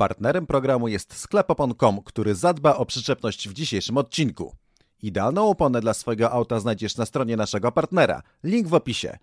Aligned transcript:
Partnerem 0.00 0.46
programu 0.46 0.88
jest 0.88 1.16
sklep 1.16 1.50
opon.com, 1.50 2.02
który 2.02 2.34
zadba 2.34 2.76
o 2.76 2.86
przyczepność 2.86 3.48
w 3.48 3.52
dzisiejszym 3.52 3.96
odcinku. 3.96 4.54
Idealną 5.02 5.48
oponę 5.48 5.80
dla 5.80 5.94
swojego 5.94 6.30
auta 6.30 6.60
znajdziesz 6.60 6.96
na 6.96 7.06
stronie 7.06 7.36
naszego 7.36 7.72
partnera. 7.72 8.22
Link 8.44 8.68
w 8.68 8.74
opisie. 8.74 9.18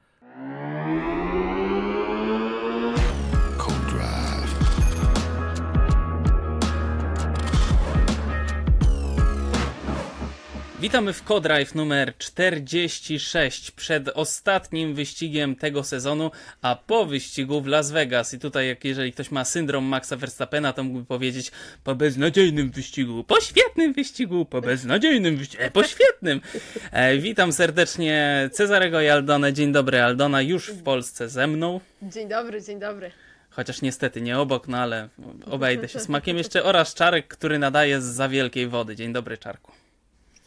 Witamy 10.79 11.13
w 11.13 11.23
Codrive 11.23 11.75
numer 11.75 12.17
46 12.17 13.71
przed 13.71 14.09
ostatnim 14.09 14.95
wyścigiem 14.95 15.55
tego 15.55 15.83
sezonu, 15.83 16.31
a 16.61 16.75
po 16.75 17.05
wyścigu 17.05 17.61
w 17.61 17.67
Las 17.67 17.91
Vegas. 17.91 18.33
I 18.33 18.39
tutaj, 18.39 18.67
jak 18.67 18.85
jeżeli 18.85 19.13
ktoś 19.13 19.31
ma 19.31 19.45
syndrom 19.45 19.85
Maxa 19.85 20.15
Verstappena, 20.15 20.73
to 20.73 20.83
mógłby 20.83 21.05
powiedzieć 21.05 21.51
po 21.83 21.95
beznadziejnym 21.95 22.71
wyścigu, 22.71 23.23
po 23.23 23.41
świetnym 23.41 23.93
wyścigu, 23.93 24.45
po 24.45 24.61
beznadziejnym 24.61 25.37
wyścigu, 25.37 25.63
e, 25.63 25.71
po 25.71 25.83
świetnym. 25.83 26.41
E, 26.91 27.17
witam 27.17 27.53
serdecznie 27.53 28.49
Cezarego 28.53 29.01
i 29.01 29.07
Aldonę. 29.07 29.53
Dzień 29.53 29.71
dobry, 29.71 30.01
Aldona, 30.01 30.41
już 30.41 30.69
w 30.69 30.83
Polsce 30.83 31.29
ze 31.29 31.47
mną. 31.47 31.79
Dzień 32.01 32.29
dobry, 32.29 32.61
dzień 32.61 32.79
dobry. 32.79 33.11
Chociaż 33.49 33.81
niestety 33.81 34.21
nie 34.21 34.39
obok, 34.39 34.67
no 34.67 34.77
ale 34.77 35.09
obejdę 35.51 35.87
się 35.87 35.99
smakiem 35.99 36.37
jeszcze 36.37 36.63
oraz 36.63 36.93
Czarek, 36.93 37.27
który 37.27 37.59
nadaje 37.59 38.01
z 38.01 38.05
za 38.05 38.29
wielkiej 38.29 38.67
wody. 38.67 38.95
Dzień 38.95 39.13
dobry, 39.13 39.37
Czarku. 39.37 39.86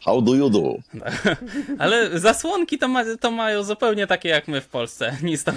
How 0.04 0.22
do 0.22 0.34
you 0.34 0.50
do? 0.50 0.76
Ale 1.78 2.18
zasłonki 2.18 2.78
to, 2.78 2.88
ma, 2.88 3.04
to 3.20 3.30
mają 3.30 3.62
zupełnie 3.62 4.06
takie 4.06 4.28
jak 4.28 4.48
my 4.48 4.60
w 4.60 4.68
Polsce. 4.68 5.16
Nic 5.22 5.44
tam... 5.44 5.56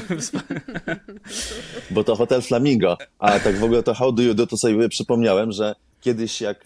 Bo 1.91 2.03
to 2.03 2.15
hotel 2.15 2.41
Flamingo. 2.41 2.97
A 3.19 3.39
tak 3.39 3.57
w 3.57 3.63
ogóle 3.63 3.83
to 3.83 3.93
how 3.93 4.11
do 4.11 4.23
you 4.23 4.33
do, 4.33 4.47
to 4.47 4.57
sobie 4.57 4.89
przypomniałem, 4.89 5.51
że 5.51 5.75
kiedyś 6.01 6.41
jak, 6.41 6.63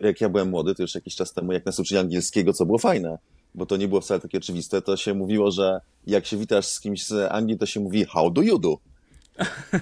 jak 0.00 0.20
ja 0.20 0.28
byłem 0.28 0.50
młody, 0.50 0.74
to 0.74 0.82
już 0.82 0.94
jakiś 0.94 1.16
czas 1.16 1.32
temu, 1.32 1.52
jak 1.52 1.66
nas 1.66 1.78
uczyli 1.78 2.00
angielskiego, 2.00 2.52
co 2.52 2.66
było 2.66 2.78
fajne, 2.78 3.18
bo 3.54 3.66
to 3.66 3.76
nie 3.76 3.88
było 3.88 4.00
wcale 4.00 4.20
takie 4.20 4.38
oczywiste, 4.38 4.82
to 4.82 4.96
się 4.96 5.14
mówiło, 5.14 5.50
że 5.50 5.80
jak 6.06 6.26
się 6.26 6.36
witasz 6.36 6.66
z 6.66 6.80
kimś 6.80 7.06
z 7.06 7.32
Anglii, 7.32 7.58
to 7.58 7.66
się 7.66 7.80
mówi 7.80 8.04
how 8.04 8.30
do 8.30 8.42
you 8.42 8.58
do. 8.58 8.78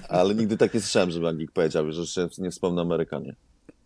Ale 0.09 0.35
nigdy 0.35 0.57
tak 0.57 0.73
nie 0.73 0.79
słyszałem, 0.79 1.11
żeby 1.11 1.27
Anglik 1.27 1.51
powiedział, 1.51 1.91
że 1.91 2.07
się 2.07 2.27
nie 2.37 2.51
wspomnę 2.51 2.81
Amerykanie. 2.81 3.35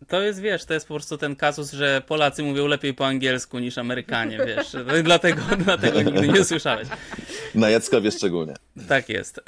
To 0.08 0.22
jest, 0.22 0.40
wiesz, 0.40 0.64
to 0.64 0.74
jest 0.74 0.88
po 0.88 0.94
prostu 0.94 1.18
ten 1.18 1.36
kazus, 1.36 1.72
że 1.72 2.02
Polacy 2.06 2.42
mówią 2.42 2.66
lepiej 2.66 2.94
po 2.94 3.06
angielsku 3.06 3.58
niż 3.58 3.78
Amerykanie, 3.78 4.38
wiesz. 4.46 4.76
Dlatego, 5.02 5.42
dlatego 5.64 6.02
nigdy 6.02 6.28
nie 6.28 6.44
słyszałeś. 6.44 6.88
Na 7.54 7.70
Jackowie 7.70 8.10
szczególnie. 8.10 8.54
Tak 8.88 9.08
jest. 9.08 9.38
E, 9.38 9.42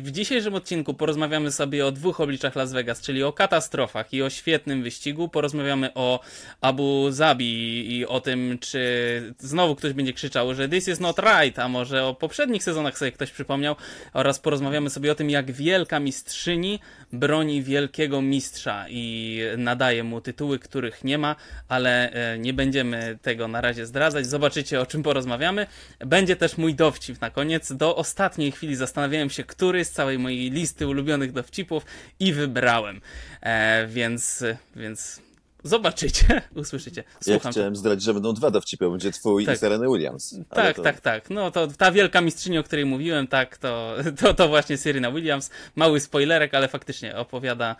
w 0.00 0.10
dzisiejszym 0.10 0.54
odcinku 0.54 0.94
porozmawiamy 0.94 1.52
sobie 1.52 1.86
o 1.86 1.92
dwóch 1.92 2.20
obliczach 2.20 2.56
Las 2.56 2.72
Vegas, 2.72 3.00
czyli 3.00 3.22
o 3.22 3.32
katastrofach 3.32 4.12
i 4.14 4.22
o 4.22 4.30
świetnym 4.30 4.82
wyścigu. 4.82 5.28
Porozmawiamy 5.28 5.94
o 5.94 6.20
Abu 6.60 7.10
Zabi 7.10 7.96
i 7.96 8.06
o 8.06 8.20
tym, 8.20 8.58
czy 8.60 9.34
znowu 9.38 9.76
ktoś 9.76 9.92
będzie 9.92 10.12
krzyczał, 10.12 10.54
że 10.54 10.68
this 10.68 10.88
is 10.88 11.00
not 11.00 11.18
right, 11.18 11.58
a 11.58 11.68
może 11.68 12.04
o 12.04 12.14
poprzednich 12.14 12.62
sezonach 12.62 12.98
sobie 12.98 13.12
ktoś 13.12 13.30
przypomniał. 13.30 13.76
Oraz 14.12 14.38
porozmawiamy 14.38 14.90
sobie 14.90 15.12
o 15.12 15.14
tym, 15.14 15.30
jak 15.30 15.50
wielka 15.50 16.00
mistrzyni 16.00 16.80
broni 17.12 17.62
wielkiego 17.62 18.22
mistrza 18.22 18.86
i 18.88 19.40
nadaje 19.56 19.87
mu 20.04 20.20
tytuły, 20.20 20.58
których 20.58 21.04
nie 21.04 21.18
ma, 21.18 21.36
ale 21.68 22.10
e, 22.10 22.38
nie 22.38 22.52
będziemy 22.52 23.18
tego 23.22 23.48
na 23.48 23.60
razie 23.60 23.86
zdradzać. 23.86 24.26
Zobaczycie, 24.26 24.80
o 24.80 24.86
czym 24.86 25.02
porozmawiamy. 25.02 25.66
Będzie 25.98 26.36
też 26.36 26.58
mój 26.58 26.74
dowcip 26.74 27.20
na 27.20 27.30
koniec. 27.30 27.72
Do 27.72 27.96
ostatniej 27.96 28.52
chwili 28.52 28.76
zastanawiałem 28.76 29.30
się, 29.30 29.44
który 29.44 29.84
z 29.84 29.90
całej 29.90 30.18
mojej 30.18 30.50
listy 30.50 30.86
ulubionych 30.86 31.32
dowcipów 31.32 31.86
i 32.20 32.32
wybrałem. 32.32 33.00
E, 33.42 33.86
więc, 33.86 34.44
więc 34.76 35.20
Zobaczycie, 35.64 36.42
usłyszycie. 36.54 37.04
Słucham. 37.20 37.40
Ja 37.44 37.50
chciałem 37.50 37.76
zdradzić, 37.76 38.04
że 38.04 38.14
będą 38.14 38.34
dwa 38.34 38.50
dowcipy, 38.50 38.90
będzie 38.90 39.12
twój 39.12 39.46
tak. 39.46 39.56
i 39.56 39.58
Serena 39.58 39.86
Williams. 39.86 40.38
Tak, 40.48 40.76
to... 40.76 40.82
tak, 40.82 41.00
tak. 41.00 41.30
No 41.30 41.50
to 41.50 41.66
ta 41.66 41.92
wielka 41.92 42.20
mistrzyni, 42.20 42.58
o 42.58 42.62
której 42.62 42.84
mówiłem, 42.84 43.26
tak, 43.26 43.58
to, 43.58 43.94
to, 44.20 44.34
to 44.34 44.48
właśnie 44.48 44.76
Serena 44.76 45.12
Williams. 45.12 45.50
Mały 45.76 46.00
spoilerek, 46.00 46.54
ale 46.54 46.68
faktycznie 46.68 47.16
opowiada 47.16 47.76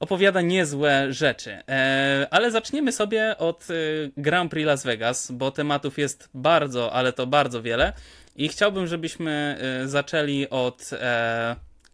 opowiada 0.00 0.40
niezłe 0.40 1.12
rzeczy. 1.12 1.58
E, 1.68 2.26
ale 2.30 2.50
zaczniemy 2.50 2.92
sobie 2.92 3.38
od 3.38 3.66
e, 3.70 3.74
Grand 4.16 4.50
Prix 4.50 4.66
Las 4.66 4.84
Vegas, 4.84 5.32
bo 5.32 5.50
tematów 5.50 5.98
jest 5.98 6.28
bardzo, 6.34 6.92
ale 6.92 7.12
to 7.12 7.26
bardzo 7.26 7.62
wiele. 7.62 7.92
I 8.36 8.48
chciałbym, 8.48 8.86
żebyśmy 8.86 9.58
e, 9.82 9.88
zaczęli 9.88 10.48
od 10.50 10.90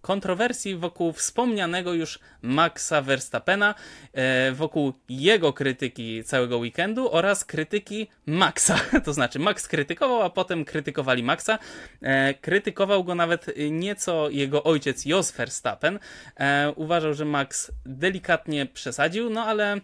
kontrowersji 0.05 0.77
wokół 0.77 1.13
wspomnianego 1.13 1.93
już 1.93 2.19
Maxa 2.43 3.03
Verstappena, 3.03 3.75
e, 4.13 4.53
wokół 4.53 4.93
jego 5.09 5.53
krytyki 5.53 6.25
całego 6.25 6.59
weekendu 6.59 7.13
oraz 7.13 7.45
krytyki 7.45 8.09
Maxa. 8.27 8.77
To 9.05 9.13
znaczy, 9.13 9.39
Max 9.39 9.69
krytykował, 9.69 10.23
a 10.23 10.31
potem 10.31 10.65
krytykowali 10.65 11.23
Maxa. 11.23 11.59
E, 12.03 12.35
krytykował 12.35 13.05
go 13.05 13.15
nawet 13.15 13.47
nieco 13.71 14.31
jego 14.31 14.65
ojciec 14.65 15.05
Jos 15.05 15.33
Verstappen. 15.33 15.99
E, 16.37 16.73
uważał, 16.77 17.15
że 17.15 17.25
Max 17.25 17.73
delikatnie 17.87 18.67
przesadził, 18.67 19.31
no 19.31 19.45
ale 19.45 19.81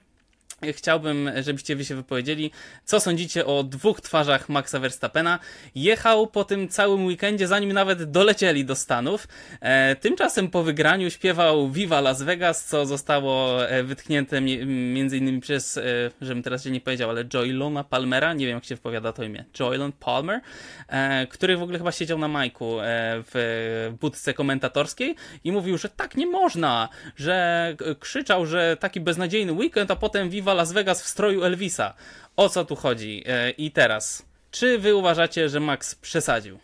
Chciałbym, 0.73 1.31
żebyście 1.43 1.77
wy 1.77 1.85
się 1.85 1.95
wypowiedzieli, 1.95 2.51
co 2.85 3.01
sądzicie 3.01 3.47
o 3.47 3.63
dwóch 3.63 4.01
twarzach 4.01 4.49
Maxa 4.49 4.79
Verstappena. 4.79 5.39
Jechał 5.75 6.27
po 6.27 6.45
tym 6.45 6.69
całym 6.69 7.07
weekendzie, 7.07 7.47
zanim 7.47 7.73
nawet 7.73 8.11
dolecieli 8.11 8.65
do 8.65 8.75
Stanów. 8.75 9.29
E, 9.61 9.97
tymczasem 9.97 10.51
po 10.51 10.63
wygraniu 10.63 11.11
śpiewał 11.11 11.71
Viva 11.71 12.01
Las 12.01 12.23
Vegas, 12.23 12.65
co 12.65 12.87
zostało 12.87 13.67
e, 13.69 13.83
wytknięte 13.83 14.41
między 14.67 15.19
innymi 15.19 15.41
przez, 15.41 15.77
e, 15.77 15.83
żebym 16.21 16.43
teraz 16.43 16.65
się 16.65 16.71
nie 16.71 16.81
powiedział, 16.81 17.11
ale 17.11 17.25
Joylona 17.35 17.85
Palmera, 17.85 18.35
nie 18.35 18.47
wiem 18.47 18.55
jak 18.55 18.65
się 18.65 18.75
wypowiada 18.75 19.13
to 19.13 19.25
imię, 19.25 19.45
Joylon 19.61 19.93
Palmer, 19.93 20.41
e, 20.89 21.27
który 21.27 21.57
w 21.57 21.63
ogóle 21.63 21.79
chyba 21.79 21.93
siedział 21.93 22.19
na 22.19 22.29
majku 22.29 22.81
e, 22.81 22.85
w 23.33 23.95
budce 24.01 24.35
komentatorskiej 24.35 25.17
i 25.45 25.53
mówił, 25.53 25.79
że 25.79 25.89
tak 25.89 26.17
nie 26.17 26.27
można, 26.27 26.89
że 27.17 27.77
krzyczał, 28.01 28.47
że 28.47 28.77
taki 28.81 29.01
beznadziejny 29.01 29.53
weekend, 29.53 29.91
a 29.91 29.97
potem 29.97 30.31
Viva 30.31 30.50
Las 30.55 30.73
Vegas 30.73 31.03
w 31.03 31.09
stroju 31.09 31.43
Elvisa. 31.43 31.95
O 32.37 32.49
co 32.49 32.65
tu 32.65 32.77
chodzi? 32.77 33.23
E, 33.27 33.51
I 33.51 33.71
teraz, 33.71 34.23
czy 34.51 34.79
wy 34.79 34.95
uważacie, 34.95 35.49
że 35.49 35.61
Max 35.61 35.95
przesadził? 35.95 36.59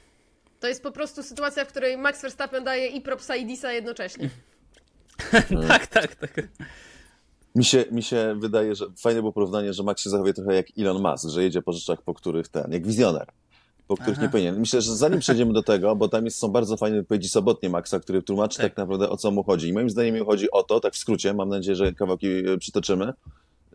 To 0.60 0.68
jest 0.68 0.82
po 0.82 0.92
prostu 0.92 1.22
sytuacja, 1.22 1.64
w 1.64 1.68
której 1.68 1.98
Max 1.98 2.22
Verstappen 2.22 2.64
daje 2.64 2.86
i 2.86 3.00
propsa 3.00 3.36
i 3.36 3.46
disa 3.46 3.72
jednocześnie. 3.72 4.30
tak, 5.68 5.86
tak, 5.86 6.14
tak. 6.14 6.48
Mi 7.54 7.64
się, 7.64 7.84
mi 7.90 8.02
się 8.02 8.36
wydaje, 8.38 8.74
że 8.74 8.86
fajne 8.98 9.20
było 9.20 9.32
porównanie, 9.32 9.72
że 9.72 9.82
Max 9.82 10.02
się 10.02 10.10
zachowuje 10.10 10.34
trochę 10.34 10.54
jak 10.54 10.66
Elon 10.78 11.02
Musk, 11.02 11.28
że 11.28 11.42
jedzie 11.42 11.62
po 11.62 11.72
rzeczach, 11.72 12.02
po 12.02 12.14
których 12.14 12.48
ten, 12.48 12.72
jak 12.72 12.86
wizjoner, 12.86 13.26
po 13.86 13.94
których 13.94 14.14
Aha. 14.16 14.22
nie 14.22 14.28
powinien. 14.28 14.60
Myślę, 14.60 14.82
że 14.82 14.96
zanim 14.96 15.20
przejdziemy 15.20 15.52
do 15.52 15.62
tego, 15.62 15.96
bo 15.96 16.08
tam 16.08 16.24
jest, 16.24 16.38
są 16.38 16.48
bardzo 16.48 16.76
fajne 16.76 16.96
wypowiedzi 16.96 17.28
sobotnie 17.28 17.70
Maxa, 17.70 18.00
który 18.00 18.22
tłumaczy 18.22 18.56
tak. 18.56 18.66
tak 18.66 18.76
naprawdę 18.76 19.10
o 19.10 19.16
co 19.16 19.30
mu 19.30 19.42
chodzi. 19.42 19.68
I 19.68 19.72
moim 19.72 19.90
zdaniem 19.90 20.14
mi 20.14 20.24
chodzi 20.24 20.50
o 20.50 20.62
to, 20.62 20.80
tak 20.80 20.94
w 20.94 20.98
skrócie, 20.98 21.34
mam 21.34 21.48
nadzieję, 21.48 21.76
że 21.76 21.92
kawałki 21.92 22.28
e, 22.28 22.58
przytoczymy, 22.58 23.12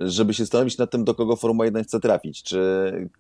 żeby 0.05 0.33
się 0.33 0.43
zastanowić 0.43 0.77
nad 0.77 0.91
tym, 0.91 1.03
do 1.03 1.15
kogo 1.15 1.35
Formuła 1.35 1.65
1 1.65 1.83
chce 1.83 1.99
trafić. 1.99 2.43
Czy 2.43 2.59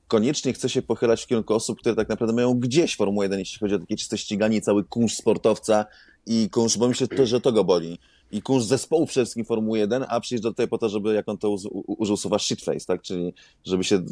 koniecznie 0.07 0.53
chce 0.53 0.69
się 0.69 0.81
pochylać 0.81 1.23
w 1.23 1.27
kierunku 1.27 1.53
osób, 1.53 1.79
które 1.79 1.95
tak 1.95 2.09
naprawdę 2.09 2.35
mają 2.35 2.53
gdzieś 2.53 2.95
Formułę 2.95 3.25
1, 3.25 3.39
jeśli 3.39 3.59
chodzi 3.59 3.75
o 3.75 3.79
takie 3.79 3.95
czyste 3.95 4.17
ściganie, 4.17 4.61
cały 4.61 4.83
kunsz 4.83 5.15
sportowca 5.15 5.85
i 6.25 6.49
kunsz, 6.49 6.77
bo 6.77 6.87
myślę, 6.87 7.07
to, 7.07 7.25
że 7.25 7.41
to 7.41 7.51
go 7.51 7.63
boli. 7.63 7.99
I 8.31 8.41
kunsz 8.41 8.63
zespołu 8.63 9.05
przede 9.05 9.25
wszystkim 9.25 9.45
Formuły 9.45 9.79
1, 9.79 10.05
a 10.09 10.19
przyjeżdża 10.19 10.49
tutaj 10.49 10.67
po 10.67 10.77
to, 10.77 10.89
żeby, 10.89 11.13
jak 11.13 11.29
on 11.29 11.37
to 11.37 11.55
użył 11.87 12.17
słowa 12.17 12.39
shitface, 12.39 12.85
tak? 12.85 13.01
Czyli 13.01 13.33
żeby 13.65 13.83
się 13.83 14.03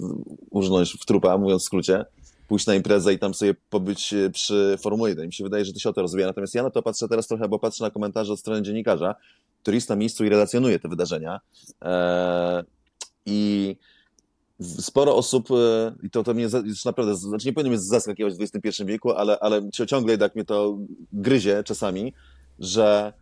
użnąć 0.49 0.93
w 0.93 1.05
trupa, 1.05 1.37
mówiąc 1.37 1.61
w 1.61 1.65
skrócie, 1.65 2.05
pójść 2.49 2.67
na 2.67 2.75
imprezę 2.75 3.13
i 3.13 3.19
tam 3.19 3.33
sobie 3.33 3.55
pobyć 3.69 4.13
e, 4.13 4.29
przy 4.29 4.77
Formule 4.81 5.09
1. 5.09 5.25
Mi 5.25 5.33
się 5.33 5.43
wydaje, 5.43 5.65
że 5.65 5.73
to 5.73 5.79
się 5.79 5.89
o 5.89 5.93
to 5.93 6.01
rozwija. 6.01 6.27
Natomiast 6.27 6.55
ja 6.55 6.63
na 6.63 6.69
to 6.69 6.81
patrzę 6.81 7.07
teraz 7.07 7.27
trochę, 7.27 7.47
bo 7.47 7.59
patrzę 7.59 7.83
na 7.83 7.91
komentarze 7.91 8.33
od 8.33 8.39
strony 8.39 8.61
dziennikarza, 8.61 9.15
który 9.61 9.77
jest 9.77 9.89
na 9.89 9.95
miejscu 9.95 10.25
i 10.25 10.29
relacjonuje 10.29 10.79
te 10.79 10.89
wydarzenia. 10.89 11.39
Eee, 11.81 12.63
I 13.25 13.75
sporo 14.61 15.15
osób, 15.15 15.51
e, 15.51 15.95
i 16.03 16.09
to, 16.09 16.23
to 16.23 16.33
mnie 16.33 16.47
już 16.63 16.85
naprawdę, 16.85 17.15
znaczy 17.15 17.47
nie 17.47 17.53
powinno 17.53 17.69
mnie 17.69 17.79
zaskakiwać 17.79 18.33
w 18.33 18.41
XXI 18.41 18.85
wieku, 18.85 19.11
ale, 19.11 19.39
ale 19.39 19.69
ciągle 19.71 20.13
jednak 20.13 20.35
mnie 20.35 20.45
to 20.45 20.77
gryzie 21.13 21.63
czasami, 21.63 22.13
że 22.59 23.13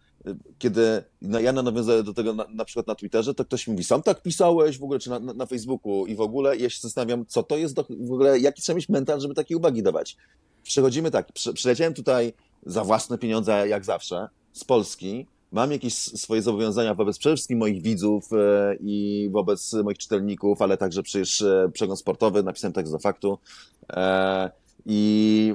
kiedy 0.59 1.03
ja 1.21 1.53
nawiązuję 1.53 2.03
do 2.03 2.13
tego 2.13 2.33
na, 2.33 2.45
na, 2.49 2.65
przykład 2.65 2.87
na 2.87 2.95
Twitterze, 2.95 3.33
to 3.33 3.45
ktoś 3.45 3.67
mówi, 3.67 3.83
sam 3.83 4.03
tak 4.03 4.21
pisałeś 4.21 4.79
w 4.79 4.83
ogóle, 4.83 4.99
czy 4.99 5.09
na, 5.09 5.19
na, 5.19 5.33
na 5.33 5.45
Facebooku 5.45 6.05
i 6.05 6.15
w 6.15 6.21
ogóle, 6.21 6.57
ja 6.57 6.69
się 6.69 6.79
zastanawiam, 6.81 7.25
co 7.25 7.43
to 7.43 7.57
jest 7.57 7.73
do, 7.73 7.85
w 7.89 8.11
ogóle, 8.11 8.39
jaki 8.39 8.61
trzeba 8.61 8.75
mieć 8.75 8.89
mental, 8.89 9.21
żeby 9.21 9.33
takie 9.33 9.57
uwagi 9.57 9.83
dawać. 9.83 10.17
Przechodzimy 10.63 11.11
tak, 11.11 11.31
przy, 11.31 11.53
przyleciałem 11.53 11.93
tutaj 11.93 12.33
za 12.65 12.83
własne 12.83 13.17
pieniądze, 13.17 13.67
jak 13.67 13.85
zawsze, 13.85 14.29
z 14.53 14.63
Polski, 14.63 15.27
mam 15.51 15.71
jakieś 15.71 15.93
swoje 15.93 16.41
zobowiązania 16.41 16.93
wobec 16.93 17.17
przede 17.17 17.35
wszystkim 17.35 17.59
moich 17.59 17.81
widzów 17.81 18.29
e, 18.33 18.75
i 18.79 19.29
wobec 19.31 19.73
moich 19.73 19.97
czytelników, 19.97 20.61
ale 20.61 20.77
także 20.77 21.03
przecież 21.03 21.41
e, 21.41 21.69
przegląd 21.73 21.99
sportowy, 21.99 22.43
napisałem 22.43 22.73
tekst 22.73 22.93
do 22.93 22.99
faktu. 22.99 23.39
E, 23.89 24.51
I 24.85 25.53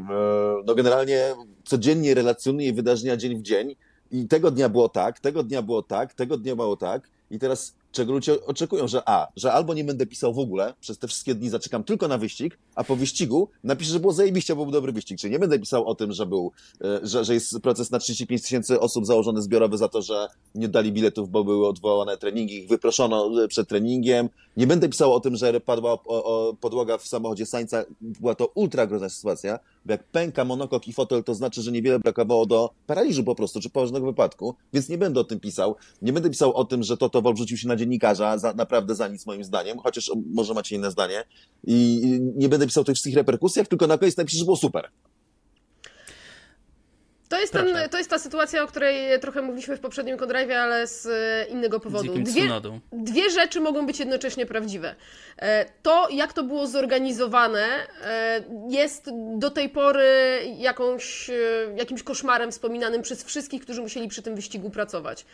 no 0.67 0.75
generalnie 0.75 1.35
codziennie 1.65 2.15
relacjonuję 2.15 2.73
wydarzenia 2.73 3.17
dzień 3.17 3.37
w 3.39 3.43
dzień 3.43 3.77
I 4.13 4.29
tego 4.29 4.51
dnia 4.51 4.69
było 4.69 4.89
tak, 4.89 5.21
tego 5.21 5.43
dnia 5.43 5.63
było 5.63 5.83
tak, 5.83 6.15
tego 6.15 6.37
dnia 6.37 6.57
było 6.57 6.77
tak. 6.77 7.09
I 7.31 7.39
teraz 7.39 7.75
czego 7.93 8.13
ludzie 8.13 8.47
oczekują, 8.47 8.89
że 8.89 9.03
a, 9.07 9.29
że 9.37 9.53
albo 9.53 9.75
nie 9.75 9.85
będę 9.85 10.07
pisał 10.07 10.35
w 10.35 10.39
ogóle, 10.39 10.75
przez 10.81 10.99
te 10.99 11.09
wszystkie 11.09 11.35
dni 11.35 11.49
zaczekam 11.49 11.85
tylko 11.85 12.09
na 12.09 12.19
wyścig, 12.19 12.59
a 12.75 12.85
po 12.85 12.97
wyścigu 12.97 13.49
napiszę, 13.65 13.93
że 13.93 14.01
było 14.01 14.13
zajebiście, 14.13 14.57
bo 14.57 14.63
był 14.63 14.73
dobry 14.73 14.93
wyścig. 14.93 15.19
Czyli 15.19 15.33
nie 15.33 15.39
będę 15.39 15.59
pisał 15.59 15.87
o 15.87 15.95
tym, 15.95 16.13
że 16.13 16.27
był, 16.27 16.53
e, 16.85 17.01
że, 17.03 17.25
że 17.25 17.35
jest 17.35 17.61
proces 17.61 17.91
na 17.91 17.99
35 17.99 18.43
tysięcy 18.43 18.81
osób 18.81 19.07
założony 19.07 19.43
zbiorowy 19.43 19.79
za 19.79 19.89
to, 19.89 20.03
że 20.03 20.29
nie 20.55 20.69
dali 20.69 20.93
biletów, 20.93 21.31
bo 21.31 21.45
były 21.45 21.69
odwołane 21.69 22.17
treningi, 22.17 22.59
ich 22.59 22.69
wyproszono 22.69 23.45
e, 23.45 23.49
przed 23.49 23.69
treningiem. 23.69 24.29
Nie 24.57 24.67
będę 24.67 24.89
pisał 24.89 25.15
o 25.15 25.21
tym, 25.21 25.37
że 25.37 25.61
padła 25.61 25.99
podłoga 26.61 26.99
w 26.99 27.07
samochodzie 27.07 27.47
Sańca. 27.47 27.85
Była 28.01 28.35
to 28.35 28.47
ultra 28.47 28.87
groźna 28.87 29.09
sytuacja, 29.09 29.59
jak 29.87 30.05
pęka 30.05 30.45
monokok 30.45 30.89
i 30.89 30.93
fotel, 30.93 31.25
to 31.25 31.35
znaczy, 31.35 31.63
że 31.63 31.73
niewiele 31.73 31.99
brakowało 31.99 32.47
do 32.47 32.71
paraliżu 32.87 33.25
po 33.25 33.35
prostu, 33.35 33.61
czy 33.61 33.71
poważnego 33.71 34.07
wypadku, 34.07 34.55
więc 34.73 34.89
nie 34.89 34.99
będę 34.99 35.21
o 35.21 35.25
tym 35.25 35.41
pisał. 35.41 35.77
Nie 36.03 36.13
będę 36.13 36.31
pisał 36.31 36.55
o 36.55 36.65
tym, 36.65 36.83
że 36.83 36.97
Toto 36.97 37.23
Wolf 37.23 37.39
rzucił 37.39 37.57
się 37.57 37.69
na 37.69 37.77
dziennikarza, 37.77 38.39
za, 38.39 38.53
naprawdę 38.53 38.95
za 38.95 39.09
nic 39.09 39.27
moim 39.27 39.45
zdaniem, 39.45 39.79
chociaż 39.79 40.11
może 40.33 40.55
macie 40.55 40.77
inne 40.77 40.91
zdanie. 40.91 41.25
I 41.65 42.01
nie 42.37 42.49
będę 42.49 42.67
pisał 42.67 42.81
o 42.81 42.85
tych 42.85 42.95
wszystkich 42.95 43.17
reperkusjach, 43.17 43.69
tylko 43.69 43.87
na 43.87 43.99
koniec 43.99 44.17
napiszę, 44.17 44.39
że 44.39 44.45
było 44.45 44.57
super. 44.57 44.91
To 47.33 47.41
jest, 47.41 47.53
ten, 47.53 47.89
to 47.91 47.99
jest 47.99 48.11
ta 48.11 48.19
sytuacja, 48.19 48.63
o 48.63 48.67
której 48.67 49.21
trochę 49.21 49.43
mówiliśmy 49.43 49.77
w 49.77 49.81
poprzednim 49.81 50.17
Condrave'ie, 50.17 50.53
ale 50.53 50.87
z 50.87 51.07
e, 51.07 51.53
innego 51.53 51.81
powodu. 51.81 52.15
Dwie, 52.15 52.49
dwie 52.93 53.31
rzeczy 53.31 53.61
mogą 53.61 53.87
być 53.87 53.99
jednocześnie 53.99 54.47
prawdziwe. 54.47 54.95
E, 55.39 55.65
to, 55.83 56.09
jak 56.11 56.33
to 56.33 56.43
było 56.43 56.67
zorganizowane, 56.67 57.67
e, 58.05 58.45
jest 58.69 59.11
do 59.37 59.51
tej 59.51 59.69
pory 59.69 60.41
jakąś, 60.59 61.31
jakimś 61.77 62.03
koszmarem 62.03 62.51
wspominanym 62.51 63.03
przez 63.03 63.25
wszystkich, 63.25 63.63
którzy 63.63 63.83
musieli 63.83 64.09
przy 64.09 64.23
tym 64.23 64.35
wyścigu 64.35 64.71
pracować. 64.71 65.27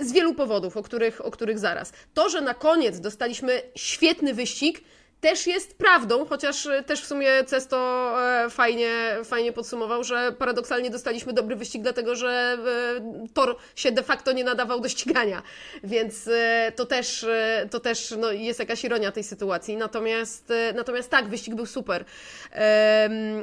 Z 0.00 0.12
wielu 0.12 0.34
powodów, 0.34 0.76
o 0.76 0.82
których, 0.82 1.26
o 1.26 1.30
których 1.30 1.58
zaraz. 1.58 1.92
To, 2.14 2.28
że 2.28 2.40
na 2.40 2.54
koniec 2.54 3.00
dostaliśmy 3.00 3.62
świetny 3.74 4.34
wyścig, 4.34 4.80
też 5.22 5.46
jest 5.46 5.78
prawdą, 5.78 6.26
chociaż 6.26 6.66
e, 6.66 6.82
też 6.82 7.02
w 7.02 7.06
sumie 7.06 7.44
Cesto 7.44 8.12
e, 8.22 8.50
fajnie, 8.50 9.16
fajnie 9.24 9.52
podsumował, 9.52 10.04
że 10.04 10.32
paradoksalnie 10.38 10.90
dostaliśmy 10.90 11.32
dobry 11.32 11.56
wyścig, 11.56 11.82
dlatego 11.82 12.14
że 12.14 12.58
e, 12.98 13.28
tor 13.34 13.56
się 13.76 13.92
de 13.92 14.02
facto 14.02 14.32
nie 14.32 14.44
nadawał 14.44 14.80
do 14.80 14.88
ścigania, 14.88 15.42
więc 15.84 16.30
to 16.76 16.86
też, 16.86 17.26
to 17.70 17.80
też 17.80 18.14
no, 18.18 18.32
jest 18.32 18.58
jakaś 18.58 18.84
ironia 18.84 19.12
tej 19.12 19.24
sytuacji. 19.24 19.76
Natomiast, 19.76 20.52
natomiast 20.74 21.10
tak, 21.10 21.28
wyścig 21.28 21.54
był 21.54 21.66
super. 21.66 22.04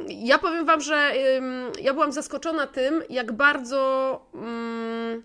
Ja 0.07 0.37
powiem 0.37 0.65
Wam, 0.65 0.81
że 0.81 1.13
ja 1.81 1.93
byłam 1.93 2.11
zaskoczona 2.11 2.67
tym, 2.67 3.03
jak 3.09 3.31
bardzo 3.31 4.21
mm, 4.33 5.23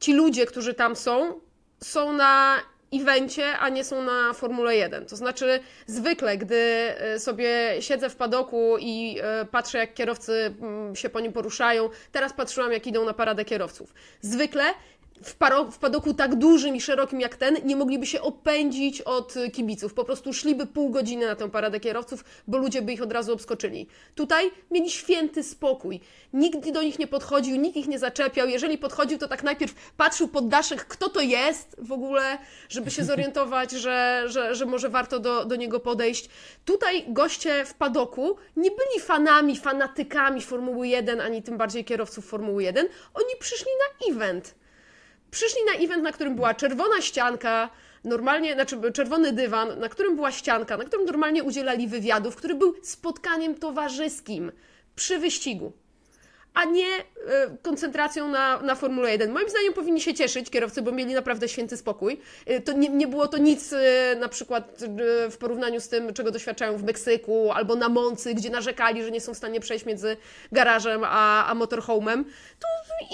ci 0.00 0.12
ludzie, 0.12 0.46
którzy 0.46 0.74
tam 0.74 0.96
są, 0.96 1.40
są 1.80 2.12
na 2.12 2.58
evencie, 2.92 3.58
a 3.58 3.68
nie 3.68 3.84
są 3.84 4.02
na 4.02 4.32
Formule 4.32 4.76
1. 4.76 5.06
To 5.06 5.16
znaczy, 5.16 5.60
zwykle, 5.86 6.38
gdy 6.38 6.56
e, 6.56 7.18
sobie 7.18 7.76
siedzę 7.80 8.10
w 8.10 8.16
padoku 8.16 8.76
i 8.80 9.18
e, 9.22 9.44
patrzę, 9.44 9.78
jak 9.78 9.94
kierowcy 9.94 10.54
mm, 10.60 10.96
się 10.96 11.08
po 11.08 11.20
nim 11.20 11.32
poruszają, 11.32 11.90
teraz 12.12 12.32
patrzyłam, 12.32 12.72
jak 12.72 12.86
idą 12.86 13.04
na 13.04 13.12
paradę 13.12 13.44
kierowców. 13.44 13.94
Zwykle 14.20 14.64
w, 15.24 15.34
paro, 15.34 15.70
w 15.70 15.78
padoku 15.78 16.14
tak 16.14 16.34
dużym 16.34 16.76
i 16.76 16.80
szerokim 16.80 17.20
jak 17.20 17.36
ten 17.36 17.56
nie 17.64 17.76
mogliby 17.76 18.06
się 18.06 18.20
opędzić 18.20 19.00
od 19.00 19.34
kibiców. 19.52 19.94
Po 19.94 20.04
prostu 20.04 20.32
szliby 20.32 20.66
pół 20.66 20.90
godziny 20.90 21.26
na 21.26 21.36
tę 21.36 21.50
paradę 21.50 21.80
kierowców, 21.80 22.24
bo 22.48 22.58
ludzie 22.58 22.82
by 22.82 22.92
ich 22.92 23.02
od 23.02 23.12
razu 23.12 23.32
obskoczyli. 23.32 23.86
Tutaj 24.14 24.50
mieli 24.70 24.90
święty 24.90 25.42
spokój. 25.42 26.00
Nikt 26.32 26.70
do 26.70 26.82
nich 26.82 26.98
nie 26.98 27.06
podchodził, 27.06 27.56
nikt 27.56 27.76
ich 27.76 27.88
nie 27.88 27.98
zaczepiał. 27.98 28.48
Jeżeli 28.48 28.78
podchodził, 28.78 29.18
to 29.18 29.28
tak 29.28 29.42
najpierw 29.42 29.92
patrzył 29.96 30.28
pod 30.28 30.48
daszek, 30.48 30.84
kto 30.84 31.08
to 31.08 31.20
jest 31.20 31.76
w 31.78 31.92
ogóle, 31.92 32.38
żeby 32.68 32.90
się 32.90 33.04
zorientować, 33.04 33.70
że, 33.84 34.24
że, 34.26 34.54
że 34.54 34.66
może 34.66 34.88
warto 34.88 35.18
do, 35.18 35.44
do 35.44 35.56
niego 35.56 35.80
podejść. 35.80 36.28
Tutaj 36.64 37.04
goście 37.08 37.64
w 37.64 37.74
padoku 37.74 38.36
nie 38.56 38.70
byli 38.70 39.00
fanami, 39.00 39.56
fanatykami 39.56 40.42
Formuły 40.42 40.88
1, 40.88 41.20
ani 41.20 41.42
tym 41.42 41.58
bardziej 41.58 41.84
kierowców 41.84 42.26
Formuły 42.26 42.62
1. 42.62 42.86
Oni 43.14 43.36
przyszli 43.38 43.70
na 43.78 44.14
event 44.14 44.54
Przyszli 45.32 45.60
na 45.64 45.84
event, 45.84 46.02
na 46.02 46.12
którym 46.12 46.34
była 46.34 46.54
czerwona 46.54 47.00
ścianka, 47.00 47.70
normalnie, 48.04 48.54
znaczy 48.54 48.92
czerwony 48.92 49.32
dywan, 49.32 49.80
na 49.80 49.88
którym 49.88 50.16
była 50.16 50.32
ścianka, 50.32 50.76
na 50.76 50.84
którym 50.84 51.06
normalnie 51.06 51.42
udzielali 51.42 51.88
wywiadów, 51.88 52.36
który 52.36 52.54
był 52.54 52.74
spotkaniem 52.82 53.54
towarzyskim 53.54 54.52
przy 54.94 55.18
wyścigu 55.18 55.72
a 56.54 56.64
nie 56.64 56.86
y, 56.86 57.02
koncentracją 57.62 58.28
na, 58.28 58.62
na 58.62 58.74
Formule 58.74 59.10
1. 59.10 59.32
Moim 59.32 59.48
zdaniem 59.48 59.72
powinni 59.72 60.00
się 60.00 60.14
cieszyć 60.14 60.50
kierowcy, 60.50 60.82
bo 60.82 60.92
mieli 60.92 61.14
naprawdę 61.14 61.48
święty 61.48 61.76
spokój. 61.76 62.20
Y, 62.50 62.60
to 62.60 62.72
nie, 62.72 62.88
nie 62.88 63.06
było 63.06 63.28
to 63.28 63.38
nic 63.38 63.72
y, 63.72 63.76
na 64.20 64.28
przykład 64.28 64.84
w 65.30 65.36
porównaniu 65.36 65.80
z 65.80 65.88
tym, 65.88 66.14
czego 66.14 66.30
doświadczają 66.30 66.76
w 66.76 66.82
Meksyku 66.82 67.52
albo 67.52 67.76
na 67.76 67.88
Moncy, 67.88 68.34
gdzie 68.34 68.50
narzekali, 68.50 69.02
że 69.02 69.10
nie 69.10 69.20
są 69.20 69.34
w 69.34 69.36
stanie 69.36 69.60
przejść 69.60 69.84
między 69.84 70.16
garażem 70.52 71.02
a, 71.04 71.46
a 71.46 71.54
motorhome'em. 71.54 72.24
Tu 72.60 72.66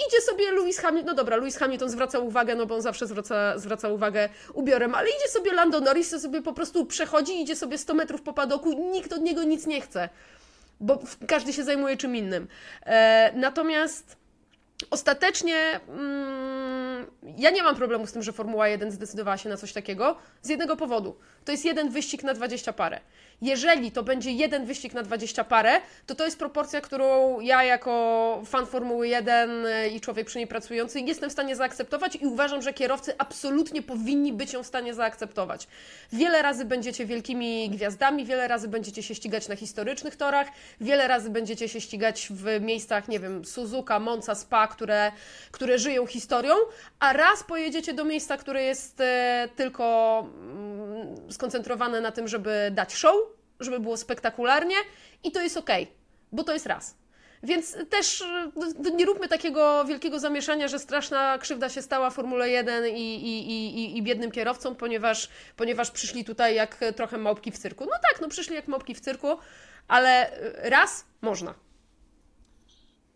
idzie 0.07 0.21
sobie 0.21 0.51
Lewis 0.51 0.79
Hamilton, 0.79 1.09
no 1.09 1.13
dobra, 1.13 1.37
Lewis 1.37 1.57
Hamilton 1.57 1.89
zwraca 1.89 2.19
uwagę, 2.19 2.55
no 2.55 2.65
bo 2.65 2.75
on 2.75 2.81
zawsze 2.81 3.07
zwraca, 3.07 3.59
zwraca 3.59 3.89
uwagę 3.89 4.29
ubiorem, 4.53 4.95
ale 4.95 5.09
idzie 5.09 5.27
sobie 5.27 5.53
Lando 5.53 5.79
Norris, 5.79 6.09
to 6.09 6.19
sobie 6.19 6.41
po 6.41 6.53
prostu 6.53 6.85
przechodzi, 6.85 7.41
idzie 7.41 7.55
sobie 7.55 7.77
100 7.77 7.93
metrów 7.93 8.21
po 8.21 8.33
padoku, 8.33 8.73
nikt 8.73 9.13
od 9.13 9.21
niego 9.21 9.43
nic 9.43 9.67
nie 9.67 9.81
chce 9.81 10.09
bo 10.79 10.99
każdy 11.27 11.53
się 11.53 11.63
zajmuje 11.63 11.97
czym 11.97 12.15
innym. 12.15 12.47
E, 12.85 13.31
natomiast 13.35 14.17
ostatecznie 14.89 15.79
mm, 15.89 17.05
ja 17.37 17.49
nie 17.51 17.63
mam 17.63 17.75
problemu 17.75 18.07
z 18.07 18.11
tym, 18.11 18.23
że 18.23 18.31
Formuła 18.33 18.67
1 18.67 18.91
zdecydowała 18.91 19.37
się 19.37 19.49
na 19.49 19.57
coś 19.57 19.73
takiego 19.73 20.17
z 20.41 20.49
jednego 20.49 20.75
powodu. 20.75 21.15
To 21.45 21.51
jest 21.51 21.65
jeden 21.65 21.89
wyścig 21.89 22.23
na 22.23 22.33
20 22.33 22.73
parę. 22.73 22.99
Jeżeli 23.41 23.91
to 23.91 24.03
będzie 24.03 24.31
jeden 24.31 24.65
wyścig 24.65 24.93
na 24.93 25.03
20 25.03 25.43
parę, 25.43 25.81
to 26.05 26.15
to 26.15 26.25
jest 26.25 26.39
proporcja, 26.39 26.81
którą 26.81 27.39
ja 27.39 27.63
jako 27.63 28.41
fan 28.45 28.65
Formuły 28.65 29.07
1 29.07 29.65
i 29.93 30.01
człowiek 30.01 30.27
przy 30.27 30.37
niej 30.37 30.47
pracujący 30.47 30.99
jestem 30.99 31.29
w 31.29 31.33
stanie 31.33 31.55
zaakceptować 31.55 32.15
i 32.15 32.25
uważam, 32.25 32.61
że 32.61 32.73
kierowcy 32.73 33.13
absolutnie 33.17 33.81
powinni 33.81 34.33
być 34.33 34.53
ją 34.53 34.63
w 34.63 34.67
stanie 34.67 34.93
zaakceptować. 34.93 35.67
Wiele 36.13 36.41
razy 36.41 36.65
będziecie 36.65 37.05
wielkimi 37.05 37.69
gwiazdami, 37.69 38.25
wiele 38.25 38.47
razy 38.47 38.67
będziecie 38.67 39.03
się 39.03 39.15
ścigać 39.15 39.47
na 39.47 39.55
historycznych 39.55 40.15
torach, 40.15 40.47
wiele 40.81 41.07
razy 41.07 41.29
będziecie 41.29 41.69
się 41.69 41.81
ścigać 41.81 42.27
w 42.31 42.61
miejscach, 42.61 43.07
nie 43.07 43.19
wiem, 43.19 43.45
Suzuka, 43.45 43.99
Monza, 43.99 44.35
Spa, 44.35 44.67
które, 44.67 45.11
które 45.51 45.79
żyją 45.79 46.05
historią, 46.05 46.53
a 46.99 47.13
raz 47.13 47.43
pojedziecie 47.43 47.93
do 47.93 48.05
miejsca, 48.05 48.37
które 48.37 48.63
jest 48.63 49.01
e, 49.01 49.49
tylko 49.55 50.19
mm, 50.41 51.31
skoncentrowane 51.31 52.01
na 52.01 52.11
tym, 52.11 52.27
żeby 52.27 52.71
dać 52.71 52.93
show, 52.93 53.15
żeby 53.59 53.79
było 53.79 53.97
spektakularnie 53.97 54.75
i 55.23 55.31
to 55.31 55.41
jest 55.41 55.57
ok, 55.57 55.69
bo 56.31 56.43
to 56.43 56.53
jest 56.53 56.65
raz. 56.65 56.95
Więc 57.43 57.77
też 57.89 58.23
no, 58.55 58.89
nie 58.89 59.05
róbmy 59.05 59.27
takiego 59.27 59.85
wielkiego 59.85 60.19
zamieszania, 60.19 60.67
że 60.67 60.79
straszna 60.79 61.37
krzywda 61.37 61.69
się 61.69 61.81
stała 61.81 62.09
Formule 62.09 62.49
1 62.49 62.87
i, 62.87 63.15
i, 63.15 63.51
i, 63.51 63.97
i 63.97 64.03
biednym 64.03 64.31
kierowcom, 64.31 64.75
ponieważ, 64.75 65.29
ponieważ 65.55 65.91
przyszli 65.91 66.25
tutaj 66.25 66.55
jak 66.55 66.77
trochę 66.95 67.17
małpki 67.17 67.51
w 67.51 67.57
cyrku. 67.57 67.85
No 67.85 67.91
tak, 68.11 68.21
no 68.21 68.29
przyszli 68.29 68.55
jak 68.55 68.67
małpki 68.67 68.95
w 68.95 68.99
cyrku, 68.99 69.37
ale 69.87 70.31
raz 70.57 71.05
można. 71.21 71.53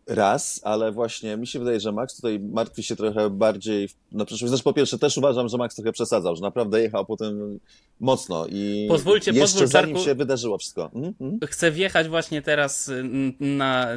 Raz, 0.08 0.62
ale 0.64 0.92
właśnie 0.92 1.38
mi 1.38 1.48
się 1.48 1.60
wydaje, 1.60 1.80
że 1.80 1.92
Max 1.92 2.16
tutaj 2.16 2.40
martwi 2.40 2.84
się 2.84 2.96
trochę 2.96 3.30
bardziej 3.30 3.90
na 4.12 4.26
przyszłość. 4.26 4.50
Zresztą 4.50 4.64
po 4.64 4.74
pierwsze 4.74 5.00
też 5.00 5.18
uważam, 5.18 5.50
że 5.50 5.58
Max 5.58 5.76
trochę 5.76 5.92
przesadzał, 5.92 6.36
że 6.36 6.42
naprawdę 6.42 6.82
jechał 6.82 7.06
potem 7.06 7.60
mocno 8.00 8.46
i 8.50 8.86
Pozwólcie, 8.90 9.32
jeszcze 9.32 9.42
pozwól, 9.42 9.68
zanim 9.68 9.94
Darku, 9.94 10.06
się 10.06 10.16
wydarzyło 10.16 10.58
wszystko. 10.58 10.92
Mm, 10.96 11.14
mm. 11.22 11.40
Chcę 11.48 11.72
wjechać 11.72 12.08
właśnie 12.08 12.42
teraz 12.42 12.92
na, 13.40 13.88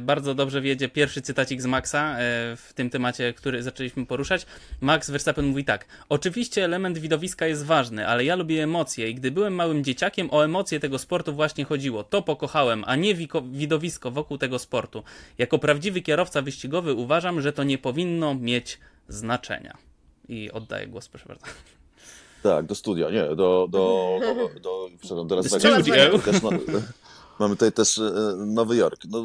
bardzo 0.00 0.34
dobrze 0.34 0.60
wiedzie 0.60 0.88
pierwszy 0.88 1.22
cytacik 1.22 1.62
z 1.62 1.66
Maxa 1.66 2.16
e, 2.18 2.56
w 2.56 2.72
tym 2.74 2.90
temacie, 2.90 3.32
który 3.32 3.62
zaczęliśmy 3.62 4.06
poruszać. 4.06 4.46
Max 4.80 5.10
Verstappen 5.10 5.46
mówi 5.46 5.64
tak, 5.64 5.86
oczywiście 6.08 6.64
element 6.64 6.98
widowiska 6.98 7.46
jest 7.46 7.64
ważny, 7.64 8.08
ale 8.08 8.24
ja 8.24 8.36
lubię 8.36 8.62
emocje 8.62 9.10
i 9.10 9.14
gdy 9.14 9.30
byłem 9.30 9.54
małym 9.54 9.84
dzieciakiem, 9.84 10.28
o 10.30 10.44
emocje 10.44 10.80
tego 10.80 10.98
sportu 10.98 11.34
właśnie 11.34 11.64
chodziło. 11.64 12.04
To 12.04 12.22
pokochałem, 12.22 12.84
a 12.86 12.96
nie 12.96 13.14
widowisko 13.52 14.10
wokół 14.10 14.38
tego 14.38 14.58
sportu. 14.58 15.02
Jak 15.38 15.47
jako 15.48 15.58
prawdziwy 15.58 16.02
kierowca 16.02 16.42
wyścigowy 16.42 16.94
uważam, 16.94 17.40
że 17.40 17.52
to 17.52 17.64
nie 17.64 17.78
powinno 17.78 18.34
mieć 18.34 18.78
znaczenia. 19.08 19.78
I 20.28 20.50
oddaję 20.50 20.86
głos, 20.86 21.08
proszę 21.08 21.26
bardzo. 21.28 21.46
Tak, 22.42 22.66
do 22.66 22.74
studia, 22.74 23.10
nie, 23.10 23.22
do, 23.24 23.34
do, 23.36 23.68
do, 23.70 24.50
do, 24.60 24.90
do, 25.08 25.24
do 25.24 25.36
Las 25.36 25.52
Vegas. 25.52 26.42
No, 26.42 26.50
mamy 27.38 27.54
tutaj 27.54 27.72
też 27.72 27.98
e, 27.98 28.12
Nowy 28.46 28.76
Jork. 28.76 29.00
No, 29.08 29.18
e, 29.18 29.24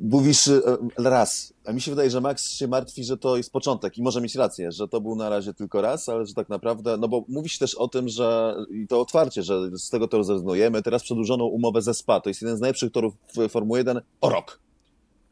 mówisz 0.00 0.48
e, 0.48 0.60
raz, 0.98 1.52
a 1.64 1.72
mi 1.72 1.80
się 1.80 1.90
wydaje, 1.90 2.10
że 2.10 2.20
Max 2.20 2.50
się 2.50 2.68
martwi, 2.68 3.04
że 3.04 3.16
to 3.16 3.36
jest 3.36 3.52
początek 3.52 3.98
i 3.98 4.02
może 4.02 4.20
mieć 4.20 4.34
rację, 4.34 4.72
że 4.72 4.88
to 4.88 5.00
był 5.00 5.16
na 5.16 5.28
razie 5.28 5.54
tylko 5.54 5.80
raz, 5.80 6.08
ale 6.08 6.26
że 6.26 6.34
tak 6.34 6.48
naprawdę, 6.48 6.96
no 6.96 7.08
bo 7.08 7.24
mówisz 7.28 7.58
też 7.58 7.74
o 7.74 7.88
tym, 7.88 8.08
że 8.08 8.56
i 8.70 8.86
to 8.86 9.00
otwarcie, 9.00 9.42
że 9.42 9.78
z 9.78 9.90
tego 9.90 10.08
toru 10.08 10.24
zrezygnujemy. 10.24 10.82
Teraz 10.82 11.02
przedłużono 11.02 11.44
umowę 11.44 11.82
ze 11.82 11.94
SPA. 11.94 12.20
To 12.20 12.30
jest 12.30 12.42
jeden 12.42 12.56
z 12.56 12.60
najlepszych 12.60 12.92
torów 12.92 13.14
w 13.36 13.48
Formuły 13.48 13.78
1 13.78 14.00
o 14.20 14.28
rok. 14.28 14.60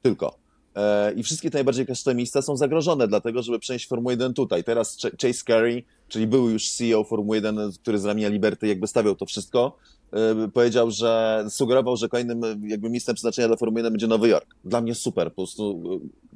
Tylko. 0.03 0.39
E, 0.75 1.13
I 1.13 1.23
wszystkie 1.23 1.51
te 1.51 1.59
najbardziej 1.59 1.87
kosztowne 1.87 2.17
miejsca 2.17 2.43
są 2.43 2.57
zagrożone, 2.57 3.09
dlatego 3.09 3.43
żeby 3.43 3.59
przenieść 3.59 3.89
Formułę 3.89 4.13
1 4.13 4.35
tutaj. 4.35 4.65
Teraz 4.65 4.99
Chase 5.23 5.45
Carey, 5.47 5.85
czyli 6.09 6.27
był 6.27 6.51
już 6.51 6.71
CEO 6.71 7.05
Formuły 7.05 7.37
1, 7.37 7.73
który 7.83 7.99
z 7.99 8.05
ramienia 8.05 8.29
Liberty 8.29 8.67
jakby 8.67 8.87
stawiał 8.87 9.15
to 9.15 9.27
wszystko, 9.27 9.77
e, 10.13 10.49
powiedział, 10.49 10.91
że 10.91 11.45
sugerował, 11.51 11.97
że 11.97 12.09
kolejnym 12.09 12.41
jakby 12.69 12.91
miejscem 12.91 13.15
przeznaczenia 13.15 13.49
dla 13.49 13.57
Formuły 13.57 13.81
1 13.81 13.93
będzie 13.93 14.07
Nowy 14.07 14.29
Jork. 14.29 14.55
Dla 14.65 14.81
mnie 14.81 14.95
super, 14.95 15.29
po 15.29 15.35
prostu 15.35 15.83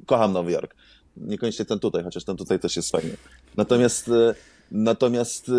kocham 0.05 0.33
Nowy 0.33 0.51
Jork. 0.51 0.75
Niekoniecznie 1.17 1.65
ten 1.65 1.79
tutaj, 1.79 2.03
chociaż 2.03 2.23
ten 2.23 2.37
tutaj 2.37 2.59
też 2.59 2.75
jest 2.75 2.91
fajny. 2.91 3.17
Natomiast, 3.57 4.11
natomiast 4.71 5.51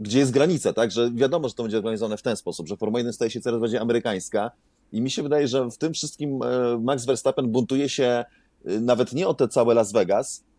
gdzie 0.00 0.18
jest 0.18 0.30
granica, 0.30 0.72
tak? 0.72 0.90
Że 0.90 1.10
wiadomo, 1.14 1.48
że 1.48 1.54
to 1.54 1.62
będzie 1.62 1.76
organizowane 1.76 2.16
w 2.16 2.22
ten 2.22 2.36
sposób, 2.36 2.68
że 2.68 2.76
Formuła 2.76 3.00
1 3.00 3.12
staje 3.12 3.30
się 3.30 3.40
coraz 3.40 3.60
bardziej 3.60 3.78
amerykańska 3.78 4.50
i 4.92 5.00
mi 5.00 5.10
się 5.10 5.22
wydaje, 5.22 5.48
że 5.48 5.70
w 5.70 5.78
tym 5.78 5.92
wszystkim 5.92 6.42
e, 6.42 6.78
Max 6.78 7.04
Verstappen 7.04 7.48
buntuje 7.48 7.88
się 7.88 8.04
e, 8.64 8.80
nawet 8.80 9.12
nie 9.12 9.28
o 9.28 9.34
te 9.34 9.48
całe 9.48 9.74
Las 9.74 9.92
Vegas, 9.92 10.38
e, 10.38 10.49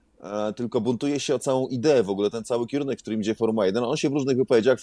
tylko 0.56 0.82
buntuje 0.82 1.20
się 1.20 1.36
o 1.36 1.40
całą 1.40 1.68
ideę 1.68 2.04
w 2.04 2.10
ogóle, 2.10 2.30
ten 2.30 2.44
cały 2.44 2.68
kierunek, 2.68 3.00
w 3.00 3.02
którym 3.02 3.22
idzie 3.22 3.36
Formuła 3.36 3.66
1. 3.66 3.84
On 3.84 3.98
się 3.98 4.10
w 4.10 4.14
różnych 4.14 4.38
wypowiedziach, 4.38 4.80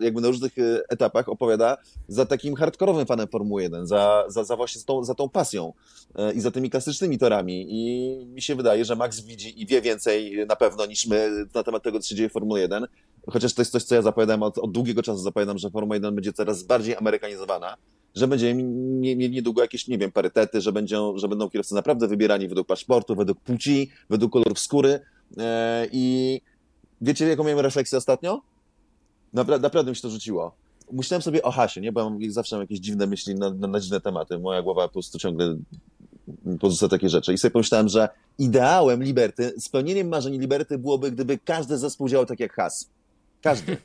jakby 0.00 0.20
na 0.20 0.28
różnych 0.28 0.52
etapach 0.88 1.28
opowiada 1.28 1.76
za 2.08 2.26
takim 2.26 2.54
hardkorowym 2.54 3.06
fanem 3.06 3.28
Formuły 3.28 3.62
1, 3.62 3.86
za, 3.86 4.24
za, 4.28 4.44
za 4.44 4.56
właśnie 4.56 4.82
tą, 4.86 5.04
za 5.04 5.14
tą 5.14 5.28
pasją 5.28 5.72
i 6.34 6.40
za 6.40 6.50
tymi 6.50 6.70
klasycznymi 6.70 7.18
torami. 7.18 7.66
I 7.68 8.26
mi 8.26 8.42
się 8.42 8.54
wydaje, 8.54 8.84
że 8.84 8.96
Max 8.96 9.20
widzi 9.20 9.62
i 9.62 9.66
wie 9.66 9.82
więcej 9.82 10.46
na 10.46 10.56
pewno 10.56 10.86
niż 10.86 11.06
my 11.06 11.46
na 11.54 11.62
temat 11.62 11.82
tego, 11.82 12.00
co 12.00 12.08
się 12.08 12.14
dzieje 12.14 12.28
w 12.28 12.32
Formule 12.32 12.60
1 12.60 12.86
chociaż 13.32 13.54
to 13.54 13.62
jest 13.62 13.72
coś, 13.72 13.84
co 13.84 13.94
ja 13.94 14.02
zapowiadam 14.02 14.42
od, 14.42 14.58
od 14.58 14.72
długiego 14.72 15.02
czasu, 15.02 15.18
zapowiadam, 15.18 15.58
że 15.58 15.70
Formuła 15.70 15.96
1 15.96 16.14
będzie 16.14 16.32
coraz 16.32 16.62
bardziej 16.62 16.96
amerykanizowana, 16.96 17.76
że 18.14 18.28
będziemy 18.28 18.62
mieli 18.62 19.30
niedługo 19.30 19.62
jakieś, 19.62 19.88
nie 19.88 19.98
wiem, 19.98 20.12
parytety, 20.12 20.60
że, 20.60 20.72
będzie, 20.72 20.96
że 21.16 21.28
będą 21.28 21.50
kierowcy 21.50 21.74
naprawdę 21.74 22.08
wybierani 22.08 22.48
według 22.48 22.66
paszportu, 22.66 23.14
według 23.14 23.40
płci, 23.40 23.90
według 24.10 24.32
kolorów 24.32 24.58
skóry 24.58 25.00
e, 25.38 25.86
i 25.92 26.40
wiecie, 27.00 27.28
jaką 27.28 27.44
miałem 27.44 27.60
refleksję 27.60 27.98
ostatnio? 27.98 28.42
Napra 29.32 29.58
naprawdę 29.58 29.90
mi 29.90 29.96
się 29.96 30.02
to 30.02 30.10
rzuciło. 30.10 30.54
Myślałem 30.92 31.22
sobie 31.22 31.42
o 31.42 31.50
hasie, 31.50 31.80
nie? 31.80 31.92
Bo 31.92 32.10
mam, 32.10 32.30
zawsze 32.30 32.56
mam 32.56 32.62
jakieś 32.62 32.78
dziwne 32.78 33.06
myśli 33.06 33.34
na, 33.34 33.50
na, 33.50 33.66
na 33.66 33.80
dziwne 33.80 34.00
tematy. 34.00 34.38
Moja 34.38 34.62
głowa 34.62 34.88
po 34.88 34.92
prostu 34.92 35.18
ciągle 35.18 35.56
pozostać 36.60 36.90
takie 36.90 37.08
rzeczy. 37.08 37.32
I 37.32 37.38
sobie 37.38 37.52
pomyślałem, 37.52 37.88
że 37.88 38.08
ideałem 38.38 39.02
Liberty, 39.02 39.52
spełnieniem 39.58 40.08
marzeń 40.08 40.38
Liberty 40.38 40.78
byłoby, 40.78 41.10
gdyby 41.10 41.38
każdy 41.38 41.78
zespół 41.78 42.08
działał 42.08 42.26
tak 42.26 42.40
jak 42.40 42.54
Has. 42.54 42.90
Każdy. 43.42 43.76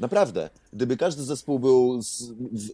Naprawdę. 0.00 0.50
Gdyby 0.72 0.96
każdy 0.96 1.22
zespół 1.22 1.58
był, 1.58 2.00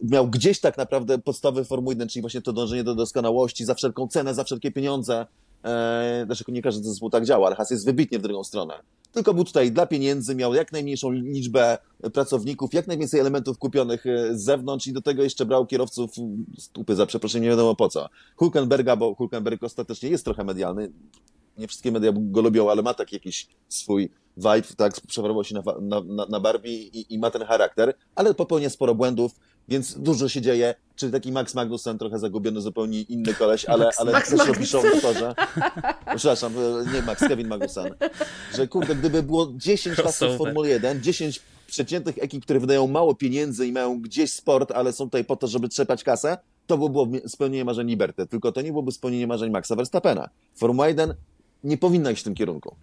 miał 0.03 0.27
gdzieś 0.27 0.59
tak 0.59 0.77
naprawdę 0.77 1.17
podstawy 1.17 1.65
Formuły 1.65 1.93
1, 1.93 2.09
czyli 2.09 2.21
właśnie 2.21 2.41
to 2.41 2.53
dążenie 2.53 2.83
do 2.83 2.95
doskonałości 2.95 3.65
za 3.65 3.75
wszelką 3.75 4.07
cenę, 4.07 4.33
za 4.33 4.43
wszelkie 4.43 4.71
pieniądze. 4.71 5.25
Eee, 5.63 6.25
znaczy 6.25 6.43
nie 6.47 6.61
każdy 6.61 6.83
zespół 6.83 7.09
tak 7.09 7.25
działa, 7.25 7.47
ale 7.47 7.55
Has 7.55 7.71
jest 7.71 7.85
wybitnie 7.85 8.19
w 8.19 8.21
drugą 8.21 8.43
stronę. 8.43 8.73
Tylko 9.11 9.33
był 9.33 9.43
tutaj 9.43 9.71
dla 9.71 9.85
pieniędzy, 9.85 10.35
miał 10.35 10.53
jak 10.53 10.71
najmniejszą 10.71 11.11
liczbę 11.11 11.77
pracowników, 12.13 12.73
jak 12.73 12.87
najwięcej 12.87 13.19
elementów 13.19 13.57
kupionych 13.57 14.05
e, 14.05 14.37
z 14.37 14.43
zewnątrz 14.43 14.87
i 14.87 14.93
do 14.93 15.01
tego 15.01 15.23
jeszcze 15.23 15.45
brał 15.45 15.65
kierowców 15.65 16.11
stupy 16.57 16.95
za 16.95 17.05
przeproszeniem, 17.05 17.43
nie 17.43 17.49
wiadomo 17.49 17.75
po 17.75 17.89
co. 17.89 18.09
Hulkenberga, 18.35 18.95
bo 18.95 19.15
Hulkenberg 19.15 19.63
ostatecznie 19.63 20.09
jest 20.09 20.25
trochę 20.25 20.43
medialny, 20.43 20.91
nie 21.57 21.67
wszystkie 21.67 21.91
media 21.91 22.11
go 22.15 22.41
lubią, 22.41 22.69
ale 22.69 22.81
ma 22.81 22.93
taki 22.93 23.15
jakiś 23.15 23.47
swój 23.69 24.09
vibe, 24.37 24.75
tak, 24.77 24.93
przewarował 25.07 25.43
się 25.43 25.55
na, 25.55 25.61
na, 26.05 26.25
na 26.25 26.39
Barbie 26.39 26.71
i, 26.71 27.13
i, 27.13 27.19
ma 27.19 27.31
ten 27.31 27.41
charakter, 27.45 27.93
ale 28.15 28.33
popełnia 28.33 28.69
sporo 28.69 28.95
błędów, 28.95 29.31
więc 29.67 29.99
dużo 29.99 30.29
się 30.29 30.41
dzieje. 30.41 30.75
Czyli 30.95 31.11
taki 31.11 31.31
Max 31.31 31.55
Magnussen, 31.55 31.97
trochę 31.97 32.19
zagubiony, 32.19 32.61
zupełnie 32.61 33.01
inny 33.01 33.33
koleś, 33.33 33.65
ale, 33.65 33.85
Max, 33.85 33.99
ale 33.99 34.11
Max 34.11 34.29
też 34.29 34.57
piszą 34.57 34.81
w 34.81 35.01
torze. 35.01 35.35
Przepraszam, 36.15 36.53
nie 36.93 37.01
Max, 37.01 37.27
Kevin 37.27 37.47
Magnussen. 37.47 37.95
Że 38.55 38.67
kurde, 38.67 38.95
gdyby 38.95 39.23
było 39.23 39.53
10 39.55 39.95
klasów 39.95 40.33
w 40.33 40.37
Formule 40.37 40.69
1, 40.69 41.03
10 41.03 41.41
przeciętnych 41.67 42.17
ekip, 42.17 42.43
które 42.43 42.59
wydają 42.59 42.87
mało 42.87 43.15
pieniędzy 43.15 43.67
i 43.67 43.71
mają 43.71 44.01
gdzieś 44.01 44.33
sport, 44.33 44.71
ale 44.71 44.93
są 44.93 45.05
tutaj 45.05 45.25
po 45.25 45.35
to, 45.35 45.47
żeby 45.47 45.69
trzepać 45.69 46.03
kasę, 46.03 46.37
to 46.67 46.77
by 46.77 46.89
było 46.89 47.07
spełnienie 47.27 47.65
marzeń 47.65 47.87
Liberty. 47.87 48.27
Tylko 48.27 48.51
to 48.51 48.61
nie 48.61 48.69
byłoby 48.69 48.91
spełnienie 48.91 49.27
marzeń 49.27 49.51
Maxa 49.51 49.75
Verstappena. 49.75 50.29
Formuła 50.55 50.87
1 50.87 51.13
nie 51.63 51.77
powinna 51.77 52.11
iść 52.11 52.21
w 52.21 52.23
tym 52.23 52.35
kierunku. 52.35 52.75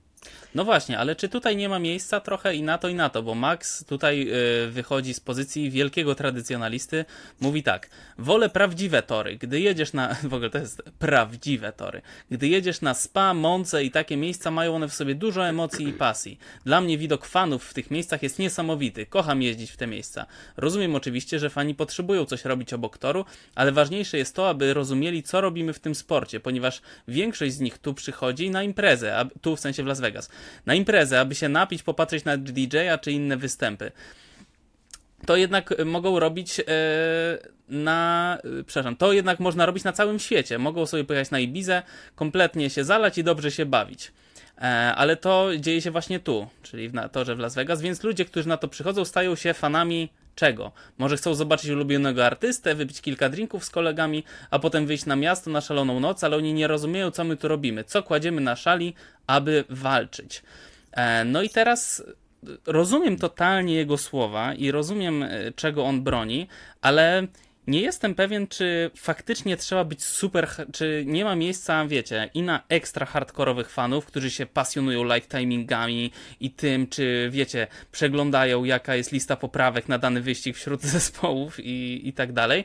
No 0.54 0.64
właśnie, 0.64 0.98
ale 0.98 1.16
czy 1.16 1.28
tutaj 1.28 1.56
nie 1.56 1.68
ma 1.68 1.78
miejsca 1.78 2.20
trochę 2.20 2.54
i 2.54 2.62
na 2.62 2.78
to, 2.78 2.88
i 2.88 2.94
na 2.94 3.10
to, 3.10 3.22
bo 3.22 3.34
Max 3.34 3.84
tutaj 3.84 4.28
y, 4.66 4.70
wychodzi 4.70 5.14
z 5.14 5.20
pozycji 5.20 5.70
wielkiego 5.70 6.14
tradycjonalisty, 6.14 7.04
mówi 7.40 7.62
tak, 7.62 7.90
wolę 8.18 8.48
prawdziwe 8.48 9.02
tory, 9.02 9.36
gdy 9.36 9.60
jedziesz 9.60 9.92
na, 9.92 10.14
w 10.30 10.34
ogóle 10.34 10.50
to 10.50 10.58
jest 10.58 10.82
prawdziwe 10.98 11.72
tory, 11.72 12.02
gdy 12.30 12.48
jedziesz 12.48 12.80
na 12.80 12.94
Spa, 12.94 13.34
Monce 13.34 13.84
i 13.84 13.90
takie 13.90 14.16
miejsca 14.16 14.50
mają 14.50 14.74
one 14.74 14.88
w 14.88 14.94
sobie 14.94 15.14
dużo 15.14 15.48
emocji 15.48 15.88
i 15.88 15.92
pasji. 15.92 16.38
Dla 16.64 16.80
mnie 16.80 16.98
widok 16.98 17.26
fanów 17.26 17.64
w 17.64 17.74
tych 17.74 17.90
miejscach 17.90 18.22
jest 18.22 18.38
niesamowity, 18.38 19.06
kocham 19.06 19.42
jeździć 19.42 19.70
w 19.70 19.76
te 19.76 19.86
miejsca. 19.86 20.26
Rozumiem 20.56 20.94
oczywiście, 20.94 21.38
że 21.38 21.50
fani 21.50 21.74
potrzebują 21.74 22.24
coś 22.24 22.44
robić 22.44 22.72
obok 22.72 22.98
toru, 22.98 23.24
ale 23.54 23.72
ważniejsze 23.72 24.18
jest 24.18 24.36
to, 24.36 24.48
aby 24.48 24.74
rozumieli, 24.74 25.22
co 25.22 25.40
robimy 25.40 25.72
w 25.72 25.80
tym 25.80 25.94
sporcie, 25.94 26.40
ponieważ 26.40 26.82
większość 27.08 27.54
z 27.54 27.60
nich 27.60 27.78
tu 27.78 27.94
przychodzi 27.94 28.50
na 28.50 28.62
imprezę, 28.62 29.18
a, 29.18 29.24
tu 29.40 29.56
w 29.56 29.60
sensie 29.60 29.82
w 29.82 29.86
Las 29.86 30.00
Vegas, 30.00 30.13
na 30.66 30.74
imprezę, 30.74 31.20
aby 31.20 31.34
się 31.34 31.48
napić, 31.48 31.82
popatrzeć 31.82 32.24
na 32.24 32.36
DJ-a 32.36 32.98
czy 32.98 33.12
inne 33.12 33.36
występy. 33.36 33.92
To 35.26 35.36
jednak 35.36 35.74
mogą 35.84 36.20
robić 36.20 36.60
e, 36.60 36.64
na. 37.68 38.38
E, 38.60 38.64
przepraszam, 38.64 38.96
to 38.96 39.12
jednak 39.12 39.40
można 39.40 39.66
robić 39.66 39.84
na 39.84 39.92
całym 39.92 40.18
świecie. 40.18 40.58
Mogą 40.58 40.86
sobie 40.86 41.04
pojechać 41.04 41.30
na 41.30 41.38
Ibizę, 41.38 41.82
kompletnie 42.14 42.70
się 42.70 42.84
zalać 42.84 43.18
i 43.18 43.24
dobrze 43.24 43.50
się 43.50 43.66
bawić. 43.66 44.12
E, 44.58 44.62
ale 44.94 45.16
to 45.16 45.48
dzieje 45.58 45.82
się 45.82 45.90
właśnie 45.90 46.20
tu, 46.20 46.46
czyli 46.62 46.88
w 46.88 46.92
torze 47.12 47.36
w 47.36 47.38
Las 47.38 47.54
Vegas, 47.54 47.80
więc 47.80 48.02
ludzie, 48.02 48.24
którzy 48.24 48.48
na 48.48 48.56
to 48.56 48.68
przychodzą, 48.68 49.04
stają 49.04 49.34
się 49.34 49.54
fanami 49.54 50.08
czego? 50.34 50.72
Może 50.98 51.16
chcą 51.16 51.34
zobaczyć 51.34 51.70
ulubionego 51.70 52.26
artystę, 52.26 52.74
wypić 52.74 53.00
kilka 53.00 53.28
drinków 53.28 53.64
z 53.64 53.70
kolegami, 53.70 54.24
a 54.50 54.58
potem 54.58 54.86
wyjść 54.86 55.06
na 55.06 55.16
miasto 55.16 55.50
na 55.50 55.60
szaloną 55.60 56.00
noc, 56.00 56.24
ale 56.24 56.36
oni 56.36 56.54
nie 56.54 56.66
rozumieją, 56.66 57.10
co 57.10 57.24
my 57.24 57.36
tu 57.36 57.48
robimy, 57.48 57.84
co 57.84 58.02
kładziemy 58.02 58.40
na 58.40 58.56
szali, 58.56 58.94
aby 59.26 59.64
walczyć. 59.70 60.42
E, 60.92 61.24
no 61.24 61.42
i 61.42 61.48
teraz 61.48 62.04
rozumiem 62.66 63.16
totalnie 63.16 63.74
jego 63.74 63.98
słowa 63.98 64.54
i 64.54 64.70
rozumiem, 64.70 65.22
e, 65.22 65.52
czego 65.56 65.84
on 65.84 66.02
broni, 66.02 66.48
ale 66.80 67.26
nie 67.66 67.80
jestem 67.80 68.14
pewien, 68.14 68.46
czy 68.46 68.90
faktycznie 68.96 69.56
trzeba 69.56 69.84
być 69.84 70.04
super, 70.04 70.48
czy 70.72 71.04
nie 71.06 71.24
ma 71.24 71.36
miejsca, 71.36 71.86
wiecie, 71.86 72.30
i 72.34 72.42
na 72.42 72.62
ekstra 72.68 73.06
hardkorowych 73.06 73.70
fanów, 73.70 74.06
którzy 74.06 74.30
się 74.30 74.46
pasjonują 74.46 75.04
lifetimingami 75.04 76.10
i 76.40 76.50
tym, 76.50 76.86
czy 76.86 77.28
wiecie, 77.32 77.66
przeglądają 77.92 78.64
jaka 78.64 78.96
jest 78.96 79.12
lista 79.12 79.36
poprawek 79.36 79.88
na 79.88 79.98
dany 79.98 80.20
wyścig 80.20 80.56
wśród 80.56 80.82
zespołów 80.94 81.60
i, 81.60 82.08
i 82.08 82.12
tak 82.12 82.32
dalej. 82.32 82.64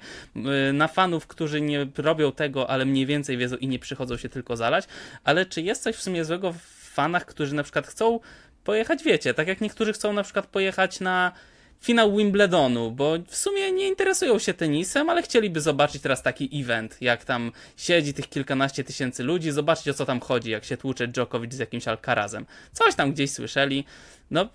Y, 0.70 0.74
na 0.74 0.88
fanów, 0.88 1.27
którzy 1.27 1.62
nie 1.62 1.88
robią 1.98 2.32
tego, 2.32 2.70
ale 2.70 2.86
mniej 2.86 3.06
więcej 3.06 3.38
wiedzą 3.38 3.56
i 3.56 3.68
nie 3.68 3.79
przychodzą 3.79 4.18
się 4.18 4.29
tylko 4.29 4.58
zalać, 4.58 4.86
ale 5.24 5.46
czy 5.46 5.62
jest 5.62 5.84
coś 5.84 5.96
w 5.96 6.01
sumie 6.01 6.25
złego 6.25 6.53
w 6.53 6.62
fanach, 6.94 7.25
którzy 7.25 7.56
na 7.56 7.63
przykład 7.63 7.88
chcą 7.88 8.20
pojechać, 8.63 9.03
wiecie, 9.03 9.34
tak 9.34 9.48
jak 9.48 9.62
niektórzy 9.62 9.94
chcą 9.94 10.13
na 10.13 10.24
przykład 10.24 10.48
pojechać 10.48 11.00
na 11.00 11.32
finał 11.81 12.15
Wimbledonu, 12.15 12.91
bo 12.91 13.13
w 13.27 13.36
sumie 13.36 13.71
nie 13.71 13.88
interesują 13.88 14.39
się 14.39 14.53
tenisem, 14.53 15.09
ale 15.09 15.21
chcieliby 15.21 15.62
zobaczyć 15.62 16.01
teraz 16.01 16.24
taki 16.24 16.62
event, 16.62 16.98
jak 17.01 17.25
tam 17.25 17.51
siedzi 17.77 18.13
tych 18.13 18.29
kilkanaście 18.29 18.83
tysięcy 18.83 19.24
ludzi, 19.24 19.51
zobaczyć 19.51 19.88
o 19.88 19.93
co 19.93 20.05
tam 20.05 20.19
chodzi, 20.19 20.51
jak 20.51 20.65
się 20.65 20.77
tłucze 20.77 21.07
Djokovic 21.07 21.53
z 21.53 21.59
jakimś 21.59 21.88
Alcarazem. 21.88 22.45
Coś 22.74 22.95
tam 22.95 23.13
gdzieś 23.13 23.31
słyszeli. 23.31 23.86
No, 24.31 24.50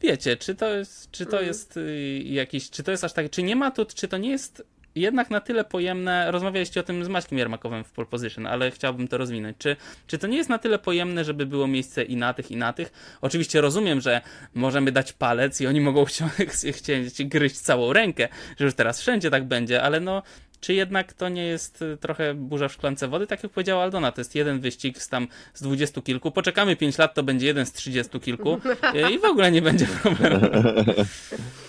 wiecie, 0.00 0.36
czy 0.36 0.54
to 0.54 0.74
jest, 0.74 1.10
czy 1.10 1.24
to 1.24 1.30
mhm. 1.30 1.46
jest 1.46 1.76
y, 1.76 2.22
jakiś, 2.24 2.70
czy 2.70 2.82
to 2.82 2.90
jest 2.90 3.04
aż 3.04 3.12
tak, 3.12 3.30
czy 3.30 3.42
nie 3.42 3.56
ma 3.56 3.70
tu, 3.70 3.84
czy 3.84 4.08
to 4.08 4.18
nie 4.18 4.30
jest 4.30 4.62
jednak 5.00 5.30
na 5.30 5.40
tyle 5.40 5.64
pojemne, 5.64 6.30
rozmawialiście 6.30 6.80
o 6.80 6.82
tym 6.82 7.04
z 7.04 7.08
Maćkiem 7.08 7.38
Jermakowem 7.38 7.84
w 7.84 7.92
Pole 7.92 8.06
Position, 8.06 8.46
ale 8.46 8.70
chciałbym 8.70 9.08
to 9.08 9.18
rozwinąć. 9.18 9.56
Czy, 9.58 9.76
czy 10.06 10.18
to 10.18 10.26
nie 10.26 10.36
jest 10.36 10.50
na 10.50 10.58
tyle 10.58 10.78
pojemne, 10.78 11.24
żeby 11.24 11.46
było 11.46 11.66
miejsce 11.66 12.02
i 12.02 12.16
na 12.16 12.34
tych, 12.34 12.50
i 12.50 12.56
na 12.56 12.72
tych? 12.72 12.92
Oczywiście 13.20 13.60
rozumiem, 13.60 14.00
że 14.00 14.20
możemy 14.54 14.92
dać 14.92 15.12
palec 15.12 15.60
i 15.60 15.66
oni 15.66 15.80
mogą 15.80 16.04
chcieć, 16.72 17.24
gryźć 17.24 17.56
całą 17.56 17.92
rękę, 17.92 18.28
że 18.58 18.64
już 18.64 18.74
teraz 18.74 19.00
wszędzie 19.00 19.30
tak 19.30 19.44
będzie, 19.44 19.82
ale 19.82 20.00
no 20.00 20.22
czy 20.60 20.74
jednak 20.74 21.12
to 21.12 21.28
nie 21.28 21.46
jest 21.46 21.82
y, 21.82 21.96
trochę 21.96 22.34
burza 22.34 22.68
w 22.68 22.72
szklance 22.72 23.08
wody? 23.08 23.26
Tak 23.26 23.42
jak 23.42 23.52
powiedziała 23.52 23.82
Aldona, 23.82 24.12
to 24.12 24.20
jest 24.20 24.34
jeden 24.34 24.60
wyścig 24.60 25.02
z 25.02 25.08
tam 25.08 25.28
z 25.54 25.62
dwudziestu 25.62 26.02
kilku. 26.02 26.30
Poczekamy 26.30 26.76
pięć 26.76 26.98
lat, 26.98 27.14
to 27.14 27.22
będzie 27.22 27.46
jeden 27.46 27.66
z 27.66 27.72
trzydziestu 27.72 28.20
kilku 28.20 28.60
i 29.12 29.18
w 29.18 29.24
ogóle 29.24 29.52
nie 29.52 29.62
będzie 29.62 29.86
problemu. 29.86 30.40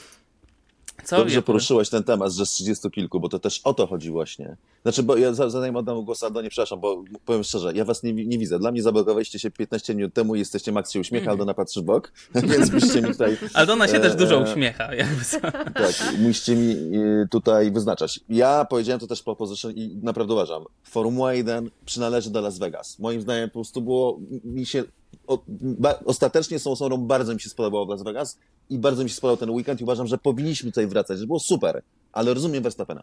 Co 1.09 1.17
Dobrze 1.17 1.41
poruszyłeś 1.41 1.89
ten 1.89 2.03
temat, 2.03 2.33
że 2.33 2.45
z 2.45 2.49
30 2.49 2.91
kilku, 2.91 3.19
bo 3.19 3.29
to 3.29 3.39
też 3.39 3.61
o 3.63 3.73
to 3.73 3.87
chodzi 3.87 4.09
właśnie. 4.09 4.55
Znaczy, 4.81 5.03
bo 5.03 5.17
ja 5.17 5.33
zanim 5.33 5.75
oddam 5.75 6.05
głos 6.05 6.23
Aldonie, 6.23 6.49
przepraszam, 6.49 6.79
bo 6.79 7.03
powiem 7.25 7.43
szczerze, 7.43 7.73
ja 7.73 7.85
was 7.85 8.03
nie, 8.03 8.13
nie 8.13 8.37
widzę. 8.37 8.59
Dla 8.59 8.71
mnie 8.71 8.83
zablokowaliście 8.83 9.39
się 9.39 9.51
15 9.51 9.95
minut 9.95 10.13
temu 10.13 10.35
i 10.35 10.39
jesteście, 10.39 10.71
Max 10.71 10.91
się 10.91 10.99
uśmiecha, 10.99 11.23
mm. 11.23 11.31
Aldona 11.31 11.53
patrzy 11.53 11.81
w 11.81 11.83
bok, 11.83 12.11
więc 12.51 12.69
byście 12.69 13.01
mi 13.01 13.11
tutaj... 13.11 13.37
Aldona 13.53 13.87
się 13.87 13.97
e, 13.97 13.99
też 13.99 14.15
dużo 14.15 14.39
uśmiecha. 14.39 14.95
Jakby 14.95 15.25
tak, 15.73 15.95
musicie 16.19 16.55
mi 16.55 16.71
e, 16.71 17.27
tutaj 17.31 17.71
wyznaczać. 17.71 18.19
Ja 18.29 18.65
powiedziałem 18.65 18.99
to 18.99 19.07
też 19.07 19.23
po 19.23 19.35
position 19.35 19.71
i 19.71 19.99
naprawdę 20.03 20.33
uważam, 20.33 20.63
Formuła 20.83 21.33
1 21.33 21.69
przynależy 21.85 22.29
do 22.29 22.41
Las 22.41 22.57
Vegas. 22.57 22.99
Moim 22.99 23.21
zdaniem 23.21 23.49
po 23.49 23.53
prostu 23.53 23.81
było, 23.81 24.19
mi 24.43 24.65
się 24.65 24.83
o, 25.29 25.43
ba, 25.47 25.99
ostatecznie 26.05 26.59
są 26.59 26.71
osobą, 26.71 26.97
bardzo 26.97 27.33
mi 27.33 27.41
się 27.41 27.49
spodobało 27.49 27.85
Las 27.91 28.03
Vegas 28.03 28.37
i 28.69 28.77
bardzo 28.77 29.03
mi 29.03 29.09
się 29.09 29.15
spodobał 29.15 29.37
ten 29.37 29.49
weekend 29.49 29.81
i 29.81 29.83
uważam, 29.83 30.07
że 30.07 30.17
powinniśmy 30.17 30.71
tutaj 30.71 30.87
wracać, 30.87 31.19
że 31.19 31.27
było 31.27 31.39
super, 31.39 31.81
ale 32.11 32.33
rozumiem 32.33 32.63
Verstappena. 32.63 33.01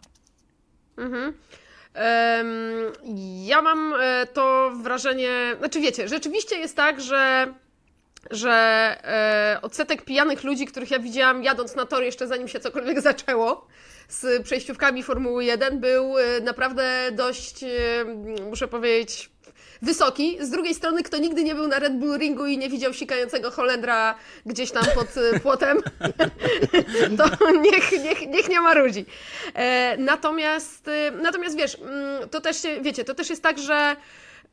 Mhm. 0.97 1.33
Ja 3.45 3.61
mam 3.61 3.93
e, 3.93 4.27
to 4.33 4.71
wrażenie, 4.83 5.55
znaczy 5.59 5.79
wiecie, 5.79 6.07
rzeczywiście 6.07 6.55
jest 6.55 6.75
tak, 6.75 7.01
że 7.01 7.53
że 8.31 8.51
e, 9.03 9.59
odsetek 9.61 10.05
pijanych 10.05 10.43
ludzi, 10.43 10.65
których 10.65 10.91
ja 10.91 10.99
widziałam 10.99 11.43
jadąc 11.43 11.75
na 11.75 11.85
tor 11.85 12.03
jeszcze 12.03 12.27
zanim 12.27 12.47
się 12.47 12.59
cokolwiek 12.59 13.01
zaczęło 13.01 13.67
z 14.07 14.43
przejściówkami 14.43 15.03
Formuły 15.03 15.45
1 15.45 15.79
był 15.79 16.17
e, 16.17 16.41
naprawdę 16.41 17.11
dość, 17.11 17.65
muszę 18.49 18.67
powiedzieć, 18.67 19.29
wysoki. 19.81 20.37
Z 20.41 20.49
drugiej 20.49 20.75
strony, 20.75 21.03
kto 21.03 21.17
nigdy 21.17 21.43
nie 21.43 21.55
był 21.55 21.67
na 21.67 21.79
Red 21.79 21.97
Bull 21.97 22.17
Ringu 22.17 22.45
i 22.45 22.57
nie 22.57 22.69
widział 22.69 22.93
sikającego 22.93 23.51
Holendra 23.51 24.15
gdzieś 24.45 24.71
tam 24.71 24.83
pod 24.95 25.17
y, 25.17 25.39
płotem, 25.43 25.81
to 27.17 27.51
niech, 27.53 27.91
niech, 28.03 28.27
niech 28.27 28.49
nie 28.49 28.61
marudzi. 28.61 29.05
E, 29.53 29.97
natomiast, 29.97 30.87
y, 30.87 31.11
natomiast 31.21 31.57
wiesz, 31.57 31.77
mm, 31.81 32.29
to 32.29 32.41
też, 32.41 32.57
wiecie, 32.81 33.03
to 33.03 33.15
też 33.15 33.29
jest 33.29 33.43
tak, 33.43 33.59
że 33.59 33.95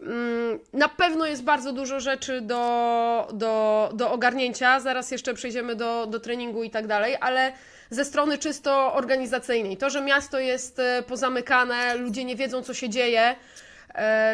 mm, 0.01 0.59
na 0.73 0.89
pewno 0.89 1.27
jest 1.27 1.43
bardzo 1.43 1.73
dużo 1.73 2.01
rzeczy 2.01 2.41
do, 2.41 3.29
do, 3.33 3.91
do 3.95 4.11
ogarnięcia. 4.11 4.81
Zaraz 4.81 5.11
jeszcze 5.11 5.35
przejdziemy 5.35 5.77
do, 5.77 6.07
do 6.07 6.21
treningu 6.21 6.63
i 6.63 6.71
tak 6.71 6.87
dalej, 6.87 7.17
ale 7.21 7.53
ze 7.91 8.05
strony 8.05 8.39
czysto 8.39 8.95
organizacyjnej. 8.95 9.77
To, 9.77 9.91
że 9.91 10.01
miasto 10.01 10.39
jest 10.39 10.81
pozamykane, 11.07 11.95
ludzie 11.95 12.25
nie 12.25 12.37
wiedzą, 12.37 12.63
co 12.63 12.75
się 12.75 12.89
dzieje, 12.89 13.37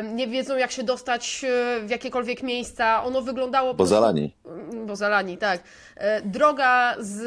nie 0.03 0.27
wiedzą 0.29 0.57
jak 0.57 0.71
się 0.71 0.83
dostać 0.83 1.45
e, 1.45 1.81
w 1.81 1.91
jakiekolwiek 1.91 2.43
miejsca. 2.43 3.05
Ono 3.05 3.23
wyglądało... 3.23 3.75
Bo 3.75 3.87
zalani. 3.87 4.35
Mm, 4.47 4.87
bo 4.87 4.97
zalani, 4.97 5.39
tak. 5.39 5.61
E, 5.97 6.23
droga 6.23 6.97
z... 6.99 7.21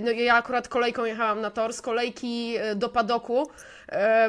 E, 0.00 0.04
no 0.04 0.10
ja 0.10 0.34
akurat 0.34 0.68
kolejką 0.68 1.04
jechałam 1.04 1.40
na 1.40 1.50
tor, 1.50 1.72
z 1.72 1.82
kolejki 1.82 2.54
do 2.76 2.88
padoku 2.88 3.50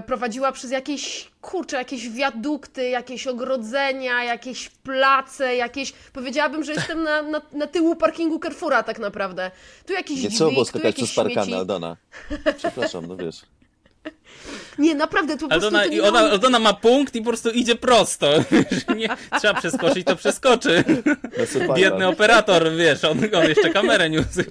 prowadziła 0.05 0.51
przez 0.51 0.71
jakieś, 0.71 1.31
kurcze, 1.41 1.77
jakieś 1.77 2.09
wiadukty, 2.09 2.89
jakieś 2.89 3.27
ogrodzenia, 3.27 4.23
jakieś 4.23 4.69
place, 4.69 5.55
jakieś... 5.55 5.91
Powiedziałabym, 6.13 6.63
że 6.63 6.73
jestem 6.73 7.03
na, 7.03 7.21
na, 7.21 7.41
na 7.51 7.67
tyłu 7.67 7.95
parkingu 7.95 8.39
Carrefoura 8.39 8.83
tak 8.83 8.99
naprawdę. 8.99 9.51
Tu 9.85 9.93
jakiś 9.93 10.23
Nie 10.23 10.29
trzeba 10.29 10.51
było 10.51 10.65
skakać 10.65 10.95
przez 10.95 11.15
parkany, 11.15 11.55
Aldona. 11.55 11.97
Przepraszam, 12.57 13.05
no 13.05 13.17
wiesz. 13.17 13.41
Nie, 14.77 14.95
naprawdę, 14.95 15.37
to 15.37 15.47
po 15.47 15.59
prostu... 15.59 15.91
I 15.91 16.01
ona, 16.01 16.19
Aldona 16.19 16.59
ma 16.59 16.73
punkt 16.73 17.15
i 17.15 17.21
po 17.21 17.29
prostu 17.29 17.49
idzie 17.49 17.75
prosto. 17.75 18.33
Nie, 18.97 19.09
trzeba 19.39 19.53
przeskoczyć, 19.53 20.07
to 20.07 20.15
przeskoczy. 20.15 20.83
No 21.67 21.73
Biedny 21.73 22.07
operator, 22.07 22.71
wiesz, 22.77 23.03
on, 23.03 23.19
on 23.33 23.49
jeszcze 23.49 23.69
kamerę 23.69 24.09
niósł 24.09 24.41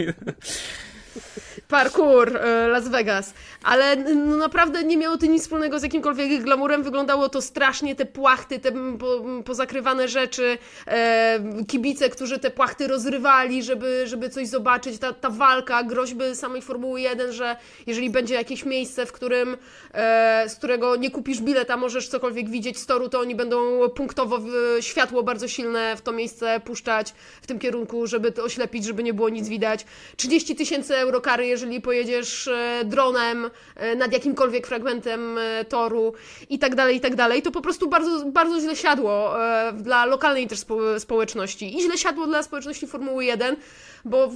parkour 1.69 2.37
e, 2.37 2.69
Las 2.69 2.89
Vegas, 2.89 3.35
ale 3.67 3.97
no 3.97 4.37
naprawdę 4.37 4.85
nie 4.85 4.97
miało 4.97 5.19
to 5.19 5.27
nic 5.27 5.43
wspólnego 5.43 5.79
z 5.79 5.83
jakimkolwiek 5.83 6.43
glamurem, 6.43 6.83
wyglądało 6.83 7.29
to 7.29 7.43
strasznie, 7.43 7.95
te 7.95 8.05
płachty, 8.05 8.59
te 8.59 8.73
po, 8.73 9.23
pozakrywane 9.45 10.09
rzeczy, 10.09 10.59
e, 10.87 11.41
kibice, 11.69 12.09
którzy 12.09 12.39
te 12.39 12.51
płachty 12.51 12.89
rozrywali, 12.89 13.63
żeby, 13.63 14.07
żeby 14.07 14.31
coś 14.31 14.49
zobaczyć, 14.49 14.99
ta, 14.99 15.13
ta 15.13 15.31
walka, 15.31 15.83
groźby 15.83 16.25
samej 16.35 16.63
Formuły 16.63 17.01
1, 17.01 17.33
że 17.33 17.57
jeżeli 17.87 18.11
będzie 18.11 18.35
jakieś 18.35 18.65
miejsce, 18.65 19.07
w 19.07 19.13
którym, 19.13 19.57
e, 19.95 20.45
z 20.49 20.55
którego 20.55 20.97
nie 20.97 21.11
kupisz 21.11 21.41
bileta, 21.41 21.77
możesz 21.77 22.09
cokolwiek 22.09 22.51
widzieć 22.51 22.79
z 22.79 22.87
toru, 22.87 23.09
to 23.09 23.21
oni 23.21 23.35
będą 23.35 23.89
punktowo 23.89 24.39
światło 24.81 25.23
bardzo 25.23 25.49
silne 25.49 25.97
w 25.97 26.01
to 26.01 26.13
miejsce 26.13 26.61
puszczać 26.61 27.15
w 27.43 27.47
tym 27.47 27.59
kierunku, 27.59 28.07
żeby 28.07 28.33
to 28.33 28.43
oślepić, 28.43 28.85
żeby 28.85 29.03
nie 29.03 29.15
było 29.15 29.29
nic 29.29 29.49
widać. 29.49 29.87
30 30.17 30.57
tysięcy 30.57 30.97
euro 30.97 31.21
kary, 31.21 31.47
jeżeli 31.47 31.81
pojedziesz 31.81 32.49
e, 32.49 32.83
dronem 32.85 33.51
nad 33.97 34.13
jakimkolwiek 34.13 34.67
fragmentem 34.67 35.39
e, 35.39 35.65
toru 35.65 36.13
i 36.51 36.59
tak 36.59 36.75
dalej, 36.75 36.97
i 36.97 37.01
tak 37.01 37.15
dalej, 37.15 37.43
to 37.43 37.51
po 37.51 37.61
prostu 37.61 37.89
bardzo, 37.89 38.25
bardzo 38.25 38.61
źle 38.61 38.77
siadło 38.77 39.35
dla 39.73 40.05
lokalnej 40.05 40.47
też 40.47 40.59
społeczności 40.99 41.77
i 41.77 41.83
źle 41.83 41.99
siadło 41.99 42.27
dla 42.27 42.43
społeczności 42.43 42.87
Formuły 42.87 43.25
1, 43.25 43.57
bo 44.05 44.31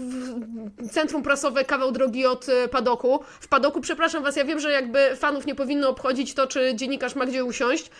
centrum 0.91 1.23
prasowe 1.23 1.65
kawał 1.65 1.93
drogi 1.93 2.27
od 2.27 2.47
padoku. 2.71 3.21
W 3.41 3.49
padoku, 3.49 3.81
przepraszam 3.81 4.23
Was, 4.23 4.37
ja 4.37 4.45
wiem, 4.45 4.61
że 4.61 4.73
jakby 4.73 5.17
fanów 5.17 5.47
nie 5.47 5.55
powinno 5.55 5.89
obchodzić 5.89 6.35
to, 6.35 6.47
czy 6.47 6.75
dziennikarz 6.75 7.15
ma 7.15 7.27
gdzie 7.27 7.45
usiąść, 7.45 7.91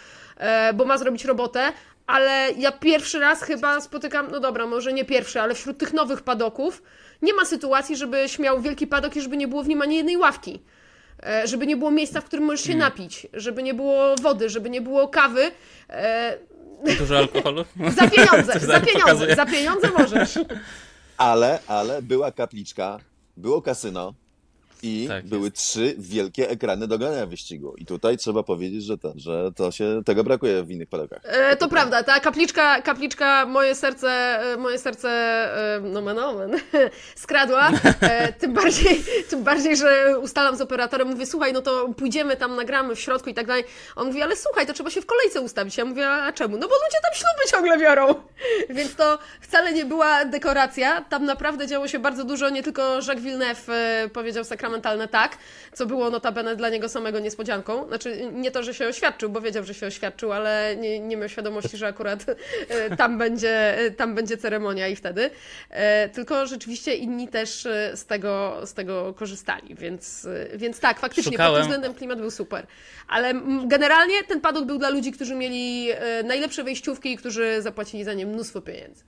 bo 0.75 0.85
ma 0.85 0.99
zrobić 0.99 1.25
robotę, 1.25 1.73
ale 2.07 2.49
ja 2.59 2.73
pierwszy 2.73 3.19
raz 3.19 3.43
chyba 3.43 3.81
spotykam, 3.81 4.29
no 4.31 4.41
dobra, 4.41 4.67
może 4.67 4.93
nie 4.93 5.05
pierwszy, 5.05 5.41
ale 5.41 5.55
wśród 5.55 5.79
tych 5.79 5.93
nowych 5.93 6.23
padoków 6.23 6.83
nie 7.23 7.35
ma 7.35 7.45
sytuacji, 7.45 7.97
żebyś 7.97 8.39
miał 8.39 8.61
wielki 8.61 8.87
padok 8.87 9.17
i 9.17 9.21
żeby 9.21 9.37
nie 9.37 9.49
było 9.49 9.63
w 9.63 9.69
nim 9.69 9.83
ani 9.83 9.97
jednej 9.97 10.17
ławki. 10.17 10.63
E, 11.23 11.47
żeby 11.47 11.67
nie 11.67 11.77
było 11.77 11.91
miejsca, 11.91 12.21
w 12.21 12.25
którym 12.25 12.45
możesz 12.45 12.67
się 12.67 12.75
napić, 12.75 13.27
żeby 13.33 13.63
nie 13.63 13.75
było 13.75 14.17
wody, 14.17 14.51
żeby 14.51 14.71
nie 14.71 14.81
było 14.81 15.09
kawy. 15.09 15.51
E, 15.89 16.39
Dużo 16.99 17.19
alkoholu? 17.19 17.65
za 17.99 18.09
pieniądze, 18.09 18.61
za 18.61 18.81
pieniądze, 18.81 19.35
za 19.37 19.47
pieniądze 19.47 19.91
możesz. 19.99 20.39
Ale, 21.17 21.59
ale 21.67 22.03
była 22.03 22.33
kapliczka, 22.33 22.99
było 23.37 23.63
kasyno, 23.63 24.15
i 24.83 25.09
tak 25.09 25.27
były 25.27 25.45
jest. 25.45 25.57
trzy 25.57 25.95
wielkie 25.99 26.51
ekrany 26.51 26.87
do 26.87 26.99
grania 26.99 27.27
wyścigu. 27.27 27.75
I 27.79 27.87
tutaj 27.87 28.17
trzeba 28.17 28.43
powiedzieć, 28.43 28.85
że, 28.85 28.99
to, 28.99 29.13
że 29.17 29.53
to 29.57 29.71
się, 29.71 30.03
tego 30.07 30.25
brakuje 30.25 30.63
w 30.63 30.71
innych 30.71 30.89
padokach. 30.89 31.21
E, 31.25 31.57
to 31.57 31.69
prawda, 31.69 32.03
ta 32.03 32.21
kapliczka, 32.21 32.83
kapliczka 32.83 33.47
moje 33.47 33.75
serce, 33.75 34.09
e, 34.09 34.57
moje 34.57 34.79
serce, 34.79 35.09
e, 35.77 35.81
nomen 35.81 36.19
omen, 36.19 36.51
skradła. 37.17 37.71
E, 38.01 38.33
tym, 38.33 38.53
bardziej, 38.55 39.05
tym 39.31 39.45
bardziej, 39.45 39.77
że 39.77 40.19
ustalam 40.23 40.57
z 40.57 40.61
operatorem, 40.61 41.09
mówię, 41.09 41.27
słuchaj, 41.27 41.53
no 41.53 41.63
to 41.63 41.89
pójdziemy 41.97 42.37
tam, 42.37 42.57
nagramy 42.57 42.95
w 42.95 43.01
środku 43.01 43.31
i 43.31 43.35
tak 43.35 43.47
dalej. 43.47 43.65
On 43.97 44.07
mówi, 44.07 44.23
ale 44.23 44.37
słuchaj, 44.37 44.67
to 44.67 44.73
trzeba 44.73 44.91
się 44.91 45.01
w 45.01 45.07
kolejce 45.07 45.41
ustawić. 45.41 45.77
Ja 45.77 45.85
mówię, 45.85 46.09
a 46.09 46.33
czemu? 46.33 46.57
No 46.57 46.69
bo 46.69 46.75
ludzie 46.75 46.99
tam 47.03 47.15
śluby 47.15 47.51
ciągle 47.51 47.79
biorą. 47.79 48.15
Więc 48.77 48.95
to 48.95 49.19
wcale 49.41 49.73
nie 49.73 49.85
była 49.85 50.25
dekoracja. 50.25 51.01
Tam 51.01 51.25
naprawdę 51.25 51.67
działo 51.67 51.89
się 51.89 51.99
bardzo 51.99 52.25
dużo, 52.25 52.51
nie 52.51 52.63
tylko 52.63 52.95
Jacques 52.95 53.21
Villeneuve 53.21 53.69
e, 53.69 54.09
powiedział 54.13 54.45
sakram 54.45 54.70
sakramentalne 54.71 55.09
tak, 55.09 55.39
co 55.73 55.87
było 55.87 56.11
notabene 56.11 56.57
dla 56.57 56.69
niego 56.69 56.89
samego 56.89 57.19
niespodzianką. 57.19 57.89
Znaczy, 57.89 58.31
nie 58.33 58.51
to, 58.51 58.63
że 58.63 58.75
się 58.75 58.87
oświadczył, 58.87 59.31
bo 59.31 59.41
wiedział, 59.41 59.65
że 59.65 59.75
się 59.75 59.87
oświadczył, 59.87 60.33
ale 60.33 60.77
nie, 60.77 61.01
nie 61.01 61.17
miał 61.17 61.29
świadomości, 61.29 61.77
że 61.77 61.87
akurat 61.87 62.27
e, 62.69 62.97
tam 62.97 63.19
będzie, 63.19 63.79
e, 63.79 63.91
tam 63.91 64.15
będzie 64.15 64.37
ceremonia 64.37 64.89
i 64.89 64.97
wtedy. 64.97 65.31
E, 65.71 66.09
tylko 66.09 66.47
rzeczywiście 66.47 66.95
inni 66.95 67.29
też 67.29 67.69
z 67.95 68.07
tego, 68.07 68.61
z 68.65 68.75
tego 68.75 69.15
korzystali, 69.15 69.75
więc, 69.75 70.29
więc 70.55 70.81
tak, 70.81 71.01
faktycznie 71.01 71.33
Szukałem. 71.33 71.53
pod 71.53 71.61
tym 71.61 71.63
względem 71.63 71.95
klimat 71.95 72.19
był 72.19 72.31
super. 72.31 72.67
Ale 73.09 73.35
generalnie 73.65 74.25
ten 74.25 74.41
padok 74.41 74.65
był 74.65 74.79
dla 74.79 74.91
ludzi, 74.91 75.13
którzy 75.13 75.35
mieli 75.35 75.89
najlepsze 76.25 76.65
wejściówki 76.65 77.13
i 77.13 77.17
którzy 77.17 77.63
zapłacili 77.63 78.05
za 78.05 78.15
nie 78.15 78.27
mnóstwo 78.27 78.61
pieniędzy. 78.61 79.05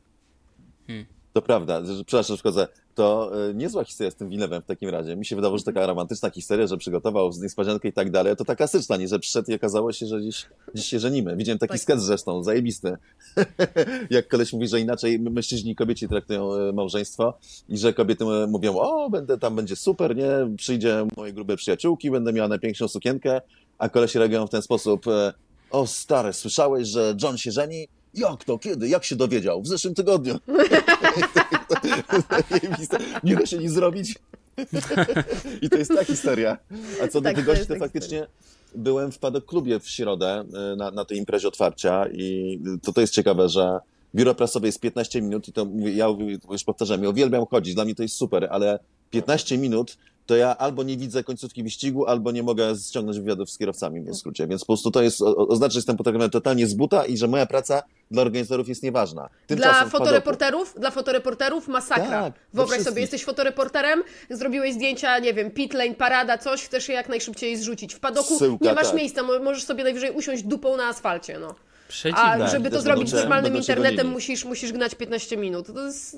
Hmm. 0.87 1.22
To 1.33 1.43
prawda, 1.43 1.83
przepraszam, 2.07 2.37
szkodzę. 2.37 2.69
To 2.95 3.33
y, 3.51 3.55
niezła 3.55 3.85
historia 3.85 4.11
z 4.11 4.15
tym 4.15 4.29
Wilewem 4.29 4.63
w 4.63 4.67
takim 4.67 4.89
razie. 4.89 5.17
Mi 5.17 5.27
się 5.27 5.37
wydawało, 5.37 5.59
że 5.59 5.65
taka 5.65 5.87
romantyczna 5.87 6.31
historia, 6.31 6.67
że 6.67 6.77
przygotował 6.77 7.33
z 7.33 7.41
niespodziankę 7.41 7.89
i 7.89 7.93
tak 7.93 8.11
dalej, 8.11 8.37
to 8.37 8.45
ta 8.45 8.57
klasyczna, 8.57 8.97
nie, 8.97 9.09
że 9.09 9.19
przyszedł 9.19 9.51
i 9.51 9.55
okazało 9.55 9.93
się, 9.93 10.07
że 10.07 10.23
dziś, 10.23 10.47
dziś 10.75 10.87
się 10.87 10.99
żenimy. 10.99 11.37
Widziałem 11.37 11.59
taki 11.59 11.73
tak. 11.73 11.81
sketch 11.81 12.01
zresztą, 12.01 12.43
zajebisty. 12.43 12.97
Jak 14.11 14.29
koleś 14.29 14.53
mówi, 14.53 14.69
że 14.69 14.81
inaczej 14.81 15.19
mężczyźni 15.21 15.71
i 15.71 15.75
kobieci 15.75 16.09
traktują 16.09 16.55
y, 16.55 16.73
małżeństwo 16.73 17.39
i 17.69 17.79
że 17.79 17.93
kobiety 17.93 18.25
mówią, 18.49 18.79
o, 18.79 19.11
będę, 19.11 19.39
tam 19.39 19.57
będzie 19.57 19.77
super, 19.77 20.17
nie, 20.17 20.57
przyjdzie 20.57 21.07
moje 21.17 21.33
grube 21.33 21.57
przyjaciółki, 21.57 22.11
będę 22.11 22.33
miała 22.33 22.49
najpiękniejszą 22.49 22.89
sukienkę, 22.89 23.41
a 23.79 23.89
koleś 23.89 24.15
reagują 24.15 24.47
w 24.47 24.51
ten 24.51 24.63
sposób, 24.63 25.07
o 25.71 25.87
stary, 25.87 26.33
słyszałeś, 26.33 26.89
że 26.89 27.17
John 27.23 27.39
się 27.39 27.53
żeni? 27.53 27.89
Jak 28.15 28.45
to? 28.45 28.59
Kiedy? 28.59 28.89
Jak 28.89 29.05
się 29.05 29.17
dowiedział? 29.17 29.63
W 29.63 29.69
zeszłym 29.69 29.95
tygodniu. 29.95 30.39
Nie 33.25 33.37
da 33.37 33.47
się 33.47 33.59
nic 33.59 33.73
zrobić. 33.73 34.15
I 35.63 35.71
to 35.71 35.77
jest 35.77 35.91
ta 35.95 36.05
historia. 36.05 36.59
A 37.03 37.09
co 37.09 37.21
do 37.21 37.29
tak, 37.29 37.37
tego 37.37 37.53
gości, 37.53 37.67
to 37.67 37.77
faktycznie 37.77 38.27
byłem 38.75 39.13
w 39.13 39.19
Padok 39.19 39.47
Klubie 39.47 39.81
w 39.81 39.89
środę 39.89 40.45
y, 40.73 40.77
na, 40.77 40.91
na 40.91 41.05
tej 41.05 41.19
imprezie 41.19 41.49
otwarcia 41.49 42.07
i 42.13 42.59
to, 42.83 42.93
to 42.93 43.01
jest 43.01 43.13
ciekawe, 43.13 43.49
że 43.49 43.79
biuro 44.15 44.35
prasowe 44.35 44.67
jest 44.67 44.81
15 44.81 45.23
minut 45.23 45.49
i 45.49 45.53
to 45.53 45.67
ja 45.77 46.07
już 46.51 46.65
powtarzam, 46.65 47.03
ja 47.03 47.11
uwielbiam 47.11 47.47
chodzić, 47.47 47.75
dla 47.75 47.85
mnie 47.85 47.95
to 47.95 48.03
jest 48.03 48.17
super, 48.17 48.49
ale 48.51 48.79
15 49.11 49.59
minut 49.59 49.99
to 50.33 50.37
ja 50.37 50.57
albo 50.59 50.83
nie 50.83 50.97
widzę 50.97 51.25
końcówki 51.25 51.63
wyścigu, 51.63 52.07
albo 52.07 52.33
nie 52.33 52.43
mogę 52.43 52.77
ściągnąć 52.77 53.19
wywiadów 53.19 53.51
z 53.51 53.59
kierowcami 53.59 54.01
w 54.01 54.17
skrócie. 54.17 54.47
Więc 54.47 54.61
po 54.61 54.67
prostu 54.67 54.91
to 54.91 55.03
jest, 55.03 55.23
oznacza, 55.23 55.73
że 55.73 55.79
jestem 55.79 55.97
fotografem 55.97 56.31
totalnie 56.31 56.67
z 56.67 56.75
buta 56.75 57.05
i 57.07 57.17
że 57.17 57.29
moja 57.29 57.47
praca 57.47 57.83
dla 58.11 58.23
organizatorów 58.23 58.69
jest 58.69 58.83
nieważna. 58.83 59.29
Tymczasem 59.47 59.91
dla 59.91 59.99
fotoreporterów, 59.99 60.75
dla 60.79 60.91
fotoreporterów 60.91 61.69
masakra. 61.69 62.23
Tak, 62.23 62.33
Wyobraź 62.55 62.83
sobie, 62.83 63.01
jesteś 63.01 63.25
fotoreporterem, 63.25 64.03
zrobiłeś 64.31 64.75
zdjęcia, 64.75 65.19
nie 65.19 65.35
wiem, 65.35 65.51
pit 65.51 65.75
lane, 65.75 65.95
parada, 65.95 66.39
coś, 66.39 66.65
chcesz 66.65 66.89
je 66.89 66.95
jak 66.95 67.09
najszybciej 67.09 67.57
zrzucić. 67.57 67.95
W 67.95 68.01
padoku 68.01 68.39
Syłka, 68.39 68.65
nie 68.65 68.75
masz 68.75 68.87
tak. 68.87 68.97
miejsca, 68.97 69.23
możesz 69.23 69.65
sobie 69.65 69.85
najwyżej 69.85 70.11
usiąść 70.11 70.43
dupą 70.43 70.77
na 70.77 70.85
asfalcie, 70.89 71.39
no. 71.39 71.55
A 72.15 72.49
żeby 72.49 72.71
to 72.71 72.81
zrobić 72.81 73.11
z 73.11 73.13
normalnym 73.13 73.57
internetem, 73.57 74.07
musisz, 74.07 74.45
musisz 74.45 74.73
gnać 74.73 74.95
15 74.95 75.37
minut. 75.37 75.67
To 75.67 75.87
jest 75.87 76.17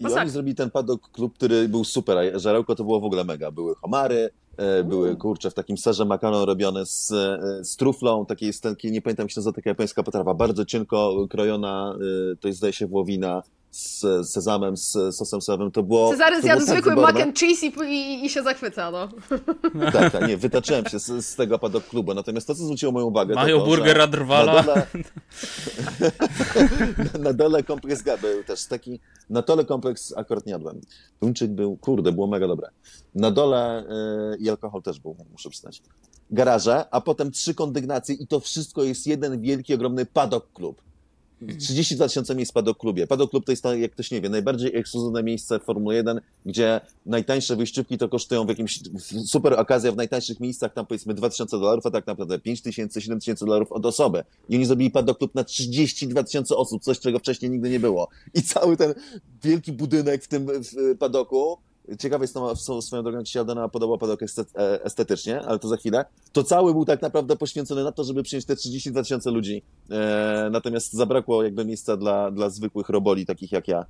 i 0.00 0.02
Masakra. 0.02 0.22
oni 0.22 0.30
zrobili 0.30 0.54
ten 0.54 0.70
padok 0.70 1.10
klub, 1.10 1.34
który 1.34 1.68
był 1.68 1.84
super, 1.84 2.18
a 2.18 2.38
żarełko 2.38 2.74
to 2.74 2.84
było 2.84 3.00
w 3.00 3.04
ogóle 3.04 3.24
mega. 3.24 3.50
Były 3.50 3.74
homary, 3.74 4.30
e, 4.56 4.84
były 4.84 5.16
kurcze 5.16 5.50
w 5.50 5.54
takim 5.54 5.78
serze 5.78 6.04
makaron 6.04 6.42
robione 6.42 6.86
z, 6.86 7.12
e, 7.12 7.64
z 7.64 7.76
truflą, 7.76 8.26
takiej 8.26 8.46
jest 8.46 8.62
taki, 8.62 8.92
nie 8.92 9.02
pamiętam 9.02 9.28
się 9.28 9.40
nazywa, 9.40 9.52
taka 9.52 9.70
japońska 9.70 10.02
potrawa, 10.02 10.34
bardzo 10.34 10.64
cienko 10.64 11.26
krojona, 11.30 11.96
e, 12.32 12.36
to 12.36 12.48
jest 12.48 12.58
zdaje 12.58 12.72
się 12.72 12.86
wołowina, 12.86 13.42
z 13.70 14.04
sezamem, 14.30 14.76
z 14.76 15.16
sosem 15.16 15.40
sojowym, 15.40 15.70
to 15.70 15.82
było... 15.82 16.10
Cezary 16.10 16.36
to 16.36 16.42
zjadł 16.42 16.60
tak 16.60 16.70
zwykły 16.70 16.96
mac 16.96 17.16
and 17.16 17.38
cheese 17.38 17.66
i, 17.66 17.72
i, 17.84 18.24
i, 18.26 18.30
się 18.30 18.42
zachwyca, 18.42 18.90
no. 18.90 19.08
Tak, 19.92 20.12
tak, 20.12 20.28
nie, 20.28 20.36
wytaczyłem 20.36 20.84
się 20.86 20.98
z, 20.98 21.26
z 21.26 21.36
tego 21.36 21.58
padok 21.58 21.86
klubu, 21.86 22.14
natomiast 22.14 22.46
to, 22.46 22.54
co 22.54 22.64
zwróciło 22.64 22.92
moją 22.92 23.06
uwagę... 23.06 23.34
Mają 23.34 23.58
to, 23.58 23.64
burgera 23.64 24.06
drwala. 24.06 24.54
Na 24.54 24.62
dole, 24.62 24.86
na 27.24 27.32
dole 27.32 27.62
kompleks 27.62 28.02
był 28.02 28.44
też 28.44 28.66
taki... 28.66 29.00
Na 29.30 29.42
dole 29.42 29.64
kompleks 29.64 30.12
akurat 30.16 30.46
nie 30.46 30.52
jadłem. 30.52 30.80
Tuńczyk 31.20 31.50
był, 31.50 31.76
kurde, 31.76 32.12
było 32.12 32.26
mega 32.26 32.48
dobre. 32.48 32.70
Na 33.14 33.30
dole 33.30 33.84
yy, 34.30 34.36
i 34.36 34.50
alkohol 34.50 34.82
też 34.82 35.00
był, 35.00 35.16
muszę 35.32 35.50
przyznać. 35.50 35.82
Garaże, 36.30 36.84
a 36.90 37.00
potem 37.00 37.30
trzy 37.30 37.54
kondygnacje 37.54 38.14
i 38.14 38.26
to 38.26 38.40
wszystko 38.40 38.82
jest 38.82 39.06
jeden 39.06 39.40
wielki, 39.40 39.74
ogromny 39.74 40.06
padok 40.06 40.52
klub 40.52 40.82
32 41.58 42.08
tysiące 42.08 42.34
miejsc 42.34 42.52
padok 42.52 42.78
klubie. 42.78 43.06
Padok 43.06 43.30
klub 43.30 43.44
to 43.44 43.52
jest, 43.52 43.64
jak 43.78 43.92
ktoś 43.92 44.10
nie 44.10 44.20
wie, 44.20 44.28
najbardziej 44.28 44.76
ekskluzywne 44.76 45.22
miejsce 45.22 45.58
w 45.58 45.62
Formule 45.62 45.96
1, 45.96 46.20
gdzie 46.46 46.80
najtańsze 47.06 47.56
wyjściówki 47.56 47.98
to 47.98 48.08
kosztują 48.08 48.46
w 48.46 48.48
jakimś 48.48 48.80
super 49.26 49.60
okazja 49.60 49.92
w 49.92 49.96
najtańszych 49.96 50.40
miejscach, 50.40 50.72
tam 50.72 50.86
powiedzmy 50.86 51.14
2000 51.14 51.58
dolarów, 51.58 51.86
a 51.86 51.90
tak 51.90 52.06
naprawdę 52.06 52.38
5000, 52.38 53.00
7000 53.00 53.46
dolarów 53.46 53.72
od 53.72 53.86
osoby. 53.86 54.24
I 54.48 54.56
oni 54.56 54.64
zrobili 54.64 54.90
padok 54.90 55.18
klub 55.18 55.34
na 55.34 55.44
32 55.44 56.22
tysiące 56.22 56.56
osób, 56.56 56.82
coś, 56.82 57.00
czego 57.00 57.18
wcześniej 57.18 57.50
nigdy 57.50 57.70
nie 57.70 57.80
było. 57.80 58.08
I 58.34 58.42
cały 58.42 58.76
ten 58.76 58.94
wielki 59.42 59.72
budynek 59.72 60.24
w 60.24 60.28
tym 60.28 60.46
w 60.46 60.98
padoku 60.98 61.58
ciekawe 61.98 62.24
jest 62.24 62.34
to, 62.66 62.82
swoją 62.82 63.02
drogą, 63.02 63.24
ci 63.24 63.32
się 63.32 63.40
Adana 63.40 63.68
podobał 63.68 63.98
padok 63.98 64.22
e, 64.22 64.84
estetycznie, 64.84 65.40
ale 65.40 65.58
to 65.58 65.68
za 65.68 65.76
chwilę, 65.76 66.04
to 66.32 66.44
cały 66.44 66.72
był 66.72 66.84
tak 66.84 67.02
naprawdę 67.02 67.36
poświęcony 67.36 67.84
na 67.84 67.92
to, 67.92 68.04
żeby 68.04 68.22
przyjąć 68.22 68.44
te 68.44 68.56
32 68.56 69.02
tysiące 69.02 69.30
ludzi. 69.30 69.62
E, 69.90 70.48
natomiast 70.52 70.92
zabrakło 70.92 71.42
jakby 71.42 71.64
miejsca 71.64 71.96
dla, 71.96 72.30
dla 72.30 72.50
zwykłych 72.50 72.88
roboli, 72.88 73.26
takich 73.26 73.52
jak 73.52 73.68
ja, 73.68 73.86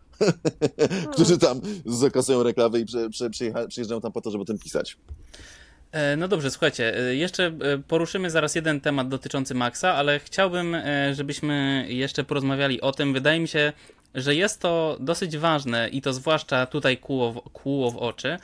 którzy 1.12 1.38
tam 1.38 1.60
zakasują 1.86 2.42
reklamy 2.42 2.78
i 2.78 2.84
przy, 2.84 3.10
przy, 3.10 3.30
przyjeżdżają 3.68 4.00
tam 4.00 4.12
po 4.12 4.20
to, 4.20 4.30
żeby 4.30 4.44
tym 4.44 4.58
pisać. 4.58 4.96
E, 5.92 6.16
no 6.16 6.28
dobrze, 6.28 6.50
słuchajcie, 6.50 6.94
jeszcze 7.10 7.58
poruszymy 7.88 8.30
zaraz 8.30 8.54
jeden 8.54 8.80
temat 8.80 9.08
dotyczący 9.08 9.54
Maxa, 9.54 9.94
ale 9.94 10.20
chciałbym, 10.20 10.76
żebyśmy 11.12 11.86
jeszcze 11.88 12.24
porozmawiali 12.24 12.80
o 12.80 12.92
tym. 12.92 13.12
Wydaje 13.12 13.40
mi 13.40 13.48
się, 13.48 13.72
że 14.14 14.34
jest 14.34 14.60
to 14.60 14.96
dosyć 15.00 15.36
ważne 15.38 15.88
i 15.88 16.02
to 16.02 16.12
zwłaszcza 16.12 16.66
tutaj 16.66 16.98
kłuło 16.98 17.32
w, 17.32 17.40
kłuło 17.40 17.90
w 17.90 17.96
oczy. 17.96 18.38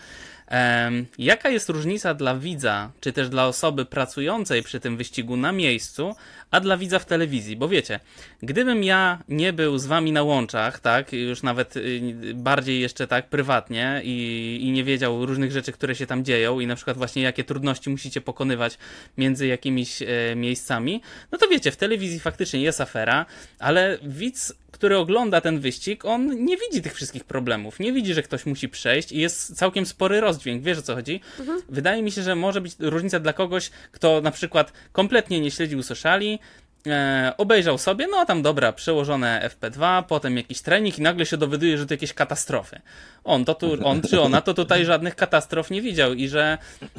Jaka 1.18 1.48
jest 1.48 1.68
różnica 1.68 2.14
dla 2.14 2.36
widza, 2.36 2.90
czy 3.00 3.12
też 3.12 3.28
dla 3.28 3.46
osoby 3.46 3.84
pracującej 3.84 4.62
przy 4.62 4.80
tym 4.80 4.96
wyścigu 4.96 5.36
na 5.36 5.52
miejscu, 5.52 6.14
a 6.50 6.60
dla 6.60 6.76
widza 6.76 6.98
w 6.98 7.04
telewizji? 7.04 7.56
Bo 7.56 7.68
wiecie, 7.68 8.00
gdybym 8.42 8.84
ja 8.84 9.18
nie 9.28 9.52
był 9.52 9.78
z 9.78 9.86
wami 9.86 10.12
na 10.12 10.22
łączach, 10.22 10.80
tak, 10.80 11.12
już 11.12 11.42
nawet 11.42 11.76
y, 11.76 12.00
bardziej 12.34 12.80
jeszcze 12.80 13.06
tak 13.06 13.28
prywatnie 13.28 14.00
i, 14.04 14.58
i 14.62 14.70
nie 14.70 14.84
wiedział 14.84 15.26
różnych 15.26 15.52
rzeczy, 15.52 15.72
które 15.72 15.94
się 15.94 16.06
tam 16.06 16.24
dzieją 16.24 16.60
i 16.60 16.66
na 16.66 16.76
przykład 16.76 16.96
właśnie 16.96 17.22
jakie 17.22 17.44
trudności 17.44 17.90
musicie 17.90 18.20
pokonywać 18.20 18.78
między 19.18 19.46
jakimiś 19.46 20.02
e, 20.02 20.06
miejscami, 20.36 21.02
no 21.32 21.38
to 21.38 21.48
wiecie, 21.48 21.70
w 21.70 21.76
telewizji 21.76 22.20
faktycznie 22.20 22.60
jest 22.60 22.80
afera, 22.80 23.26
ale 23.58 23.98
widz 24.02 24.52
który 24.76 24.98
ogląda 24.98 25.40
ten 25.40 25.60
wyścig, 25.60 26.04
on 26.04 26.44
nie 26.44 26.56
widzi 26.56 26.82
tych 26.82 26.94
wszystkich 26.94 27.24
problemów. 27.24 27.80
Nie 27.80 27.92
widzi, 27.92 28.14
że 28.14 28.22
ktoś 28.22 28.46
musi 28.46 28.68
przejść 28.68 29.12
i 29.12 29.18
jest 29.18 29.56
całkiem 29.56 29.86
spory 29.86 30.20
rozdźwięk. 30.20 30.62
Wiesz 30.62 30.78
o 30.78 30.82
co 30.82 30.94
chodzi? 30.94 31.20
Mhm. 31.40 31.62
Wydaje 31.68 32.02
mi 32.02 32.10
się, 32.12 32.22
że 32.22 32.34
może 32.34 32.60
być 32.60 32.72
różnica 32.78 33.20
dla 33.20 33.32
kogoś, 33.32 33.70
kto 33.92 34.20
na 34.20 34.30
przykład 34.30 34.72
kompletnie 34.92 35.40
nie 35.40 35.50
śledził 35.50 35.82
sociali, 35.82 36.38
e, 36.86 37.32
obejrzał 37.38 37.78
sobie, 37.78 38.06
no 38.06 38.24
tam 38.24 38.42
dobra, 38.42 38.72
przełożone 38.72 39.50
FP2, 39.60 40.04
potem 40.08 40.36
jakiś 40.36 40.62
trening 40.62 40.98
i 40.98 41.02
nagle 41.02 41.26
się 41.26 41.36
dowiaduje, 41.36 41.78
że 41.78 41.86
to 41.86 41.94
jakieś 41.94 42.12
katastrofy. 42.12 42.80
On, 43.24 43.44
to 43.44 43.54
tu, 43.54 43.86
on 43.86 44.02
czy 44.02 44.20
ona 44.20 44.40
to 44.40 44.54
tutaj 44.54 44.84
żadnych 44.92 45.16
katastrof 45.16 45.70
nie 45.70 45.82
widział 45.82 46.14
i 46.14 46.28
że 46.28 46.58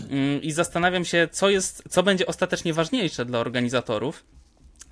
mm, 0.10 0.42
i 0.42 0.52
zastanawiam 0.52 1.06
się, 1.06 1.28
co 1.32 1.50
jest, 1.50 1.84
co 1.90 2.04
będzie 2.04 2.28
ostatecznie 2.28 2.74
ważniejsze 2.74 3.26
dla 3.26 3.40
organizatorów. 3.40 4.24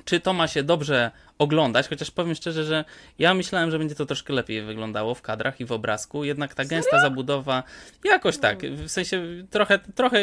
Czy 0.05 0.19
to 0.19 0.33
ma 0.33 0.47
się 0.47 0.63
dobrze 0.63 1.11
oglądać, 1.37 1.87
chociaż 1.87 2.11
powiem 2.11 2.35
szczerze, 2.35 2.63
że 2.63 2.85
ja 3.19 3.33
myślałem, 3.33 3.71
że 3.71 3.79
będzie 3.79 3.95
to 3.95 4.05
troszkę 4.05 4.33
lepiej 4.33 4.61
wyglądało 4.61 5.15
w 5.15 5.21
kadrach 5.21 5.61
i 5.61 5.65
w 5.65 5.71
obrazku, 5.71 6.23
jednak 6.23 6.53
ta 6.53 6.65
gęsta 6.65 7.01
zabudowa 7.01 7.63
jakoś 8.03 8.37
tak, 8.37 8.65
w 8.71 8.89
sensie 8.89 9.23
trochę, 9.49 9.79
trochę, 9.79 10.19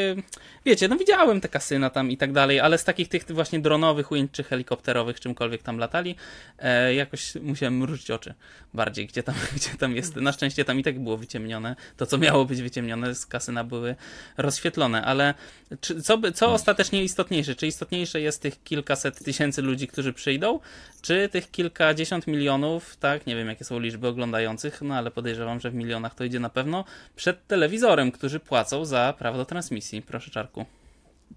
wiecie, 0.64 0.88
no 0.88 0.96
widziałem 0.96 1.40
te 1.40 1.48
kasyna 1.48 1.90
tam 1.90 2.10
i 2.10 2.16
tak 2.16 2.32
dalej, 2.32 2.60
ale 2.60 2.78
z 2.78 2.84
takich 2.84 3.08
tych 3.08 3.24
właśnie 3.30 3.60
dronowych 3.60 4.10
ujęć, 4.10 4.30
czy 4.32 4.44
helikopterowych, 4.44 5.20
czymkolwiek 5.20 5.62
tam 5.62 5.78
latali, 5.78 6.16
e, 6.58 6.94
jakoś 6.94 7.34
musiałem 7.34 7.76
mrużyć 7.76 8.10
oczy 8.10 8.34
bardziej, 8.74 9.06
gdzie 9.06 9.22
tam, 9.22 9.34
gdzie 9.56 9.70
tam 9.78 9.96
jest. 9.96 10.16
Na 10.16 10.32
szczęście 10.32 10.64
tam 10.64 10.78
i 10.78 10.82
tak 10.82 11.00
było 11.00 11.16
wyciemnione, 11.16 11.76
to 11.96 12.06
co 12.06 12.18
miało 12.18 12.44
być 12.44 12.62
wyciemnione 12.62 13.14
z 13.14 13.26
kasyna 13.26 13.64
były 13.64 13.96
rozświetlone, 14.36 15.04
ale 15.04 15.34
czy, 15.80 16.02
co, 16.02 16.18
co 16.34 16.52
ostatecznie 16.52 17.04
istotniejsze? 17.04 17.54
Czy 17.54 17.66
istotniejsze 17.66 18.20
jest 18.20 18.42
tych 18.42 18.62
kilkaset 18.62 19.24
tysięcy 19.24 19.62
ludzi, 19.62 19.88
którzy 19.88 20.12
przyjdą, 20.12 20.60
czy 21.02 21.28
tych 21.28 21.50
kilkadziesiąt 21.50 22.26
milionów, 22.26 22.96
tak, 22.96 23.26
nie 23.26 23.36
wiem 23.36 23.48
jakie 23.48 23.64
są 23.64 23.78
liczby 23.78 24.08
oglądających, 24.08 24.82
no 24.82 24.94
ale 24.94 25.10
podejrzewam, 25.10 25.60
że 25.60 25.70
w 25.70 25.74
milionach 25.74 26.14
to 26.14 26.24
idzie 26.24 26.40
na 26.40 26.48
pewno, 26.48 26.84
przed 27.16 27.46
telewizorem, 27.46 28.12
którzy 28.12 28.40
płacą 28.40 28.84
za 28.84 29.14
prawo 29.18 29.38
do 29.38 29.44
transmisji. 29.44 30.02
Proszę 30.02 30.30
Czarku. 30.30 30.64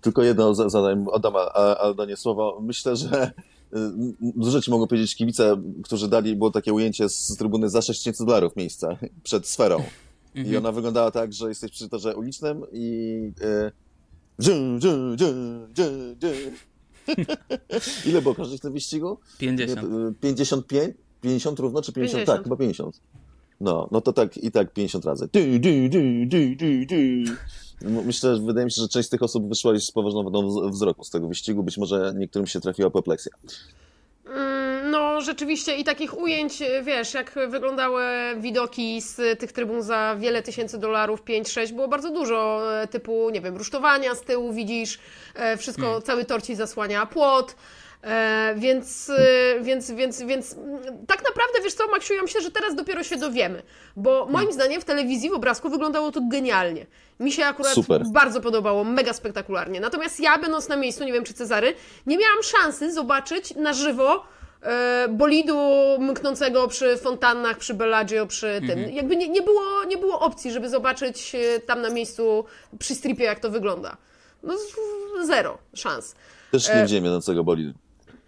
Tylko 0.01 0.23
jedno 0.23 0.55
zadam, 0.55 1.07
oddam 1.07 1.33
Aldonie 1.79 2.17
słowo. 2.17 2.59
Myślę, 2.61 2.95
że 2.95 3.25
y, 3.25 3.31
dużo 4.21 4.51
rzeczy 4.51 4.71
mogą 4.71 4.87
powiedzieć 4.87 5.15
kibice, 5.15 5.61
którzy 5.83 6.07
dali, 6.07 6.35
było 6.35 6.51
takie 6.51 6.73
ujęcie 6.73 7.09
z 7.09 7.35
trybuny 7.37 7.69
za 7.69 7.81
6000 7.81 8.25
dolarów 8.25 8.55
miejsca 8.55 8.97
przed 9.23 9.47
sferą. 9.47 9.83
I 10.35 10.39
mhm. 10.39 10.57
ona 10.57 10.71
wyglądała 10.71 11.11
tak, 11.11 11.33
że 11.33 11.49
jesteś 11.49 11.71
przy 11.71 11.89
torze 11.89 12.15
ulicznym 12.15 12.63
i... 12.71 13.31
Yy, 13.41 13.71
Ile 18.05 18.21
było 18.21 18.35
każdych 18.35 18.59
w 18.59 18.61
tym 18.61 18.73
wyścigu? 18.73 19.17
50. 19.37 19.81
55? 20.21 20.95
50 21.21 21.59
równo, 21.59 21.81
czy 21.81 21.93
50? 21.93 22.25
50. 22.25 22.37
Tak, 22.37 22.43
chyba 22.43 22.55
50. 22.55 23.01
No, 23.61 23.87
no 23.91 24.01
to 24.01 24.13
tak 24.13 24.37
i 24.37 24.51
tak 24.51 24.73
50 24.73 25.05
razy. 25.05 25.29
Myślę, 28.05 28.35
że 28.35 28.41
wydaje 28.41 28.65
mi 28.65 28.71
się, 28.71 28.81
że 28.81 28.87
część 28.87 29.07
z 29.07 29.09
tych 29.09 29.23
osób 29.23 29.49
wyszła 29.49 29.79
z 29.79 29.91
poważną 29.91 30.23
wadą 30.23 30.69
wzroku 30.69 31.03
z 31.03 31.09
tego 31.09 31.27
wyścigu. 31.27 31.63
Być 31.63 31.77
może 31.77 32.13
niektórym 32.17 32.47
się 32.47 32.61
trafiła 32.61 32.87
apopleksja. 32.87 33.31
Mm, 34.27 34.91
no, 34.91 35.21
rzeczywiście 35.21 35.75
i 35.75 35.83
takich 35.83 36.17
ujęć, 36.17 36.63
wiesz, 36.83 37.13
jak 37.13 37.31
wyglądały 37.47 38.03
widoki 38.37 39.01
z 39.01 39.39
tych 39.39 39.51
trybun 39.51 39.81
za 39.81 40.15
wiele 40.19 40.41
tysięcy 40.41 40.77
dolarów, 40.77 41.23
5-6, 41.23 41.71
było 41.71 41.87
bardzo 41.87 42.11
dużo, 42.11 42.61
e, 42.81 42.87
typu, 42.87 43.29
nie 43.29 43.41
wiem, 43.41 43.57
rusztowania 43.57 44.15
z 44.15 44.21
tyłu 44.21 44.53
widzisz, 44.53 44.99
e, 45.35 45.57
wszystko, 45.57 45.83
hmm. 45.85 46.01
cały 46.01 46.25
torci 46.25 46.55
zasłania 46.55 47.05
płot, 47.05 47.55
E, 48.05 48.55
więc, 48.57 49.09
e, 49.09 49.61
więc, 49.61 49.91
więc, 49.91 50.21
więc 50.21 50.53
mm, 50.53 50.81
tak 51.07 51.23
naprawdę, 51.23 51.61
wiesz 51.63 51.73
co, 51.73 51.87
Maksiu, 51.87 52.13
ja 52.13 52.21
myślę, 52.21 52.41
że 52.41 52.51
teraz 52.51 52.75
dopiero 52.75 53.03
się 53.03 53.17
dowiemy, 53.17 53.63
bo 53.95 54.19
moim 54.25 54.35
hmm. 54.35 54.53
zdaniem 54.53 54.81
w 54.81 54.85
telewizji, 54.85 55.29
w 55.29 55.33
obrazku 55.33 55.69
wyglądało 55.69 56.11
to 56.11 56.21
genialnie. 56.31 56.85
Mi 57.19 57.31
się 57.31 57.45
akurat 57.45 57.73
Super. 57.73 58.03
bardzo 58.05 58.41
podobało, 58.41 58.83
mega 58.83 59.13
spektakularnie. 59.13 59.79
Natomiast 59.79 60.19
ja, 60.19 60.37
będąc 60.37 60.69
na 60.69 60.75
miejscu, 60.75 61.03
nie 61.03 61.13
wiem 61.13 61.23
czy 61.23 61.33
Cezary, 61.33 61.73
nie 62.05 62.17
miałam 62.17 62.43
szansy 62.43 62.93
zobaczyć 62.93 63.55
na 63.55 63.73
żywo 63.73 64.23
e, 64.61 65.07
bolidu 65.09 65.57
mknącego 65.99 66.67
przy 66.67 66.97
fontannach, 66.97 67.57
przy 67.57 67.73
Bellagio, 67.73 68.27
przy 68.27 68.61
tym. 68.67 68.79
Mhm. 68.79 68.95
Jakby 68.95 69.15
nie, 69.15 69.29
nie, 69.29 69.41
było, 69.41 69.83
nie 69.87 69.97
było 69.97 70.19
opcji, 70.19 70.51
żeby 70.51 70.69
zobaczyć 70.69 71.35
e, 71.35 71.59
tam 71.59 71.81
na 71.81 71.89
miejscu 71.89 72.45
przy 72.79 72.95
stripie, 72.95 73.23
jak 73.23 73.39
to 73.39 73.49
wygląda. 73.49 73.97
No 74.43 74.53
zero 75.23 75.57
szans. 75.73 76.15
Też 76.51 76.69
nie 76.69 76.81
widziałem 76.81 77.05
jadącego 77.05 77.43
bolidu. 77.43 77.73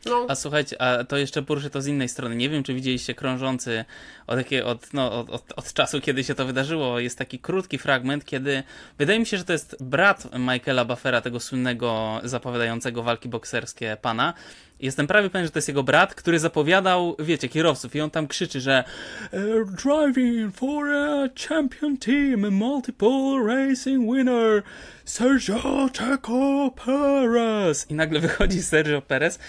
No. 0.10 0.26
A 0.30 0.36
słuchajcie, 0.36 0.82
a 0.82 1.04
to 1.04 1.18
jeszcze 1.18 1.42
poruszę 1.42 1.70
to 1.70 1.82
z 1.82 1.88
innej 1.88 2.10
strony. 2.10 2.36
Nie 2.36 2.50
wiem, 2.50 2.64
czy 2.64 2.74
widzieliście 2.74 3.16
krążący 3.16 3.86
od, 4.28 4.40
od, 4.66 4.94
no, 4.94 5.20
od, 5.20 5.30
od, 5.30 5.54
od, 5.56 5.74
czasu, 5.74 6.02
kiedy 6.02 6.24
się 6.24 6.36
to 6.36 6.46
wydarzyło. 6.46 7.00
Jest 7.00 7.18
taki 7.18 7.40
krótki 7.40 7.78
fragment, 7.78 8.26
kiedy 8.26 8.64
wydaje 8.98 9.20
mi 9.20 9.26
się, 9.26 9.38
że 9.38 9.46
to 9.46 9.54
jest 9.54 9.84
brat 9.84 10.28
Michaela 10.40 10.86
Buffera, 10.86 11.22
tego 11.22 11.40
słynnego 11.40 12.22
zapowiadającego 12.24 13.04
walki 13.04 13.30
bokserskie 13.30 13.98
pana. 14.02 14.34
Jestem 14.80 15.08
prawie 15.08 15.30
pewien, 15.30 15.46
że 15.46 15.52
to 15.52 15.58
jest 15.58 15.68
jego 15.68 15.84
brat, 15.84 16.16
który 16.16 16.40
zapowiadał, 16.40 17.16
wiecie, 17.20 17.50
kierowców 17.50 17.96
i 17.96 18.02
on 18.02 18.10
tam 18.10 18.28
krzyczy, 18.28 18.62
że 18.62 18.84
e, 19.32 19.40
driving 19.66 20.56
for 20.56 20.90
a 20.90 21.30
champion 21.48 21.98
team, 21.98 22.54
multiple 22.54 23.44
racing 23.46 24.16
winner, 24.16 24.64
Sergio 25.06 25.90
Checo 25.98 26.72
Perez. 26.86 27.92
I 27.92 27.94
nagle 27.94 28.20
wychodzi 28.20 28.64
Sergio 28.64 29.02
Perez 29.02 29.40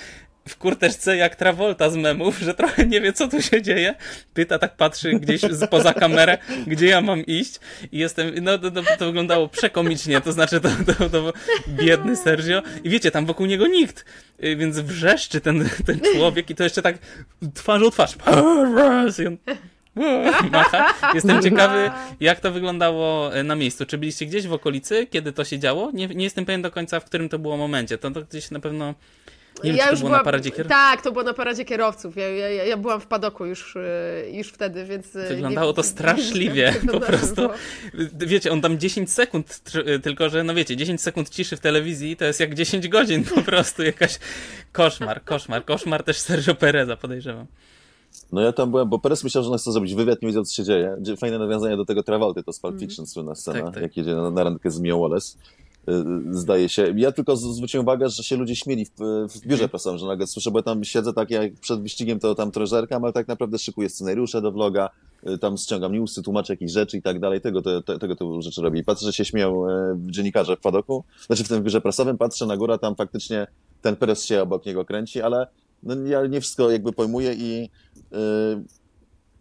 w 0.49 0.57
kurteczce 0.57 1.17
jak 1.17 1.37
Travolta 1.37 1.91
z 1.91 1.97
memów, 1.97 2.39
że 2.39 2.55
trochę 2.55 2.87
nie 2.87 3.01
wie, 3.01 3.13
co 3.13 3.29
tu 3.29 3.43
się 3.43 3.63
dzieje. 3.63 3.95
Pyta, 4.35 4.59
tak 4.59 4.77
patrzy 4.77 5.13
gdzieś 5.13 5.41
poza 5.71 5.95
kamerę, 5.95 6.39
gdzie 6.67 6.87
ja 6.87 7.01
mam 7.01 7.27
iść. 7.27 7.61
I 7.93 7.99
jestem, 7.99 8.33
no 8.43 8.59
to, 8.59 8.71
to, 8.71 8.83
to 8.99 9.07
wyglądało 9.07 9.49
przekomicznie, 9.49 10.21
to 10.21 10.33
znaczy 10.33 10.61
to, 10.61 10.69
to, 10.99 11.11
to 11.11 11.33
biedny 11.69 12.17
Sergio. 12.17 12.63
I 12.85 12.91
wiecie, 12.91 13.11
tam 13.11 13.27
wokół 13.27 13.47
niego 13.47 13.67
nikt, 13.67 14.05
y, 14.45 14.57
więc 14.57 14.79
wrzeszczy 14.79 15.41
ten, 15.41 15.69
ten 15.87 16.01
człowiek 16.15 16.51
i 16.51 16.55
to 16.55 16.65
jeszcze 16.65 16.83
tak 16.83 16.99
twarzą 17.55 17.91
twarz. 17.91 18.17
I 19.19 19.27
on 19.27 19.39
macha. 20.51 20.95
Jestem 21.15 21.43
ciekawy, 21.43 21.91
jak 22.21 22.41
to 22.41 22.53
wyglądało 22.53 23.37
y, 23.37 23.43
na 23.45 23.55
miejscu. 23.55 23.87
Czy 23.87 23.99
byliście 23.99 24.27
gdzieś 24.27 24.47
w 24.47 24.53
okolicy, 24.53 25.07
kiedy 25.07 25.33
to 25.33 25.45
się 25.45 25.59
działo? 25.59 25.91
Nie, 25.95 26.07
nie 26.07 26.25
jestem 26.25 26.45
pewien 26.45 26.63
do 26.63 26.71
końca, 26.71 27.01
w 27.01 27.05
którym 27.05 27.29
to 27.29 27.39
było 27.39 27.57
momencie. 27.57 27.99
To, 27.99 28.11
to 28.11 28.23
gdzieś 28.23 28.51
na 28.51 28.61
pewno 28.61 28.95
nie 29.65 29.71
ja 29.71 29.77
wiem, 29.77 29.91
już 29.91 29.91
to 29.91 29.97
było 29.97 30.09
byłam, 30.09 30.21
na 30.21 30.25
paradzie 30.25 30.51
kierowców? 30.51 30.71
Tak, 30.71 31.03
to 31.03 31.13
było 31.13 31.25
na 31.25 31.35
paradzie 31.35 31.65
kierowców. 31.65 32.17
Ja, 32.17 32.29
ja, 32.29 32.49
ja 32.49 32.77
byłam 32.77 33.01
w 33.01 33.07
padoku 33.07 33.47
już, 33.47 33.77
y, 33.77 33.81
już 34.33 34.49
wtedy, 34.49 34.85
więc... 34.85 35.17
Y, 35.17 35.29
Wyglądało 35.29 35.71
nie, 35.71 35.75
to 35.75 35.83
straszliwie, 35.95 36.75
po 36.93 37.01
prostu. 37.01 37.49
Wiecie, 38.19 38.53
on 38.53 38.61
tam 38.61 38.79
10 38.79 39.13
sekund, 39.13 39.63
y, 39.97 40.01
tylko 40.01 40.29
że, 40.29 40.45
no 40.45 40.55
wiecie, 40.55 40.77
10 40.77 41.01
sekund 41.01 41.31
ciszy 41.31 41.57
w 41.57 41.61
telewizji 41.61 42.17
to 42.17 42.25
jest 42.25 42.41
jak 42.41 42.55
10 42.55 42.89
godzin 42.89 43.25
po 43.25 43.43
prostu, 43.51 43.83
jakaś 43.83 44.19
koszmar, 44.73 45.25
koszmar, 45.25 45.65
koszmar 45.65 46.05
też 46.05 46.19
Sergio 46.19 46.55
Pereza, 46.55 46.97
podejrzewam. 46.97 47.47
No 48.33 48.41
ja 48.41 48.53
tam 48.53 48.71
byłem, 48.71 48.89
bo 48.89 48.99
Perez 48.99 49.25
myślał, 49.25 49.45
że 49.45 49.51
on 49.51 49.59
chce 49.59 49.73
zrobić 49.73 49.95
wywiad, 49.95 50.23
nie 50.23 50.29
wiedział, 50.29 50.45
co 50.45 50.55
się 50.55 50.65
dzieje. 50.65 50.97
Fajne 51.17 51.39
nawiązanie 51.39 51.77
do 51.77 51.85
tego 51.85 52.03
Travolty, 52.03 52.43
to 52.43 52.53
z 52.53 52.61
Pulp 52.61 52.73
mhm. 52.73 52.89
Fiction, 52.89 53.03
mm. 53.03 53.09
słynna 53.09 53.35
scena, 53.35 53.63
tak, 53.63 53.75
tak. 53.75 53.83
jak 53.83 53.97
jedzie 53.97 54.15
na, 54.15 54.31
na 54.31 54.45
randkę 54.45 54.71
z 54.71 54.81
Mio 54.81 54.99
Wallace. 54.99 55.39
Y, 55.89 56.35
zdaje 56.35 56.69
się. 56.69 56.95
Ja 56.97 57.13
tylko 57.13 57.37
zwróciłem 57.37 57.87
uwagę, 57.87 58.09
że 58.09 58.23
się 58.23 58.37
ludzie 58.37 58.57
śmieli 58.57 58.85
w, 58.85 58.91
w 59.29 59.41
biurze 59.41 59.53
mhm. 59.53 59.69
prasowym, 59.69 59.99
że 59.99 60.07
nagle 60.07 60.27
słyszę, 60.27 60.51
bo 60.51 60.59
ja 60.59 60.63
tam 60.63 60.85
siedzę 60.85 61.13
tak 61.13 61.31
jak 61.31 61.53
przed 61.53 61.83
wyścigiem, 61.83 62.21
to 62.21 62.35
tam 62.35 62.51
troszeczkę, 62.51 62.97
ale 62.97 63.13
tak 63.13 63.29
naprawdę 63.29 63.59
szykuję 63.59 63.89
scenariusze 63.89 64.43
do 64.43 64.53
vloga, 64.53 64.91
y, 65.29 65.39
tam 65.39 65.57
ściągam 65.57 65.93
newsy, 65.93 66.23
tłumaczę 66.23 66.53
jakieś 66.53 66.73
rzeczy 66.73 66.97
i 66.97 67.03
tak 67.03 67.21
dalej, 67.21 67.41
tego, 67.41 67.63
to, 67.63 67.99
tego 67.99 68.17
typu 68.17 68.43
rzeczy 68.43 68.63
robię. 68.63 68.81
I 68.81 68.85
patrzę, 68.85 69.07
że 69.07 69.13
się 69.13 69.25
śmieją 69.25 69.69
e, 69.69 69.97
dziennikarze 70.07 70.57
w 70.57 70.61
padoku, 70.61 71.05
znaczy 71.27 71.45
w 71.45 71.49
tym 71.49 71.63
biurze 71.63 71.81
prasowym, 71.81 72.19
patrzę 72.19 72.47
na 72.47 72.57
górę, 72.57 72.79
tam 72.79 72.97
faktycznie 72.97 73.47
ten 73.83 73.97
Perez 73.97 74.25
się 74.25 74.43
obok 74.43 74.67
niego 74.67 74.85
kręci, 74.85 75.23
ale 75.23 75.47
no, 75.83 75.95
ja 75.95 76.27
nie 76.27 76.41
wszystko 76.41 76.71
jakby 76.71 76.93
pojmuję 76.93 77.35
i 77.35 77.71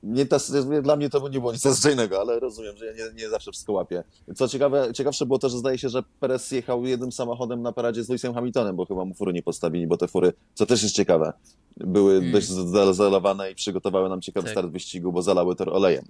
nie 0.03 0.25
ta, 0.25 0.38
dla 0.81 0.95
mnie 0.95 1.10
to 1.10 1.29
nie 1.29 1.39
było 1.39 1.53
nic 1.53 1.65
nadzwyczajnego, 1.65 2.21
ale 2.21 2.39
rozumiem, 2.39 2.77
że 2.77 2.86
ja 2.86 2.91
nie, 2.93 3.23
nie 3.23 3.29
zawsze 3.29 3.51
wszystko 3.51 3.73
łapię. 3.73 4.03
Co 4.36 4.47
ciekawe, 4.47 4.89
ciekawsze 4.93 5.25
było 5.25 5.39
to, 5.39 5.49
że 5.49 5.57
zdaje 5.57 5.77
się, 5.77 5.89
że 5.89 6.03
Perez 6.19 6.51
jechał 6.51 6.86
jednym 6.86 7.12
samochodem 7.12 7.62
na 7.62 7.71
paradzie 7.71 8.03
z 8.03 8.10
Lewisem 8.10 8.33
Hamiltonem, 8.33 8.75
bo 8.75 8.86
chyba 8.86 9.05
mu 9.05 9.13
fury 9.13 9.33
nie 9.33 9.43
postawili, 9.43 9.88
bo 9.88 9.97
te 9.97 10.07
fury, 10.07 10.33
co 10.53 10.65
też 10.65 10.83
jest 10.83 10.95
ciekawe, 10.95 11.33
były 11.77 12.13
hmm. 12.13 12.31
dość 12.31 12.47
zalowane 12.95 13.51
i 13.51 13.55
przygotowały 13.55 14.10
nam 14.10 14.21
ciekawy 14.21 14.45
tak. 14.45 14.53
start 14.53 14.67
wyścigu, 14.67 15.12
bo 15.12 15.21
zalały 15.21 15.55
tor 15.55 15.69
olejem, 15.69 16.05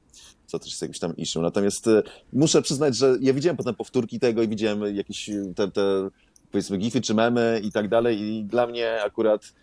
co 0.45 0.59
też 0.59 0.69
jest 0.69 0.81
jakiś 0.81 0.99
tam 0.99 1.15
issue. 1.15 1.41
Natomiast 1.41 1.87
y, 1.87 2.03
muszę 2.33 2.61
przyznać, 2.61 2.95
że 2.97 3.17
ja 3.21 3.33
widziałem 3.33 3.57
potem 3.57 3.75
powtórki 3.75 4.19
tego 4.19 4.43
i 4.43 4.47
widziałem 4.47 4.95
jakieś 4.95 5.29
te, 5.55 5.71
te 5.71 6.09
powiedzmy 6.51 6.77
gify 6.77 7.01
czy 7.01 7.13
memy 7.13 7.61
i 7.63 7.71
tak 7.71 7.89
dalej 7.89 8.21
i 8.21 8.43
dla 8.43 8.67
mnie 8.67 9.03
akurat 9.03 9.53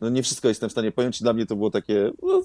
no 0.00 0.08
nie 0.08 0.22
wszystko 0.22 0.48
jestem 0.48 0.68
w 0.68 0.72
stanie 0.72 0.92
pojąć 0.92 1.20
i 1.20 1.24
dla 1.24 1.32
mnie 1.32 1.46
to 1.46 1.56
było 1.56 1.70
takie 1.70 2.10
no, 2.22 2.42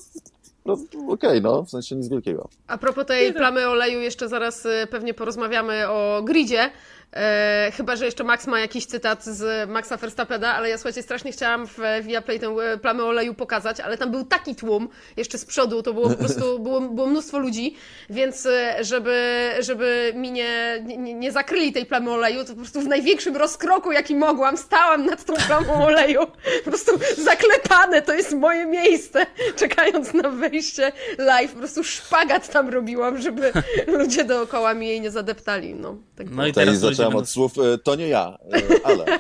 no 0.69 1.13
okej, 1.13 1.29
okay, 1.29 1.41
no, 1.41 1.63
w 1.63 1.69
sensie 1.69 1.95
nic 1.95 2.07
wielkiego. 2.07 2.49
A 2.67 2.77
propos 2.77 3.05
tej 3.05 3.33
plamy 3.33 3.67
oleju, 3.67 3.99
jeszcze 3.99 4.29
zaraz 4.29 4.65
y, 4.65 4.87
pewnie 4.91 5.13
porozmawiamy 5.13 5.89
o 5.89 6.21
gridzie, 6.23 6.71
E, 7.15 7.71
chyba, 7.77 7.95
że 7.95 8.05
jeszcze 8.05 8.23
Max 8.23 8.47
ma 8.47 8.59
jakiś 8.59 8.85
cytat 8.85 9.25
z 9.25 9.69
Maxa 9.69 9.97
Verstappena, 9.97 10.55
ale 10.55 10.69
ja 10.69 10.77
słuchajcie, 10.77 11.03
strasznie 11.03 11.31
chciałam 11.31 11.67
w 11.67 11.77
Viaplay 12.03 12.39
tę 12.39 12.47
e, 12.47 12.77
plamę 12.77 13.03
oleju 13.03 13.33
pokazać, 13.33 13.79
ale 13.79 13.97
tam 13.97 14.11
był 14.11 14.23
taki 14.25 14.55
tłum, 14.55 14.89
jeszcze 15.17 15.37
z 15.37 15.45
przodu, 15.45 15.83
to 15.83 15.93
było 15.93 16.09
po 16.09 16.15
prostu, 16.15 16.59
było, 16.63 16.81
było 16.81 17.07
mnóstwo 17.07 17.39
ludzi, 17.39 17.75
więc 18.09 18.45
e, 18.45 18.83
żeby, 18.83 19.49
żeby 19.59 20.13
mi 20.15 20.31
nie, 20.31 20.83
nie, 20.97 21.13
nie 21.13 21.31
zakryli 21.31 21.73
tej 21.73 21.85
plamy 21.85 22.11
oleju, 22.11 22.43
to 22.43 22.49
po 22.49 22.55
prostu 22.55 22.81
w 22.81 22.87
największym 22.87 23.37
rozkroku, 23.37 23.91
jaki 23.91 24.15
mogłam, 24.15 24.57
stałam 24.57 25.05
nad 25.05 25.25
tą 25.25 25.33
plamą 25.33 25.85
oleju, 25.85 26.21
po 26.63 26.69
prostu 26.69 26.91
zaklepane, 27.17 28.01
to 28.01 28.13
jest 28.13 28.33
moje 28.33 28.65
miejsce, 28.65 29.25
czekając 29.55 30.13
na 30.13 30.29
wejście 30.29 30.91
live, 31.17 31.51
po 31.51 31.59
prostu 31.59 31.83
szpagat 31.83 32.49
tam 32.49 32.69
robiłam, 32.69 33.21
żeby 33.21 33.51
ludzie 33.87 34.23
dookoła 34.23 34.73
mi 34.73 34.87
jej 34.87 35.01
nie 35.01 35.11
zadeptali, 35.11 35.73
no. 35.73 35.97
Tak 36.15 36.27
no 36.29 36.47
i 36.47 36.53
teraz 36.53 36.79
od 37.07 37.29
słów, 37.29 37.53
e, 37.57 37.77
to 37.77 37.95
nie 37.95 38.07
ja, 38.07 38.37
e, 38.53 38.61
ale. 38.83 39.05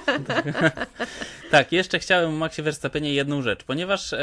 tak, 1.51 1.71
jeszcze 1.71 1.99
chciałem 1.99 2.37
Maxie 2.37 2.63
Verstappenie 2.63 3.13
jedną 3.13 3.41
rzecz, 3.41 3.63
ponieważ 3.63 4.13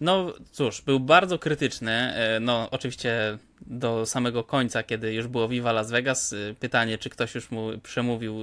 no 0.00 0.32
cóż, 0.52 0.82
był 0.82 1.00
bardzo 1.00 1.38
krytyczny, 1.38 1.92
e, 1.92 2.40
no 2.40 2.68
oczywiście 2.70 3.38
do 3.60 4.06
samego 4.06 4.44
końca, 4.44 4.82
kiedy 4.82 5.14
już 5.14 5.26
było 5.26 5.48
Viva 5.48 5.72
Las 5.72 5.90
Vegas, 5.90 6.32
y, 6.32 6.54
pytanie, 6.60 6.98
czy 6.98 7.10
ktoś 7.10 7.34
już 7.34 7.50
mu 7.50 7.78
przemówił 7.82 8.42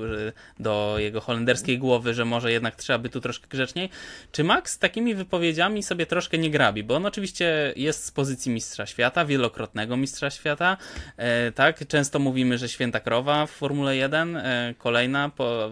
do 0.59 0.95
jego 0.97 1.21
holenderskiej 1.21 1.79
głowy, 1.79 2.13
że 2.13 2.25
może 2.25 2.51
jednak 2.51 2.75
trzeba 2.75 2.99
by 2.99 3.09
tu 3.09 3.21
troszkę 3.21 3.47
grzeczniej. 3.47 3.89
Czy 4.31 4.43
Max 4.43 4.79
takimi 4.79 5.15
wypowiedziami 5.15 5.83
sobie 5.83 6.05
troszkę 6.05 6.37
nie 6.37 6.51
grabi? 6.51 6.83
Bo 6.83 6.95
on 6.95 7.05
oczywiście 7.05 7.73
jest 7.75 8.05
z 8.05 8.11
pozycji 8.11 8.51
mistrza 8.51 8.85
świata, 8.85 9.25
wielokrotnego 9.25 9.97
mistrza 9.97 10.29
świata, 10.29 10.77
e, 11.17 11.51
tak? 11.51 11.87
Często 11.87 12.19
mówimy, 12.19 12.57
że 12.57 12.69
święta 12.69 12.99
krowa 12.99 13.45
w 13.45 13.51
Formule 13.51 13.95
1, 13.95 14.37
e, 14.37 14.73
kolejna 14.77 15.29
po, 15.29 15.71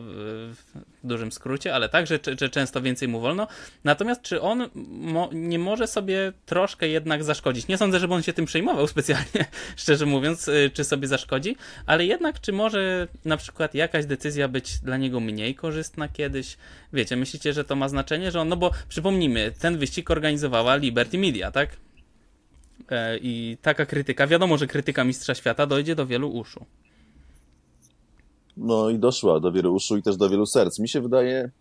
w 1.03 1.07
dużym 1.07 1.31
skrócie, 1.31 1.75
ale 1.75 1.89
tak, 1.89 2.07
że, 2.07 2.19
że 2.39 2.49
często 2.49 2.81
więcej 2.81 3.07
mu 3.07 3.19
wolno. 3.19 3.47
Natomiast 3.83 4.21
czy 4.21 4.41
on 4.41 4.69
mo 4.75 5.29
nie 5.33 5.59
może 5.59 5.87
sobie 5.87 6.33
troszkę 6.45 6.87
jednak 6.87 7.23
zaszkodzić? 7.23 7.67
Nie 7.67 7.77
sądzę, 7.77 7.99
żeby 7.99 8.13
on 8.13 8.23
się 8.23 8.33
tym 8.33 8.45
przejmował 8.45 8.87
specjalnie, 8.93 9.45
szczerze 9.75 10.05
mówiąc, 10.05 10.47
y, 10.47 10.71
czy 10.73 10.83
sobie 10.83 11.07
zaszkodzi, 11.07 11.55
ale 11.85 12.05
jednak 12.05 12.41
czy 12.41 12.53
może 12.53 13.07
na 13.25 13.37
przykład 13.37 13.75
jakaś 13.75 14.05
decyzja 14.05 14.47
być 14.47 14.79
dla 14.79 14.97
niego 14.97 15.19
mniej 15.19 15.55
korzystna 15.55 16.07
kiedyś? 16.07 16.57
Wiecie, 16.93 17.15
myślicie, 17.15 17.53
że 17.53 17.63
to 17.63 17.75
ma 17.75 17.89
znaczenie, 17.89 18.31
że 18.31 18.41
on, 18.41 18.49
no 18.49 18.57
bo 18.57 18.71
przypomnijmy, 18.89 19.51
ten 19.59 19.77
wyścig 19.77 20.11
organizowała 20.11 20.75
Liberty 20.75 21.17
Media, 21.17 21.51
tak? 21.51 21.77
E, 22.91 23.17
I 23.17 23.57
taka 23.61 23.85
krytyka, 23.85 24.27
wiadomo, 24.27 24.57
że 24.57 24.67
krytyka 24.67 25.03
Mistrza 25.03 25.35
Świata 25.35 25.65
dojdzie 25.65 25.95
do 25.95 26.05
wielu 26.05 26.29
uszu. 26.29 26.65
No 28.57 28.89
i 28.89 28.99
doszła 28.99 29.39
do 29.39 29.51
wielu 29.51 29.75
uszu 29.75 29.97
i 29.97 30.01
też 30.01 30.17
do 30.17 30.29
wielu 30.29 30.45
serc. 30.45 30.79
Mi 30.79 30.89
się 30.89 31.01
wydaje, 31.01 31.51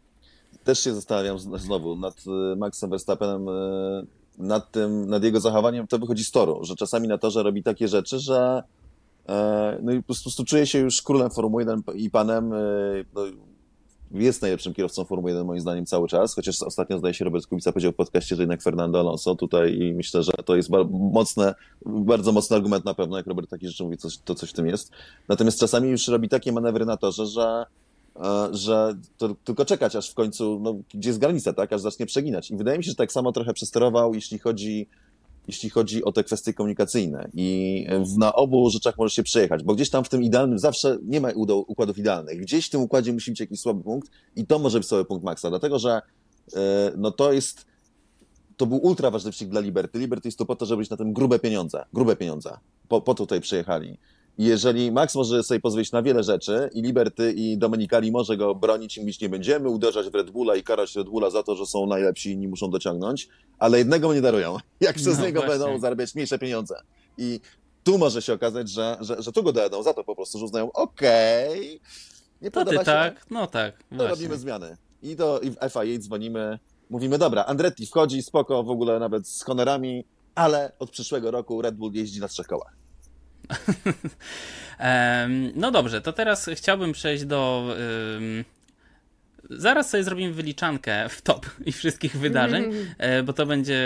też 0.64 0.81
się 0.81 0.94
zastanawiam 0.94 1.38
znowu 1.38 1.96
nad 1.96 2.14
e, 2.26 2.57
Maxem 2.57 2.90
Verstappenem, 2.90 3.48
e, 3.48 4.03
nad 4.38 4.72
tym, 4.72 5.07
nad 5.07 5.24
jego 5.24 5.40
zachowaniem, 5.40 5.87
to 5.87 5.98
wychodzi 5.98 6.24
z 6.24 6.31
toru, 6.31 6.64
że 6.64 6.76
czasami 6.76 7.09
na 7.09 7.18
torze 7.18 7.42
robi 7.42 7.62
takie 7.62 7.88
rzeczy, 7.88 8.18
że 8.18 8.62
e, 9.29 9.79
no 9.83 9.92
i 9.92 10.03
po 10.03 10.14
prostu 10.14 10.44
czuje 10.44 10.66
się 10.66 10.79
już 10.79 11.03
królem 11.03 11.31
Formuły 11.31 11.62
1 11.62 11.83
i 11.94 12.11
panem, 12.11 12.50
no, 13.14 13.22
jest 14.11 14.42
najlepszym 14.42 14.75
kierowcą 14.75 15.05
Formuły 15.05 15.31
1 15.31 15.46
moim 15.46 15.61
zdaniem 15.61 15.87
cały 15.87 16.09
czas, 16.09 16.35
chociaż 16.35 16.62
ostatnio 16.62 16.99
zdaje 16.99 17.14
się 17.14 17.25
Robert 17.25 17.46
Kubica 17.46 17.73
powiedział 17.73 17.92
w 17.92 17.94
podcaście, 17.96 18.37
że 18.37 18.42
jednak 18.42 18.62
Fernando 18.62 19.01
Alonso 19.01 19.35
tutaj 19.35 19.79
i 19.79 19.94
myślę, 19.94 20.23
że 20.23 20.33
to 20.44 20.57
jest 20.57 20.70
mocne, 20.90 21.55
bardzo 21.87 22.33
mocny 22.33 22.57
argument 22.57 22.85
na 22.85 22.94
pewno, 22.94 23.16
jak 23.16 23.27
Robert 23.27 23.51
takie 23.51 23.68
rzeczy 23.68 23.85
mówi, 23.85 23.96
coś, 23.96 24.18
to 24.18 24.35
coś 24.35 24.51
w 24.51 24.53
tym 24.53 24.66
jest. 24.66 24.92
Natomiast 25.29 25.61
czasami 25.61 25.88
już 25.88 26.09
robi 26.09 26.29
takie 26.29 26.53
manewry 26.53 26.87
na 26.87 26.96
torze, 26.96 27.27
że 27.27 27.66
e, 28.16 28.49
że 28.53 28.94
to 29.18 29.35
tylko 29.44 29.64
czekać, 29.64 29.96
aż 29.96 30.11
w 30.11 30.14
końcu, 30.14 30.61
no, 30.62 30.75
gdzie 30.94 31.09
jest 31.09 31.18
granica, 31.18 31.53
tak, 31.53 31.73
aż 31.73 31.81
zacznie 31.81 32.07
przeginać. 32.07 32.51
I 32.51 32.57
wydaje 32.57 32.79
mi 32.79 32.85
się, 32.85 32.90
że 32.90 32.96
tak 32.96 33.12
samo 33.12 33.33
trochę 33.33 33.55
przesterował, 33.55 34.14
jeśli 34.14 34.38
chodzi 34.38 34.87
jeśli 35.48 35.70
chodzi 35.70 36.05
o 36.05 36.12
te 36.12 36.24
kwestie 36.24 36.55
komunikacyjne. 36.55 37.29
I 37.35 37.87
na 38.18 38.33
obu 38.33 38.70
rzeczach 38.70 38.98
może 38.98 39.14
się 39.14 39.22
przejechać, 39.22 39.62
bo 39.62 39.74
gdzieś 39.74 39.90
tam 39.90 40.05
w 40.05 40.09
tym 40.09 40.22
idealnym 40.22 40.59
zawsze 40.59 40.98
nie 41.03 41.20
ma 41.20 41.29
układów 41.66 41.98
idealnych. 41.98 42.40
Gdzieś 42.40 42.66
w 42.66 42.70
tym 42.70 42.81
układzie 42.81 43.12
musi 43.12 43.31
być 43.31 43.40
jakiś 43.40 43.61
słaby 43.61 43.83
punkt 43.83 44.11
i 44.37 44.46
to 44.46 44.59
może 44.59 44.79
być 44.79 44.88
słaby 44.88 45.05
punkt 45.05 45.24
Maxa, 45.24 45.50
dlatego 45.50 45.79
że 45.79 46.03
e, 46.57 46.92
no 46.96 47.11
to 47.11 47.33
jest 47.33 47.66
to 48.57 48.66
był 48.66 48.79
ultra 48.79 49.11
ważny 49.11 49.31
wyścig 49.31 49.48
dla 49.48 49.61
Liberty. 49.61 49.98
Liberty 49.98 50.29
jest 50.29 50.38
to 50.38 50.46
po 50.46 50.57
to, 50.57 50.66
żeby 50.66 50.81
być 50.81 50.90
na 50.90 50.96
tym 50.96 51.12
grube 51.12 51.38
pieniądze, 51.38 51.85
grube 51.92 52.16
pieniądze. 52.16 52.59
Po, 52.88 53.00
po 53.00 53.14
to 53.14 53.24
tutaj 53.24 53.40
przyjechali. 53.40 53.98
Jeżeli 54.46 54.92
Max 54.92 55.14
może 55.14 55.42
sobie 55.42 55.61
pozwolić 55.61 55.92
na 55.92 56.03
wiele 56.03 56.22
rzeczy 56.22 56.70
i 56.72 56.83
Liberty 56.83 57.33
i 57.33 57.59
Domenicali 57.59 58.12
może 58.12 58.37
go 58.37 58.55
bronić 58.55 58.96
i 58.96 59.00
mówić 59.00 59.20
nie 59.20 59.29
będziemy, 59.29 59.68
uderzać 59.68 60.11
w 60.11 60.14
Red 60.14 60.31
Bulla 60.31 60.57
i 60.57 60.62
karać 60.62 60.96
Red 60.96 61.09
Bulla 61.09 61.31
za 61.31 61.42
to, 61.42 61.57
że 61.57 61.66
są 61.66 61.87
najlepsi 61.87 62.31
i 62.31 62.33
inni 62.33 62.48
muszą 62.48 62.70
dociągnąć, 62.70 63.29
ale 63.59 63.79
jednego 63.79 64.09
mu 64.09 64.14
nie 64.14 64.20
darują, 64.20 64.57
jak 64.81 64.96
przez 64.96 65.18
no 65.18 65.24
niego 65.24 65.40
właśnie. 65.40 65.59
będą 65.59 65.81
zarabiać 65.81 66.14
mniejsze 66.14 66.38
pieniądze. 66.38 66.83
I 67.18 67.40
tu 67.85 67.98
może 67.98 68.22
się 68.22 68.33
okazać, 68.33 68.70
że, 68.70 68.96
że, 69.00 69.22
że 69.22 69.33
tu 69.33 69.42
go 69.42 69.53
dojadą 69.53 69.83
za 69.83 69.94
to 69.94 70.05
po 70.05 70.16
prostu, 70.16 70.38
że 70.38 70.44
uznają, 70.44 70.72
okej, 70.72 71.59
okay, 71.59 71.81
nie 72.42 72.50
to 72.50 72.64
ty 72.64 72.76
się, 72.76 72.85
tak, 72.85 73.26
no 73.31 73.46
tak, 73.46 73.79
to 73.79 73.85
właśnie. 73.90 74.09
robimy 74.09 74.38
zmiany. 74.38 74.76
I 75.03 75.16
do 75.16 75.40
FIA 75.70 75.98
dzwonimy, 75.98 76.59
mówimy, 76.90 77.18
dobra, 77.18 77.44
Andretti 77.44 77.87
wchodzi, 77.87 78.22
spoko, 78.22 78.62
w 78.62 78.70
ogóle 78.70 78.98
nawet 78.98 79.29
z 79.29 79.42
honorami, 79.42 80.05
ale 80.35 80.72
od 80.79 80.90
przyszłego 80.90 81.31
roku 81.31 81.62
Red 81.62 81.74
Bull 81.74 81.92
jeździ 81.92 82.20
na 82.20 82.29
trzech 82.29 82.46
kołach. 82.46 82.80
no 85.55 85.71
dobrze, 85.71 86.01
to 86.01 86.13
teraz 86.13 86.51
chciałbym 86.55 86.93
przejść 86.93 87.25
do. 87.25 87.75
Zaraz 89.51 89.91
sobie 89.91 90.05
zrobimy 90.05 90.33
wyliczankę 90.33 91.09
w 91.09 91.23
top 91.23 91.47
i 91.65 91.73
wszystkich 91.73 92.17
wydarzeń, 92.17 92.73
e, 92.99 93.23
bo 93.23 93.33
to 93.33 93.47
będzie 93.47 93.81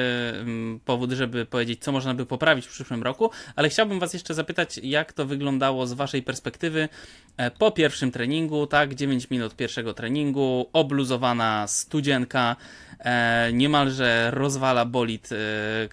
powód, 0.84 1.12
żeby 1.12 1.46
powiedzieć, 1.46 1.82
co 1.82 1.92
można 1.92 2.14
by 2.14 2.26
poprawić 2.26 2.66
w 2.66 2.70
przyszłym 2.70 3.02
roku, 3.02 3.30
ale 3.56 3.68
chciałbym 3.68 4.00
Was 4.00 4.14
jeszcze 4.14 4.34
zapytać, 4.34 4.80
jak 4.82 5.12
to 5.12 5.26
wyglądało 5.26 5.86
z 5.86 5.92
Waszej 5.92 6.22
perspektywy 6.22 6.88
e, 7.36 7.50
po 7.50 7.70
pierwszym 7.70 8.10
treningu, 8.10 8.66
tak, 8.66 8.94
9 8.94 9.30
minut 9.30 9.56
pierwszego 9.56 9.94
treningu, 9.94 10.70
obluzowana 10.72 11.66
studzienka, 11.66 12.56
e, 12.98 13.50
niemalże 13.52 14.30
rozwala 14.30 14.84
bolid 14.84 15.28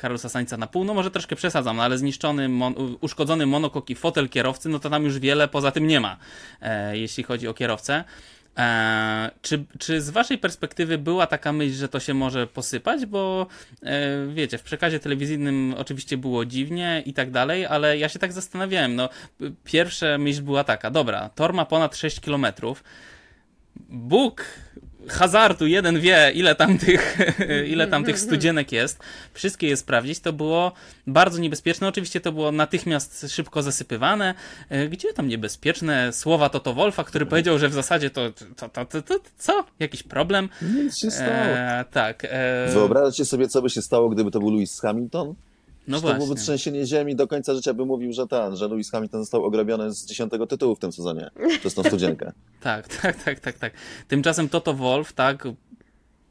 Carlosa 0.02 0.30
Sainza 0.30 0.58
na 0.58 0.68
pół. 0.68 0.84
No 0.84 0.94
może 0.94 1.12
troszkę 1.12 1.36
przesadzam, 1.36 1.78
no, 1.78 1.84
ale 1.84 1.98
zniszczony, 1.98 2.50
mon, 2.50 2.74
uszkodzony 3.02 3.46
monokok 3.46 3.90
i 3.90 3.96
fotel 3.96 4.30
kierowcy, 4.30 4.70
no 4.70 4.80
to 4.80 4.90
tam 4.90 5.04
już 5.04 5.20
wiele 5.20 5.48
poza 5.48 5.72
tym 5.72 5.88
nie 5.88 6.00
ma, 6.00 6.18
jeśli 6.92 7.24
chodzi 7.24 7.48
o 7.48 7.54
kierowcę. 7.54 8.04
E, 8.58 9.32
czy, 9.42 9.66
czy 9.80 10.02
z 10.02 10.10
waszej 10.10 10.38
perspektywy 10.38 10.98
była 10.98 11.28
taka 11.28 11.54
myśl, 11.54 11.76
że 11.76 11.90
to 11.90 12.00
się 12.00 12.14
może 12.14 12.48
posypać? 12.48 13.06
Bo 13.06 13.48
e, 13.84 14.28
wiecie, 14.34 14.58
w 14.58 14.64
przekazie 14.64 15.00
telewizyjnym 15.00 15.76
oczywiście 15.78 16.18
było 16.18 16.46
dziwnie 16.46 17.04
i 17.06 17.14
tak 17.14 17.32
dalej, 17.32 17.66
ale 17.66 17.98
ja 17.98 18.10
się 18.10 18.20
tak 18.20 18.34
zastanawiałem. 18.34 18.96
No, 18.96 19.10
pierwsza 19.64 20.18
myśl 20.18 20.42
była 20.42 20.64
taka, 20.64 20.92
dobra, 20.92 21.30
tor 21.30 21.54
ma 21.54 21.66
ponad 21.66 21.98
6 21.98 22.20
kilometrów. 22.20 22.84
Bóg 23.90 24.46
hazardu 25.08 25.68
jeden 25.68 26.00
wie, 26.00 26.32
ile 26.36 26.56
tam 26.56 26.78
tych, 26.78 27.18
ile 27.74 27.88
tam 27.88 28.04
tych 28.04 28.20
studzienek 28.20 28.72
jest, 28.72 29.00
wszystkie 29.34 29.68
je 29.68 29.78
sprawdzić, 29.78 30.20
to 30.20 30.34
było 30.34 30.72
bardzo 31.08 31.40
niebezpieczne. 31.40 31.88
Oczywiście 31.88 32.22
to 32.22 32.32
było 32.32 32.52
natychmiast 32.52 33.26
szybko 33.30 33.62
zasypywane. 33.62 34.34
E, 34.70 34.88
gdzie 34.88 35.14
tam 35.14 35.28
niebezpieczne 35.28 36.14
słowa 36.14 36.50
Toto 36.50 36.74
Wolfa, 36.74 37.04
który 37.04 37.26
powiedział, 37.26 37.60
że 37.60 37.70
w 37.70 37.74
zasadzie 37.74 38.10
to, 38.10 38.22
to, 38.56 38.70
to, 38.70 38.86
to, 38.86 39.02
to 39.02 39.20
co? 39.38 39.66
Jakiś 39.80 40.04
problem? 40.04 40.50
Nic 40.62 40.98
się 40.98 41.12
stało. 41.12 41.32
E, 41.32 41.86
tak. 41.92 42.28
E... 42.30 42.68
Wyobraźcie 42.74 43.26
sobie, 43.26 43.48
co 43.48 43.62
by 43.62 43.70
się 43.70 43.82
stało, 43.82 44.10
gdyby 44.10 44.32
to 44.32 44.40
był 44.40 44.52
Lewis 44.52 44.80
Hamilton? 44.80 45.36
No 45.88 46.02
to 46.02 46.14
byłoby 46.14 46.36
trzęsienie 46.36 46.86
ziemi, 46.86 47.16
do 47.16 47.28
końca 47.28 47.56
życia 47.56 47.74
by 47.74 47.86
mówił, 47.86 48.14
że 48.14 48.28
ten, 48.28 48.56
że 48.56 48.68
Lewis 48.68 48.92
Hamilton 48.92 49.22
został 49.22 49.46
ograbiony 49.46 49.94
z 49.94 50.06
dziesiątego 50.06 50.48
tytułu 50.48 50.76
w 50.76 50.80
tym 50.80 50.92
sezonie 50.92 51.30
przez 51.60 51.74
tą 51.74 51.84
studzienkę. 51.84 52.32
tak, 52.62 52.88
tak, 52.88 53.24
tak, 53.24 53.40
tak, 53.40 53.60
tak. 53.60 53.74
Tymczasem 54.08 54.50
Toto 54.50 54.74
Wolf, 54.74 55.14
tak, 55.14 55.48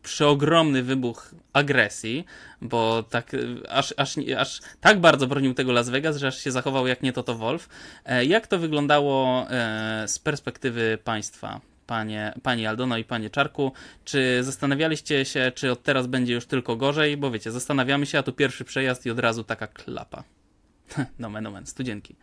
przeogromny 0.02 0.82
wybuch 0.82 1.34
agresji, 1.52 2.24
bo 2.60 3.02
tak 3.02 3.36
aż, 3.68 3.94
aż, 3.96 4.18
aż 4.38 4.60
tak 4.80 5.00
bardzo 5.00 5.26
bronił 5.26 5.54
tego 5.54 5.72
Las 5.72 5.88
Vegas, 5.88 6.16
że 6.16 6.26
aż 6.26 6.38
się 6.38 6.50
zachował 6.50 6.86
jak 6.86 7.02
nie 7.02 7.12
Toto 7.12 7.34
Wolf. 7.34 7.68
E, 8.04 8.24
jak 8.24 8.46
to 8.46 8.58
wyglądało 8.58 9.46
e, 9.50 10.04
z 10.08 10.18
perspektywy 10.18 10.98
państwa? 11.04 11.60
Panie, 11.90 12.32
pani 12.42 12.66
Aldono 12.66 12.98
i 12.98 13.04
panie 13.04 13.30
Czarku. 13.30 13.72
Czy 14.04 14.44
zastanawialiście 14.44 15.24
się, 15.24 15.52
czy 15.54 15.72
od 15.72 15.82
teraz 15.82 16.06
będzie 16.06 16.34
już 16.34 16.46
tylko 16.46 16.76
gorzej? 16.76 17.16
Bo 17.16 17.30
wiecie, 17.30 17.50
zastanawiamy 17.50 18.06
się, 18.06 18.18
a 18.18 18.22
tu 18.22 18.32
pierwszy 18.32 18.64
przejazd 18.64 19.06
i 19.06 19.10
od 19.10 19.18
razu 19.18 19.44
taka 19.44 19.66
klapa. 19.66 20.24
nomen, 21.18 21.44
nomen, 21.44 21.66
studzienki. 21.66 22.16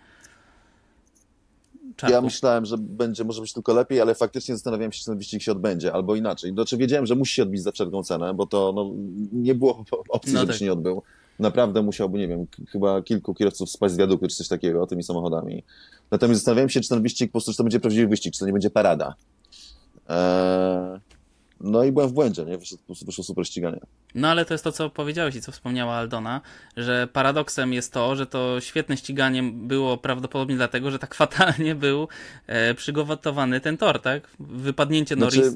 Czarku. 1.96 2.14
Ja 2.14 2.22
myślałem, 2.22 2.66
że 2.66 2.78
będzie 2.78 3.24
może 3.24 3.42
być 3.42 3.54
tylko 3.54 3.74
lepiej, 3.74 4.02
ale 4.02 4.16
faktycznie 4.16 4.56
zastanawiałem 4.56 4.92
się, 4.92 5.00
czy 5.00 5.06
ten 5.06 5.18
wyścig 5.18 5.42
się 5.42 5.52
odbędzie, 5.52 5.94
albo 5.94 6.16
inaczej. 6.16 6.52
Znaczy 6.52 6.78
wiedziałem, 6.78 7.06
że 7.06 7.16
musi 7.16 7.34
się 7.34 7.44
odbić 7.44 7.62
za 7.62 7.72
wszelką 7.72 8.04
cenę, 8.04 8.34
bo 8.34 8.46
to 8.46 8.74
no, 8.76 8.92
nie 9.34 9.56
było 9.56 9.86
opcji, 10.10 10.34
no 10.34 10.40
żeby 10.40 10.52
tak. 10.52 10.60
się 10.60 10.66
nie 10.66 10.74
odbył. 10.74 11.02
Naprawdę 11.40 11.82
musiałby, 11.82 12.18
nie 12.18 12.28
wiem, 12.28 12.46
chyba 12.72 13.02
kilku 13.02 13.34
kierowców 13.34 13.70
spaść 13.70 13.94
z 13.94 13.98
wiaduktu, 13.98 14.28
czy 14.28 14.36
coś 14.36 14.48
takiego, 14.48 14.88
tymi 14.88 15.04
samochodami. 15.04 15.64
Natomiast 16.12 16.40
zastanawiałem 16.40 16.70
się, 16.70 16.82
czy 16.82 16.90
ten 16.90 17.02
wyścig 17.02 17.30
po 17.30 17.32
prostu, 17.32 17.52
czy 17.52 17.58
to 17.58 17.64
będzie 17.64 17.80
prawdziwy 17.80 18.08
wyścig, 18.08 18.34
czy 18.34 18.40
to 18.40 18.46
nie 18.46 18.54
będzie 18.54 18.70
parada. 18.70 19.16
Eee, 20.08 21.00
no 21.62 21.84
i 21.84 21.92
byłem 21.92 22.10
w 22.10 22.14
błędzie, 22.14 22.46
nie? 22.46 22.58
Wyszło, 22.58 22.78
wyszło 23.06 23.24
super 23.24 23.48
ściganie. 23.48 23.80
No 24.16 24.28
ale 24.28 24.46
to 24.46 24.54
jest 24.54 24.64
to, 24.64 24.72
co 24.72 24.90
powiedziałeś 24.90 25.36
i 25.36 25.42
co 25.42 25.52
wspomniała 25.52 25.96
Aldona, 25.96 26.42
że 26.78 27.08
paradoksem 27.14 27.74
jest 27.74 27.94
to, 27.94 28.16
że 28.16 28.26
to 28.26 28.62
świetne 28.62 28.98
ściganie 28.98 29.44
było 29.44 29.98
prawdopodobnie 29.98 30.56
dlatego, 30.56 30.92
że 30.92 31.00
tak 31.00 31.16
fatalnie 31.26 31.76
był 31.76 32.08
e, 32.48 32.74
przygotowany 32.74 33.62
ten 33.62 33.78
tor, 33.78 34.02
tak? 34.02 34.28
Wypadnięcie 34.40 35.16
znaczy, 35.16 35.52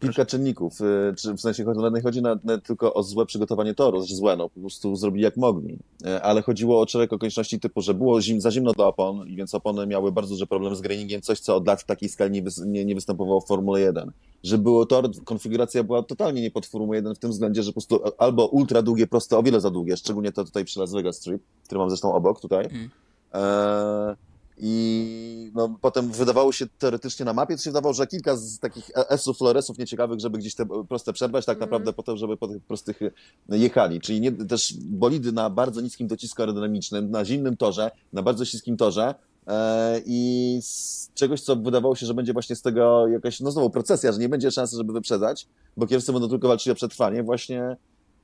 Kilka 0.00 0.26
czynników. 0.26 0.80
Y, 0.80 1.14
czy 1.16 1.34
w 1.34 1.40
sensie 1.40 1.64
nie 1.94 2.02
chodzi 2.02 2.22
na, 2.22 2.38
na, 2.44 2.58
tylko 2.58 2.94
o 2.94 3.02
złe 3.02 3.26
przygotowanie 3.26 3.74
toru, 3.74 4.06
że 4.06 4.14
złe, 4.14 4.36
no 4.36 4.48
po 4.48 4.60
prostu 4.60 4.96
zrobili 4.96 5.24
jak 5.24 5.36
mogli. 5.36 5.78
Y, 6.06 6.22
ale 6.22 6.42
chodziło 6.42 6.80
o 6.80 6.86
szereg 6.88 7.12
okoliczności 7.12 7.60
typu, 7.60 7.80
że 7.80 7.94
było 7.94 8.20
zim, 8.20 8.40
za 8.40 8.50
zimno 8.50 8.72
do 8.72 8.88
opon, 8.88 9.28
i 9.28 9.36
więc 9.36 9.54
opony 9.54 9.86
miały 9.86 10.12
bardzo 10.12 10.34
duży 10.34 10.46
problem 10.46 10.76
z 10.76 10.80
grainingiem, 10.80 11.22
coś 11.22 11.40
co 11.40 11.56
od 11.56 11.66
lat 11.66 11.80
w 11.80 11.84
takiej 11.84 12.08
skali 12.08 12.30
nie, 12.30 12.42
wy, 12.42 12.50
nie, 12.66 12.84
nie 12.84 12.94
występowało 12.94 13.40
w 13.40 13.46
Formule 13.46 13.80
1. 13.80 14.10
Że 14.42 14.58
było 14.58 14.86
tor, 14.86 15.10
konfiguracja 15.24 15.84
była 15.84 16.02
totalnie 16.02 16.42
nie 16.42 16.50
pod 16.50 16.66
Formułę 16.66 16.96
1 16.96 17.14
w 17.14 17.18
tym 17.18 17.30
względzie, 17.30 17.62
że 17.62 17.70
po 17.70 17.72
prostu 17.72 18.00
albo 18.18 18.46
ultra 18.46 18.82
długie, 18.82 19.06
proste, 19.06 19.38
o 19.38 19.42
wiele 19.42 19.60
za 19.60 19.70
długie, 19.70 19.96
szczególnie 19.96 20.32
to 20.32 20.44
tutaj 20.44 20.64
przy 20.64 20.80
Las 20.80 20.92
Vegas 20.92 21.16
Strip, 21.16 21.42
który 21.64 21.78
mam 21.78 21.90
zresztą 21.90 22.14
obok 22.14 22.40
tutaj. 22.40 22.66
Mm. 22.66 22.90
E 23.34 24.33
i 24.58 25.50
no, 25.54 25.78
potem 25.80 26.10
wydawało 26.10 26.52
się 26.52 26.66
teoretycznie 26.78 27.24
na 27.24 27.32
mapie, 27.32 27.56
to 27.56 27.62
się 27.62 27.70
wydawało, 27.70 27.94
że 27.94 28.06
kilka 28.06 28.36
z 28.36 28.58
takich 28.58 28.90
S-ów, 28.94 29.38
Floresów 29.38 29.78
nieciekawych, 29.78 30.20
żeby 30.20 30.38
gdzieś 30.38 30.54
te 30.54 30.66
proste 30.88 31.12
przebrać, 31.12 31.46
tak 31.46 31.56
mm. 31.56 31.68
naprawdę 31.68 31.92
po 31.92 32.02
to, 32.02 32.16
żeby 32.16 32.36
po 32.36 32.48
tych 32.48 32.62
prostych 32.62 33.00
jechali. 33.48 34.00
Czyli 34.00 34.20
nie, 34.20 34.32
też 34.32 34.74
bolidy 34.80 35.32
na 35.32 35.50
bardzo 35.50 35.80
niskim 35.80 36.06
docisku 36.06 36.42
aerodynamicznym, 36.42 37.10
na 37.10 37.24
zimnym 37.24 37.56
torze, 37.56 37.90
na 38.12 38.22
bardzo 38.22 38.44
śliskim 38.44 38.76
torze, 38.76 39.14
e, 39.46 40.00
i 40.06 40.58
z 40.62 41.10
czegoś, 41.14 41.40
co 41.40 41.56
wydawało 41.56 41.96
się, 41.96 42.06
że 42.06 42.14
będzie 42.14 42.32
właśnie 42.32 42.56
z 42.56 42.62
tego 42.62 43.08
jakaś, 43.08 43.40
no 43.40 43.50
znowu 43.50 43.70
procesja, 43.70 44.12
że 44.12 44.18
nie 44.18 44.28
będzie 44.28 44.50
szansy, 44.50 44.76
żeby 44.76 44.92
wyprzedzać, 44.92 45.46
bo 45.76 45.86
kierowcy 45.86 46.12
będą 46.12 46.28
tylko 46.28 46.48
walczyli 46.48 46.72
o 46.72 46.76
przetrwanie, 46.76 47.22
właśnie 47.22 47.76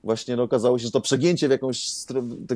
właśnie 0.05 0.37
no, 0.37 0.43
okazało 0.43 0.79
się, 0.79 0.85
że 0.85 0.91
to 0.91 1.01
przegięcie 1.01 1.49
w 1.49 1.51
jakąś, 1.51 1.91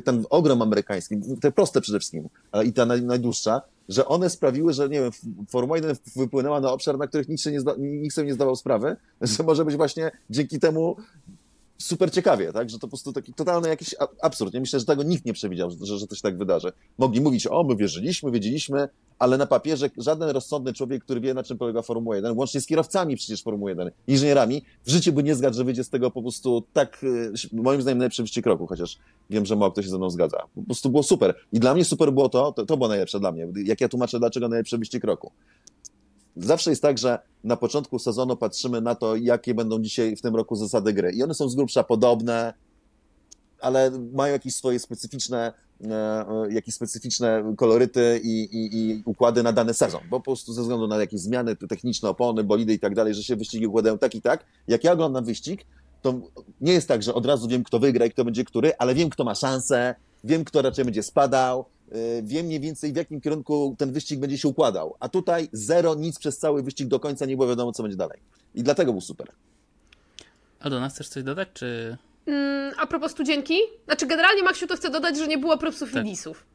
ten 0.03 0.25
ogrom 0.29 0.61
amerykański, 0.61 1.15
te 1.41 1.51
proste 1.51 1.81
przede 1.81 1.99
wszystkim, 1.99 2.29
ale 2.51 2.65
i 2.65 2.73
ta 2.73 2.85
najdłuższa, 2.85 3.61
że 3.89 4.05
one 4.05 4.29
sprawiły, 4.29 4.73
że 4.73 4.89
nie 4.89 5.01
wiem, 5.01 5.11
Formuła 5.49 5.77
1 5.77 5.95
wypłynęła 6.15 6.61
na 6.61 6.71
obszar, 6.71 6.97
na 6.97 7.07
których 7.07 7.29
nikt, 7.29 7.41
się 7.41 7.51
nie 7.51 7.59
nikt 7.77 8.15
sobie 8.15 8.27
nie 8.27 8.33
zdawał 8.33 8.55
sprawy, 8.55 8.95
że 9.21 9.43
może 9.43 9.65
być 9.65 9.75
właśnie 9.75 10.11
dzięki 10.29 10.59
temu 10.59 10.95
super 11.77 12.11
ciekawie, 12.11 12.53
tak? 12.53 12.69
Że 12.69 12.75
to 12.79 12.81
po 12.81 12.87
prostu 12.87 13.13
taki 13.13 13.33
totalny 13.33 13.69
jakiś 13.69 13.95
absurd. 14.21 14.53
Ja 14.53 14.59
myślę, 14.59 14.79
że 14.79 14.85
tego 14.85 15.03
nikt 15.03 15.25
nie 15.25 15.33
przewidział, 15.33 15.71
że, 15.71 15.97
że 15.97 16.07
to 16.07 16.15
się 16.15 16.21
tak 16.21 16.37
wydarzy. 16.37 16.71
Mogli 16.97 17.21
mówić, 17.21 17.47
o, 17.47 17.63
my 17.63 17.75
wierzyliśmy, 17.75 18.31
wiedzieliśmy, 18.31 18.89
ale 19.19 19.37
na 19.37 19.45
papierze 19.45 19.89
żaden 19.97 20.29
rozsądny 20.29 20.73
człowiek, 20.73 21.03
który 21.03 21.21
wie, 21.21 21.33
na 21.33 21.43
czym 21.43 21.57
polega 21.57 21.81
Formuła 21.81 22.15
1, 22.15 22.37
łącznie 22.37 22.61
z 22.61 22.65
kierowcami 22.65 23.15
przecież 23.15 23.43
Formuły 23.43 23.71
1, 23.71 23.91
inżynierami, 24.07 24.61
w 24.85 24.89
życiu 24.89 25.13
by 25.13 25.23
nie 25.23 25.35
zgadł, 25.35 25.55
że 25.55 25.63
wyjdzie 25.63 25.83
z 25.83 25.89
tego 25.89 26.11
po 26.11 26.21
prostu 26.21 26.63
tak, 26.73 27.03
y, 27.03 27.33
moim 27.53 27.81
zdaniem, 27.81 27.97
najlepszy 27.97 28.21
wyścig 28.21 28.45
roku, 28.45 28.67
chociaż 28.67 28.97
wiem, 29.29 29.45
że 29.45 29.55
mało 29.55 29.71
kto 29.71 29.81
się 29.81 29.89
ze 29.89 29.97
mną 29.97 30.09
zgadza. 30.09 30.37
Po 30.55 30.61
prostu 30.61 30.89
było 30.89 31.03
super. 31.03 31.35
I 31.53 31.59
dla 31.59 31.73
mnie 31.73 31.85
super 31.85 32.13
było 32.13 32.29
to, 32.29 32.51
to, 32.51 32.65
to 32.65 32.77
było 32.77 32.89
najlepsze 32.89 33.19
dla 33.19 33.31
mnie. 33.31 33.47
Jak 33.65 33.81
ja 33.81 33.89
tłumaczę, 33.89 34.19
dlaczego 34.19 34.47
najlepszy 34.47 34.77
wyścig 34.77 35.03
roku. 35.03 35.31
Zawsze 36.37 36.69
jest 36.69 36.81
tak, 36.81 36.97
że 36.97 37.19
na 37.43 37.57
początku 37.57 37.99
sezonu 37.99 38.37
patrzymy 38.37 38.81
na 38.81 38.95
to, 38.95 39.15
jakie 39.15 39.53
będą 39.53 39.81
dzisiaj 39.81 40.15
w 40.15 40.21
tym 40.21 40.35
roku 40.35 40.55
zasady 40.55 40.93
gry. 40.93 41.11
I 41.11 41.23
one 41.23 41.33
są 41.33 41.49
z 41.49 41.55
grubsza 41.55 41.83
podobne, 41.83 42.53
ale 43.61 43.91
mają 44.13 44.33
jakieś 44.33 44.55
swoje 44.55 44.79
specyficzne, 44.79 45.53
e, 45.83 45.89
e, 45.89 46.53
jakieś 46.53 46.75
specyficzne 46.75 47.53
koloryty 47.57 48.21
i, 48.23 48.43
i, 48.43 48.79
i, 48.79 49.03
układy 49.05 49.43
na 49.43 49.53
dany 49.53 49.73
sezon, 49.73 50.01
bo 50.09 50.19
po 50.19 50.23
prostu 50.23 50.53
ze 50.53 50.61
względu 50.61 50.87
na 50.87 50.97
jakieś 50.97 51.19
zmiany 51.21 51.55
techniczne, 51.55 52.09
opony, 52.09 52.43
bolidy 52.43 52.73
i 52.73 52.79
tak 52.79 52.95
dalej, 52.95 53.13
że 53.13 53.23
się 53.23 53.35
wyścigi 53.35 53.67
układają 53.67 53.97
tak 53.97 54.15
i 54.15 54.21
tak. 54.21 54.45
Jak 54.67 54.83
ja 54.83 54.91
oglądam 54.91 55.25
wyścig, 55.25 55.65
to 56.01 56.13
nie 56.61 56.73
jest 56.73 56.87
tak, 56.87 57.03
że 57.03 57.13
od 57.13 57.25
razu 57.25 57.47
wiem, 57.47 57.63
kto 57.63 57.79
wygra 57.79 58.05
i 58.05 58.11
kto 58.11 58.25
będzie 58.25 58.43
który, 58.43 58.77
ale 58.77 58.95
wiem, 58.95 59.09
kto 59.09 59.23
ma 59.23 59.35
szansę, 59.35 59.95
wiem, 60.23 60.45
kto 60.45 60.61
raczej 60.61 60.85
będzie 60.85 61.03
spadał, 61.03 61.65
wiem 62.23 62.45
mniej 62.45 62.59
więcej 62.59 62.93
w 62.93 62.95
jakim 62.95 63.21
kierunku 63.21 63.75
ten 63.77 63.91
wyścig 63.91 64.19
będzie 64.19 64.37
się 64.37 64.47
układał. 64.47 64.95
A 64.99 65.09
tutaj 65.09 65.49
zero, 65.51 65.95
nic 65.95 66.19
przez 66.19 66.37
cały 66.37 66.63
wyścig 66.63 66.87
do 66.87 66.99
końca 66.99 67.25
nie 67.25 67.35
było 67.35 67.47
wiadomo, 67.47 67.71
co 67.71 67.83
będzie 67.83 67.97
dalej. 67.97 68.19
I 68.55 68.63
dlatego 68.63 68.91
był 68.91 69.01
super. 69.01 69.31
A 70.59 70.69
do 70.69 70.79
nas 70.79 70.93
chcesz 70.93 71.09
coś 71.09 71.23
dodać, 71.23 71.49
czy... 71.53 71.97
Mm, 72.25 72.73
a 72.77 72.87
propos 72.87 73.11
studzienki? 73.11 73.57
Znaczy 73.85 74.05
generalnie, 74.05 74.43
Maksiu, 74.43 74.67
to 74.67 74.75
chcę 74.75 74.89
dodać, 74.89 75.17
że 75.17 75.27
nie 75.27 75.37
było 75.37 75.57
propsów 75.57 75.91
tak. 75.93 76.05
i 76.05 76.09
disów. 76.09 76.45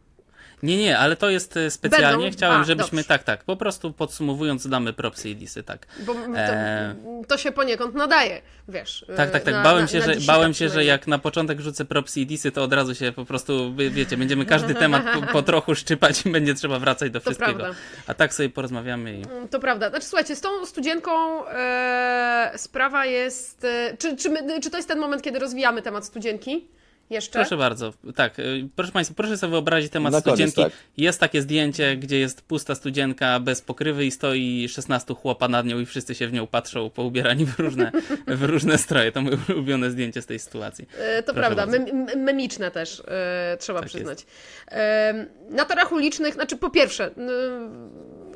Nie, 0.63 0.77
nie, 0.77 0.99
ale 0.99 1.17
to 1.17 1.31
jest 1.31 1.57
e, 1.57 1.71
specjalnie. 1.71 2.23
Będą? 2.25 2.37
Chciałem, 2.37 2.61
A, 2.61 2.65
żebyśmy 2.65 2.97
dobrze. 2.97 3.09
tak, 3.09 3.23
tak, 3.23 3.45
po 3.45 3.57
prostu 3.57 3.93
podsumowując 3.93 4.69
damy 4.69 4.93
propsy 4.93 5.31
i 5.31 5.37
disy, 5.37 5.63
tak. 5.63 5.87
Bo 6.01 6.15
to, 6.15 6.21
e... 6.37 6.95
to 7.29 7.39
się 7.39 7.53
poniekąd 7.53 7.95
nadaje, 7.95 8.43
wiesz. 8.69 9.05
Tak, 9.17 9.31
tak, 9.31 9.43
tak. 9.43 9.55
Na, 9.55 9.63
bałem 9.63 9.89
się, 9.89 9.99
na, 9.99 10.05
że, 10.05 10.15
bałem 10.27 10.55
się 10.55 10.69
że 10.69 10.85
jak 10.85 11.07
na 11.07 11.19
początek 11.19 11.61
rzucę 11.61 11.85
propsy 11.85 12.21
i 12.21 12.27
disy, 12.27 12.53
to 12.53 12.63
od 12.63 12.73
razu 12.73 12.95
się 12.95 13.13
po 13.13 13.25
prostu, 13.25 13.75
wiecie, 13.75 14.17
będziemy 14.17 14.47
każdy 14.47 14.75
temat 14.75 15.03
po, 15.15 15.33
po 15.33 15.43
trochu 15.43 15.75
szczypać 15.75 16.27
i 16.27 16.31
będzie 16.31 16.55
trzeba 16.55 16.79
wracać 16.79 17.11
do 17.13 17.21
wszystkiego. 17.21 17.59
Prawda. 17.59 17.79
A 18.07 18.15
tak 18.15 18.35
sobie 18.35 18.49
porozmawiamy 18.49 19.21
i... 19.21 19.23
To 19.51 19.61
prawda. 19.61 19.91
Znaczy, 19.91 20.07
słuchajcie, 20.07 20.37
z 20.37 20.41
tą 20.41 20.67
studzienką 20.67 21.47
e, 21.47 22.53
sprawa 22.57 23.07
jest... 23.07 23.65
E, 23.65 23.97
czy, 23.99 24.17
czy, 24.17 24.31
my, 24.31 24.61
czy 24.61 24.71
to 24.71 24.77
jest 24.77 24.89
ten 24.89 24.99
moment, 24.99 25.23
kiedy 25.23 25.39
rozwijamy 25.39 25.83
temat 25.83 26.07
studzienki? 26.07 26.69
Jeszcze? 27.11 27.39
Proszę 27.39 27.57
bardzo. 27.57 27.93
Tak, 28.17 28.39
y, 28.39 28.69
proszę 28.77 28.93
Państwa, 28.93 29.15
proszę 29.15 29.39
sobie 29.39 29.51
wyobrazić 29.51 29.93
temat 29.93 30.13
Na 30.13 30.21
studzienki. 30.21 30.55
Koniec, 30.55 30.73
tak. 30.73 30.81
Jest 30.97 31.21
takie 31.21 31.43
zdjęcie, 31.43 31.97
gdzie 31.97 32.19
jest 32.19 32.43
pusta 32.43 32.75
studzienka 32.75 33.41
bez 33.41 33.63
pokrywy 33.63 34.07
i 34.07 34.11
stoi 34.11 34.69
16 34.69 35.15
chłopa 35.15 35.49
nad 35.49 35.67
nią 35.67 35.79
i 35.79 35.87
wszyscy 35.87 36.15
się 36.15 36.27
w 36.27 36.33
nią 36.33 36.47
patrzą, 36.47 36.91
poubierani 36.91 37.47
w 37.47 37.59
różne, 37.59 37.93
w 38.27 38.43
różne 38.43 38.79
stroje. 38.79 39.13
To 39.13 39.23
moje 39.23 39.39
ulubione 39.49 39.91
zdjęcie 39.91 40.23
z 40.23 40.27
tej 40.27 40.39
sytuacji. 40.39 40.89
E, 40.99 41.23
to 41.23 41.35
proszę 41.35 41.55
prawda, 41.55 41.79
mem 41.79 42.07
memiczne 42.17 42.71
też, 42.71 43.03
e, 43.09 43.57
trzeba 43.61 43.81
tak 43.81 43.89
przyznać. 43.89 44.27
E, 44.69 45.27
na 45.51 45.65
torach 45.65 45.93
ulicznych, 45.93 46.35
znaczy 46.35 46.57
po 46.57 46.71
pierwsze, 46.71 47.11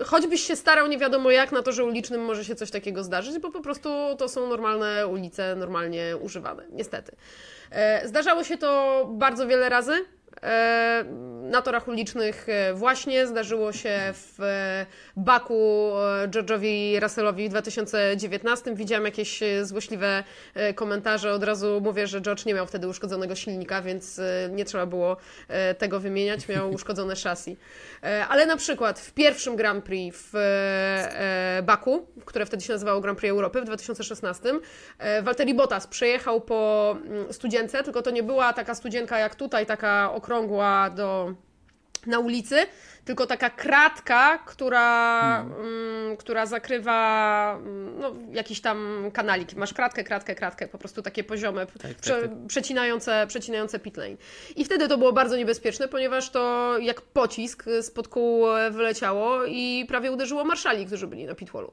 choćbyś 0.05 0.41
się 0.41 0.57
starał 0.57 0.87
nie 0.87 0.99
wiadomo 0.99 1.31
jak 1.31 1.53
na 1.53 1.63
torze 1.63 1.85
ulicznym 1.85 2.25
może 2.25 2.45
się 2.45 2.55
coś 2.55 2.71
takiego 2.71 3.05
zdarzyć, 3.05 3.39
bo 3.39 3.51
po 3.51 3.61
prostu 3.61 3.89
to 4.19 4.29
są 4.29 4.49
normalne 4.49 5.07
ulice, 5.07 5.57
normalnie 5.57 6.17
używane, 6.17 6.63
niestety. 6.73 7.17
E, 7.75 8.09
zdarzało 8.09 8.45
się 8.45 8.59
to 8.59 8.64
bardzo 9.09 9.47
wiele 9.47 9.69
razy. 9.69 9.93
E, 10.43 11.05
na 11.43 11.63
torach 11.63 11.89
ulicznych 11.89 12.49
e, 12.49 12.75
właśnie 12.75 13.27
zdarzyło 13.27 13.73
się 13.73 13.99
w 14.13 14.39
Baku 15.17 15.91
George'owi 16.29 17.01
Russellowi 17.03 17.49
w 17.49 17.51
2019. 17.51 18.75
Widziałam 18.75 19.05
jakieś 19.05 19.41
złośliwe 19.63 20.25
komentarze. 20.75 21.33
Od 21.33 21.45
razu 21.45 21.81
mówię, 21.81 22.07
że 22.07 22.21
George 22.21 22.47
nie 22.47 22.55
miał 22.55 22.67
wtedy 22.67 22.89
uszkodzonego 22.89 23.35
silnika, 23.35 23.83
więc 23.83 24.21
nie 24.51 24.65
trzeba 24.65 24.87
było 24.87 25.17
tego 25.79 26.01
wymieniać. 26.01 26.49
Miał 26.49 26.71
uszkodzone 26.75 27.15
chassis. 27.25 27.59
Ale 28.29 28.47
na 28.47 28.57
przykład 28.57 29.01
w 29.01 29.13
pierwszym 29.13 29.57
Grand 29.57 29.85
Prix 29.85 30.19
w 30.33 30.39
Baku, 31.63 32.07
które 32.25 32.47
wtedy 32.47 32.63
się 32.63 32.73
nazywało 32.73 33.01
Grand 33.01 33.19
Prix 33.19 33.31
Europy 33.31 33.61
w 33.61 33.65
2016, 33.65 34.49
Valtteri 35.23 35.55
Bottas 35.55 35.87
przejechał 35.87 36.41
po 36.41 36.97
mm, 37.07 37.33
studience, 37.33 37.85
tylko 37.85 38.03
to 38.03 38.11
nie 38.11 38.23
była 38.23 38.53
taka 38.53 38.75
studzienka 38.75 39.19
jak 39.19 39.35
tutaj, 39.35 39.67
taka 39.67 40.13
okrągła 40.25 40.91
do, 40.91 41.35
na 42.07 42.19
ulicy, 42.19 42.57
tylko 43.05 43.27
taka 43.27 43.51
kratka, 43.51 44.39
która, 44.39 45.21
hmm. 45.21 45.61
mm, 45.61 46.17
która 46.17 46.47
zakrywa 46.47 47.59
mm, 47.61 47.99
no, 48.01 48.15
jakiś 48.33 48.61
tam 48.61 49.11
kanalik. 49.13 49.55
Masz 49.55 49.75
kratkę, 49.75 50.05
kratkę, 50.05 50.35
kratkę, 50.35 50.69
po 50.69 50.79
prostu 50.79 51.03
takie 51.03 51.25
poziome, 51.25 51.67
tak, 51.67 51.77
tak 51.77 51.95
prze, 51.95 52.23
tak. 52.23 52.31
Przecinające, 52.49 53.27
przecinające 53.29 53.79
pitlane. 53.79 54.17
I 54.57 54.65
wtedy 54.65 54.89
to 54.89 54.99
było 54.99 55.13
bardzo 55.13 55.37
niebezpieczne, 55.37 55.89
ponieważ 55.89 56.31
to 56.31 56.75
jak 56.79 57.01
pocisk 57.01 57.65
spod 57.83 58.09
kół 58.09 58.45
wyleciało 58.71 59.45
i 59.45 59.85
prawie 59.89 60.13
uderzyło 60.13 60.45
marszali, 60.45 60.87
którzy 60.87 61.07
byli 61.07 61.27
na 61.27 61.35
pitwallu. 61.35 61.73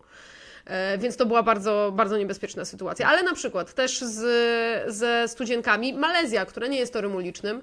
E, 0.66 0.98
więc 0.98 1.18
to 1.18 1.26
była 1.26 1.44
bardzo, 1.44 1.92
bardzo 1.96 2.18
niebezpieczna 2.18 2.66
sytuacja. 2.66 3.08
Ale 3.08 3.24
na 3.24 3.34
przykład 3.34 3.74
też 3.74 4.00
z, 4.00 4.94
ze 4.94 5.28
studzienkami 5.28 5.94
Malezja, 5.94 6.46
która 6.46 6.68
nie 6.68 6.80
jest 6.80 6.94
torem 6.94 7.16
ulicznym, 7.16 7.58
e, 7.58 7.62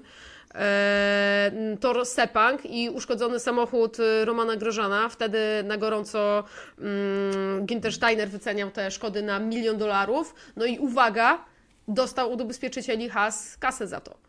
tor 1.79 2.05
Sepang 2.05 2.65
i 2.65 2.89
uszkodzony 2.89 3.39
samochód 3.39 3.97
Romana 4.23 4.55
Grożana. 4.55 5.09
Wtedy 5.09 5.39
na 5.63 5.77
gorąco 5.77 6.43
mm, 6.79 7.65
Ginter 7.65 7.93
Steiner 7.93 8.29
wyceniał 8.29 8.71
te 8.71 8.91
szkody 8.91 9.21
na 9.21 9.39
milion 9.39 9.77
dolarów. 9.77 10.35
No 10.55 10.65
i 10.65 10.79
uwaga, 10.79 11.45
dostał 11.87 12.33
od 12.33 12.41
ubezpieczycieli 12.41 13.09
Has 13.09 13.57
kasę 13.57 13.87
za 13.87 13.99
to. 13.99 14.28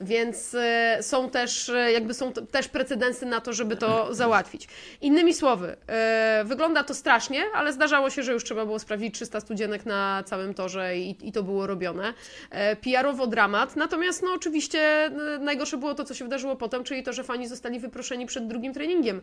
Więc 0.00 0.54
e, 0.54 0.98
są 1.02 1.30
też, 1.30 1.68
e, 1.68 1.92
jakby 1.92 2.14
są 2.14 2.32
też 2.32 2.68
precedensy 2.68 3.26
na 3.26 3.40
to, 3.40 3.52
żeby 3.52 3.76
to 3.76 4.14
załatwić. 4.14 4.68
Innymi 5.00 5.34
słowy, 5.34 5.76
e, 5.86 6.42
wygląda 6.44 6.84
to 6.84 6.94
strasznie, 6.94 7.42
ale 7.54 7.72
zdarzało 7.72 8.10
się, 8.10 8.22
że 8.22 8.32
już 8.32 8.44
trzeba 8.44 8.66
było 8.66 8.78
sprawdzić 8.78 9.14
300 9.14 9.40
studzienek 9.40 9.86
na 9.86 10.22
całym 10.26 10.54
torze 10.54 10.98
i, 10.98 11.28
i 11.28 11.32
to 11.32 11.42
było 11.42 11.66
robione. 11.66 12.14
PR-owo 12.80 13.26
dramat, 13.26 13.76
natomiast 13.76 14.22
no 14.22 14.32
oczywiście 14.34 15.10
najgorsze 15.40 15.76
było 15.76 15.94
to, 15.94 16.04
co 16.04 16.14
się 16.14 16.24
wydarzyło 16.24 16.56
potem, 16.56 16.84
czyli 16.84 17.02
to, 17.02 17.12
że 17.12 17.24
fani 17.24 17.48
zostali 17.48 17.80
wyproszeni 17.80 18.26
przed 18.26 18.46
drugim 18.46 18.74
treningiem 18.74 19.20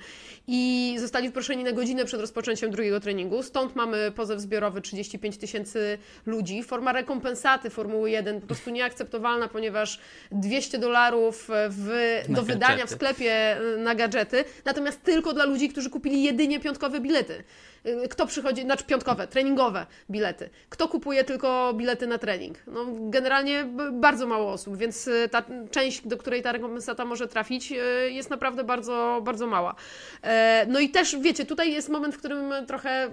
i 0.47 0.95
zostali 0.99 1.27
wyproszeni 1.27 1.63
na 1.63 1.71
godzinę 1.71 2.05
przed 2.05 2.21
rozpoczęciem 2.21 2.71
drugiego 2.71 2.99
treningu. 2.99 3.43
Stąd 3.43 3.75
mamy 3.75 4.11
pozew 4.11 4.39
zbiorowy 4.39 4.81
35 4.81 5.37
tysięcy 5.37 5.97
ludzi. 6.25 6.63
Forma 6.63 6.91
rekompensaty 6.91 7.69
Formuły 7.69 8.11
1 8.11 8.41
po 8.41 8.47
prostu 8.47 8.69
nieakceptowalna, 8.69 9.47
ponieważ 9.47 9.99
200 10.31 10.64
200 10.65 10.77
dolarów 10.77 11.47
w, 11.69 12.21
do 12.29 12.43
wydania 12.43 12.85
w 12.85 12.89
sklepie 12.89 13.57
y, 13.61 13.77
na 13.77 13.95
gadżety, 13.95 14.43
natomiast 14.65 15.03
tylko 15.03 15.33
dla 15.33 15.45
ludzi, 15.45 15.69
którzy 15.69 15.89
kupili 15.89 16.23
jedynie 16.23 16.59
piątkowe 16.59 16.99
bilety. 16.99 17.43
Y, 17.85 18.07
kto 18.09 18.27
przychodzi, 18.27 18.61
znaczy 18.61 18.83
piątkowe, 18.83 19.27
treningowe 19.27 19.85
bilety. 20.09 20.49
Kto 20.69 20.87
kupuje 20.87 21.23
tylko 21.23 21.73
bilety 21.73 22.07
na 22.07 22.17
trening? 22.17 22.57
No, 22.67 22.85
generalnie 22.89 23.65
bardzo 23.91 24.27
mało 24.27 24.51
osób, 24.51 24.77
więc 24.77 25.09
ta 25.31 25.43
część, 25.71 26.07
do 26.07 26.17
której 26.17 26.41
ta 26.41 26.51
rekompensata 26.51 27.05
może 27.05 27.27
trafić, 27.27 27.73
jest 28.07 28.29
naprawdę 28.29 28.63
bardzo, 28.63 29.21
bardzo 29.23 29.47
mała. 29.47 29.75
E, 30.23 30.65
no 30.69 30.79
i 30.79 30.89
też, 30.89 31.15
wiecie, 31.19 31.45
tutaj 31.45 31.71
jest 31.71 31.89
moment, 31.89 32.15
w 32.15 32.17
którym 32.17 32.53
trochę 32.67 33.09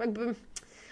jakby 0.00 0.34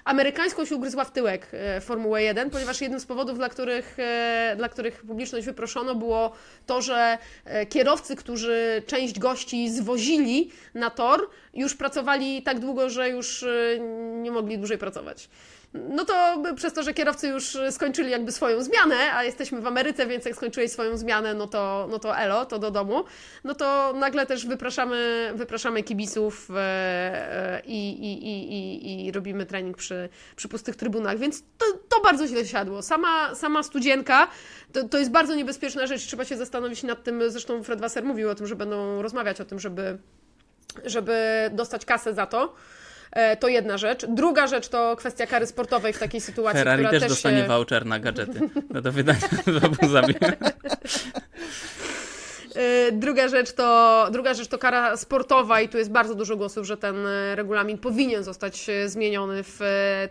amerykańską 0.05 0.65
się 0.65 0.77
ugryzła 0.77 1.05
w 1.05 1.13
tyłek 1.13 1.47
e, 1.53 1.81
Formułę 1.81 2.23
1, 2.23 2.51
ponieważ 2.51 2.81
jednym 2.81 3.01
z 3.01 3.07
powodów, 3.07 3.39
dla 3.39 3.49
których, 3.49 3.97
e, 3.99 4.55
dla 4.57 4.69
których 4.69 5.03
publiczność 5.03 5.47
wyproszono, 5.47 5.95
było 5.95 6.33
to, 6.67 6.83
że 6.83 7.19
e, 7.45 7.67
kierowcy, 7.67 8.17
którzy 8.17 8.83
część 8.87 9.19
gości 9.19 9.71
zwozili 9.71 10.51
na 10.75 10.91
tor, 10.91 11.31
już 11.55 11.75
pracowali 11.75 12.43
tak 12.43 12.61
długo, 12.61 12.91
że 12.91 13.09
już 13.09 13.45
nie 14.23 14.31
mogli 14.31 14.59
dłużej 14.59 14.79
pracować 14.79 15.29
no 15.75 16.05
to 16.05 16.43
przez 16.57 16.73
to, 16.73 16.83
że 16.83 16.95
kierowcy 16.95 17.29
już 17.29 17.59
skończyli 17.71 18.11
jakby 18.11 18.33
swoją 18.33 18.63
zmianę, 18.63 19.15
a 19.15 19.25
jesteśmy 19.25 19.61
w 19.61 19.67
Ameryce, 19.67 20.07
więc 20.07 20.25
jak 20.25 20.35
skończyłeś 20.35 20.71
swoją 20.71 20.97
zmianę, 20.97 21.35
no 21.35 21.47
to, 21.47 21.89
no 21.91 21.99
to 21.99 22.17
elo, 22.17 22.47
to 22.47 22.59
do 22.59 22.71
domu, 22.71 23.05
no 23.45 23.55
to 23.55 23.93
nagle 23.93 24.27
też 24.27 24.47
wypraszamy, 24.47 25.33
wypraszamy 25.35 25.83
kibiców 25.83 26.49
e, 26.51 26.57
e, 26.57 27.63
i, 27.67 27.91
i, 27.91 28.27
i, 28.27 29.07
i, 29.07 29.13
robimy 29.13 29.47
trening 29.47 29.77
przy, 29.77 30.09
przy 30.37 30.49
pustych 30.49 30.77
trybunach, 30.77 31.19
więc 31.19 31.43
to, 31.59 31.67
to 31.89 32.01
bardzo 32.03 32.27
źle 32.27 32.47
siadło. 32.47 32.83
Sama, 32.83 33.35
sama 33.35 33.63
studzienka 33.63 34.29
to, 34.73 34.89
to 34.89 34.99
jest 34.99 35.11
bardzo 35.11 35.35
niebezpieczna 35.35 35.87
rzecz, 35.87 36.07
trzeba 36.07 36.25
się 36.25 36.37
zastanowić 36.37 36.83
nad 36.83 37.03
tym, 37.03 37.31
zresztą 37.31 37.63
Fred 37.63 37.81
Wasser 37.81 38.05
mówił 38.05 38.31
o 38.31 38.35
tym, 38.35 38.47
że 38.47 38.57
będą 38.57 39.03
rozmawiać 39.03 39.41
o 39.41 39.45
tym, 39.45 39.59
żeby, 39.59 39.99
żeby 40.85 41.51
dostać 41.53 41.85
kasę 41.85 42.15
za 42.15 42.27
to, 42.27 42.55
to 43.41 43.49
jedna 43.49 43.79
rzecz. 43.79 44.07
Druga 44.07 44.47
rzecz 44.47 44.69
to 44.69 44.97
kwestia 44.97 45.27
kary 45.27 45.47
sportowej 45.47 45.93
w 45.93 45.99
takiej 45.99 46.21
sytuacji, 46.21 46.59
Ferrari 46.59 46.83
która 46.83 46.91
też, 46.91 47.01
też 47.01 47.11
dostanie 47.11 47.43
się... 47.43 47.49
voucher 47.49 47.87
na 47.87 47.99
gadżety 47.99 48.41
no 48.71 48.81
do 48.81 48.93
wydania 48.93 49.29
w 49.47 49.65
Abu 49.65 49.89
Zabi. 49.93 50.15
E, 52.55 52.93
druga 52.93 53.29
rzecz, 53.29 53.53
to, 53.53 54.07
druga 54.13 54.35
rzecz 54.35 54.49
to 54.49 54.59
kara 54.59 54.97
sportowa 54.97 55.61
i 55.61 55.69
tu 55.69 55.79
jest 55.79 55.91
bardzo 55.91 56.15
dużo 56.15 56.37
głosów, 56.37 56.67
że 56.67 56.77
ten 56.77 57.07
e, 57.07 57.37
regulamin 57.37 57.79
powinien 57.79 58.25
zostać 58.25 58.67
zmieniony 58.87 59.43
w 59.43 59.61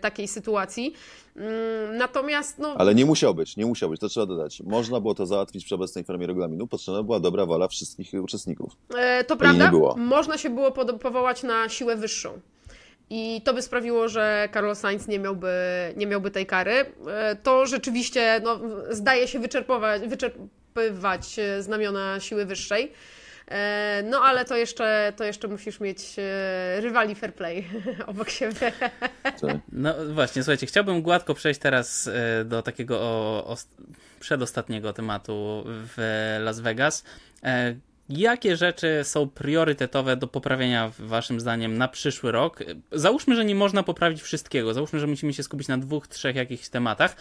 takiej 0.02 0.28
sytuacji. 0.28 0.93
Mm, 1.36 1.97
natomiast, 1.97 2.60
no... 2.60 2.76
Ale 2.78 2.95
nie 2.95 3.06
musiał 3.06 3.36
być, 3.36 3.58
nie 3.58 3.66
musiał 3.66 3.89
być, 3.89 4.00
to 4.00 4.10
trzeba 4.10 4.26
dodać. 4.26 4.62
Można 4.62 5.00
było 5.00 5.16
to 5.16 5.26
załatwić 5.26 5.66
przy 5.66 5.76
obecnej 5.76 6.04
formie 6.04 6.28
regulaminu, 6.28 6.68
potrzebna 6.68 7.04
była 7.04 7.20
dobra 7.20 7.45
wola 7.45 7.68
wszystkich 7.68 8.14
uczestników. 8.24 8.76
E, 8.95 9.24
to 9.24 9.38
prawda, 9.38 9.72
można 9.95 10.38
się 10.38 10.50
było 10.50 10.72
powołać 11.00 11.43
na 11.43 11.70
siłę 11.70 11.95
wyższą. 11.95 12.39
I 13.10 13.41
to 13.45 13.53
by 13.53 13.62
sprawiło, 13.62 14.10
że 14.10 14.49
Carlos 14.53 14.80
Sainz 14.80 15.07
nie 15.07 15.20
miałby, 15.20 15.53
nie 15.97 16.07
miałby 16.07 16.32
tej 16.32 16.45
kary. 16.45 16.86
E, 17.07 17.36
to 17.36 17.66
rzeczywiście 17.66 18.41
no, 18.43 18.60
zdaje 18.89 19.28
się 19.28 19.39
wyczerpywać, 19.39 20.01
wyczerpywać 20.07 21.39
e, 21.39 21.64
znamiona 21.64 22.20
siły 22.20 22.45
wyższej. 22.45 22.91
E, 23.47 24.03
no 24.05 24.22
ale 24.22 24.45
to 24.45 24.55
jeszcze, 24.55 25.14
to 25.16 25.24
jeszcze 25.24 25.47
musisz 25.47 25.80
mieć 25.80 26.16
rywali 26.80 27.16
fair 27.16 27.34
play 27.34 27.68
obok 28.07 28.30
siebie. 28.30 28.72
No 29.72 29.93
właśnie, 30.14 30.43
słuchajcie, 30.43 30.68
chciałbym 30.68 31.01
gładko 31.01 31.34
przejść 31.34 31.60
teraz 31.60 32.10
do 32.45 32.62
takiego 32.62 32.99
o, 32.99 33.45
o 33.47 33.57
przedostatniego 34.20 34.93
tematu 34.93 35.64
w 35.66 35.97
Las 36.39 36.60
Vegas 36.60 37.03
Jakie 38.10 38.57
rzeczy 38.57 39.01
są 39.03 39.30
priorytetowe 39.30 40.18
do 40.18 40.28
poprawienia, 40.28 40.91
waszym 40.99 41.39
zdaniem, 41.39 41.78
na 41.78 41.88
przyszły 41.88 42.32
rok? 42.32 42.60
Załóżmy, 42.91 43.36
że 43.36 43.45
nie 43.45 43.55
można 43.55 43.84
poprawić 43.84 44.22
wszystkiego. 44.22 44.74
Załóżmy, 44.74 44.99
że 44.99 45.07
musimy 45.07 45.34
się 45.34 45.43
skupić 45.43 45.68
na 45.68 45.78
dwóch, 45.78 46.07
trzech 46.07 46.36
jakichś 46.36 46.70
tematach, 46.70 47.16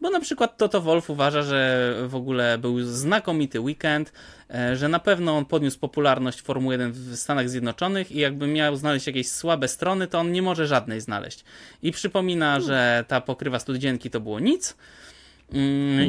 bo 0.00 0.10
na 0.10 0.20
przykład 0.20 0.56
Toto 0.56 0.80
Wolf 0.80 1.10
uważa, 1.10 1.42
że 1.42 1.94
w 2.06 2.14
ogóle 2.14 2.58
był 2.58 2.82
znakomity 2.82 3.60
weekend, 3.60 4.12
e, 4.50 4.76
że 4.76 4.88
na 4.88 4.98
pewno 4.98 5.36
on 5.36 5.44
podniósł 5.44 5.78
popularność 5.78 6.42
Formuły 6.42 6.74
1 6.74 6.92
w 6.92 7.16
Stanach 7.16 7.50
Zjednoczonych 7.50 8.12
i 8.12 8.18
jakby 8.18 8.46
miał 8.46 8.76
znaleźć 8.76 9.06
jakieś 9.06 9.28
słabe 9.28 9.68
strony, 9.68 10.06
to 10.06 10.18
on 10.18 10.32
nie 10.32 10.42
może 10.42 10.66
żadnej 10.66 11.00
znaleźć. 11.00 11.44
I 11.82 11.92
przypomina, 11.92 12.60
że 12.60 13.04
ta 13.08 13.20
pokrywa 13.20 13.58
studzienki 13.58 14.10
to 14.10 14.20
było 14.20 14.40
nic, 14.40 14.76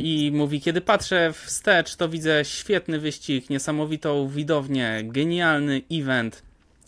I 0.04 0.32
mówi, 0.34 0.62
kiedy 0.62 0.82
patrzę 0.82 1.34
wstecz, 1.34 1.96
to 1.96 2.10
widzę 2.10 2.46
świetny 2.46 3.00
wyścig, 3.00 3.50
niesamowitą 3.50 4.28
widownię, 4.28 5.02
genialny 5.04 5.82
event. 5.92 6.44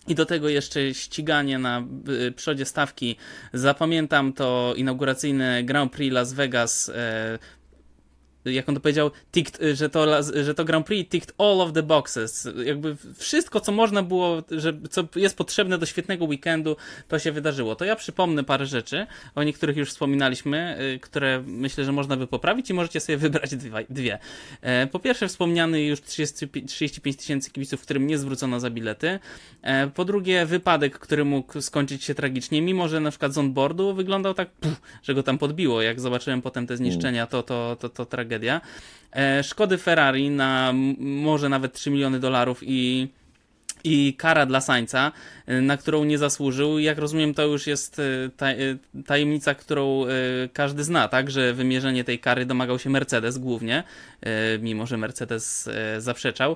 I 0.08 0.16
do 0.16 0.26
tego 0.26 0.50
jeszcze 0.50 0.94
ściganie 0.94 1.60
na 1.60 1.84
y, 2.28 2.32
przodzie 2.32 2.66
stawki. 2.66 3.16
Zapamiętam 3.54 4.34
to 4.34 4.74
inauguracyjne 4.78 5.64
Grand 5.64 5.92
Prix 5.92 6.14
Las 6.14 6.34
Vegas 6.34 6.90
e, 6.90 7.40
jak 8.52 8.70
on 8.70 8.76
to 8.76 8.82
powiedział, 8.82 9.12
ticked, 9.32 9.62
że, 9.74 9.90
to, 9.90 10.24
że 10.44 10.54
to 10.54 10.66
Grand 10.66 10.86
Prix 10.86 11.10
ticked 11.12 11.36
all 11.38 11.62
of 11.62 11.74
the 11.74 11.84
boxes. 11.84 12.50
Jakby 12.66 12.96
wszystko, 13.16 13.60
co 13.60 13.72
można 13.72 14.04
było, 14.04 14.44
że, 14.52 14.74
co 14.90 15.08
jest 15.16 15.38
potrzebne 15.38 15.78
do 15.78 15.86
świetnego 15.86 16.26
weekendu, 16.26 16.76
to 17.08 17.20
się 17.20 17.32
wydarzyło. 17.32 17.76
To 17.76 17.86
ja 17.86 17.96
przypomnę 17.96 18.44
parę 18.44 18.66
rzeczy, 18.66 19.08
o 19.36 19.44
niektórych 19.44 19.78
już 19.78 19.90
wspominaliśmy, 19.90 20.78
y, 20.96 21.00
które 21.00 21.44
myślę, 21.48 21.86
że 21.86 21.92
można 21.92 22.18
by 22.18 22.28
poprawić 22.28 22.70
i 22.70 22.74
możecie 22.74 23.00
sobie 23.00 23.18
wybrać 23.18 23.56
dwie. 23.90 24.20
E, 24.62 24.88
po 24.88 25.00
pierwsze, 25.00 25.28
wspomniany 25.28 25.84
już 25.84 26.02
30, 26.02 26.48
35 26.68 27.18
tysięcy 27.18 27.52
kibiców, 27.52 27.82
którym 27.82 28.08
nie 28.08 28.18
zwrócono 28.18 28.60
za 28.60 28.70
bilety. 28.70 29.20
E, 29.62 29.88
po 29.88 30.06
drugie, 30.06 30.46
wypadek, 30.46 31.00
który 31.00 31.26
mógł 31.26 31.62
skończyć 31.62 32.04
się 32.04 32.16
tragicznie, 32.16 32.62
mimo 32.62 32.88
że 32.88 33.00
na 33.00 33.10
przykład 33.10 33.34
z 33.34 33.38
onboardu 33.38 33.94
wyglądał 33.94 34.34
tak, 34.34 34.50
że 35.04 35.14
go 35.14 35.24
tam 35.24 35.38
podbiło. 35.38 35.82
Jak 35.82 36.00
zobaczyłem 36.00 36.42
potem 36.42 36.68
te 36.68 36.78
zniszczenia, 36.78 37.28
to, 37.28 37.44
to, 37.44 37.78
to, 37.80 37.90
to 37.90 38.06
tragedia 38.06 38.37
tragedia. 38.38 38.62
E, 39.12 39.44
szkody 39.44 39.78
Ferrari 39.78 40.30
na 40.30 40.74
może 41.00 41.50
nawet 41.50 41.74
3 41.74 41.92
miliony 41.92 42.20
dolarów 42.20 42.60
i 42.62 43.08
i 43.84 44.14
kara 44.18 44.46
dla 44.46 44.62
Sańca, 44.62 45.12
e, 45.46 45.62
na 45.62 45.78
którą 45.78 46.04
nie 46.04 46.18
zasłużył. 46.18 46.80
Jak 46.80 46.98
rozumiem, 46.98 47.34
to 47.34 47.46
już 47.46 47.68
jest 47.68 48.00
e, 48.00 49.04
tajemnica, 49.06 49.56
którą 49.56 50.06
każdy 50.54 50.84
zna, 50.84 51.08
tak? 51.08 51.32
Że 51.32 51.54
wymierzenie 51.54 52.04
tej 52.04 52.20
kary 52.20 52.46
domagał 52.46 52.80
się 52.80 52.90
Mercedes 52.90 53.38
głównie, 53.38 53.84
mimo 54.60 54.86
że 54.86 54.98
Mercedes 54.98 55.70
zaprzeczał 55.98 56.56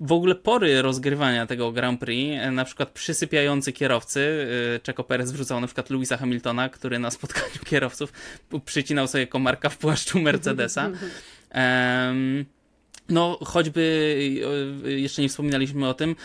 w 0.00 0.12
ogóle 0.12 0.34
pory 0.34 0.82
rozgrywania 0.82 1.46
tego 1.46 1.72
Grand 1.72 2.00
Prix, 2.00 2.42
e, 2.42 2.50
na 2.50 2.64
przykład 2.64 2.90
przysypiający 2.90 3.72
kierowcy, 3.72 4.46
e, 4.76 4.86
Checo 4.86 5.04
Perez 5.04 5.32
wrzucał 5.32 5.60
na 5.60 5.66
przykład 5.66 5.90
Louisa 5.90 6.16
Hamiltona, 6.16 6.68
który 6.68 6.98
na 6.98 7.10
spotkaniu 7.10 7.64
kierowców 7.70 8.12
przycinał 8.64 9.08
sobie 9.08 9.26
komarka 9.26 9.68
w 9.68 9.78
płaszczu 9.78 10.20
Mercedesa. 10.20 10.90
Um, 11.54 12.44
no, 13.08 13.38
choćby, 13.44 13.82
e, 14.84 14.90
jeszcze 14.90 15.22
nie 15.22 15.28
wspominaliśmy 15.28 15.88
o 15.88 15.94
tym, 15.94 16.16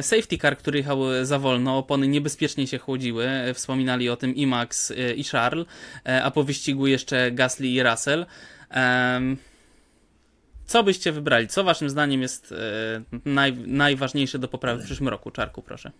safety 0.00 0.38
car, 0.38 0.58
który 0.58 0.78
jechał 0.78 0.98
za 1.22 1.38
wolno, 1.38 1.78
opony 1.78 2.08
niebezpiecznie 2.08 2.66
się 2.66 2.78
chłodziły, 2.78 3.28
wspominali 3.54 4.08
o 4.08 4.16
tym 4.16 4.34
i 4.34 4.46
Max 4.46 4.92
i 5.16 5.24
Charles, 5.24 5.66
a 6.22 6.30
po 6.30 6.44
wyścigu 6.44 6.86
jeszcze 6.86 7.30
Gasly 7.30 7.66
i 7.66 7.82
Russell. 7.82 8.26
Um, 8.76 9.36
co 10.66 10.82
byście 10.82 11.12
wybrali? 11.12 11.48
Co 11.48 11.64
waszym 11.64 11.90
zdaniem 11.90 12.22
jest 12.22 12.52
e, 12.52 13.20
naj, 13.24 13.56
najważniejsze 13.66 14.38
do 14.38 14.48
poprawy 14.48 14.82
w 14.82 14.84
przyszłym 14.84 15.08
roku? 15.08 15.30
Czarku, 15.30 15.62
proszę. 15.62 15.92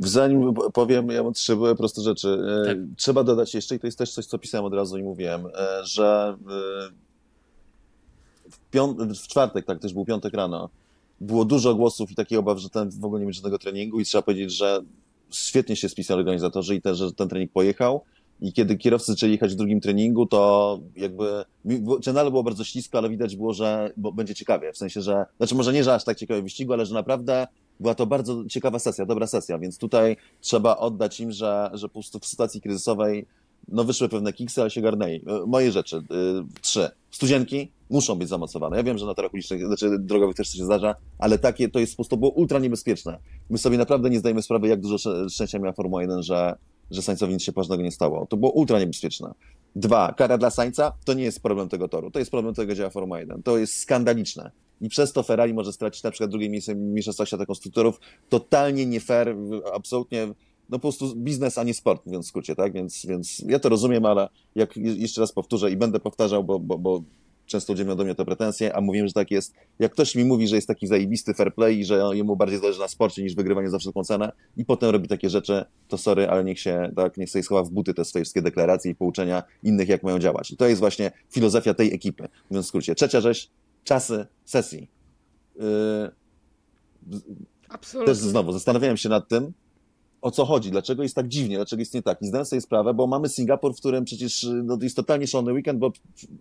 Zanim 0.00 0.54
powiem, 0.72 1.08
ja 1.08 1.22
mam 1.22 1.32
trzy 1.32 1.56
proste 1.76 2.02
rzeczy. 2.02 2.38
E, 2.62 2.66
tak. 2.66 2.76
Trzeba 2.96 3.24
dodać 3.24 3.54
jeszcze, 3.54 3.74
i 3.74 3.78
to 3.78 3.86
jest 3.86 3.98
też 3.98 4.12
coś, 4.12 4.26
co 4.26 4.38
pisałem 4.38 4.64
od 4.64 4.74
razu 4.74 4.98
i 4.98 5.02
mówiłem, 5.02 5.46
e, 5.46 5.50
że 5.84 6.36
w, 8.50 8.58
piąt- 8.72 9.14
w 9.14 9.28
czwartek, 9.28 9.64
tak 9.64 9.78
też 9.78 9.92
był 9.92 10.04
piątek 10.04 10.34
rano, 10.34 10.68
było 11.20 11.44
dużo 11.44 11.74
głosów 11.74 12.10
i 12.10 12.14
takich 12.14 12.38
obaw, 12.38 12.58
że 12.58 12.70
ten 12.70 12.90
w 12.90 13.04
ogóle 13.04 13.20
nie 13.20 13.26
będzie 13.26 13.36
żadnego 13.36 13.58
treningu 13.58 14.00
i 14.00 14.04
trzeba 14.04 14.22
powiedzieć, 14.22 14.52
że 14.52 14.80
świetnie 15.30 15.76
się 15.76 15.88
spisali 15.88 16.20
organizatorzy 16.20 16.74
i 16.74 16.82
też, 16.82 16.98
że 16.98 17.12
ten 17.12 17.28
trening 17.28 17.52
pojechał 17.52 18.04
i 18.42 18.52
kiedy 18.52 18.76
kierowcy 18.76 19.12
zaczęli 19.12 19.32
jechać 19.32 19.52
w 19.52 19.56
drugim 19.56 19.80
treningu, 19.80 20.26
to 20.26 20.80
jakby 20.96 21.44
channel 22.04 22.30
było 22.30 22.42
bardzo 22.42 22.64
ślisko, 22.64 22.98
ale 22.98 23.10
widać 23.10 23.36
było, 23.36 23.52
że 23.52 23.92
będzie 23.96 24.34
ciekawie. 24.34 24.72
W 24.72 24.78
sensie, 24.78 25.00
że, 25.00 25.24
znaczy 25.36 25.54
może 25.54 25.72
nie, 25.72 25.84
że 25.84 25.94
aż 25.94 26.04
tak 26.04 26.18
ciekawe 26.18 26.42
wyścigu, 26.42 26.72
ale 26.72 26.86
że 26.86 26.94
naprawdę 26.94 27.46
była 27.80 27.94
to 27.94 28.06
bardzo 28.06 28.44
ciekawa 28.44 28.78
sesja, 28.78 29.06
dobra 29.06 29.26
sesja, 29.26 29.58
więc 29.58 29.78
tutaj 29.78 30.16
trzeba 30.40 30.76
oddać 30.76 31.20
im, 31.20 31.32
że, 31.32 31.70
że 31.72 31.88
po 31.88 31.92
prostu 31.92 32.18
w 32.18 32.26
sytuacji 32.26 32.60
kryzysowej 32.60 33.26
no 33.68 33.84
wyszły 33.84 34.08
pewne 34.08 34.32
kiksy, 34.32 34.60
ale 34.60 34.70
się 34.70 34.80
garnęli. 34.80 35.22
E, 35.26 35.46
moje 35.46 35.72
rzeczy, 35.72 35.96
yy, 35.96 36.44
trzy. 36.60 36.88
Studzienki 37.10 37.70
muszą 37.90 38.14
być 38.14 38.28
zamocowane. 38.28 38.76
Ja 38.76 38.82
wiem, 38.82 38.98
że 38.98 39.06
na 39.06 39.14
torach 39.14 39.34
ulicznych, 39.34 39.66
znaczy 39.66 39.98
drogowych 39.98 40.36
też 40.36 40.48
się 40.48 40.64
zdarza, 40.64 40.94
ale 41.18 41.38
takie 41.38 41.68
to 41.68 41.78
jest 41.78 41.92
po 41.92 41.96
prostu 41.96 42.16
było 42.16 42.30
ultra 42.30 42.58
niebezpieczne. 42.58 43.18
My 43.50 43.58
sobie 43.58 43.78
naprawdę 43.78 44.10
nie 44.10 44.18
zdajemy 44.18 44.42
sprawy, 44.42 44.68
jak 44.68 44.80
dużo 44.80 45.28
szczęścia 45.30 45.58
miała 45.58 45.72
Formuła 45.72 46.02
1, 46.02 46.22
że 46.22 46.54
że 46.90 47.02
Sańcowi 47.02 47.32
nic 47.32 47.42
się 47.42 47.52
poważnego 47.52 47.82
nie 47.82 47.92
stało. 47.92 48.26
To 48.26 48.36
było 48.36 48.52
ultra 48.52 48.78
niebezpieczne. 48.78 49.34
Dwa, 49.76 50.14
kara 50.16 50.38
dla 50.38 50.50
Sańca 50.50 50.92
to 51.04 51.14
nie 51.14 51.24
jest 51.24 51.42
problem 51.42 51.68
tego 51.68 51.88
toru, 51.88 52.10
to 52.10 52.18
jest 52.18 52.30
problem 52.30 52.54
tego, 52.54 52.74
działa 52.74 52.90
Formuła 52.90 53.20
1. 53.20 53.42
To 53.42 53.58
jest 53.58 53.74
skandaliczne. 53.74 54.50
I 54.80 54.88
przez 54.88 55.12
to 55.12 55.22
Ferrari 55.22 55.54
może 55.54 55.72
stracić 55.72 56.02
na 56.02 56.10
przykład 56.10 56.30
drugie 56.30 56.50
miejsce 56.50 56.74
Mistrzostwa 56.74 57.26
Świata 57.26 57.46
Konstruktorów. 57.46 58.00
Totalnie 58.28 58.86
nie 58.86 59.00
fair, 59.00 59.36
absolutnie 59.74 60.28
no 60.72 60.78
po 60.78 60.80
prostu 60.80 61.16
biznes, 61.16 61.58
a 61.58 61.62
nie 61.62 61.74
sport, 61.74 62.06
mówiąc 62.06 62.26
w 62.26 62.28
skrócie, 62.28 62.54
tak? 62.56 62.72
Więc, 62.72 63.06
więc 63.06 63.42
ja 63.46 63.58
to 63.58 63.68
rozumiem, 63.68 64.06
ale 64.06 64.28
jak 64.54 64.76
jeszcze 64.76 65.20
raz 65.20 65.32
powtórzę 65.32 65.70
i 65.70 65.76
będę 65.76 66.00
powtarzał, 66.00 66.44
bo, 66.44 66.58
bo, 66.58 66.78
bo 66.78 67.02
często 67.52 67.72
ludzie 67.72 67.84
do 67.84 68.04
mnie 68.04 68.14
te 68.14 68.24
pretensje, 68.24 68.76
a 68.76 68.80
mówiłem, 68.80 69.08
że 69.08 69.12
tak 69.12 69.30
jest. 69.30 69.54
Jak 69.78 69.92
ktoś 69.92 70.14
mi 70.14 70.24
mówi, 70.24 70.48
że 70.48 70.56
jest 70.56 70.68
taki 70.68 70.86
zajebisty 70.86 71.34
fair 71.34 71.54
play 71.54 71.78
i 71.78 71.84
że 71.84 72.02
jemu 72.12 72.36
bardziej 72.36 72.58
zależy 72.58 72.80
na 72.80 72.88
sporcie 72.88 73.22
niż 73.22 73.34
wygrywanie 73.34 73.70
za 73.70 73.78
wszelką 73.78 74.04
cenę 74.04 74.32
i 74.56 74.64
potem 74.64 74.90
robi 74.90 75.08
takie 75.08 75.30
rzeczy, 75.30 75.64
to 75.88 75.98
sorry, 75.98 76.28
ale 76.28 76.44
niech 76.44 76.60
się, 76.60 76.92
tak, 76.96 77.16
niech 77.16 77.30
sobie 77.30 77.42
schowa 77.42 77.62
w 77.62 77.70
buty 77.70 77.94
te 77.94 78.04
swoje 78.04 78.24
wszystkie 78.24 78.42
deklaracje 78.42 78.90
i 78.90 78.94
pouczenia 78.94 79.42
innych, 79.62 79.88
jak 79.88 80.02
mają 80.02 80.18
działać. 80.18 80.50
I 80.50 80.56
to 80.56 80.66
jest 80.66 80.80
właśnie 80.80 81.10
filozofia 81.30 81.74
tej 81.74 81.94
ekipy, 81.94 82.28
mówiąc 82.50 82.66
w 82.66 82.68
skrócie. 82.68 82.94
Trzecia 82.94 83.20
rzecz, 83.20 83.50
czasy 83.84 84.26
sesji. 84.44 84.90
Yy, 85.56 85.64
Absolutnie. 87.68 88.14
Też 88.14 88.22
znowu 88.22 88.52
zastanawiałem 88.52 88.96
się 88.96 89.08
nad 89.08 89.28
tym, 89.28 89.52
o 90.22 90.30
co 90.30 90.44
chodzi, 90.44 90.70
dlaczego 90.70 91.02
jest 91.02 91.14
tak 91.14 91.28
dziwnie, 91.28 91.56
dlaczego 91.56 91.80
jest 91.80 91.94
nie 91.94 92.02
tak. 92.02 92.22
I 92.22 92.26
zdałem 92.26 92.46
sobie 92.46 92.60
sprawę, 92.60 92.94
bo 92.94 93.06
mamy 93.06 93.28
Singapur, 93.28 93.74
w 93.74 93.76
którym 93.76 94.04
przecież 94.04 94.46
no, 94.64 94.78
jest 94.82 94.96
totalnie 94.96 95.26
szalony 95.26 95.52
weekend, 95.52 95.78
bo 95.78 95.92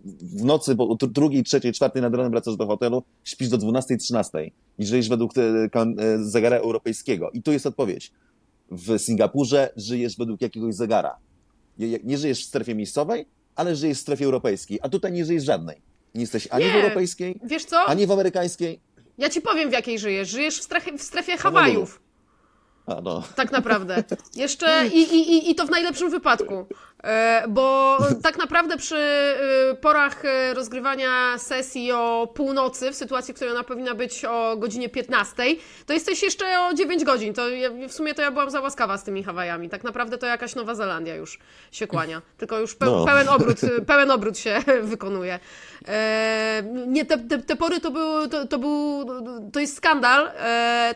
w 0.05 0.43
nocy, 0.43 0.75
bo 0.75 0.95
drugiej, 0.95 1.43
trzeciej, 1.43 1.73
czwartej 1.73 2.01
nad 2.01 2.15
ranem 2.15 2.32
wracasz 2.32 2.55
do 2.55 2.67
hotelu, 2.67 3.03
śpisz 3.23 3.49
do 3.49 3.57
12, 3.57 3.97
13 3.97 4.51
i 4.77 4.86
żyjesz 4.86 5.09
według 5.09 5.38
e, 5.38 5.41
e, 5.41 6.23
zegara 6.23 6.57
europejskiego. 6.57 7.32
I 7.32 7.43
tu 7.43 7.51
jest 7.51 7.65
odpowiedź. 7.65 8.11
W 8.71 8.99
Singapurze 8.99 9.73
żyjesz 9.75 10.17
według 10.17 10.41
jakiegoś 10.41 10.75
zegara. 10.75 11.15
Nie 12.03 12.17
żyjesz 12.17 12.43
w 12.43 12.47
strefie 12.47 12.75
miejscowej, 12.75 13.25
ale 13.55 13.75
żyjesz 13.75 13.97
w 13.97 14.01
strefie 14.01 14.25
europejskiej, 14.25 14.79
a 14.82 14.89
tutaj 14.89 15.11
nie 15.11 15.25
żyjesz 15.25 15.43
żadnej. 15.43 15.82
Nie 16.15 16.21
jesteś 16.21 16.47
ani 16.51 16.65
nie. 16.65 16.71
w 16.71 16.75
europejskiej, 16.75 17.39
Wiesz 17.43 17.65
co? 17.65 17.86
ani 17.86 18.07
w 18.07 18.11
amerykańskiej. 18.11 18.79
Ja 19.17 19.29
ci 19.29 19.41
powiem, 19.41 19.69
w 19.69 19.73
jakiej 19.73 19.99
żyjesz. 19.99 20.29
Żyjesz 20.29 20.59
w 20.59 20.63
strefie, 20.63 20.97
w 20.97 21.01
strefie 21.01 21.38
Hawajów. 21.38 22.01
No. 23.03 23.23
Tak 23.35 23.51
naprawdę. 23.51 24.03
Jeszcze 24.35 24.87
i, 24.87 24.99
i, 24.99 25.51
i 25.51 25.55
to 25.55 25.65
w 25.65 25.69
najlepszym 25.69 26.09
wypadku. 26.09 26.65
E, 27.03 27.43
bo 27.49 27.97
tak 28.23 28.37
naprawdę 28.37 28.77
przy 28.77 28.95
e, 28.95 29.75
porach 29.75 30.25
e, 30.25 30.53
rozgrywania 30.53 31.37
sesji 31.37 31.91
o 31.91 32.33
północy, 32.35 32.91
w 32.91 32.95
sytuacji, 32.95 33.33
w 33.33 33.35
której 33.35 33.53
ona 33.53 33.63
powinna 33.63 33.95
być 33.95 34.25
o 34.25 34.57
godzinie 34.57 34.89
15, 34.89 35.43
to 35.85 35.93
jesteś 35.93 36.23
jeszcze 36.23 36.59
o 36.59 36.73
9 36.73 37.03
godzin. 37.03 37.33
To 37.33 37.41
w 37.87 37.93
sumie 37.93 38.13
to 38.13 38.21
ja 38.21 38.31
byłam 38.31 38.49
za 38.49 38.61
łaskawa 38.61 38.97
z 38.97 39.03
tymi 39.03 39.23
Hawajami. 39.23 39.69
Tak 39.69 39.83
naprawdę 39.83 40.17
to 40.17 40.25
jakaś 40.25 40.55
Nowa 40.55 40.75
Zelandia 40.75 41.15
już 41.15 41.39
się 41.71 41.87
kłania. 41.87 42.21
Tylko 42.37 42.59
już 42.59 42.75
pe 42.75 42.85
no. 42.85 43.05
pełen, 43.05 43.29
obrót, 43.29 43.61
pełen 43.87 44.11
obrót 44.11 44.37
się 44.37 44.59
wykonuje. 44.81 45.39
Nie, 46.87 47.05
te, 47.05 47.17
te, 47.17 47.37
te 47.37 47.55
pory 47.55 47.79
to 47.79 47.91
był, 47.91 48.27
to, 48.27 48.47
to, 48.47 48.59
był, 48.59 49.05
to 49.53 49.59
jest 49.59 49.77
skandal, 49.77 50.31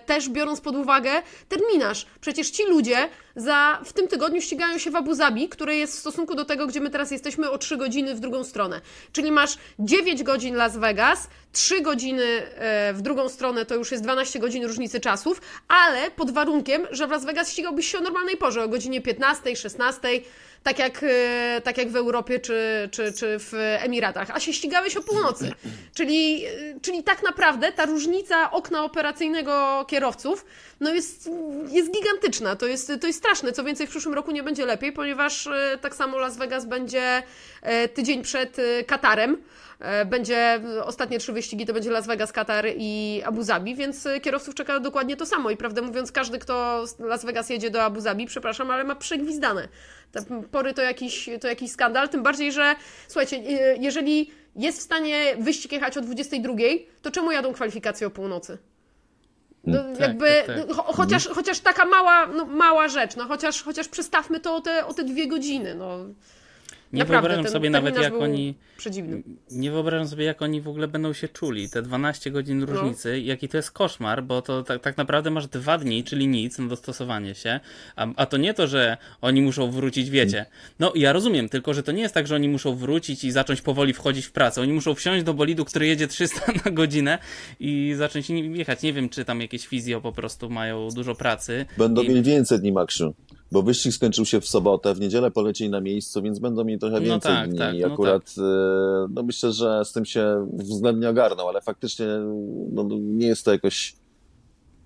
też 0.05 0.29
biorąc 0.29 0.61
pod 0.61 0.75
uwagę 0.75 1.11
terminarz. 1.49 2.05
Przecież 2.21 2.49
ci 2.49 2.63
ludzie 2.65 3.09
za, 3.35 3.81
w 3.85 3.93
tym 3.93 4.07
tygodniu 4.07 4.41
ścigają 4.41 4.77
się 4.77 4.91
w 4.91 4.95
Abu 4.95 5.13
Zabi, 5.13 5.49
które 5.49 5.75
jest 5.75 5.95
w 5.95 5.99
stosunku 5.99 6.35
do 6.35 6.45
tego, 6.45 6.67
gdzie 6.67 6.79
my 6.79 6.89
teraz 6.89 7.11
jesteśmy, 7.11 7.49
o 7.49 7.57
3 7.57 7.77
godziny 7.77 8.15
w 8.15 8.19
drugą 8.19 8.43
stronę. 8.43 8.81
Czyli 9.11 9.31
masz 9.31 9.57
9 9.79 10.23
godzin 10.23 10.55
Las 10.55 10.77
Vegas, 10.77 11.27
3 11.51 11.81
godziny 11.81 12.23
e, 12.23 12.93
w 12.93 13.01
drugą 13.01 13.29
stronę 13.29 13.65
to 13.65 13.75
już 13.75 13.91
jest 13.91 14.03
12 14.03 14.39
godzin 14.39 14.65
różnicy 14.65 14.99
czasów, 14.99 15.41
ale 15.67 16.11
pod 16.11 16.31
warunkiem, 16.31 16.87
że 16.91 17.07
w 17.07 17.11
Las 17.11 17.25
Vegas 17.25 17.51
ścigałbyś 17.51 17.87
się 17.87 17.97
o 17.97 18.01
normalnej 18.01 18.37
porze, 18.37 18.63
o 18.63 18.67
godzinie 18.67 19.01
15, 19.01 19.55
16. 19.55 20.07
tak 20.65 20.79
jak, 20.79 21.03
e, 21.03 21.61
tak 21.63 21.77
jak 21.77 21.89
w 21.89 21.95
Europie 21.95 22.39
czy, 22.39 22.89
czy, 22.91 23.13
czy 23.13 23.39
w 23.39 23.53
Emiratach, 23.79 24.31
a 24.31 24.39
się 24.39 24.53
ścigałeś 24.53 24.97
o 24.97 25.01
północy. 25.01 25.51
Czyli, 25.93 26.45
czyli 26.81 27.03
tak 27.03 27.23
naprawdę 27.23 27.71
ta 27.71 27.85
różnica 27.85 28.51
okna 28.51 28.83
operacyjnego 28.83 29.85
kierowców 29.87 30.45
no 30.79 30.93
jest, 30.93 31.29
jest 31.67 31.91
gigantyczna, 31.91 32.55
to 32.55 32.65
jest, 32.65 32.91
to 33.01 33.07
jest 33.07 33.19
straszne. 33.19 33.51
Co 33.51 33.63
więcej, 33.63 33.87
w 33.87 33.89
przyszłym 33.89 34.15
roku 34.15 34.31
nie 34.31 34.43
będzie 34.43 34.65
lepiej, 34.65 34.91
ponieważ 34.91 35.49
tak 35.81 35.95
samo 35.95 36.17
Las 36.17 36.37
Vegas 36.37 36.65
będzie 36.65 37.23
tydzień 37.93 38.21
przed 38.21 38.57
Katarem. 38.87 39.37
E, 39.79 40.05
będzie 40.05 40.61
ostatnie 40.83 41.19
trzy 41.19 41.33
wyścigi 41.33 41.65
to 41.65 41.73
będzie 41.73 41.91
Las 41.91 42.07
Vegas, 42.07 42.31
Katar 42.31 42.65
i 42.77 43.21
Abu 43.25 43.43
Zabi, 43.43 43.75
więc 43.75 44.07
kierowców 44.21 44.55
czeka 44.55 44.79
dokładnie 44.79 45.17
to 45.17 45.25
samo 45.25 45.49
i 45.49 45.57
prawdę 45.57 45.81
mówiąc 45.81 46.11
każdy, 46.11 46.39
kto 46.39 46.87
z 46.87 46.99
Las 46.99 47.25
Vegas 47.25 47.49
jedzie 47.49 47.69
do 47.69 47.83
Abu 47.83 47.99
Zabi, 47.99 48.25
przepraszam, 48.25 48.71
ale 48.71 48.83
ma 48.83 48.95
przegwizdane. 48.95 49.67
Te 50.11 50.21
pory 50.51 50.73
to 50.73 50.81
jakiś, 50.81 51.29
to 51.41 51.47
jakiś 51.47 51.71
skandal, 51.71 52.09
tym 52.09 52.23
bardziej, 52.23 52.51
że 52.51 52.75
słuchajcie, 53.07 53.37
e, 53.37 53.77
jeżeli 53.77 54.31
jest 54.55 54.79
w 54.79 54.81
stanie 54.81 55.35
wyścig 55.39 55.71
jechać 55.71 55.97
o 55.97 56.01
22, 56.01 56.53
to 57.01 57.11
czemu 57.11 57.31
jadą 57.31 57.53
kwalifikacje 57.53 58.07
o 58.07 58.09
północy? 58.09 58.57
No, 59.63 59.83
tak, 59.83 59.99
jakby, 59.99 60.27
tak, 60.27 60.45
tak. 60.45 60.67
No, 60.67 60.75
chociaż, 60.83 61.27
chociaż 61.27 61.59
taka 61.59 61.85
mała, 61.85 62.27
no, 62.27 62.45
mała 62.45 62.87
rzecz, 62.87 63.15
no 63.15 63.25
chociaż, 63.25 63.63
chociaż 63.63 63.87
przestawmy 63.87 64.39
to 64.39 64.55
o 64.55 64.61
te, 64.61 64.85
o 64.85 64.93
te 64.93 65.03
dwie 65.03 65.27
godziny, 65.27 65.75
no. 65.75 65.99
Nie 66.93 66.99
Naprawdę, 66.99 67.29
wyobrażam 67.29 67.53
sobie 67.53 67.69
nawet 67.69 67.97
jak 68.01 68.13
oni. 68.13 68.55
Przedziwny. 68.77 69.23
Nie 69.51 69.71
wyobrażam 69.71 70.07
sobie, 70.07 70.25
jak 70.25 70.41
oni 70.41 70.61
w 70.61 70.67
ogóle 70.67 70.87
będą 70.87 71.13
się 71.13 71.27
czuli. 71.27 71.69
Te 71.69 71.81
12 71.81 72.31
godzin 72.31 72.59
no. 72.59 72.65
różnicy, 72.65 73.09
no. 73.09 73.15
jaki 73.15 73.49
to 73.49 73.57
jest 73.57 73.71
koszmar, 73.71 74.23
bo 74.23 74.41
to 74.41 74.63
tak, 74.63 74.81
tak 74.81 74.97
naprawdę 74.97 75.29
masz 75.31 75.47
dwa 75.47 75.77
dni, 75.77 76.03
czyli 76.03 76.27
nic 76.27 76.59
na 76.59 76.67
dostosowanie 76.67 77.35
się. 77.35 77.59
A, 77.95 78.07
a 78.15 78.25
to 78.25 78.37
nie 78.37 78.53
to, 78.53 78.67
że 78.67 78.97
oni 79.21 79.41
muszą 79.41 79.71
wrócić, 79.71 80.09
wiecie. 80.09 80.45
No 80.79 80.91
ja 80.95 81.13
rozumiem, 81.13 81.49
tylko 81.49 81.73
że 81.73 81.83
to 81.83 81.91
nie 81.91 82.01
jest 82.01 82.13
tak, 82.13 82.27
że 82.27 82.35
oni 82.35 82.49
muszą 82.49 82.75
wrócić 82.75 83.23
i 83.23 83.31
zacząć 83.31 83.61
powoli 83.61 83.93
wchodzić 83.93 84.25
w 84.25 84.31
pracę. 84.31 84.61
Oni 84.61 84.73
muszą 84.73 84.95
wsiąść 84.95 85.23
do 85.23 85.33
bolidu, 85.33 85.65
który 85.65 85.87
jedzie 85.87 86.07
300 86.07 86.51
na 86.65 86.71
godzinę 86.71 87.17
i 87.59 87.93
zacząć 87.97 88.29
jechać. 88.29 88.81
Nie 88.81 88.93
wiem, 88.93 89.09
czy 89.09 89.25
tam 89.25 89.41
jakieś 89.41 89.67
fizjo 89.67 90.01
po 90.01 90.11
prostu 90.11 90.49
mają 90.49 90.89
dużo 90.89 91.15
pracy. 91.15 91.65
Będą 91.77 92.01
I... 92.01 92.09
mieli 92.09 92.21
więcej 92.21 92.59
dni, 92.59 92.71
Maksiu 92.71 93.13
bo 93.55 93.63
wyścig 93.63 93.93
skończył 93.93 94.25
się 94.25 94.41
w 94.41 94.47
sobotę, 94.47 94.93
w 94.93 94.99
niedzielę 94.99 95.31
polecieli 95.31 95.69
na 95.69 95.81
miejscu, 95.81 96.21
więc 96.21 96.39
będą 96.39 96.63
mieli 96.63 96.79
trochę 96.79 96.95
no 96.95 97.01
więcej 97.01 97.31
no 97.31 97.37
tak, 97.37 97.49
dni. 97.49 97.59
Tak, 97.59 97.75
I 97.75 97.83
akurat 97.83 98.33
no, 98.37 98.43
tak. 99.07 99.15
no, 99.15 99.23
myślę, 99.23 99.51
że 99.51 99.85
z 99.85 99.91
tym 99.91 100.05
się 100.05 100.47
względnie 100.53 101.09
ogarną, 101.09 101.49
ale 101.49 101.61
faktycznie 101.61 102.05
no, 102.71 102.87
nie 102.99 103.27
jest 103.27 103.45
to 103.45 103.51
jakoś 103.51 103.95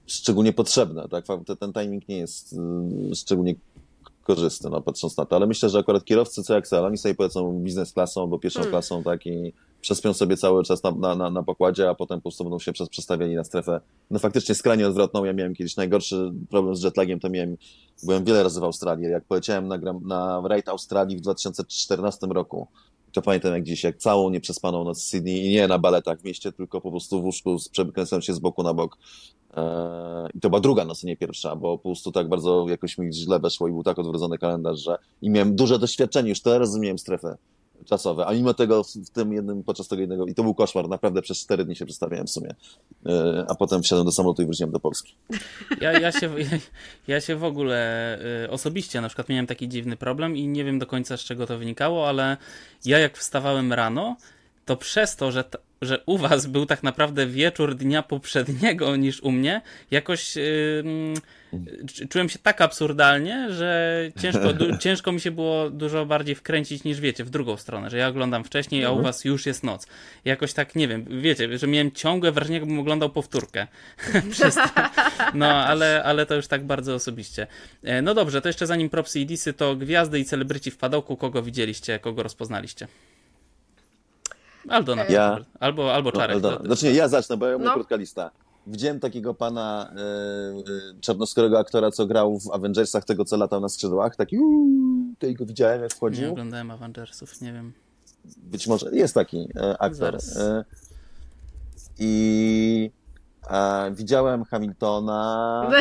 szczególnie 0.07 0.53
potrzebne. 0.53 1.07
Tak? 1.09 1.25
Ten 1.59 1.73
timing 1.73 2.07
nie 2.07 2.17
jest 2.17 2.53
y, 2.53 3.15
szczególnie 3.15 3.55
korzystny, 4.29 4.69
no, 4.69 4.81
patrząc 4.81 5.17
na 5.17 5.25
to, 5.25 5.35
ale 5.35 5.47
myślę, 5.47 5.69
że 5.69 5.79
akurat 5.79 6.05
kierowcy 6.05 6.43
CXL, 6.43 6.75
oni 6.75 6.97
sobie 6.97 7.15
polecą 7.15 7.59
biznes 7.59 7.93
klasą 7.93 8.21
albo 8.21 8.39
pierwszą 8.39 8.59
hmm. 8.59 8.71
klasą, 8.71 9.03
tak, 9.03 9.25
i 9.25 9.53
przespią 9.81 10.13
sobie 10.13 10.37
cały 10.37 10.63
czas 10.63 10.83
na, 10.83 11.15
na, 11.15 11.29
na, 11.29 11.43
pokładzie, 11.43 11.89
a 11.89 11.95
potem 11.95 12.19
po 12.19 12.21
prostu 12.21 12.43
będą 12.43 12.59
się 12.59 12.73
przestawiali 12.73 13.35
na 13.35 13.43
strefę, 13.43 13.81
no 14.11 14.19
faktycznie 14.19 14.55
skrajnie 14.55 14.87
odwrotną. 14.87 15.25
Ja 15.25 15.33
miałem 15.33 15.55
kiedyś 15.55 15.75
najgorszy 15.75 16.31
problem 16.49 16.75
z 16.75 16.83
jetlagiem, 16.83 17.19
to 17.19 17.29
miałem, 17.29 17.57
byłem 18.03 18.23
wiele 18.23 18.43
razy 18.43 18.59
w 18.59 18.63
Australii. 18.63 19.11
Jak 19.11 19.25
poleciałem 19.25 19.67
na, 19.67 19.77
na 20.05 20.41
rajd 20.47 20.69
Australii 20.69 21.17
w 21.17 21.21
2014 21.21 22.27
roku, 22.27 22.67
to 23.11 23.21
pamiętam 23.21 23.53
jak 23.53 23.63
dziś, 23.63 23.83
jak 23.83 23.97
całą 23.97 24.29
nieprzespaną 24.29 24.83
noc 24.83 25.01
w 25.01 25.07
Sydney 25.07 25.45
i 25.45 25.49
nie 25.49 25.67
na 25.67 25.79
baletach 25.79 26.19
w 26.19 26.23
mieście, 26.23 26.51
tylko 26.51 26.81
po 26.81 26.91
prostu 26.91 27.21
w 27.21 27.23
łóżku, 27.25 27.57
przekręcałem 27.71 28.21
się 28.21 28.33
z 28.33 28.39
boku 28.39 28.63
na 28.63 28.73
bok. 28.73 28.97
Eee, 29.55 30.29
I 30.33 30.39
to 30.39 30.49
była 30.49 30.59
druga 30.59 30.85
noc, 30.85 31.03
nie 31.03 31.17
pierwsza, 31.17 31.55
bo 31.55 31.77
po 31.77 31.83
prostu 31.83 32.11
tak 32.11 32.29
bardzo 32.29 32.65
jakoś 32.69 32.97
mi 32.97 33.13
źle 33.13 33.39
weszło 33.39 33.67
i 33.67 33.71
był 33.71 33.83
tak 33.83 33.99
odwrócony 33.99 34.37
kalendarz, 34.37 34.79
że 34.79 34.97
i 35.21 35.29
miałem 35.29 35.55
duże 35.55 35.79
doświadczenie, 35.79 36.29
już 36.29 36.41
teraz 36.41 36.59
rozumiałem 36.59 36.99
strefę 36.99 37.37
czasowe, 37.85 38.25
a 38.25 38.33
mimo 38.33 38.53
tego 38.53 38.83
w 38.83 39.09
tym 39.09 39.33
jednym, 39.33 39.63
podczas 39.63 39.87
tego 39.87 40.01
jednego, 40.01 40.25
i 40.25 40.35
to 40.35 40.43
był 40.43 40.53
koszmar, 40.53 40.89
naprawdę 40.89 41.21
przez 41.21 41.37
cztery 41.37 41.65
dni 41.65 41.75
się 41.75 41.85
przestawiałem 41.85 42.27
w 42.27 42.29
sumie, 42.29 42.55
e, 43.05 43.45
a 43.49 43.55
potem 43.55 43.83
wsiadłem 43.83 44.05
do 44.05 44.11
samolotu 44.11 44.41
i 44.41 44.45
wróciłem 44.45 44.71
do 44.71 44.79
Polski. 44.79 45.15
Ja, 45.81 45.99
ja, 45.99 46.11
się, 46.11 46.39
ja, 46.39 46.57
ja 47.07 47.21
się 47.21 47.35
w 47.35 47.43
ogóle 47.43 48.19
e, 48.43 48.49
osobiście 48.49 49.01
na 49.01 49.07
przykład 49.07 49.29
miałem 49.29 49.47
taki 49.47 49.69
dziwny 49.69 49.97
problem 49.97 50.37
i 50.37 50.47
nie 50.47 50.63
wiem 50.63 50.79
do 50.79 50.85
końca 50.85 51.17
z 51.17 51.21
czego 51.21 51.47
to 51.47 51.57
wynikało, 51.57 52.07
ale 52.09 52.37
ja 52.85 52.99
jak 52.99 53.17
wstawałem 53.17 53.73
rano, 53.73 54.15
to 54.65 54.77
przez 54.77 55.15
to, 55.15 55.31
że 55.31 55.43
że 55.81 56.03
u 56.05 56.17
was 56.17 56.45
był 56.45 56.65
tak 56.65 56.83
naprawdę 56.83 57.27
wieczór 57.27 57.75
dnia 57.75 58.03
poprzedniego 58.03 58.95
niż 58.95 59.21
u 59.21 59.31
mnie, 59.31 59.61
jakoś 59.91 60.35
yy, 60.35 60.83
czułem 62.09 62.29
się 62.29 62.39
tak 62.39 62.61
absurdalnie, 62.61 63.47
że 63.51 63.99
ciężko, 64.21 64.53
ciężko 64.83 65.11
mi 65.11 65.21
się 65.21 65.31
było 65.31 65.69
dużo 65.69 66.05
bardziej 66.05 66.35
wkręcić 66.35 66.83
niż 66.83 66.99
wiecie, 66.99 67.23
w 67.23 67.29
drugą 67.29 67.57
stronę, 67.57 67.89
że 67.89 67.97
ja 67.97 68.07
oglądam 68.07 68.43
wcześniej, 68.43 68.85
a 68.85 68.89
u 68.89 68.91
mhm. 68.91 69.03
was 69.03 69.25
już 69.25 69.45
jest 69.45 69.63
noc. 69.63 69.87
Jakoś 70.25 70.53
tak, 70.53 70.75
nie 70.75 70.87
wiem, 70.87 71.21
wiecie, 71.21 71.57
że 71.57 71.67
miałem 71.67 71.91
ciągłe 71.91 72.31
wrażenie, 72.31 72.59
jakbym 72.59 72.79
oglądał 72.79 73.09
powtórkę. 73.09 73.67
No, 75.33 75.65
ale, 75.65 76.03
ale 76.03 76.25
to 76.25 76.35
już 76.35 76.47
tak 76.47 76.65
bardzo 76.65 76.95
osobiście. 76.95 77.47
E, 77.83 78.01
no 78.01 78.13
dobrze, 78.13 78.41
to 78.41 78.49
jeszcze 78.49 78.67
zanim 78.67 78.89
propsy 78.89 79.19
i 79.19 79.25
disy, 79.25 79.53
to 79.53 79.75
gwiazdy 79.75 80.19
i 80.19 80.25
celebryci 80.25 80.71
w 80.71 80.77
padołku, 80.77 81.17
kogo 81.17 81.43
widzieliście, 81.43 81.99
kogo 81.99 82.23
rozpoznaliście? 82.23 82.87
Aldo 84.69 84.95
na 84.95 85.03
ja... 85.03 85.37
Albo, 85.59 85.93
albo 85.93 86.09
no, 86.13 86.19
Czarek. 86.19 86.43
No, 86.43 86.59
Znaczy 86.65 86.85
nie, 86.85 86.91
ja 86.91 87.07
zacznę, 87.07 87.37
bo 87.37 87.47
ja 87.47 87.57
mam 87.57 87.67
no. 87.67 87.73
krótka 87.73 87.95
lista. 87.95 88.31
Widziałem 88.67 88.99
takiego 88.99 89.33
pana 89.33 89.93
e, 89.95 89.99
e, 89.99 91.01
czarnoskórego 91.01 91.59
aktora, 91.59 91.91
co 91.91 92.05
grał 92.05 92.39
w 92.39 92.51
Avengersach, 92.51 93.05
tego 93.05 93.25
co 93.25 93.37
latał 93.37 93.61
na 93.61 93.69
skrzydłach. 93.69 94.15
Taki 94.15 94.37
uuu, 94.37 95.13
go 95.37 95.45
widziałem, 95.45 95.81
jak 95.81 95.93
wchodził. 95.93 96.25
Nie 96.25 96.31
oglądałem 96.31 96.71
Avengersów, 96.71 97.41
nie 97.41 97.53
wiem. 97.53 97.73
Być 98.37 98.67
może 98.67 98.95
jest 98.95 99.13
taki 99.13 99.47
e, 99.55 99.77
aktor. 99.77 100.15
E, 100.15 100.65
I 101.99 102.91
widziałem 103.91 104.43
Hamiltona. 104.43 105.71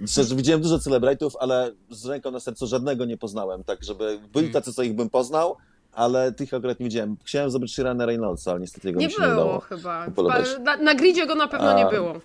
Szczerze, 0.08 0.36
widziałem 0.36 0.62
dużo 0.62 0.78
celebritów, 0.78 1.36
ale 1.40 1.72
z 1.90 2.06
ręką 2.06 2.30
na 2.30 2.40
sercu 2.40 2.66
żadnego 2.66 3.04
nie 3.04 3.16
poznałem, 3.16 3.64
tak 3.64 3.84
żeby 3.84 4.04
byli 4.04 4.46
hmm. 4.46 4.52
tacy, 4.52 4.72
co 4.72 4.82
ich 4.82 4.94
bym 4.94 5.10
poznał, 5.10 5.56
ale 5.94 6.32
tych 6.32 6.54
akurat 6.54 6.80
nie 6.80 6.84
widziałem. 6.84 7.16
Chciałem 7.24 7.50
zobaczyć 7.50 7.78
Rana 7.78 8.06
Reynoldsa, 8.06 8.50
ale 8.50 8.60
niestety 8.60 8.92
go 8.92 9.00
nie, 9.00 9.08
było 9.08 9.26
nie 9.26 9.32
udało 9.32 9.60
chyba. 9.60 10.06
Na, 10.64 10.76
na 10.76 10.94
gridzie 10.94 11.26
go 11.26 11.34
na 11.34 11.48
pewno 11.48 11.70
A, 11.70 11.78
nie 11.78 11.86
było. 11.86 12.20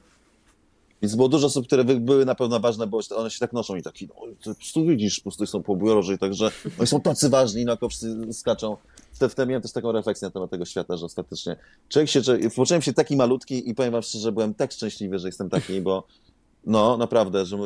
Więc 1.01 1.15
było 1.15 1.29
dużo 1.29 1.47
osób, 1.47 1.67
które 1.67 1.83
były 1.83 2.25
na 2.25 2.35
pewno 2.35 2.59
ważne, 2.59 2.87
bo 2.87 2.99
one 3.15 3.29
się 3.29 3.39
tak 3.39 3.53
noszą 3.53 3.75
i 3.75 3.81
taki, 3.81 4.07
no, 4.07 4.53
prostu 4.53 4.85
widzisz, 4.85 5.19
po 5.19 5.23
prostu 5.23 5.45
są 5.45 5.63
po 5.63 5.75
biurze 5.75 6.13
i 6.13 6.17
także 6.17 6.51
oni 6.77 6.87
są 6.87 7.01
tacy 7.01 7.29
ważni, 7.29 7.65
no, 7.65 7.77
wszyscy 7.89 8.33
skaczą. 8.33 8.77
Wtedy 9.11 9.45
miałem 9.45 9.61
też 9.61 9.71
taką 9.71 9.91
refleksję 9.91 10.27
na 10.27 10.31
temat 10.31 10.49
tego 10.49 10.65
świata, 10.65 10.97
że 10.97 11.05
ostatecznie 11.05 11.55
człowiek 11.89 12.09
się, 12.09 12.21
poczułem 12.55 12.81
się 12.81 12.93
taki 12.93 13.15
malutki 13.15 13.69
i 13.69 13.75
powiem 13.75 13.91
wam 13.91 14.01
szczerze, 14.01 14.23
że 14.23 14.31
byłem 14.31 14.53
tak 14.53 14.71
szczęśliwy, 14.71 15.19
że 15.19 15.27
jestem 15.27 15.49
taki, 15.49 15.81
bo 15.81 16.03
no, 16.65 16.97
naprawdę, 16.97 17.45
że 17.45 17.57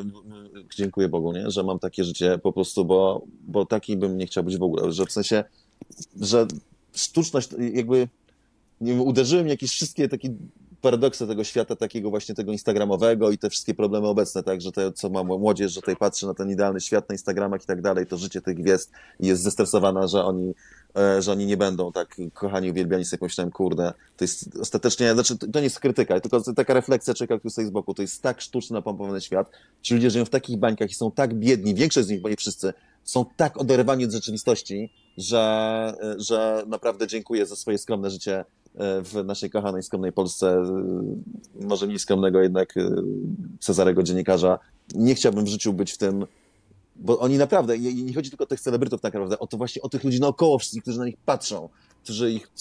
dziękuję 0.76 1.10
Bogu, 1.10 1.34
nie? 1.34 1.52
że 1.52 1.64
mam 1.64 1.80
takie 1.80 2.04
życie 2.04 2.38
po 2.44 2.54
prostu, 2.54 2.86
bo, 2.86 3.22
bo 3.48 3.66
taki 3.66 3.98
bym 3.98 4.18
nie 4.18 4.26
chciał 4.26 4.44
być 4.44 4.58
w 4.58 4.64
ogóle, 4.64 4.92
że 4.92 5.06
w 5.06 5.12
sensie 5.12 5.44
że 6.22 6.48
sztuczność 6.94 7.50
jakby 7.74 8.08
nie 8.82 8.92
wiem, 8.92 9.02
uderzyły 9.02 9.44
mnie 9.44 9.52
jakieś 9.52 9.72
wszystkie 9.72 10.10
takie 10.10 10.30
paradoksy 10.84 11.28
tego 11.28 11.44
świata 11.44 11.76
takiego 11.76 12.10
właśnie 12.10 12.36
tego 12.36 12.52
instagramowego 12.52 13.32
i 13.32 13.38
te 13.38 13.50
wszystkie 13.50 13.74
problemy 13.74 14.08
obecne, 14.08 14.44
tak, 14.44 14.62
że 14.62 14.72
to, 14.72 14.92
co 14.92 15.10
ma 15.10 15.24
młodzież, 15.24 15.74
że 15.74 15.82
tutaj 15.82 15.96
patrzy 15.96 16.26
na 16.26 16.34
ten 16.34 16.50
idealny 16.50 16.82
świat 16.82 17.10
na 17.10 17.14
instagramach 17.14 17.64
i 17.64 17.66
tak 17.66 17.82
dalej, 17.82 18.08
to 18.08 18.18
życie 18.18 18.42
tych 18.42 18.58
gwiazd 18.58 18.92
jest 19.20 19.44
zestresowana, 19.44 20.08
że 20.08 20.26
oni, 20.26 20.54
e, 20.98 21.22
że 21.22 21.32
oni 21.32 21.46
nie 21.46 21.58
będą 21.58 21.92
tak 21.92 22.18
kochani, 22.34 22.72
uwielbiani, 22.72 23.06
sobie 23.06 23.20
pomyślałem, 23.20 23.52
kurde, 23.52 23.94
to 24.18 24.24
jest 24.24 24.58
ostatecznie, 24.62 25.14
znaczy 25.14 25.38
to 25.38 25.60
nie 25.60 25.64
jest 25.64 25.80
krytyka, 25.80 26.20
tylko 26.20 26.54
taka 26.54 26.74
refleksja 26.74 27.14
człowieka, 27.14 27.40
który 27.40 27.52
stoi 27.52 27.66
z 27.66 27.70
boku, 27.70 27.94
to 27.94 28.02
jest 28.02 28.22
tak 28.22 28.42
sztuczny, 28.42 28.74
napompowany 28.74 29.22
świat, 29.22 29.50
ci 29.82 29.94
ludzie 29.94 30.10
żyją 30.10 30.26
w 30.26 30.30
takich 30.30 30.58
bańkach 30.58 30.92
i 30.92 30.94
są 30.94 31.12
tak 31.12 31.34
biedni, 31.34 31.76
większość 31.76 32.08
z 32.08 32.10
nich, 32.10 32.22
bo 32.22 32.30
nie 32.30 32.36
wszyscy, 32.36 32.74
są 33.04 33.26
tak 33.38 33.58
oderwani 33.58 34.06
od 34.06 34.12
rzeczywistości, 34.12 34.90
że, 35.18 35.94
że 36.18 36.64
naprawdę 36.68 37.08
dziękuję 37.08 37.46
za 37.46 37.56
swoje 37.56 37.78
skromne 37.78 38.10
życie 38.10 38.40
e, 38.40 38.46
w 39.02 39.24
naszej 39.26 39.50
kochanej, 39.50 39.84
skromnej 39.84 40.12
Polsce, 40.12 40.48
e, 40.52 41.66
może 41.66 41.86
mniej 41.86 42.00
skromnego 42.00 42.42
jednak 42.42 42.78
e, 42.78 42.90
Cezarego 43.60 44.04
dziennikarza. 44.04 44.60
Nie 44.96 45.16
chciałbym 45.16 45.46
w 45.46 45.48
życiu 45.48 45.74
być 45.74 45.92
w 45.92 45.98
tym, 45.98 46.26
bo 46.96 47.20
oni 47.20 47.38
naprawdę, 47.38 47.80
nie 47.80 48.14
chodzi 48.14 48.30
tylko 48.30 48.44
o 48.44 48.48
tych 48.48 48.62
celebrytów 48.62 49.02
tak 49.02 49.14
naprawdę, 49.14 49.40
o 49.40 49.48
to 49.48 49.58
właśnie, 49.58 49.82
o 49.82 49.90
tych 49.90 50.04
ludzi 50.04 50.20
naokoło 50.20 50.60
wszystkich, 50.60 50.82
którzy 50.82 51.00
na 51.00 51.06
nich 51.06 51.18
patrzą, 51.26 51.70
którzy 52.04 52.32
ich 52.32 52.52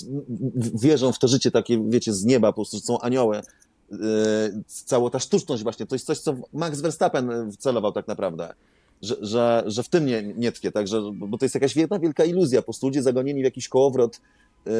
wierzą 0.75 1.13
w 1.13 1.19
to 1.19 1.29
życie 1.29 1.51
takie, 1.51 1.83
wiecie, 1.89 2.13
z 2.13 2.25
nieba, 2.25 2.49
po 2.49 2.57
prostu, 2.57 2.79
są 2.79 3.01
anioły. 3.01 3.41
Cała 4.67 5.11
ta 5.11 5.19
sztuczność 5.19 5.63
właśnie, 5.63 5.87
to 5.87 5.95
jest 5.95 6.07
coś, 6.07 6.19
co 6.19 6.35
Max 6.53 6.81
Verstappen 6.81 7.53
celował 7.59 7.93
tak 7.93 8.09
naprawdę 8.09 8.55
że, 9.03 9.17
że, 9.21 9.63
że 9.67 9.83
w 9.83 9.89
tym 9.89 10.07
nie, 10.07 10.23
nie 10.23 10.53
tkwie, 10.53 10.73
tak? 10.73 10.89
Że, 10.89 11.03
bo 11.15 11.39
to 11.39 11.45
jest 11.45 11.55
jakaś 11.55 11.77
jedna 11.77 11.99
wielka 11.99 12.25
iluzja, 12.25 12.61
po 12.61 12.65
prostu 12.65 12.87
ludzie 12.87 13.03
zagonieni 13.03 13.41
w 13.41 13.45
jakiś 13.45 13.69
kołowrot 13.69 14.21
yy, 14.67 14.73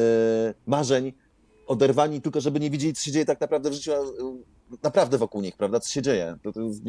marzeń, 0.67 1.13
oderwani 1.67 2.21
tylko, 2.21 2.41
żeby 2.41 2.59
nie 2.59 2.69
widzieli, 2.69 2.93
co 2.93 3.03
się 3.03 3.11
dzieje 3.11 3.25
tak 3.25 3.41
naprawdę 3.41 3.69
w 3.69 3.73
życiu, 3.73 3.91
naprawdę 4.83 5.17
wokół 5.17 5.41
nich, 5.41 5.57
prawda? 5.57 5.79
Co 5.79 5.93
się 5.93 6.01
dzieje? 6.01 6.37
To, 6.43 6.51
to 6.51 6.61
jest, 6.61 6.81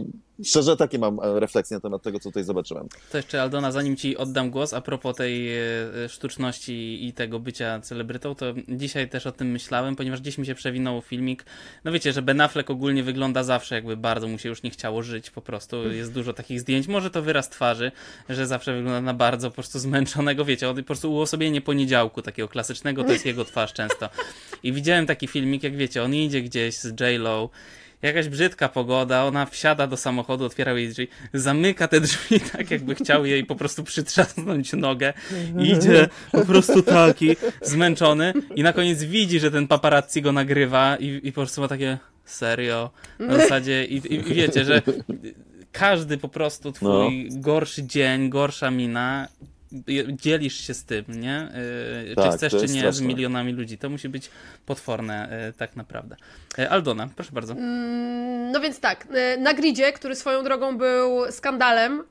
szczerze 0.44 0.76
takie 0.76 0.98
mam 0.98 1.20
e, 1.20 1.40
refleksje 1.40 1.76
na 1.76 1.80
temat 1.80 2.02
tego, 2.02 2.20
co 2.20 2.28
tutaj 2.28 2.44
zobaczyłem. 2.44 2.88
To 3.10 3.16
jeszcze 3.16 3.42
Aldona, 3.42 3.72
zanim 3.72 3.96
ci 3.96 4.16
oddam 4.16 4.50
głos, 4.50 4.74
a 4.74 4.80
propos 4.80 5.16
tej 5.16 5.58
e, 5.58 5.62
sztuczności 6.08 7.06
i 7.06 7.12
tego 7.12 7.40
bycia 7.40 7.80
celebrytą, 7.80 8.34
to 8.34 8.46
dzisiaj 8.68 9.08
też 9.08 9.26
o 9.26 9.32
tym 9.32 9.50
myślałem, 9.50 9.96
ponieważ 9.96 10.20
gdzieś 10.20 10.38
mi 10.38 10.46
się 10.46 10.54
przewinął 10.54 11.02
filmik. 11.02 11.44
No 11.84 11.92
wiecie, 11.92 12.12
że 12.12 12.22
Ben 12.22 12.40
Affleck 12.40 12.70
ogólnie 12.70 13.02
wygląda 13.02 13.42
zawsze 13.42 13.74
jakby 13.74 13.96
bardzo 13.96 14.28
mu 14.28 14.38
się 14.38 14.48
już 14.48 14.62
nie 14.62 14.70
chciało 14.70 15.02
żyć, 15.02 15.30
po 15.30 15.42
prostu 15.42 15.92
jest 15.92 16.12
dużo 16.12 16.32
takich 16.32 16.60
zdjęć, 16.60 16.88
może 16.88 17.10
to 17.10 17.22
wyraz 17.22 17.48
twarzy, 17.48 17.92
że 18.28 18.46
zawsze 18.46 18.74
wygląda 18.74 19.00
na 19.00 19.14
bardzo 19.14 19.50
po 19.50 19.54
prostu 19.54 19.78
zmęczonego, 19.78 20.44
wiecie, 20.44 20.70
on 20.70 20.76
po 20.76 20.82
prostu 20.82 21.12
uosobienie 21.12 21.60
poniedziałku 21.60 22.22
takiego 22.22 22.48
klasycznego, 22.48 23.04
to 23.04 23.12
jest 23.12 23.26
jego 23.26 23.44
twarz 23.44 23.72
często. 23.72 24.08
I 24.62 24.72
widziałem 24.72 25.06
taki 25.06 25.28
filmik, 25.28 25.62
jak 25.62 25.76
wiecie, 25.76 26.02
on 26.02 26.14
idzie 26.14 26.42
gdzieś 26.42 26.78
z 26.78 27.00
J-Lo, 27.00 27.50
jakaś 28.04 28.28
brzydka 28.28 28.68
pogoda, 28.68 29.24
ona 29.24 29.46
wsiada 29.46 29.86
do 29.86 29.96
samochodu, 29.96 30.44
otwiera 30.44 30.72
jej 30.72 30.88
drzwi, 30.88 31.08
zamyka 31.34 31.88
te 31.88 32.00
drzwi 32.00 32.40
tak, 32.52 32.70
jakby 32.70 32.94
chciał 32.94 33.26
jej 33.26 33.44
po 33.44 33.56
prostu 33.56 33.84
przytrzasnąć 33.84 34.72
nogę. 34.72 35.12
Idzie 35.58 36.08
po 36.32 36.44
prostu 36.44 36.82
taki 36.82 37.36
zmęczony 37.62 38.32
i 38.54 38.62
na 38.62 38.72
koniec 38.72 39.02
widzi, 39.02 39.40
że 39.40 39.50
ten 39.50 39.68
paparazzi 39.68 40.22
go 40.22 40.32
nagrywa 40.32 40.96
i, 40.96 41.20
i 41.22 41.32
po 41.32 41.40
prostu 41.40 41.60
ma 41.60 41.68
takie 41.68 41.98
serio 42.24 42.90
na 43.18 43.38
zasadzie 43.38 43.84
i, 43.84 43.96
i, 43.96 44.14
i 44.14 44.34
wiecie, 44.34 44.64
że 44.64 44.82
każdy 45.72 46.18
po 46.18 46.28
prostu 46.28 46.72
twój 46.72 47.28
no. 47.30 47.40
gorszy 47.40 47.82
dzień, 47.82 48.30
gorsza 48.30 48.70
mina 48.70 49.28
dzielisz 50.12 50.66
się 50.66 50.74
z 50.74 50.84
tym, 50.84 51.04
nie? 51.08 51.48
Yy, 52.06 52.14
tak, 52.14 52.30
czy 52.30 52.36
chcesz, 52.36 52.52
czy 52.52 52.58
nie, 52.60 52.66
straszne. 52.66 52.92
z 52.92 53.00
milionami 53.00 53.52
ludzi. 53.52 53.78
To 53.78 53.90
musi 53.90 54.08
być 54.08 54.30
potworne 54.66 55.44
yy, 55.46 55.52
tak 55.52 55.76
naprawdę. 55.76 56.16
Yy, 56.58 56.70
Aldona, 56.70 57.08
proszę 57.16 57.32
bardzo. 57.32 57.52
Mm, 57.52 58.52
no 58.52 58.60
więc 58.60 58.80
tak, 58.80 59.08
na 59.38 59.54
gridzie, 59.54 59.92
który 59.92 60.14
swoją 60.14 60.44
drogą 60.44 60.78
był 60.78 61.32
skandalem, 61.32 62.02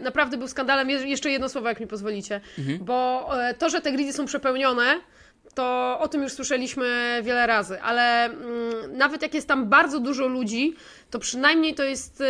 naprawdę 0.00 0.36
był 0.36 0.48
skandalem, 0.48 0.90
jeszcze 0.90 1.30
jedno 1.30 1.48
słowo, 1.48 1.68
jak 1.68 1.80
mi 1.80 1.86
pozwolicie, 1.86 2.40
mhm. 2.58 2.78
bo 2.84 3.30
to, 3.58 3.70
że 3.70 3.80
te 3.80 3.92
gridy 3.92 4.12
są 4.12 4.26
przepełnione, 4.26 5.00
to 5.54 5.98
o 6.00 6.08
tym 6.08 6.22
już 6.22 6.32
słyszeliśmy 6.32 7.20
wiele 7.24 7.46
razy, 7.46 7.82
ale 7.82 8.24
mm, 8.24 8.38
nawet 8.98 9.22
jak 9.22 9.34
jest 9.34 9.48
tam 9.48 9.68
bardzo 9.68 10.00
dużo 10.00 10.26
ludzi, 10.26 10.74
to 11.10 11.18
przynajmniej 11.18 11.74
to 11.74 11.84
jest, 11.84 12.20
y, 12.20 12.24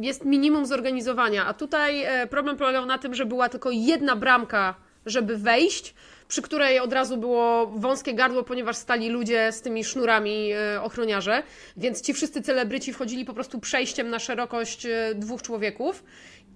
jest 0.00 0.24
minimum 0.24 0.66
zorganizowania. 0.66 1.46
A 1.46 1.54
tutaj 1.54 2.02
e, 2.02 2.26
problem 2.26 2.56
polegał 2.56 2.86
na 2.86 2.98
tym, 2.98 3.14
że 3.14 3.26
była 3.26 3.48
tylko 3.48 3.70
jedna 3.70 4.16
bramka, 4.16 4.74
żeby 5.06 5.36
wejść, 5.36 5.94
przy 6.28 6.42
której 6.42 6.78
od 6.78 6.92
razu 6.92 7.16
było 7.16 7.66
wąskie 7.66 8.14
gardło, 8.14 8.42
ponieważ 8.42 8.76
stali 8.76 9.08
ludzie 9.08 9.52
z 9.52 9.60
tymi 9.62 9.84
sznurami 9.84 10.52
e, 10.52 10.82
ochroniarze, 10.82 11.42
więc 11.76 12.02
ci 12.02 12.14
wszyscy 12.14 12.42
celebryci 12.42 12.92
wchodzili 12.92 13.24
po 13.24 13.34
prostu 13.34 13.60
przejściem 13.60 14.10
na 14.10 14.18
szerokość 14.18 14.86
e, 14.86 15.14
dwóch 15.14 15.42
człowieków 15.42 16.04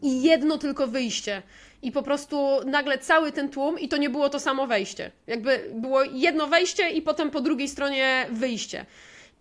i 0.03 0.23
jedno 0.23 0.59
tylko 0.59 0.87
wyjście 0.87 1.43
i 1.83 1.93
po 1.93 2.03
prostu 2.03 2.61
nagle 2.67 2.99
cały 2.99 3.33
ten 3.33 3.49
tłum 3.49 3.79
i 3.79 3.89
to 3.89 3.97
nie 3.97 4.11
było 4.11 4.29
to 4.29 4.41
samo 4.41 4.67
wejście. 4.67 5.11
Jakby 5.27 5.71
było 5.75 6.03
jedno 6.03 6.47
wejście 6.47 6.91
i 6.91 7.03
potem 7.03 7.31
po 7.31 7.41
drugiej 7.41 7.69
stronie 7.69 8.27
wyjście. 8.31 8.87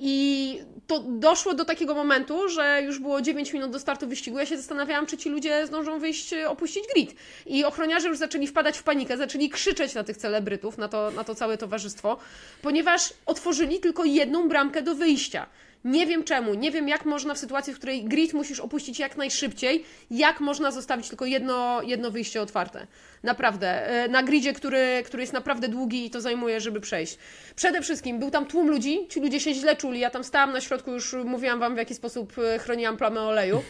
I 0.04 0.60
to 0.88 1.00
doszło 1.00 1.54
do 1.54 1.66
takiego 1.66 1.96
momentu, 1.96 2.50
że 2.50 2.82
już 2.86 3.00
było 3.00 3.22
9 3.22 3.54
minut 3.54 3.72
do 3.72 3.80
startu 3.80 4.08
wyścigu. 4.08 4.40
Ja 4.40 4.46
się 4.46 4.58
zastanawiałam, 4.58 5.06
czy 5.06 5.18
ci 5.18 5.30
ludzie 5.30 5.68
zdążą 5.68 6.00
wyjść, 6.00 6.34
opuścić 6.34 6.84
grid. 6.94 7.16
I 7.46 7.66
ochroniarze 7.66 8.08
już 8.08 8.18
zaczęli 8.18 8.48
wpadać 8.48 8.78
w 8.78 8.84
panikę, 8.84 9.18
zaczęli 9.18 9.50
krzyczeć 9.50 9.94
na 9.94 10.04
tych 10.04 10.18
celebrytów, 10.18 10.78
na 10.78 10.88
to, 10.88 11.12
na 11.12 11.24
to 11.24 11.36
całe 11.36 11.58
towarzystwo, 11.58 12.18
ponieważ 12.62 13.14
otworzyli 13.26 13.80
tylko 13.80 14.06
jedną 14.06 14.50
bramkę 14.50 14.82
do 14.82 14.96
wyjścia. 14.96 15.46
Nie 15.86 16.08
wiem 16.08 16.24
czemu, 16.24 16.54
nie 16.54 16.72
wiem 16.72 16.88
jak 16.88 17.06
można 17.06 17.34
w 17.34 17.38
sytuacji, 17.38 17.74
w 17.74 17.78
której 17.78 18.04
grid 18.04 18.34
musisz 18.34 18.60
opuścić 18.60 19.00
jak 19.00 19.18
najszybciej, 19.18 19.86
jak 20.12 20.40
można 20.40 20.72
zostawić 20.72 21.10
tylko 21.10 21.26
jedno, 21.26 21.82
jedno 21.82 22.12
wyjście 22.12 22.42
otwarte. 22.42 22.88
Naprawdę. 23.24 23.88
E, 23.88 24.08
na 24.08 24.24
gridzie, 24.24 24.54
który, 24.54 25.04
który 25.06 25.24
jest 25.24 25.34
naprawdę 25.34 25.68
długi 25.68 26.06
i 26.06 26.10
to 26.10 26.22
zajmuje, 26.22 26.62
żeby 26.62 26.82
przejść. 26.82 27.18
Przede 27.56 27.82
wszystkim 27.82 28.20
był 28.20 28.32
tam 28.32 28.46
tłum 28.46 28.70
ludzi, 28.70 29.08
ci 29.10 29.20
ludzie 29.20 29.40
się 29.40 29.54
źle 29.54 29.76
czuli. 29.76 30.00
Ja 30.00 30.10
tam 30.10 30.24
stałam 30.24 30.52
na 30.52 30.62
środku, 30.62 30.92
już 30.92 31.14
mówiłam 31.14 31.60
Wam 31.60 31.76
w 31.76 31.78
jaki 31.78 31.96
sposób 31.96 32.34
e, 32.38 32.60
chroniłam 32.60 32.98
plamę 32.98 33.22
oleju. 33.22 33.64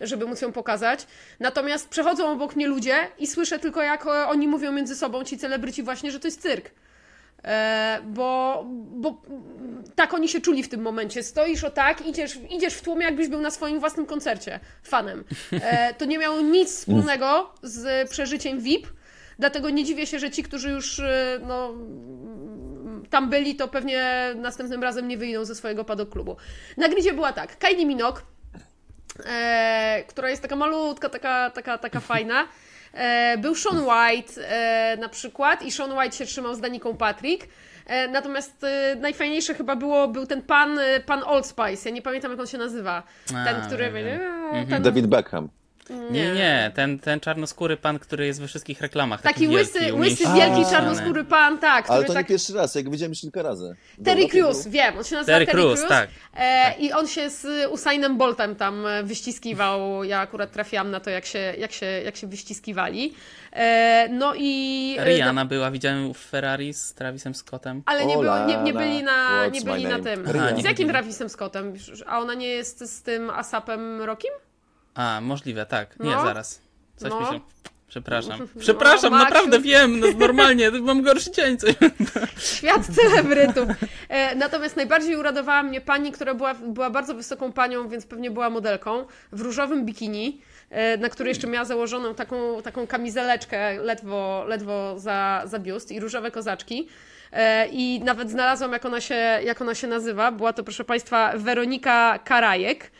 żeby 0.00 0.26
móc 0.26 0.42
ją 0.42 0.52
pokazać. 0.52 1.06
Natomiast 1.40 1.88
przechodzą 1.88 2.32
obok 2.32 2.56
mnie 2.56 2.66
ludzie 2.66 2.94
i 3.18 3.26
słyszę 3.26 3.58
tylko, 3.58 3.82
jak 3.82 4.06
oni 4.06 4.48
mówią 4.48 4.72
między 4.72 4.96
sobą, 4.96 5.24
ci 5.24 5.38
celebryci 5.38 5.82
właśnie, 5.82 6.10
że 6.10 6.20
to 6.20 6.26
jest 6.26 6.42
cyrk. 6.42 6.70
E, 7.44 7.98
bo, 8.06 8.64
bo 8.90 9.22
tak 9.94 10.14
oni 10.14 10.28
się 10.28 10.40
czuli 10.40 10.62
w 10.62 10.68
tym 10.68 10.82
momencie. 10.82 11.22
Stoisz 11.22 11.64
o 11.64 11.70
tak, 11.70 12.06
idziesz, 12.06 12.38
idziesz 12.50 12.74
w 12.74 12.82
tłumie, 12.82 13.04
jakbyś 13.04 13.28
był 13.28 13.40
na 13.40 13.50
swoim 13.50 13.80
własnym 13.80 14.06
koncercie, 14.06 14.60
fanem. 14.82 15.24
E, 15.52 15.94
to 15.94 16.04
nie 16.04 16.18
miało 16.18 16.40
nic 16.40 16.70
wspólnego 16.70 17.54
z 17.62 18.10
przeżyciem 18.10 18.60
VIP, 18.60 18.86
dlatego 19.38 19.70
nie 19.70 19.84
dziwię 19.84 20.06
się, 20.06 20.18
że 20.18 20.30
ci, 20.30 20.42
którzy 20.42 20.70
już 20.70 21.00
e, 21.00 21.40
no, 21.46 21.74
tam 23.10 23.30
byli, 23.30 23.56
to 23.56 23.68
pewnie 23.68 24.32
następnym 24.36 24.82
razem 24.82 25.08
nie 25.08 25.18
wyjdą 25.18 25.44
ze 25.44 25.54
swojego 25.54 25.84
padoklubu. 25.84 26.36
Na 26.76 26.88
gridzie 26.88 27.12
była 27.12 27.32
tak, 27.32 27.58
Kylie 27.58 27.86
Minogue, 27.86 28.20
e, 29.26 30.04
która 30.08 30.30
jest 30.30 30.42
taka 30.42 30.56
malutka, 30.56 31.08
taka, 31.08 31.50
taka, 31.50 31.78
taka 31.78 32.00
fajna. 32.00 32.48
E, 32.94 33.38
był 33.38 33.54
Sean 33.54 33.78
White 33.78 34.48
e, 34.48 34.96
na 34.96 35.08
przykład 35.08 35.62
i 35.62 35.70
Sean 35.70 35.98
White 35.98 36.16
się 36.16 36.26
trzymał 36.26 36.54
z 36.54 36.60
Daniką 36.60 36.96
Patrick. 36.96 37.48
E, 37.86 38.08
natomiast 38.08 38.66
najfajniejsze 39.00 39.54
chyba 39.54 39.76
było, 39.76 40.08
był 40.08 40.26
ten 40.26 40.42
pan, 40.42 40.80
pan 41.06 41.22
Old 41.26 41.46
Spice. 41.46 41.88
Ja 41.88 41.94
nie 41.94 42.02
pamiętam, 42.02 42.30
jak 42.30 42.40
on 42.40 42.46
się 42.46 42.58
nazywa. 42.58 43.02
Ten, 43.26 43.56
A, 43.56 43.66
który. 43.66 43.92
Ten... 44.70 44.82
David 44.82 45.06
Beckham. 45.06 45.48
Nie, 46.10 46.32
nie, 46.32 46.72
ten, 46.74 46.98
ten 46.98 47.20
czarnoskóry 47.20 47.76
pan, 47.76 47.98
który 47.98 48.26
jest 48.26 48.40
we 48.40 48.46
wszystkich 48.46 48.80
reklamach. 48.80 49.22
Taki, 49.22 49.34
taki 49.34 49.56
łysy, 49.56 49.80
wielki, 49.80 49.98
łysy, 49.98 50.24
wielki 50.36 50.70
czarnoskóry 50.70 51.24
pan, 51.24 51.58
tak. 51.58 51.90
Ale 51.90 52.04
to 52.04 52.12
tak... 52.12 52.24
nie 52.24 52.28
pierwszy 52.28 52.54
raz, 52.54 52.74
jak 52.74 52.90
widziałem 52.90 53.12
już 53.12 53.20
kilka 53.20 53.42
razy. 53.42 53.76
Terry 54.04 54.28
Crews, 54.28 54.66
wiem, 54.66 54.98
on 54.98 55.04
się 55.04 55.16
nazywa 55.16 55.32
Terry, 55.38 55.46
Terry 55.46 55.62
Crews, 55.62 55.88
tak. 55.88 56.08
E, 56.36 56.74
I 56.78 56.92
on 56.92 57.08
się 57.08 57.30
z 57.30 57.70
Usainem 57.70 58.18
Boltem 58.18 58.56
tam 58.56 58.86
wyściskiwał. 59.02 60.04
Ja 60.04 60.20
akurat 60.20 60.52
trafiłam 60.52 60.90
na 60.90 61.00
to, 61.00 61.10
jak 61.10 61.26
się, 61.26 61.54
jak 61.58 61.72
się, 61.72 61.86
jak 61.86 62.16
się 62.16 62.26
wyściskiwali. 62.26 63.14
E, 63.52 64.08
no 64.10 64.32
i... 64.36 64.96
Rihanna 65.04 65.44
no... 65.44 65.48
była, 65.48 65.70
widziałem 65.70 66.14
w 66.14 66.18
Ferrari 66.18 66.74
z 66.74 66.94
Travisem 66.94 67.34
Scottem. 67.34 67.82
Ale 67.86 68.06
nie, 68.06 68.16
było, 68.16 68.46
nie, 68.46 68.56
nie 68.56 68.72
byli 68.72 69.02
na, 69.02 69.46
nie 69.46 69.60
byli 69.60 69.84
na 69.84 69.98
tym. 69.98 70.24
Aha, 70.28 70.48
z 70.60 70.64
jakim 70.64 70.88
Travisem 70.88 71.28
Scottem? 71.28 71.74
A 72.06 72.18
ona 72.18 72.34
nie 72.34 72.48
jest 72.48 72.96
z 72.96 73.02
tym 73.02 73.30
Asapem 73.30 74.02
Rokim? 74.02 74.30
A, 74.98 75.20
możliwe, 75.20 75.66
tak. 75.66 75.98
Nie, 76.00 76.10
no. 76.10 76.22
zaraz. 76.22 76.60
Coś 76.96 77.10
no. 77.10 77.20
mi 77.20 77.26
się... 77.26 77.40
Przepraszam. 77.88 78.48
Przepraszam, 78.60 79.12
no, 79.12 79.18
naprawdę 79.18 79.60
wiem, 79.60 80.00
no, 80.00 80.06
normalnie, 80.18 80.70
mam 80.80 81.02
gorszy 81.02 81.30
dzień. 81.30 81.58
Coś. 81.58 81.74
Świat 82.56 82.86
celebrytów. 82.86 83.68
E, 84.08 84.34
natomiast 84.34 84.76
najbardziej 84.76 85.16
uradowała 85.16 85.62
mnie 85.62 85.80
pani, 85.80 86.12
która 86.12 86.34
była, 86.34 86.54
była 86.54 86.90
bardzo 86.90 87.14
wysoką 87.14 87.52
panią, 87.52 87.88
więc 87.88 88.06
pewnie 88.06 88.30
była 88.30 88.50
modelką, 88.50 89.06
w 89.32 89.40
różowym 89.40 89.84
bikini, 89.84 90.40
e, 90.70 90.96
na 90.96 91.08
której 91.08 91.30
jeszcze 91.30 91.46
miała 91.46 91.64
założoną 91.64 92.14
taką, 92.14 92.62
taką 92.62 92.86
kamizeleczkę 92.86 93.82
ledwo, 93.82 94.44
ledwo 94.48 94.98
za, 94.98 95.42
za 95.44 95.58
biust 95.58 95.92
i 95.92 96.00
różowe 96.00 96.30
kozaczki. 96.30 96.88
E, 97.32 97.68
I 97.68 98.00
nawet 98.04 98.30
znalazłam, 98.30 98.72
jak 98.72 98.84
ona, 98.84 99.00
się, 99.00 99.14
jak 99.44 99.62
ona 99.62 99.74
się 99.74 99.86
nazywa. 99.86 100.32
Była 100.32 100.52
to, 100.52 100.64
proszę 100.64 100.84
Państwa, 100.84 101.32
Weronika 101.36 102.18
Karajek. 102.24 102.90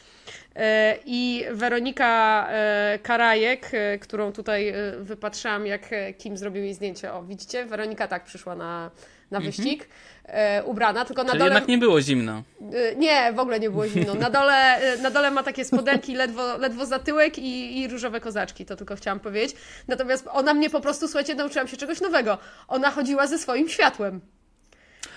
E, 0.58 0.98
I 1.06 1.44
Weronika 1.52 2.46
e, 2.50 2.98
Karajek, 3.02 3.70
e, 3.72 3.98
którą 3.98 4.32
tutaj 4.32 4.74
wypatrzyłam, 5.00 5.66
jak 5.66 5.90
Kim 6.18 6.36
zrobił 6.36 6.64
jej 6.64 6.74
zdjęcie. 6.74 7.12
O, 7.12 7.22
widzicie? 7.22 7.66
Weronika 7.66 8.08
tak 8.08 8.24
przyszła 8.24 8.54
na, 8.54 8.90
na 9.30 9.38
mhm. 9.38 9.44
wyścig. 9.52 9.88
ubrana, 10.64 11.04
tylko 11.04 11.22
na 11.22 11.28
Czyli 11.28 11.38
dole... 11.38 11.50
jednak 11.50 11.68
nie 11.68 11.78
było 11.78 12.00
zimno. 12.00 12.42
Nie, 12.96 13.32
w 13.32 13.38
ogóle 13.38 13.60
nie 13.60 13.70
było 13.70 13.88
zimno. 13.88 14.14
Na 14.14 14.30
dole, 14.30 14.80
na 15.02 15.10
dole 15.10 15.30
ma 15.30 15.42
takie 15.42 15.64
spodenki 15.64 16.14
ledwo, 16.14 16.56
ledwo 16.56 16.86
za 16.86 16.98
tyłek 16.98 17.38
i, 17.38 17.80
i 17.80 17.88
różowe 17.88 18.20
kozaczki, 18.20 18.64
to 18.64 18.76
tylko 18.76 18.96
chciałam 18.96 19.20
powiedzieć. 19.20 19.56
Natomiast 19.88 20.28
ona 20.32 20.54
mnie 20.54 20.70
po 20.70 20.80
prostu, 20.80 21.08
słuchajcie, 21.08 21.34
nauczyłam 21.34 21.68
się 21.68 21.76
czegoś 21.76 22.00
nowego. 22.00 22.38
Ona 22.68 22.90
chodziła 22.90 23.26
ze 23.26 23.38
swoim 23.38 23.68
światłem. 23.68 24.20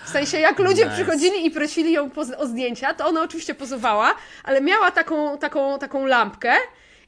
W 0.04 0.08
sensie, 0.08 0.38
jak 0.38 0.58
ludzie 0.58 0.84
nice. 0.84 0.94
przychodzili 0.94 1.46
i 1.46 1.50
prosili 1.50 1.92
ją 1.92 2.10
o 2.38 2.46
zdjęcia, 2.46 2.94
to 2.94 3.06
ona 3.06 3.22
oczywiście 3.22 3.54
pozowała, 3.54 4.14
ale 4.44 4.60
miała 4.60 4.90
taką, 4.90 5.38
taką, 5.38 5.78
taką 5.78 6.06
lampkę 6.06 6.52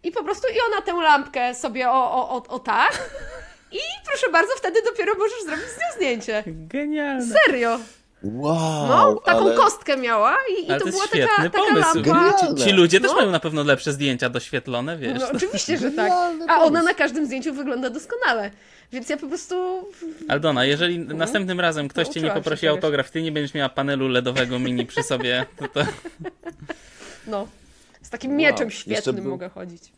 i 0.03 0.13
po 0.13 0.25
prostu 0.25 0.49
i 0.49 0.73
ona 0.73 0.83
tę 0.83 0.93
lampkę 0.93 1.55
sobie 1.55 1.91
o, 1.91 2.13
o, 2.13 2.31
o, 2.31 2.43
o 2.49 2.59
tak 2.59 2.93
i 3.73 3.79
proszę 4.07 4.31
bardzo, 4.33 4.53
wtedy 4.57 4.83
dopiero 4.83 5.15
możesz 5.19 5.43
zrobić 5.45 5.65
z 5.65 5.77
nią 5.77 5.97
zdjęcie. 5.97 6.43
Genialne. 6.47 7.35
Serio. 7.47 7.79
Wow, 8.25 8.89
no, 8.89 9.21
taką 9.25 9.47
ale... 9.47 9.55
kostkę 9.55 9.97
miała 9.97 10.37
i, 10.59 10.65
i 10.65 10.67
to, 10.67 10.79
to 10.79 10.85
była 10.85 11.05
taka, 11.07 11.51
taka 11.51 11.75
lampa. 11.75 12.33
Ci, 12.33 12.65
ci, 12.65 12.73
ludzie 12.73 13.01
też 13.01 13.11
no. 13.11 13.17
mają 13.17 13.31
na 13.31 13.41
pewno 13.41 13.63
lepsze 13.63 13.93
zdjęcia 13.93 14.31
doświetlone, 14.31 14.97
wiesz. 14.97 15.21
No, 15.21 15.27
oczywiście, 15.35 15.79
że 15.79 15.91
tak. 15.91 16.13
A 16.49 16.61
ona 16.61 16.83
na 16.83 16.95
każdym 16.95 17.27
zdjęciu 17.27 17.55
wygląda 17.55 17.91
doskonale. 17.91 18.51
Więc 18.93 19.09
ja 19.09 19.17
po 19.17 19.27
prostu. 19.27 19.55
Aldona, 20.29 20.65
jeżeli 20.65 20.97
mhm. 20.97 21.19
następnym 21.19 21.61
razem 21.61 21.89
ktoś 21.89 22.09
cię 22.09 22.23
nie 22.23 22.31
poprosi 22.31 22.69
autograf, 22.69 23.11
ty 23.11 23.23
nie 23.23 23.33
będziesz 23.33 23.55
miała 23.55 23.69
panelu 23.69 24.09
LEDowego 24.09 24.59
mini 24.59 24.87
przy 24.87 25.03
sobie, 25.03 25.47
to. 25.57 25.69
to... 25.69 25.81
No. 27.27 27.47
Z 28.03 28.11
takim 28.11 28.37
mieczem 28.37 28.71
świetnym 28.71 29.17
był... 29.17 29.31
mogę 29.31 29.49
chodzić. 29.49 29.93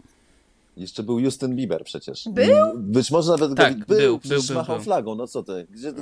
Jeszcze 0.77 1.03
był 1.03 1.21
Justin 1.21 1.57
Bieber 1.57 1.85
przecież. 1.85 2.29
Był? 2.29 2.73
Być 2.77 3.11
może 3.11 3.33
nawet 3.33 3.57
tak, 3.57 3.79
go, 3.79 3.85
był, 3.87 3.99
był, 3.99 4.19
był, 4.19 4.43
był, 4.43 4.55
machał 4.57 4.77
był. 4.77 4.85
flagą, 4.85 5.15
no 5.15 5.27
co 5.27 5.43
ty? 5.43 5.67
Gdzie, 5.71 5.93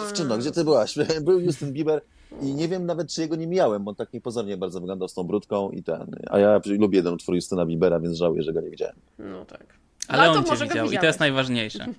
dziewczyno, 0.00 0.38
gdzie 0.38 0.50
ty 0.50 0.64
byłaś? 0.64 0.98
Był 1.24 1.40
Justin 1.40 1.72
Bieber 1.72 2.02
i 2.42 2.54
nie 2.54 2.68
wiem 2.68 2.86
nawet, 2.86 3.12
czy 3.12 3.20
jego 3.20 3.36
nie 3.36 3.46
miałem, 3.46 3.84
bo 3.84 3.90
on 3.90 3.94
tak 3.94 4.12
niepozornie 4.12 4.56
bardzo 4.56 4.80
wyglądał 4.80 5.08
z 5.08 5.14
tą 5.14 5.24
brudką 5.24 5.70
i 5.70 5.82
ten. 5.82 6.10
A 6.26 6.38
ja 6.38 6.60
lubię 6.66 6.98
jeden 6.98 7.14
utwór 7.14 7.34
Justyna 7.34 7.66
Biebera, 7.66 8.00
więc 8.00 8.16
żałuję, 8.16 8.42
że 8.42 8.52
go 8.52 8.60
nie 8.60 8.70
widziałem. 8.70 8.96
No 9.18 9.44
tak. 9.44 9.83
Ale 10.08 10.30
on 10.30 10.44
cię 10.44 10.56
widział 10.56 10.90
i 10.90 10.98
to 10.98 11.06
jest 11.06 11.20
najważniejsze. 11.20 11.86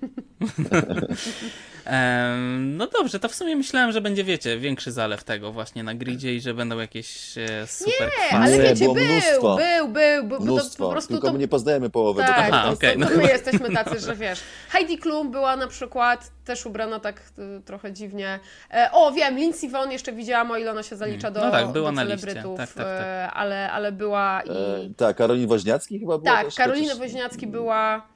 no 2.60 2.88
dobrze, 2.88 3.20
to 3.20 3.30
w 3.30 3.36
sumie 3.36 3.56
myślałem, 3.56 3.92
że 3.92 4.02
będzie, 4.02 4.24
wiecie, 4.24 4.58
większy 4.58 4.92
zalew 4.92 5.24
tego 5.24 5.52
właśnie 5.52 5.84
na 5.84 5.94
gridzie 5.96 6.36
i 6.36 6.42
że 6.42 6.54
będą 6.54 6.80
jakieś 6.80 7.38
e, 7.38 7.68
super 7.68 7.92
Nie, 8.00 8.28
kwasy. 8.28 8.44
ale 8.44 8.60
wiecie, 8.60 8.84
było 8.84 8.96
był, 8.96 9.06
mnóstwo. 9.06 9.56
był, 9.56 9.88
był, 9.88 10.24
był, 10.24 10.40
Mnóstwo, 10.42 10.78
to 10.78 10.86
po 10.86 10.92
prostu 10.92 11.14
tylko 11.14 11.28
to... 11.28 11.34
my 11.34 11.40
nie 11.40 11.48
poznajemy 11.48 11.90
połowy. 11.90 12.22
Tak, 12.22 12.36
Aha, 12.52 12.64
to, 12.68 12.74
okej, 12.74 12.94
to, 12.94 13.00
no. 13.00 13.10
to 13.10 13.18
my 13.18 13.24
jesteśmy 13.24 13.72
tacy, 13.72 14.00
że 14.00 14.16
wiesz. 14.16 14.40
Heidi 14.70 14.98
Klum 14.98 15.32
była 15.32 15.56
na 15.56 15.68
przykład 15.68 16.32
też 16.46 16.66
ubrana 16.66 17.00
tak 17.00 17.22
y, 17.40 17.62
trochę 17.66 17.94
dziwnie. 17.94 18.40
E, 18.74 18.90
o, 18.92 19.12
wiem, 19.12 19.38
Lindsay 19.38 19.70
Vonn 19.70 19.92
jeszcze 19.92 20.14
widziałam, 20.14 20.52
o 20.52 20.58
ile 20.58 20.72
ona 20.72 20.84
się 20.84 20.96
zalicza 20.96 21.32
do, 21.32 21.40
No 21.46 21.52
tak, 21.52 21.72
była 21.72 21.92
do 21.92 21.98
celebrytów, 21.98 22.58
Tak, 22.58 22.74
tak, 22.74 22.86
tak. 22.86 22.86
e, 22.88 23.32
ale, 23.32 23.72
ale 23.72 23.92
była 23.92 24.42
i... 24.46 24.50
E, 24.50 24.94
tak, 24.98 25.18
Karolina 25.18 25.48
Woźniacki 25.48 26.00
chyba 26.00 26.18
była 26.18 26.32
tak, 26.36 26.46
też, 26.46 26.56
Karolina 26.56 26.96
Woźniacki 26.96 27.48
była... 27.48 28.08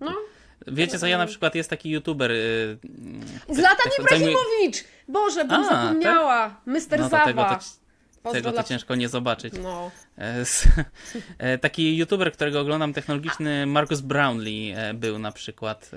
No, 0.00 0.12
Wiecie 0.66 0.98
co, 0.98 1.06
ja 1.06 1.18
na 1.18 1.26
przykład 1.26 1.54
jest 1.54 1.70
taki 1.70 1.90
youtuber... 1.90 2.30
y, 2.30 2.78
Zlatan 3.48 3.76
tak 3.76 3.92
zajmuje- 3.92 4.00
Ibrahimowicz! 4.00 4.84
Boże, 5.08 5.44
bym 5.44 5.60
A, 5.60 5.64
zapomniała! 5.68 6.60
Mr. 6.66 6.98
No 6.98 7.08
Zawa. 7.08 7.24
tego 7.24 7.44
to, 8.22 8.32
tego 8.32 8.52
to 8.52 8.62
ciężko 8.62 8.94
nie 8.94 9.08
zobaczyć. 9.08 9.54
No. 9.62 9.90
E, 10.18 10.44
e, 11.38 11.58
Taki 11.58 11.96
youtuber, 11.96 12.32
którego 12.32 12.60
oglądam, 12.60 12.92
technologiczny 12.92 13.66
Marcus 13.66 14.00
Brownlee 14.00 14.72
e, 14.76 14.94
był 14.94 15.18
na 15.18 15.32
przykład. 15.32 15.90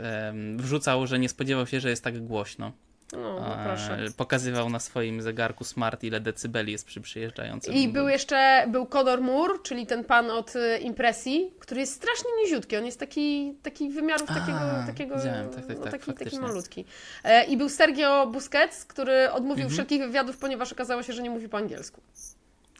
Wrzucał, 0.55 1.07
że 1.07 1.19
nie 1.19 1.29
spodziewał 1.29 1.67
się, 1.67 1.79
że 1.79 1.89
jest 1.89 2.03
tak 2.03 2.25
głośno. 2.25 2.71
No, 3.11 3.39
no 3.39 3.57
proszę. 3.65 3.97
Pokazywał 4.17 4.69
na 4.69 4.79
swoim 4.79 5.21
zegarku 5.21 5.63
smart, 5.63 6.03
ile 6.03 6.19
decybeli 6.19 6.71
jest 6.71 6.85
przy 6.85 7.01
przyjeżdżającym. 7.01 7.73
I 7.73 7.87
był 7.87 8.07
jeszcze, 8.07 8.65
był 8.67 8.85
Conor 8.85 9.21
Moore, 9.21 9.53
czyli 9.63 9.85
ten 9.85 10.03
pan 10.03 10.31
od 10.31 10.55
y, 10.55 10.77
impresji, 10.77 11.51
który 11.59 11.81
jest 11.81 11.93
strasznie 11.93 12.29
niziutki. 12.43 12.77
On 12.77 12.85
jest 12.85 12.99
taki, 12.99 13.53
taki 13.63 13.89
wymiarów 13.89 14.31
A, 14.31 14.33
takiego, 14.33 14.59
takiego 14.87 15.15
tak, 15.15 15.55
tak, 15.67 15.77
no, 15.77 15.83
tak, 15.83 15.91
taki, 15.91 16.13
taki 16.13 16.39
malutki. 16.39 16.85
E, 17.23 17.43
I 17.45 17.57
był 17.57 17.69
Sergio 17.69 18.27
Busquets, 18.27 18.85
który 18.85 19.31
odmówił 19.31 19.63
Mhm. 19.63 19.69
wszelkich 19.69 20.01
wywiadów, 20.01 20.37
ponieważ 20.37 20.71
okazało 20.71 21.03
się, 21.03 21.13
że 21.13 21.23
nie 21.23 21.29
mówi 21.29 21.49
po 21.49 21.57
angielsku. 21.57 22.01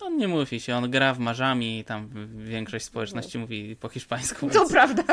On 0.02 0.18
nie 0.18 0.28
mówi 0.28 0.60
się, 0.60 0.76
on 0.76 0.92
gra 0.92 1.14
w 1.14 1.20
marzami 1.20 1.80
i 1.80 1.84
tam 1.84 2.10
większość 2.38 2.86
społeczności 2.86 3.38
mówi 3.38 3.76
po 3.80 3.90
hiszpańsku. 3.90 4.50
To 4.50 4.70
prawda. 4.70 5.04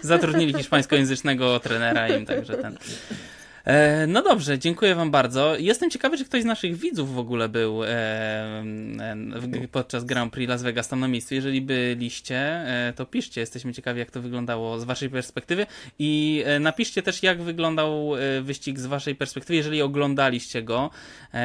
Zatrudnili 0.00 0.54
hiszpańskojęzycznego 0.54 1.60
trenera 1.60 2.08
im, 2.08 2.26
także 2.26 2.56
ten. 2.56 2.78
E, 3.64 4.06
No 4.06 4.22
dobrze, 4.22 4.58
dziękuję 4.58 4.94
Wam 4.94 5.10
bardzo. 5.10 5.56
Jestem 5.56 5.90
ciekawy, 5.90 6.18
czy 6.18 6.24
ktoś 6.24 6.42
z 6.42 6.44
naszych 6.44 6.76
widzów 6.76 7.14
w 7.14 7.18
ogóle 7.18 7.48
był 7.48 7.84
e, 7.84 7.88
e, 7.88 9.68
podczas 9.72 10.04
Grand 10.04 10.32
Prix 10.32 10.48
Las 10.48 10.62
Vegas 10.62 10.88
tam 10.88 11.00
na 11.00 11.08
miejscu. 11.08 11.34
Jeżeli 11.34 11.60
byliście, 11.60 12.64
to 12.96 13.06
piszcie. 13.06 13.40
Jesteśmy 13.40 13.72
ciekawi, 13.72 13.98
jak 13.98 14.10
to 14.10 14.22
wyglądało 14.22 14.80
z 14.80 14.84
Waszej 14.84 15.10
perspektywy. 15.10 15.66
I 15.98 16.44
napiszcie 16.60 17.02
też, 17.02 17.22
jak 17.22 17.42
wyglądał 17.42 18.10
wyścig 18.42 18.78
z 18.78 18.86
Waszej 18.86 19.14
perspektywy, 19.14 19.56
jeżeli 19.56 19.82
oglądaliście 19.82 20.62
go, 20.62 20.90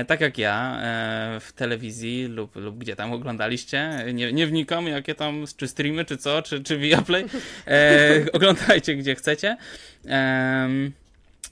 tak 0.08 0.22
jak 0.22 0.38
ja, 0.38 0.82
w 1.40 1.52
telewizji 1.56 2.26
lub, 2.28 2.56
lub 2.56 2.78
gdzie 2.78 2.96
tam 2.96 3.14
oglądaliście. 3.14 4.06
Nie, 4.14 4.34
nie 4.34 4.48
wnikam, 4.48 4.88
jakie 4.88 5.16
tam, 5.16 5.46
czy 5.58 5.68
streamy, 5.68 6.06
czy 6.06 6.18
co, 6.18 6.42
czy, 6.42 6.64
czy 6.64 6.78
Viaplay. 6.78 7.26
Oglądajcie, 8.34 8.96
gdzie 8.96 9.16
chcecie. 9.16 9.58
Em, 10.06 10.92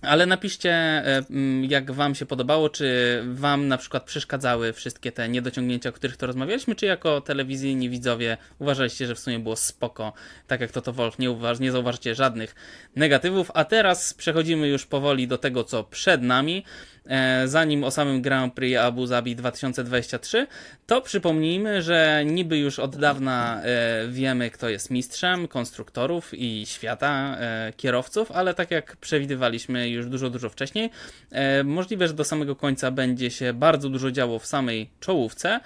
ale 0.01 0.25
napiszcie, 0.25 0.71
e, 0.71 1.23
mm, 1.29 1.65
jak 1.65 1.91
Wam 1.91 2.15
się 2.15 2.25
podobało, 2.25 2.69
czy 2.69 3.21
Wam 3.33 3.67
na 3.67 3.77
przykład 3.77 4.03
przeszkadzały 4.03 4.73
wszystkie 4.73 5.11
te 5.11 5.29
niedociągnięcia, 5.29 5.89
o 5.89 5.93
których 5.93 6.17
to 6.17 6.27
rozmawialiśmy, 6.27 6.75
czy 6.75 6.85
jako 6.85 7.21
telewizyjni 7.21 7.89
widzowie 7.89 8.37
uważaliście, 8.59 9.07
że 9.07 9.15
w 9.15 9.19
sumie 9.19 9.39
było 9.39 9.55
spoko, 9.55 10.13
tak 10.47 10.61
jak 10.61 10.71
Toto 10.71 10.93
Wolf, 10.93 11.19
nie, 11.19 11.31
uważ, 11.31 11.59
nie 11.59 11.71
zauważycie 11.71 12.15
żadnych 12.15 12.55
negatywów. 12.95 13.51
A 13.53 13.65
teraz 13.65 14.13
przechodzimy 14.13 14.67
już 14.67 14.85
powoli 14.85 15.27
do 15.27 15.37
tego, 15.37 15.63
co 15.63 15.83
przed 15.83 16.21
nami. 16.21 16.63
E, 17.09 17.47
Zanim 17.47 17.83
o 17.83 17.91
samym 17.91 18.21
Grand 18.21 18.53
Prix 18.53 18.79
Abu 18.79 19.05
Zabi 19.05 19.35
2023, 19.35 20.47
to 20.87 21.01
przypomnijmy, 21.01 21.81
że 21.81 22.23
niby 22.25 22.57
już 22.57 22.79
od 22.79 22.95
dawna 22.95 23.61
e, 23.63 24.07
wiemy, 24.07 24.51
kto 24.51 24.69
jest 24.69 24.91
mistrzem 24.91 25.47
konstruktorów 25.47 26.31
i 26.33 26.65
świata 26.65 27.37
e, 27.39 27.73
kierowców, 27.77 28.31
ale 28.31 28.53
tak 28.53 28.71
jak 28.71 28.97
przewidywaliśmy 28.97 29.89
już 29.89 30.05
dużo, 30.05 30.29
dużo 30.29 30.49
wcześniej, 30.49 30.89
możliwe, 31.63 32.07
że 32.07 32.13
do 32.13 32.23
samego 32.23 32.55
końca 32.55 32.91
będzie 32.91 33.31
się 33.31 33.53
bardzo 33.53 33.89
dużo 33.89 34.11
działo 34.11 34.39
w 34.39 34.45
samej 34.45 34.89
czołówce. 34.99 35.59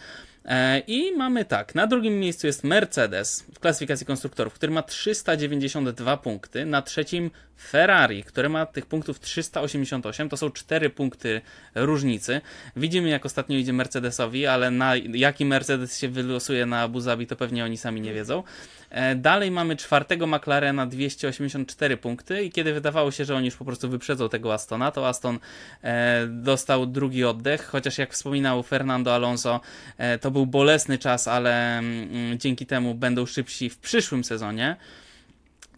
I 0.88 1.12
mamy 1.18 1.46
tak, 1.46 1.76
na 1.76 1.88
drugim 1.88 2.20
miejscu 2.20 2.48
jest 2.48 2.64
Mercedes 2.64 3.46
w 3.54 3.60
klasyfikacji 3.60 4.06
konstruktorów, 4.06 4.54
który 4.54 4.72
ma 4.72 4.84
392 4.84 6.18
punkty, 6.18 6.66
na 6.66 6.82
trzecim 6.82 7.32
Ferrari, 7.58 8.24
które 8.24 8.50
ma 8.50 8.66
tych 8.66 8.86
punktów 8.86 9.20
388, 9.20 10.30
to 10.30 10.38
są 10.38 10.52
4 10.52 10.90
punkty 10.90 11.42
różnicy. 11.76 12.42
Widzimy 12.76 13.10
jak 13.10 13.26
ostatnio 13.26 13.58
idzie 13.58 13.74
Mercedesowi, 13.74 14.48
ale 14.48 14.72
na 14.72 14.96
jaki 14.96 15.46
Mercedes 15.46 16.00
się 16.00 16.10
wylosuje 16.10 16.66
na 16.66 16.82
Abu 16.82 17.00
Zabi, 17.00 17.28
to 17.28 17.36
pewnie 17.36 17.66
oni 17.66 17.78
sami 17.78 18.02
nie 18.02 18.14
wiedzą. 18.14 18.44
E, 18.90 19.16
Dalej 19.16 19.52
mamy 19.52 19.76
czwartego 19.76 20.28
McLarena 20.28 20.88
284 20.88 21.98
punkty 21.98 22.44
i 22.44 22.52
kiedy 22.52 22.74
wydawało 22.74 23.12
się, 23.12 23.26
że 23.26 23.36
oni 23.36 23.46
już 23.46 23.56
po 23.56 23.66
prostu 23.66 23.90
wyprzedzą 23.90 24.30
tego 24.30 24.54
Astona, 24.54 24.92
to 24.92 25.08
Aston 25.08 25.40
e, 25.84 26.28
dostał 26.28 26.86
drugi 26.86 27.24
oddech, 27.24 27.66
chociaż 27.66 27.98
jak 27.98 28.14
wspominał 28.14 28.64
Fernando 28.64 29.16
Alonso, 29.16 29.62
e, 29.98 30.20
to 30.20 30.32
był 30.32 30.46
bolesny 30.46 30.98
czas, 30.98 31.28
ale 31.28 31.78
mm, 31.78 32.40
dzięki 32.40 32.66
temu 32.66 32.96
będą 32.96 33.26
szybsi 33.26 33.70
w 33.70 33.78
przyszłym 33.78 34.24
sezonie. 34.24 34.76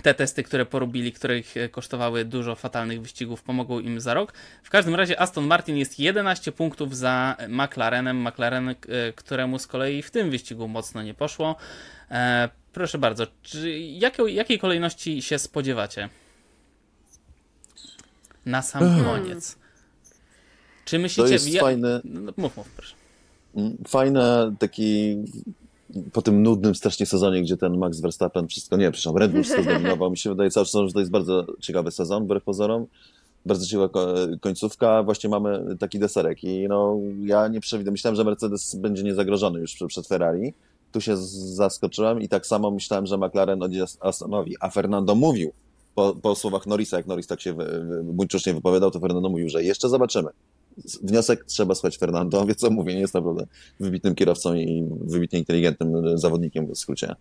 Te 0.04 0.14
testy, 0.14 0.44
które 0.44 0.66
porobili, 0.66 1.12
które 1.12 1.40
ich 1.40 1.58
e, 1.58 1.70
kosztowały 1.70 2.26
dużo 2.26 2.56
fatalnych 2.56 3.02
wyścigów, 3.02 3.44
pomogą 3.44 3.80
im 3.80 4.00
za 4.02 4.14
rok. 4.14 4.34
W 4.64 4.70
każdym 4.70 4.96
razie 4.96 5.20
Aston 5.20 5.46
Martin 5.48 5.78
jest 5.78 6.00
11 6.00 6.52
punktów 6.52 6.98
za 6.98 7.38
McLarenem. 7.50 8.28
McLaren, 8.28 8.70
e, 8.70 8.76
któremu 9.16 9.60
z 9.60 9.68
kolei 9.68 10.02
w 10.02 10.12
tym 10.12 10.30
wyścigu 10.32 10.68
mocno 10.68 11.04
nie 11.04 11.14
poszło. 11.14 11.56
E, 12.12 12.50
proszę 12.74 12.98
bardzo, 12.98 13.28
czy, 13.42 13.72
jakiej, 13.80 14.36
jakiej 14.36 14.60
kolejności 14.60 15.22
się 15.22 15.40
spodziewacie? 15.40 16.10
Na 18.46 18.62
sam 18.62 19.04
koniec. 19.04 19.58
Czy 20.86 21.00
myślicie... 21.00 21.28
To 21.28 21.34
jest 21.34 21.54
ja- 21.54 21.62
fajne, 21.62 22.02
No, 22.04 22.34
mów, 22.38 22.58
mów, 22.58 22.70
proszę. 22.76 22.96
fajne 23.88 24.56
taki 24.60 25.18
po 26.14 26.22
tym 26.22 26.44
nudnym 26.44 26.76
strasznie 26.76 27.06
sezonie, 27.06 27.42
gdzie 27.42 27.58
ten 27.58 27.78
Max 27.78 28.00
Verstappen 28.00 28.48
wszystko, 28.48 28.78
nie, 28.78 28.92
przepraszam, 28.92 29.18
Red 29.18 29.32
Bull 29.32 29.44
wszystko 29.44 29.64
zdominował. 29.64 30.12
Mi 30.12 30.18
się 30.18 30.30
wydaje 30.30 30.52
cały 30.52 30.66
czas, 30.66 30.88
że 30.88 30.94
to 30.94 31.00
jest 31.00 31.12
bardzo 31.12 31.46
ciekawy 31.60 31.92
sezon, 31.92 32.24
wbrew 32.24 32.44
pozorom. 32.44 32.86
Bardzo 33.46 33.66
ciekawa 33.66 33.90
ko- 33.90 34.16
końcówka. 34.42 35.04
Właśnie 35.04 35.30
mamy 35.30 35.78
taki 35.80 36.00
deserek 36.00 36.44
i 36.44 36.68
no, 36.68 36.98
ja 37.24 37.48
nie 37.48 37.60
przewidzę. 37.60 37.92
Myślałem, 37.92 38.16
że 38.16 38.24
Mercedes 38.24 38.76
będzie 38.76 39.04
niezagrożony 39.04 39.60
już 39.60 39.76
przed, 39.88 40.08
Ferrari. 40.08 40.54
Tu 40.92 41.02
się 41.02 41.18
zaskoczyłem 41.18 42.22
i 42.22 42.30
tak 42.30 42.46
samo 42.46 42.72
myślałem, 42.72 43.06
że 43.06 43.18
McLaren 43.18 43.64
odjedzie 43.64 43.86
Astonowi, 44.00 44.56
a 44.60 44.70
Fernando 44.70 45.16
mówił 45.16 45.52
po, 45.96 46.16
po 46.22 46.36
słowach 46.36 46.68
Norrisa, 46.68 46.98
jak 46.98 47.08
Norris 47.08 47.28
tak 47.28 47.42
się 47.42 47.56
buńczucznie 48.04 48.54
wypowiadał, 48.54 48.92
to 48.92 49.00
Fernando 49.00 49.30
mówił, 49.30 49.50
że 49.50 49.64
jeszcze 49.64 49.90
zobaczymy. 49.90 50.30
Wniosek 51.04 51.46
trzeba 51.46 51.76
słuchać 51.76 51.98
Fernando, 51.98 52.46
wie 52.46 52.56
co 52.56 52.70
mówię, 52.70 52.94
nie 52.94 53.02
jest 53.02 53.14
naprawdę 53.14 53.48
wybitnym 53.80 54.16
kierowcą 54.16 54.56
i 54.56 54.90
wybitnie 55.02 55.40
inteligentnym 55.40 56.18
zawodnikiem 56.18 56.68
w 56.68 56.78
skrócie. 56.78 57.16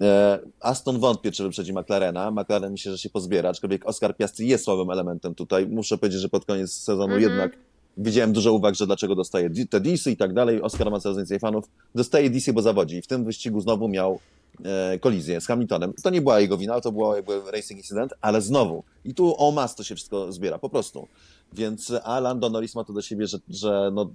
E, 0.00 0.38
Aston 0.60 0.98
wątpię, 0.98 1.32
czy 1.32 1.42
wyprzedzi 1.42 1.72
McLarena. 1.72 2.30
McLaren 2.30 2.72
myślę, 2.72 2.92
że 2.92 2.98
się 2.98 3.10
pozbiera, 3.10 3.50
aczkolwiek 3.50 3.86
Oscar 3.86 4.16
Piastri 4.16 4.48
jest 4.48 4.64
słabym 4.64 4.90
elementem 4.90 5.34
tutaj. 5.34 5.66
Muszę 5.66 5.98
powiedzieć, 5.98 6.20
że 6.20 6.28
pod 6.28 6.44
koniec 6.44 6.72
sezonu 6.72 7.14
Mhm. 7.14 7.22
jednak 7.22 7.58
widziałem 7.96 8.32
dużo 8.32 8.52
uwag, 8.52 8.74
że 8.74 8.86
dlaczego 8.86 9.14
dostaje 9.14 9.50
te 9.70 9.80
DC 9.80 10.10
i 10.10 10.16
tak 10.16 10.32
dalej. 10.32 10.62
Oscar 10.62 10.90
ma 10.90 11.00
coraz 11.00 11.16
więcej 11.16 11.38
fanów. 11.38 11.64
Dostaje 11.94 12.30
DC, 12.30 12.52
bo 12.52 12.62
zawodzi. 12.62 12.96
I 12.96 13.02
w 13.02 13.06
tym 13.06 13.24
wyścigu 13.24 13.60
znowu 13.60 13.88
miał 13.88 14.18
e, 14.64 14.98
kolizję 14.98 15.40
z 15.40 15.46
Hamiltonem. 15.46 15.92
To 16.02 16.10
nie 16.10 16.20
była 16.20 16.40
jego 16.40 16.58
wina, 16.58 16.80
to 16.80 16.92
było 16.92 17.16
jakby 17.16 17.40
racing 17.52 17.80
incydent, 17.80 18.14
ale 18.20 18.40
znowu. 18.40 18.84
I 19.04 19.14
tu 19.14 19.34
o 19.38 19.50
mas 19.50 19.74
to 19.74 19.84
się 19.84 19.94
wszystko 19.94 20.32
zbiera, 20.32 20.58
po 20.58 20.68
prostu. 20.68 21.08
Więc 21.54 21.92
a 22.04 22.20
Lando 22.20 22.50
ma 22.74 22.84
to 22.84 22.92
do 22.92 23.02
siebie, 23.02 23.26
że, 23.26 23.38
że 23.48 23.90
no, 23.94 24.10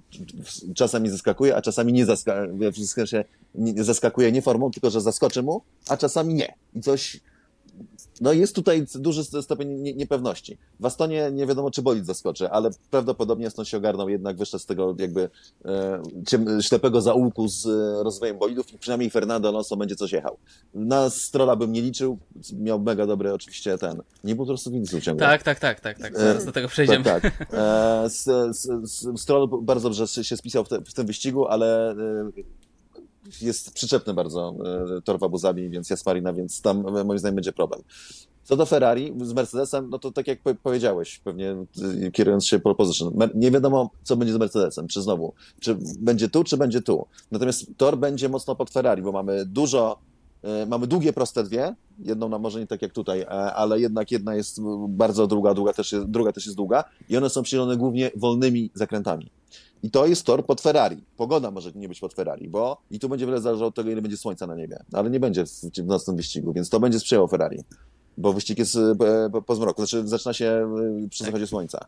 czasami 0.74 1.10
zaskakuje, 1.10 1.56
a 1.56 1.62
czasami 1.62 1.92
nie 1.92 2.06
zaskakuje, 2.06 3.24
nie 3.54 3.84
zaskakuje 3.84 4.32
nie 4.32 4.42
formą, 4.42 4.70
tylko 4.70 4.90
że 4.90 5.00
zaskoczy 5.00 5.42
mu, 5.42 5.62
a 5.88 5.96
czasami 5.96 6.34
nie. 6.34 6.54
I 6.74 6.80
coś 6.80 7.20
no 8.20 8.32
jest 8.32 8.54
tutaj 8.54 8.86
duży 8.94 9.24
stopień 9.24 9.68
niepewności. 9.96 10.58
W 10.80 10.86
Astonie 10.86 11.30
nie 11.32 11.46
wiadomo, 11.46 11.70
czy 11.70 11.82
bolid 11.82 12.06
zaskoczy, 12.06 12.50
ale 12.50 12.70
prawdopodobnie 12.90 13.46
Aston 13.46 13.64
się 13.64 13.76
ogarnął, 13.76 14.08
jednak 14.08 14.36
wyszedł 14.36 14.62
z 14.62 14.66
tego 14.66 14.94
jakby 14.98 15.30
e, 15.64 16.62
ślepego 16.62 17.00
zaułku 17.00 17.48
z 17.48 17.66
e, 17.66 18.02
rozwojem 18.02 18.38
bolidów 18.38 18.72
i 18.72 18.78
przynajmniej 18.78 19.10
Fernando 19.10 19.48
Alonso 19.48 19.76
będzie 19.76 19.96
coś 19.96 20.12
jechał. 20.12 20.36
Na 20.74 21.10
Strola 21.10 21.56
bym 21.56 21.72
nie 21.72 21.82
liczył, 21.82 22.18
miał 22.52 22.80
mega 22.80 23.06
dobry 23.06 23.32
oczywiście 23.32 23.78
ten, 23.78 24.02
nie 24.24 24.34
był 24.34 24.44
po 24.44 24.48
prostu 24.48 24.70
ciągle. 25.02 25.26
Tak, 25.26 25.42
tak, 25.42 25.58
tak, 25.58 25.80
tak, 25.80 25.98
tak, 25.98 26.18
zaraz 26.18 26.44
do 26.44 26.52
tego 26.52 26.68
przejdziemy. 26.68 27.04
Tak, 27.04 27.22
tak. 27.22 27.48
E, 27.52 28.08
Stroll 29.16 29.48
bardzo 29.62 29.90
dobrze 29.90 30.24
się 30.24 30.36
spisał 30.36 30.64
w, 30.64 30.68
te, 30.68 30.80
w 30.80 30.94
tym 30.94 31.06
wyścigu, 31.06 31.46
ale 31.46 31.90
e, 31.90 32.30
jest 33.42 33.72
przyczepny 33.72 34.14
bardzo 34.14 34.54
e, 34.98 35.02
tor 35.02 35.18
w 35.18 35.22
Abu 35.22 35.38
Zabi, 35.38 35.68
więc 35.68 35.90
Jasmarina, 35.90 36.32
więc 36.32 36.62
tam 36.62 36.96
e, 36.96 37.04
moim 37.04 37.18
zdaniem 37.18 37.34
będzie 37.34 37.52
problem. 37.52 37.80
Co 38.44 38.56
do 38.56 38.66
Ferrari 38.66 39.14
z 39.22 39.32
Mercedesem, 39.32 39.90
no 39.90 39.98
to 39.98 40.12
tak 40.12 40.26
jak 40.26 40.38
powiedziałeś, 40.62 41.18
pewnie 41.18 41.56
e, 42.06 42.10
kierując 42.10 42.46
się 42.46 42.58
pole 42.58 42.74
position, 42.74 43.12
nie 43.34 43.50
wiadomo, 43.50 43.90
co 44.02 44.16
będzie 44.16 44.34
z 44.34 44.36
Mercedesem, 44.36 44.88
czy 44.88 45.02
znowu, 45.02 45.32
czy 45.60 45.76
będzie 45.98 46.28
tu, 46.28 46.44
czy 46.44 46.56
będzie 46.56 46.82
tu. 46.82 47.06
Natomiast 47.30 47.66
tor 47.76 47.98
będzie 47.98 48.28
mocno 48.28 48.56
pod 48.56 48.70
Ferrari, 48.70 49.02
bo 49.02 49.12
mamy 49.12 49.46
dużo, 49.46 49.98
mamy 50.66 50.86
długie, 50.86 51.12
proste 51.12 51.44
dwie, 51.44 51.74
jedną 51.98 52.28
na 52.28 52.38
może 52.38 52.60
nie 52.60 52.66
tak 52.66 52.82
jak 52.82 52.92
tutaj, 52.92 53.26
ale 53.54 53.80
jednak 53.80 54.10
jedna 54.10 54.34
jest 54.34 54.60
bardzo 54.88 55.26
długa, 55.26 55.54
druga 55.54 55.72
też 55.72 55.92
jest, 55.92 56.06
druga 56.06 56.32
też 56.32 56.46
jest 56.46 56.56
długa 56.56 56.84
i 57.08 57.16
one 57.16 57.30
są 57.30 57.42
przydzielone 57.42 57.76
głównie 57.76 58.10
wolnymi 58.16 58.70
zakrętami. 58.74 59.30
I 59.82 59.90
to 59.90 60.06
jest 60.06 60.24
tor 60.24 60.46
pod 60.46 60.60
Ferrari. 60.60 61.04
Pogoda 61.16 61.50
może 61.50 61.72
nie 61.74 61.88
być 61.88 62.00
pod 62.00 62.14
Ferrari, 62.14 62.48
bo 62.48 62.82
i 62.90 62.98
tu 62.98 63.08
będzie 63.08 63.26
wiele 63.26 63.40
zależało 63.40 63.68
od 63.68 63.74
tego, 63.74 63.90
ile 63.90 64.02
będzie 64.02 64.16
słońca 64.16 64.46
na 64.46 64.54
niebie. 64.54 64.84
Ale 64.92 65.10
nie 65.10 65.20
będzie 65.20 65.46
w, 65.46 65.50
w 65.50 65.86
nocnym 65.86 66.16
wyścigu, 66.16 66.52
więc 66.52 66.68
to 66.68 66.80
będzie 66.80 67.00
sprzyjało 67.00 67.26
Ferrari. 67.26 67.58
Bo 68.18 68.32
wyścig 68.32 68.58
jest 68.58 68.76
e, 68.76 69.30
po, 69.32 69.42
po 69.42 69.54
zmroku, 69.54 69.82
znaczy 69.82 70.08
zaczyna 70.08 70.32
się 70.32 70.46
e, 71.04 71.08
przy 71.08 71.24
zachodzie 71.24 71.46
słońca. 71.46 71.86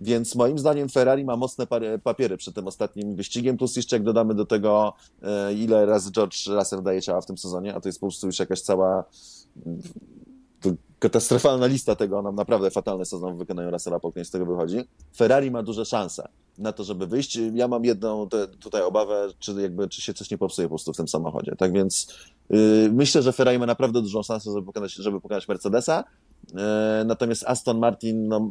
Więc 0.00 0.34
moim 0.34 0.58
zdaniem 0.58 0.88
Ferrari 0.88 1.24
ma 1.24 1.36
mocne 1.36 1.66
papiery 2.02 2.36
przed 2.36 2.54
tym 2.54 2.66
ostatnim 2.66 3.16
wyścigiem, 3.16 3.56
plus 3.56 3.76
jeszcze 3.76 3.96
jak 3.96 4.02
dodamy 4.02 4.34
do 4.34 4.46
tego, 4.46 4.92
e, 5.22 5.54
ile 5.54 5.86
razy 5.86 6.12
George 6.12 6.46
Russell 6.46 6.82
daje 6.82 7.02
ciała 7.02 7.20
w 7.20 7.26
tym 7.26 7.38
sezonie, 7.38 7.74
a 7.74 7.80
to 7.80 7.88
jest 7.88 8.00
po 8.00 8.06
prostu 8.06 8.26
już 8.26 8.38
jakaś 8.38 8.60
cała 8.60 9.04
katastrofalna 11.02 11.66
lista 11.66 11.96
tego, 11.96 12.22
nam 12.22 12.34
naprawdę 12.34 12.70
fatalny 12.70 13.04
sezon 13.04 13.34
w 13.34 13.38
wykonaniu 13.38 13.70
Russella 13.70 14.00
Polknie 14.00 14.24
z 14.24 14.30
tego 14.30 14.46
wychodzi. 14.46 14.76
Ferrari 15.16 15.50
ma 15.50 15.62
duże 15.62 15.84
szanse 15.84 16.28
na 16.58 16.72
to, 16.72 16.84
żeby 16.84 17.06
wyjść. 17.06 17.38
Ja 17.54 17.68
mam 17.68 17.84
jedną 17.84 18.28
te, 18.28 18.48
tutaj 18.48 18.82
obawę, 18.82 19.28
czy, 19.38 19.52
jakby, 19.52 19.88
czy 19.88 20.02
się 20.02 20.14
coś 20.14 20.30
nie 20.30 20.38
popsuje 20.38 20.68
po 20.68 20.70
prostu 20.70 20.92
w 20.92 20.96
tym 20.96 21.08
samochodzie. 21.08 21.56
Tak 21.58 21.72
więc 21.72 22.14
yy, 22.50 22.90
myślę, 22.92 23.22
że 23.22 23.32
Ferrari 23.32 23.58
ma 23.58 23.66
naprawdę 23.66 24.02
dużą 24.02 24.22
szansę, 24.22 24.50
żeby 24.50 24.66
pokonać, 24.66 24.92
żeby 24.92 25.20
pokonać 25.20 25.48
Mercedesa. 25.48 26.04
Yy, 26.48 26.58
natomiast 27.04 27.44
Aston 27.46 27.78
Martin, 27.78 28.28
no, 28.28 28.50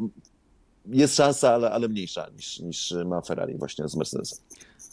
jest 0.86 1.16
szansa, 1.16 1.54
ale, 1.54 1.72
ale 1.72 1.88
mniejsza 1.88 2.28
niż, 2.36 2.60
niż 2.60 2.94
ma 3.06 3.22
Ferrari 3.22 3.58
właśnie 3.58 3.88
z 3.88 3.96
Mercedesem. 3.96 4.40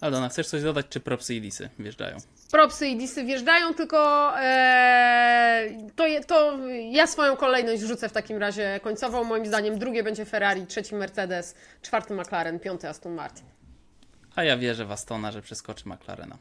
Aldona, 0.01 0.29
chcesz 0.29 0.47
coś 0.49 0.63
dodać, 0.63 0.87
czy 0.89 1.01
propsy 1.01 1.35
i 1.35 1.41
disy 1.41 1.69
wjeżdżają? 1.79 2.17
Propsy 2.51 2.87
i 2.87 2.97
disy 2.97 3.25
wjeżdżają, 3.25 3.75
tylko 3.75 4.33
ee, 4.41 5.69
to, 5.97 6.05
to 6.27 6.59
ja 6.91 7.07
swoją 7.07 7.37
kolejność 7.37 7.83
wrzucę 7.83 8.09
w 8.09 8.13
takim 8.13 8.39
razie 8.39 8.81
końcową. 8.83 9.25
Moim 9.25 9.47
zdaniem 9.47 9.79
drugie 9.79 10.03
będzie 10.03 10.25
Ferrari, 10.25 10.67
trzeci 10.67 10.95
Mercedes, 10.95 11.55
czwarty 11.83 12.15
McLaren, 12.15 12.61
piąty 12.61 12.89
Aston 12.89 13.15
Martin. 13.15 13.47
A 14.37 14.45
ja 14.45 14.57
wierzę 14.57 14.85
w 14.85 14.93
Astona, 14.93 15.33
że 15.33 15.43
przeskoczy 15.43 15.89
McLarena. 15.89 16.39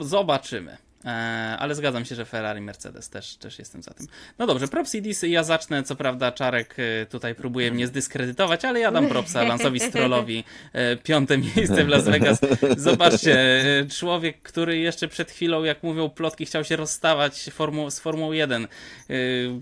Zobaczymy. 0.00 0.76
E, 1.04 1.56
ale 1.58 1.74
zgadzam 1.74 2.04
się, 2.04 2.14
że 2.14 2.24
Ferrari, 2.24 2.60
Mercedes 2.60 3.08
też, 3.08 3.36
też 3.36 3.58
jestem 3.58 3.82
za 3.82 3.94
tym. 3.94 4.06
No 4.38 4.46
dobrze, 4.46 4.68
props 4.68 4.94
i 4.94 5.02
disy. 5.02 5.28
Ja 5.28 5.44
zacznę, 5.44 5.82
co 5.82 5.96
prawda 5.96 6.32
Czarek 6.32 6.76
e, 6.78 7.06
tutaj 7.06 7.34
próbuje 7.34 7.70
mnie 7.72 7.86
zdyskredytować, 7.86 8.64
ale 8.64 8.80
ja 8.80 8.92
dam 8.92 9.08
propsa 9.08 9.42
Lansowi 9.42 9.80
Strollowi. 9.80 10.44
E, 10.72 10.96
piąte 10.96 11.38
miejsce 11.38 11.84
w 11.84 11.88
Las 11.88 12.04
Vegas. 12.04 12.38
Zobaczcie, 12.76 13.64
człowiek, 13.98 14.42
który 14.42 14.78
jeszcze 14.78 15.08
przed 15.08 15.30
chwilą, 15.30 15.64
jak 15.64 15.82
mówią 15.82 16.10
plotki, 16.10 16.46
chciał 16.46 16.64
się 16.64 16.76
rozstawać 16.76 17.50
formu, 17.52 17.90
z 17.90 17.98
Formułą 17.98 18.32
1. 18.32 18.68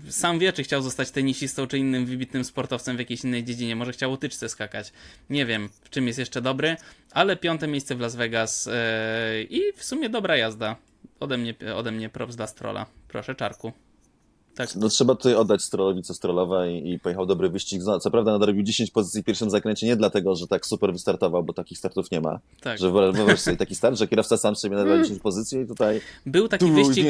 Sam 0.09 0.39
wie, 0.39 0.53
czy 0.53 0.63
chciał 0.63 0.81
zostać 0.81 1.11
tenisistą, 1.11 1.67
czy 1.67 1.77
innym 1.77 2.05
wybitnym 2.05 2.43
sportowcem 2.43 2.95
w 2.95 2.99
jakiejś 2.99 3.23
innej 3.23 3.43
dziedzinie. 3.43 3.75
Może 3.75 3.91
chciał 3.91 4.11
utyczce 4.11 4.49
skakać. 4.49 4.91
Nie 5.29 5.45
wiem, 5.45 5.69
w 5.81 5.89
czym 5.89 6.07
jest 6.07 6.19
jeszcze 6.19 6.41
dobry, 6.41 6.77
ale 7.11 7.35
piąte 7.35 7.67
miejsce 7.67 7.95
w 7.95 7.99
Las 7.99 8.15
Vegas 8.15 8.69
i 9.49 9.61
w 9.75 9.83
sumie 9.83 10.09
dobra 10.09 10.37
jazda. 10.37 10.88
Ode 11.19 11.37
mnie, 11.37 11.55
ode 11.75 11.91
mnie 11.91 12.09
props 12.09 12.35
dla 12.35 12.47
Strola. 12.47 12.85
Proszę, 13.07 13.35
Czarku. 13.35 13.71
Tak. 14.55 14.75
No 14.75 14.89
trzeba 14.89 15.15
tutaj 15.15 15.35
oddać 15.35 15.61
Strollowi 15.61 16.03
co 16.03 16.13
Strollowe 16.13 16.73
i, 16.73 16.93
i, 16.93 16.99
pojechał 16.99 17.25
dobry 17.25 17.49
wyścig. 17.49 17.81
Co 18.01 18.11
prawda 18.11 18.31
nadrobił 18.31 18.63
10 18.63 18.91
pozycji 18.91 19.21
w 19.21 19.25
pierwszym 19.25 19.49
zakręcie, 19.49 19.87
nie 19.87 19.95
dlatego, 19.95 20.35
że 20.35 20.47
tak 20.47 20.65
super 20.65 20.93
wystartował, 20.93 21.43
bo 21.43 21.53
takich 21.53 21.77
startów 21.77 22.11
nie 22.11 22.21
ma. 22.21 22.39
Tak. 22.61 22.79
Że 22.79 22.91
wyobraź 22.91 23.39
sobie 23.39 23.57
taki 23.57 23.75
start, 23.75 23.97
że 23.97 24.07
kierowca 24.07 24.37
sam 24.37 24.55
sobie 24.55 24.75
nadrobił 24.75 25.03
10 25.03 25.21
pozycji 25.21 25.59
i 25.59 25.67
tutaj... 25.67 26.01
Był 26.25 26.47
taki 26.47 26.71
wyścig... 26.71 27.05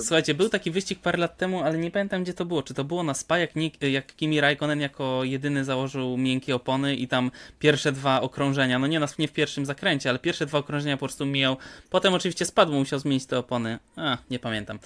Słuchajcie, 0.00 0.34
był 0.34 0.48
taki 0.48 0.70
wyścig 0.70 1.00
parę 1.00 1.18
lat 1.18 1.36
temu, 1.36 1.62
ale 1.62 1.78
nie 1.78 1.90
pamiętam 1.90 2.22
gdzie 2.22 2.34
to 2.34 2.44
było. 2.44 2.62
Czy 2.62 2.74
to 2.74 2.84
było 2.84 3.02
na 3.02 3.14
Spa, 3.14 3.38
jak, 3.38 3.50
jak 3.80 4.16
Kimi 4.16 4.40
Raikkonen 4.40 4.80
jako 4.80 5.24
jedyny 5.24 5.64
założył 5.64 6.16
miękkie 6.16 6.54
opony 6.54 6.96
i 6.96 7.08
tam 7.08 7.30
pierwsze 7.58 7.92
dwa 7.92 8.20
okrążenia, 8.20 8.78
no 8.78 8.86
nie, 8.86 9.00
nie 9.18 9.28
w 9.28 9.32
pierwszym 9.32 9.66
zakręcie, 9.66 10.10
ale 10.10 10.18
pierwsze 10.18 10.46
dwa 10.46 10.58
okrążenia 10.58 10.96
po 10.96 11.06
prostu 11.06 11.26
mijał. 11.26 11.56
Potem 11.90 12.14
oczywiście 12.14 12.44
spadł, 12.44 12.72
musiał 12.72 12.98
zmienić 12.98 13.26
te 13.26 13.38
opony. 13.38 13.78
A, 13.96 14.18
nie 14.30 14.38
pamiętam. 14.38 14.78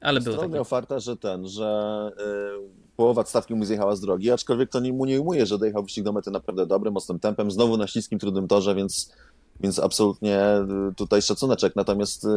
Ale 0.00 0.20
był 0.20 0.36
taki. 0.36 0.64
farta, 0.64 1.00
że 1.00 1.16
ten, 1.16 1.48
że 1.48 2.10
y, 2.18 2.96
połowa 2.96 3.24
stawki 3.24 3.54
mu 3.54 3.64
zjechała 3.64 3.96
z 3.96 4.00
drogi, 4.00 4.30
aczkolwiek 4.30 4.70
to 4.70 4.80
nie, 4.80 4.92
mu 4.92 5.04
nie 5.04 5.20
ujmuje, 5.20 5.46
że 5.46 5.58
dojechał 5.58 5.82
wyścig 5.82 6.04
do 6.04 6.12
mety 6.12 6.30
naprawdę 6.30 6.66
dobrym, 6.66 6.94
mocnym 6.94 7.18
tempem, 7.18 7.50
znowu 7.50 7.76
na 7.76 7.86
śliskim, 7.86 8.18
trudnym 8.18 8.48
torze, 8.48 8.74
więc, 8.74 9.12
więc 9.60 9.78
absolutnie 9.78 10.40
y, 10.90 10.94
tutaj 10.94 11.22
szacuneczek. 11.22 11.76
Natomiast 11.76 12.24
y, 12.24 12.28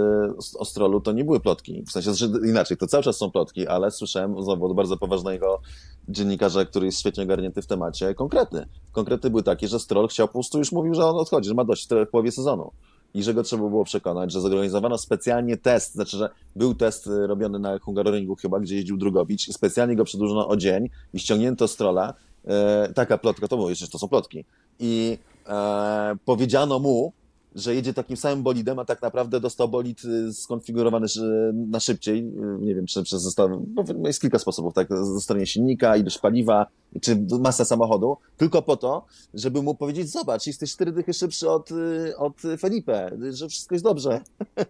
o 0.58 0.66
Strolu 0.66 1.02
to 1.02 1.12
nie 1.12 1.24
były 1.26 1.40
plotki. 1.40 1.84
W 1.88 1.92
sensie, 1.92 2.14
że 2.14 2.26
inaczej, 2.26 2.78
to 2.78 2.88
cały 2.88 3.04
czas 3.04 3.18
są 3.18 3.32
plotki, 3.32 3.68
ale 3.68 3.92
słyszałem 3.92 4.44
znowu 4.44 4.66
od 4.66 4.76
bardzo 4.76 4.98
poważnego 4.98 5.62
dziennikarza, 6.10 6.66
który 6.66 6.86
jest 6.86 7.00
świetnie 7.00 7.24
ogarnięty 7.24 7.62
w 7.62 7.68
temacie, 7.68 8.14
konkretny. 8.16 8.68
Konkrety 8.92 9.30
były 9.30 9.44
takie, 9.44 9.68
że 9.68 9.80
Stroll 9.80 10.08
chciał 10.08 10.28
po 10.28 10.34
prostu, 10.34 10.58
już 10.58 10.72
mówił, 10.72 10.94
że 10.94 11.06
on 11.06 11.16
odchodzi, 11.16 11.50
że 11.50 11.56
ma 11.56 11.66
dość 11.66 11.88
w 12.08 12.10
połowie 12.10 12.32
sezonu 12.32 12.72
i 13.14 13.24
że 13.24 13.34
go 13.34 13.44
trzeba 13.44 13.70
było 13.70 13.84
przekonać, 13.84 14.32
że 14.32 14.42
zorganizowano 14.42 14.98
specjalnie 14.98 15.58
test, 15.58 15.94
znaczy, 15.94 16.18
że 16.18 16.30
był 16.56 16.76
test 16.76 17.08
y, 17.08 17.28
robiony 17.28 17.60
na 17.60 17.80
Hungaroringu 17.80 18.36
chyba, 18.36 18.60
gdzie 18.60 18.76
jeździł 18.76 18.98
Drugowicz 18.98 19.48
i 19.48 19.54
specjalnie 19.54 19.96
go 19.96 20.04
przedłużono 20.04 20.48
o 20.48 20.58
dzień 20.58 20.90
i 21.14 21.20
ściągnięto 21.20 21.68
strola. 21.68 22.14
E, 22.48 22.90
taka 22.96 23.18
plotka, 23.18 23.48
to 23.48 23.58
było 23.58 23.70
jeszcze, 23.70 23.88
to 23.88 24.00
są 24.00 24.08
plotki. 24.08 24.46
I 24.80 25.18
e, 25.48 26.16
powiedziano 26.26 26.80
mu, 26.80 27.14
że 27.56 27.76
jedzie 27.76 27.94
takim 27.94 28.18
samym 28.18 28.44
bolidem, 28.44 28.80
a 28.80 28.86
tak 28.86 29.02
naprawdę 29.02 29.40
dostał 29.40 29.70
bolid 29.70 30.06
y, 30.06 30.34
skonfigurowany 30.34 31.08
na 31.54 31.80
szybciej. 31.80 32.20
Y, 32.20 32.58
nie 32.62 32.76
wiem, 32.76 32.86
czy 32.86 33.04
przez 33.04 33.22
zestaw, 33.22 33.52
bo 33.68 34.08
jest 34.08 34.22
kilka 34.22 34.40
sposobów, 34.40 34.74
tak, 34.74 34.88
ze 34.90 35.22
strony 35.22 35.46
silnika, 35.46 35.98
ilość 35.98 36.20
paliwa, 36.20 36.66
czy 37.02 37.26
masa 37.40 37.66
samochodu, 37.66 38.18
tylko 38.38 38.62
po 38.62 38.78
to, 38.78 39.06
żeby 39.34 39.62
mu 39.62 39.76
powiedzieć, 39.76 40.12
zobacz, 40.12 40.48
jesteś 40.48 40.72
cztery 40.72 40.92
dychy 40.92 41.14
szybszy 41.14 41.50
od, 41.50 41.72
y, 41.72 42.18
od 42.18 42.42
Felipe, 42.60 43.12
że 43.30 43.50
wszystko 43.50 43.76
jest 43.76 43.86
dobrze. 43.86 44.22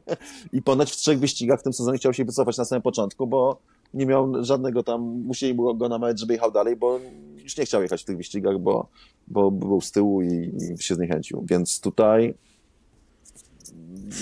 I 0.53 0.61
ponoć 0.61 0.91
w 0.91 0.95
trzech 0.95 1.19
wyścigach 1.19 1.59
w 1.59 1.63
tym 1.63 1.73
sezonie 1.73 1.97
chciał 1.97 2.13
się 2.13 2.25
wycofać 2.25 2.57
na 2.57 2.65
samym 2.65 2.82
początku, 2.82 3.27
bo 3.27 3.57
nie 3.93 4.05
miał 4.05 4.43
żadnego 4.43 4.84
tam, 4.84 5.01
musieli 5.01 5.55
go 5.55 5.89
namawiać, 5.89 6.19
żeby 6.19 6.34
jechał 6.34 6.51
dalej, 6.51 6.75
bo 6.75 6.99
już 7.43 7.57
nie 7.57 7.65
chciał 7.65 7.82
jechać 7.82 8.01
w 8.01 8.05
tych 8.05 8.17
wyścigach, 8.17 8.59
bo, 8.59 8.88
bo 9.27 9.51
był 9.51 9.82
z 9.82 9.91
tyłu 9.91 10.21
i, 10.21 10.51
i 10.79 10.84
się 10.84 10.95
zniechęcił. 10.95 11.45
Więc 11.49 11.79
tutaj 11.79 12.34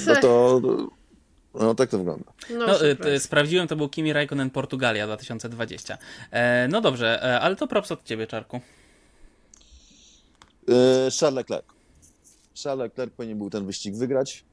no 0.07 0.15
to 0.21 0.61
no 1.53 1.75
tak 1.75 1.89
to 1.89 1.97
wygląda. 1.97 2.31
No, 2.49 2.65
no 2.67 3.07
y, 3.07 3.19
sprawdziłem, 3.19 3.67
to 3.67 3.75
był 3.75 3.89
Kimi 3.89 4.13
Raikkonen 4.13 4.49
Portugalia 4.49 5.07
2020. 5.07 5.97
E, 6.31 6.67
no 6.67 6.81
dobrze, 6.81 7.23
e, 7.23 7.39
ale 7.39 7.55
to 7.55 7.67
props 7.67 7.91
od 7.91 8.03
ciebie, 8.03 8.27
Czarku. 8.27 8.61
E, 10.69 11.11
Charles 11.19 11.35
Leclerc. 11.35 11.65
Charles 12.63 12.79
Leclerc 12.79 13.13
powinien 13.13 13.37
był 13.37 13.49
ten 13.49 13.65
wyścig 13.65 13.95
wygrać. 13.95 14.43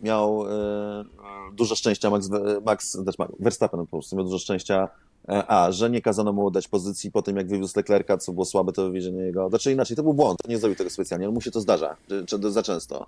Miał 0.00 0.46
e, 0.48 1.04
dużo 1.52 1.76
szczęścia 1.76 2.10
Max, 2.10 2.30
Max 2.64 2.92
znaczy 2.92 3.18
Verstappen 3.38 3.80
po 3.80 3.86
prostu 3.86 4.16
miał 4.16 4.24
dużo 4.24 4.38
szczęścia 4.38 4.88
e, 5.28 5.50
a, 5.50 5.72
że 5.72 5.90
nie 5.90 6.02
kazano 6.02 6.32
mu 6.32 6.46
oddać 6.46 6.68
pozycji 6.68 7.10
po 7.10 7.22
tym, 7.22 7.36
jak 7.36 7.48
wywiózł 7.48 7.72
Leclerca, 7.76 8.18
co 8.18 8.32
było 8.32 8.44
słabe, 8.44 8.72
to 8.72 8.84
wywiezienie 8.84 9.22
jego. 9.22 9.48
Znaczy 9.48 9.72
inaczej, 9.72 9.96
to 9.96 10.02
był 10.02 10.14
błąd, 10.14 10.38
nie 10.48 10.58
zrobił 10.58 10.76
tego 10.76 10.90
specjalnie, 10.90 11.26
ale 11.26 11.34
mu 11.34 11.40
się 11.40 11.50
to 11.50 11.60
zdarza, 11.60 11.96
czy, 12.08 12.26
czy 12.26 12.50
za 12.50 12.62
często. 12.62 13.06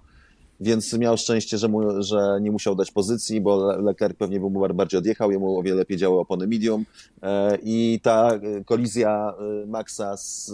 Więc 0.61 0.93
miał 0.93 1.17
szczęście, 1.17 1.59
że, 1.59 1.69
mu, 1.69 2.03
że 2.03 2.39
nie 2.41 2.51
musiał 2.51 2.75
dać 2.75 2.91
pozycji, 2.91 3.41
bo 3.41 3.77
Leclerc 3.77 4.17
pewnie 4.19 4.41
był 4.41 4.51
mu 4.51 4.75
bardziej 4.75 4.99
odjechał, 4.99 5.31
jemu 5.31 5.59
o 5.59 5.63
wiele 5.63 5.77
lepiej 5.77 5.97
działały 5.97 6.21
opony 6.21 6.47
medium. 6.47 6.85
E, 7.23 7.59
i 7.63 8.01
ta 8.03 8.31
kolizja 8.67 9.35
Maxa 9.67 10.17
z, 10.17 10.53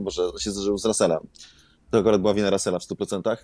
może 0.00 0.22
mm, 0.22 0.38
się 0.38 0.50
zdarzył 0.50 0.78
z 0.78 0.84
Russellem, 0.84 1.20
to 1.90 1.98
akurat 1.98 2.20
była 2.20 2.34
wina 2.34 2.50
Russella 2.50 2.78
w 2.78 2.82
100%, 2.82 3.36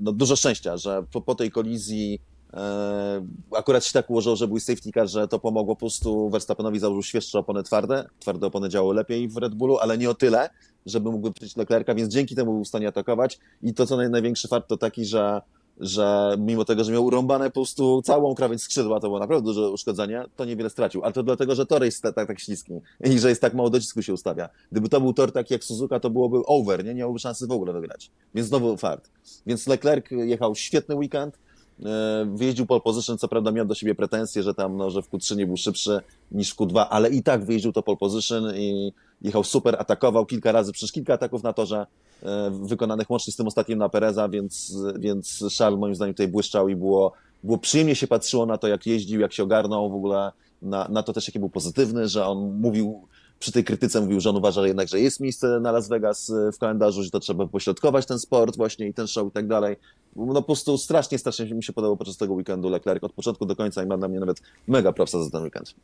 no 0.00 0.12
dużo 0.12 0.36
szczęścia, 0.36 0.76
że 0.76 1.02
po, 1.12 1.20
po 1.20 1.34
tej 1.34 1.50
kolizji 1.50 2.20
E, 2.54 3.26
akurat 3.56 3.84
się 3.84 3.92
tak 3.92 4.10
ułożyło, 4.10 4.36
że 4.36 4.48
był 4.48 4.60
safety 4.60 4.92
car, 4.92 5.08
że 5.08 5.28
to 5.28 5.38
pomogło. 5.38 5.76
Po 5.76 5.80
prostu 5.80 6.30
Verstappenowi 6.30 6.78
założył 6.78 7.02
świeższe 7.02 7.38
opony 7.38 7.62
twarde. 7.62 8.08
Twarde 8.20 8.46
opony 8.46 8.68
działały 8.68 8.94
lepiej 8.94 9.28
w 9.28 9.36
Red 9.36 9.54
Bullu, 9.54 9.78
ale 9.78 9.98
nie 9.98 10.10
o 10.10 10.14
tyle, 10.14 10.50
żeby 10.86 11.10
mógł 11.10 11.32
przyjść 11.32 11.56
Leclerca, 11.56 11.94
więc 11.94 12.12
dzięki 12.12 12.34
temu 12.34 12.52
był 12.52 12.64
w 12.64 12.68
stanie 12.68 12.88
atakować. 12.88 13.38
I 13.62 13.74
to, 13.74 13.86
co 13.86 13.96
naj, 13.96 14.10
największy 14.10 14.48
fakt, 14.48 14.68
to 14.68 14.76
taki, 14.76 15.04
że, 15.04 15.42
że 15.80 16.36
mimo 16.38 16.64
tego, 16.64 16.84
że 16.84 16.92
miał 16.92 17.04
urąbane 17.04 17.44
po 17.44 17.54
prostu 17.54 18.02
całą 18.02 18.34
krawędź 18.34 18.62
skrzydła, 18.62 19.00
to 19.00 19.06
było 19.06 19.18
naprawdę 19.18 19.46
duże 19.46 19.70
uszkodzenie, 19.70 20.24
to 20.36 20.44
niewiele 20.44 20.70
stracił. 20.70 21.04
Ale 21.04 21.12
to 21.12 21.22
dlatego, 21.22 21.54
że 21.54 21.66
tor 21.66 21.84
jest 21.84 22.02
tak, 22.02 22.14
tak, 22.14 22.28
tak 22.28 22.40
śliski 22.40 22.72
i 23.04 23.18
że 23.18 23.28
jest 23.28 23.40
tak 23.40 23.54
mało 23.54 23.70
docisku 23.70 24.02
się 24.02 24.12
ustawia. 24.12 24.48
Gdyby 24.72 24.88
to 24.88 25.00
był 25.00 25.12
tor 25.12 25.32
taki 25.32 25.54
jak 25.54 25.64
Suzuka, 25.64 26.00
to 26.00 26.10
byłoby 26.10 26.38
over, 26.46 26.84
nie? 26.84 26.94
Nie 26.94 27.00
miałby 27.00 27.18
szansy 27.18 27.46
w 27.46 27.52
ogóle 27.52 27.72
wygrać. 27.72 28.10
Więc 28.34 28.48
znowu 28.48 28.76
fart. 28.76 29.10
Więc 29.46 29.66
Leclerc 29.66 30.06
jechał 30.10 30.54
świetny 30.54 30.94
weekend, 30.94 31.38
E, 31.84 32.26
wyjeździł 32.34 32.66
pole 32.66 32.80
position, 32.80 33.18
co 33.18 33.28
prawda 33.28 33.52
miał 33.52 33.66
do 33.66 33.74
siebie 33.74 33.94
pretensje, 33.94 34.42
że 34.42 34.54
tam, 34.54 34.76
no, 34.76 34.90
że 34.90 35.02
w 35.02 35.10
Q3 35.10 35.36
nie 35.36 35.46
był 35.46 35.56
szybszy 35.56 36.00
niż 36.32 36.50
w 36.50 36.56
Q2, 36.56 36.86
ale 36.90 37.10
i 37.10 37.22
tak 37.22 37.44
wyjeździł 37.44 37.72
to 37.72 37.82
pole 37.82 37.96
position 37.96 38.56
i 38.56 38.92
jechał 39.22 39.44
super, 39.44 39.76
atakował 39.78 40.26
kilka 40.26 40.52
razy, 40.52 40.72
przecież 40.72 40.92
kilka 40.92 41.14
ataków 41.14 41.42
na 41.42 41.52
torze 41.52 41.86
e, 42.22 42.50
wykonanych 42.50 43.10
łącznie 43.10 43.32
z 43.32 43.36
tym 43.36 43.46
ostatnim 43.46 43.78
na 43.78 43.88
Pereza, 43.88 44.28
więc, 44.28 44.76
więc 44.98 45.44
Charles 45.58 45.80
moim 45.80 45.94
zdaniem 45.94 46.14
tutaj 46.14 46.28
błyszczał 46.28 46.68
i 46.68 46.76
było, 46.76 47.12
było 47.44 47.58
przyjemnie 47.58 47.94
się 47.94 48.06
patrzyło 48.06 48.46
na 48.46 48.58
to, 48.58 48.68
jak 48.68 48.86
jeździł, 48.86 49.20
jak 49.20 49.32
się 49.32 49.42
ogarnął, 49.42 49.90
w 49.90 49.94
ogóle 49.94 50.32
na, 50.62 50.88
na 50.88 51.02
to 51.02 51.12
też, 51.12 51.28
jaki 51.28 51.38
był 51.38 51.50
pozytywny, 51.50 52.08
że 52.08 52.26
on 52.26 52.60
mówił 52.60 53.08
przy 53.38 53.52
tej 53.52 53.64
krytyce 53.64 54.00
mówił, 54.00 54.20
że 54.20 54.30
on 54.30 54.36
uważa 54.36 54.66
jednak, 54.66 54.88
że 54.88 55.00
jest 55.00 55.20
miejsce 55.20 55.60
na 55.60 55.72
Las 55.72 55.88
Vegas 55.88 56.32
w 56.54 56.58
kalendarzu, 56.58 57.02
że 57.02 57.10
to 57.10 57.20
trzeba 57.20 57.46
pośrodkować 57.46 58.06
ten 58.06 58.18
sport 58.18 58.56
właśnie 58.56 58.86
i 58.86 58.94
ten 58.94 59.06
show 59.06 59.28
i 59.28 59.30
tak 59.30 59.46
dalej 59.46 59.76
no 60.16 60.34
po 60.34 60.42
prostu 60.42 60.78
strasznie, 60.78 61.18
strasznie 61.18 61.54
mi 61.54 61.64
się 61.64 61.72
podobało 61.72 61.96
podczas 61.96 62.16
tego 62.16 62.34
weekendu 62.34 62.68
Leclerc 62.68 63.04
od 63.04 63.12
początku 63.12 63.46
do 63.46 63.56
końca 63.56 63.82
i 63.82 63.86
ma 63.86 63.96
na 63.96 64.08
mnie 64.08 64.20
nawet 64.20 64.42
mega 64.68 64.92
propsa 64.92 65.24
za 65.24 65.30
ten 65.30 65.42
weekend. 65.42 65.74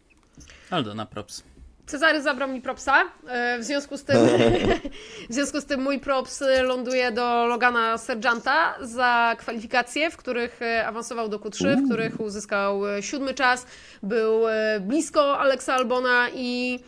Aldo 0.70 0.94
na 0.94 1.06
props. 1.06 1.42
Cezary 1.86 2.22
zabrał 2.22 2.48
mi 2.48 2.60
propsa. 2.60 3.04
E, 3.28 3.58
w 3.58 3.64
związku 3.64 3.96
z 3.96 4.04
tym, 4.04 4.16
w 5.30 5.34
związku 5.34 5.60
z 5.60 5.64
tym 5.64 5.82
mój 5.82 6.00
props 6.00 6.44
ląduje 6.62 7.12
do 7.12 7.46
Logana 7.46 7.98
Sergeanta 7.98 8.74
za 8.80 9.36
kwalifikacje, 9.38 10.10
w 10.10 10.16
których 10.16 10.62
e, 10.62 10.86
awansował 10.86 11.28
do 11.28 11.38
Q3, 11.38 11.76
w 11.76 11.86
których 11.86 12.20
uzyskał 12.20 12.88
e, 12.88 13.02
siódmy 13.02 13.34
czas, 13.34 13.66
był 14.02 14.42
blisko 14.80 15.38
Alexa 15.38 15.74
Albona 15.74 16.26
i 16.34 16.80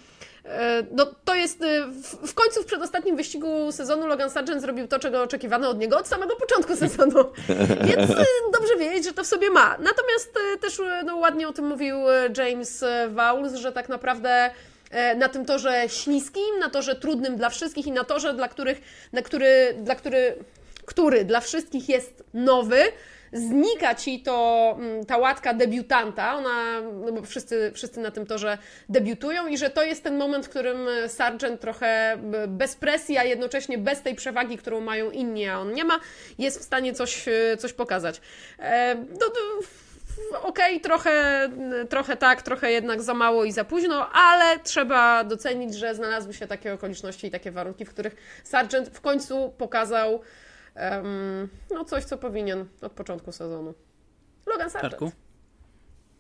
no, 0.92 1.06
to 1.24 1.34
jest 1.34 1.62
e, 1.62 1.86
w 2.26 2.34
końcu 2.34 2.62
w 2.62 2.66
przedostatnim 2.66 3.16
wyścigu 3.16 3.72
sezonu 3.72 4.06
Logan 4.06 4.30
Sargent 4.30 4.62
zrobił 4.62 4.88
to, 4.88 4.98
czego 4.98 5.22
oczekiwano 5.22 5.68
od 5.68 5.78
niego 5.78 5.98
od 5.98 6.08
samego 6.08 6.36
początku 6.36 6.76
sezonu. 6.86 7.24
Więc 7.84 8.08
dobrze 8.52 8.76
wiedzieć, 8.78 9.04
że 9.04 9.12
to 9.12 9.24
w 9.24 9.26
sobie 9.26 9.50
ma. 9.50 9.70
Natomiast 9.70 10.34
też 10.60 10.80
no, 11.04 11.16
ładnie 11.16 11.48
o 11.48 11.52
tym 11.52 11.66
mówił 11.66 11.96
James 12.36 12.84
Vowles, 13.08 13.54
że 13.54 13.72
tak 13.72 13.88
naprawdę 13.88 14.50
na 15.16 15.28
tym 15.28 15.44
torze 15.44 15.84
śliskim, 15.88 16.58
na 16.60 16.70
torze 16.70 16.96
trudnym 16.96 17.36
dla 17.36 17.50
wszystkich 17.50 17.86
i 17.86 17.92
na 17.92 18.04
torze, 18.04 18.34
dla 18.34 18.48
których, 18.48 18.80
na 19.12 19.22
który, 19.22 19.74
dla 19.82 19.94
który, 19.94 20.34
który 20.84 21.24
dla 21.24 21.40
wszystkich 21.40 21.88
jest 21.88 22.24
nowy, 22.34 22.82
znika 23.32 23.94
ci 23.94 24.22
to, 24.22 24.76
mm, 24.78 25.06
ta 25.06 25.16
łatka 25.16 25.54
debiutanta, 25.54 26.34
ona, 26.34 26.80
no 26.80 27.12
bo 27.12 27.22
wszyscy, 27.22 27.72
wszyscy 27.74 28.00
na 28.00 28.10
tym 28.10 28.26
torze 28.26 28.58
debiutują 28.88 29.46
i 29.46 29.58
że 29.58 29.70
to 29.70 29.82
jest 29.82 30.02
ten 30.02 30.18
moment, 30.18 30.46
w 30.46 30.48
którym 30.48 30.86
Sargent 31.08 31.60
trochę 31.60 32.18
bez 32.48 32.76
presji, 32.76 33.18
a 33.18 33.24
jednocześnie 33.24 33.78
bez 33.78 34.02
tej 34.02 34.14
przewagi, 34.14 34.58
którą 34.58 34.80
mają 34.80 35.10
inni, 35.10 35.48
a 35.48 35.58
on 35.58 35.72
nie 35.72 35.84
ma, 35.84 36.00
jest 36.38 36.60
w 36.60 36.62
stanie 36.62 36.94
coś, 36.94 37.24
coś 37.58 37.72
pokazać. 37.72 38.20
E, 38.58 38.94
no, 38.94 39.26
okej, 40.42 40.76
okay, 40.76 40.80
trochę, 40.80 41.48
trochę 41.88 42.16
tak, 42.16 42.42
trochę 42.42 42.72
jednak 42.72 43.02
za 43.02 43.14
mało 43.14 43.44
i 43.44 43.52
za 43.52 43.64
późno, 43.64 44.08
ale 44.12 44.58
trzeba 44.58 45.24
docenić, 45.24 45.74
że 45.74 45.94
znalazły 45.94 46.34
się 46.34 46.46
takie 46.46 46.74
okoliczności 46.74 47.26
i 47.26 47.30
takie 47.30 47.50
warunki, 47.50 47.84
w 47.84 47.90
których 47.90 48.16
Sargent 48.44 48.88
w 48.88 49.00
końcu 49.00 49.52
pokazał 49.58 50.20
Um, 50.78 51.48
no 51.70 51.84
coś, 51.84 52.04
co 52.04 52.18
powinien 52.18 52.64
od 52.82 52.92
początku 52.92 53.32
sezonu. 53.32 53.74
Logan 54.46 54.70
Sargent. 54.70 55.16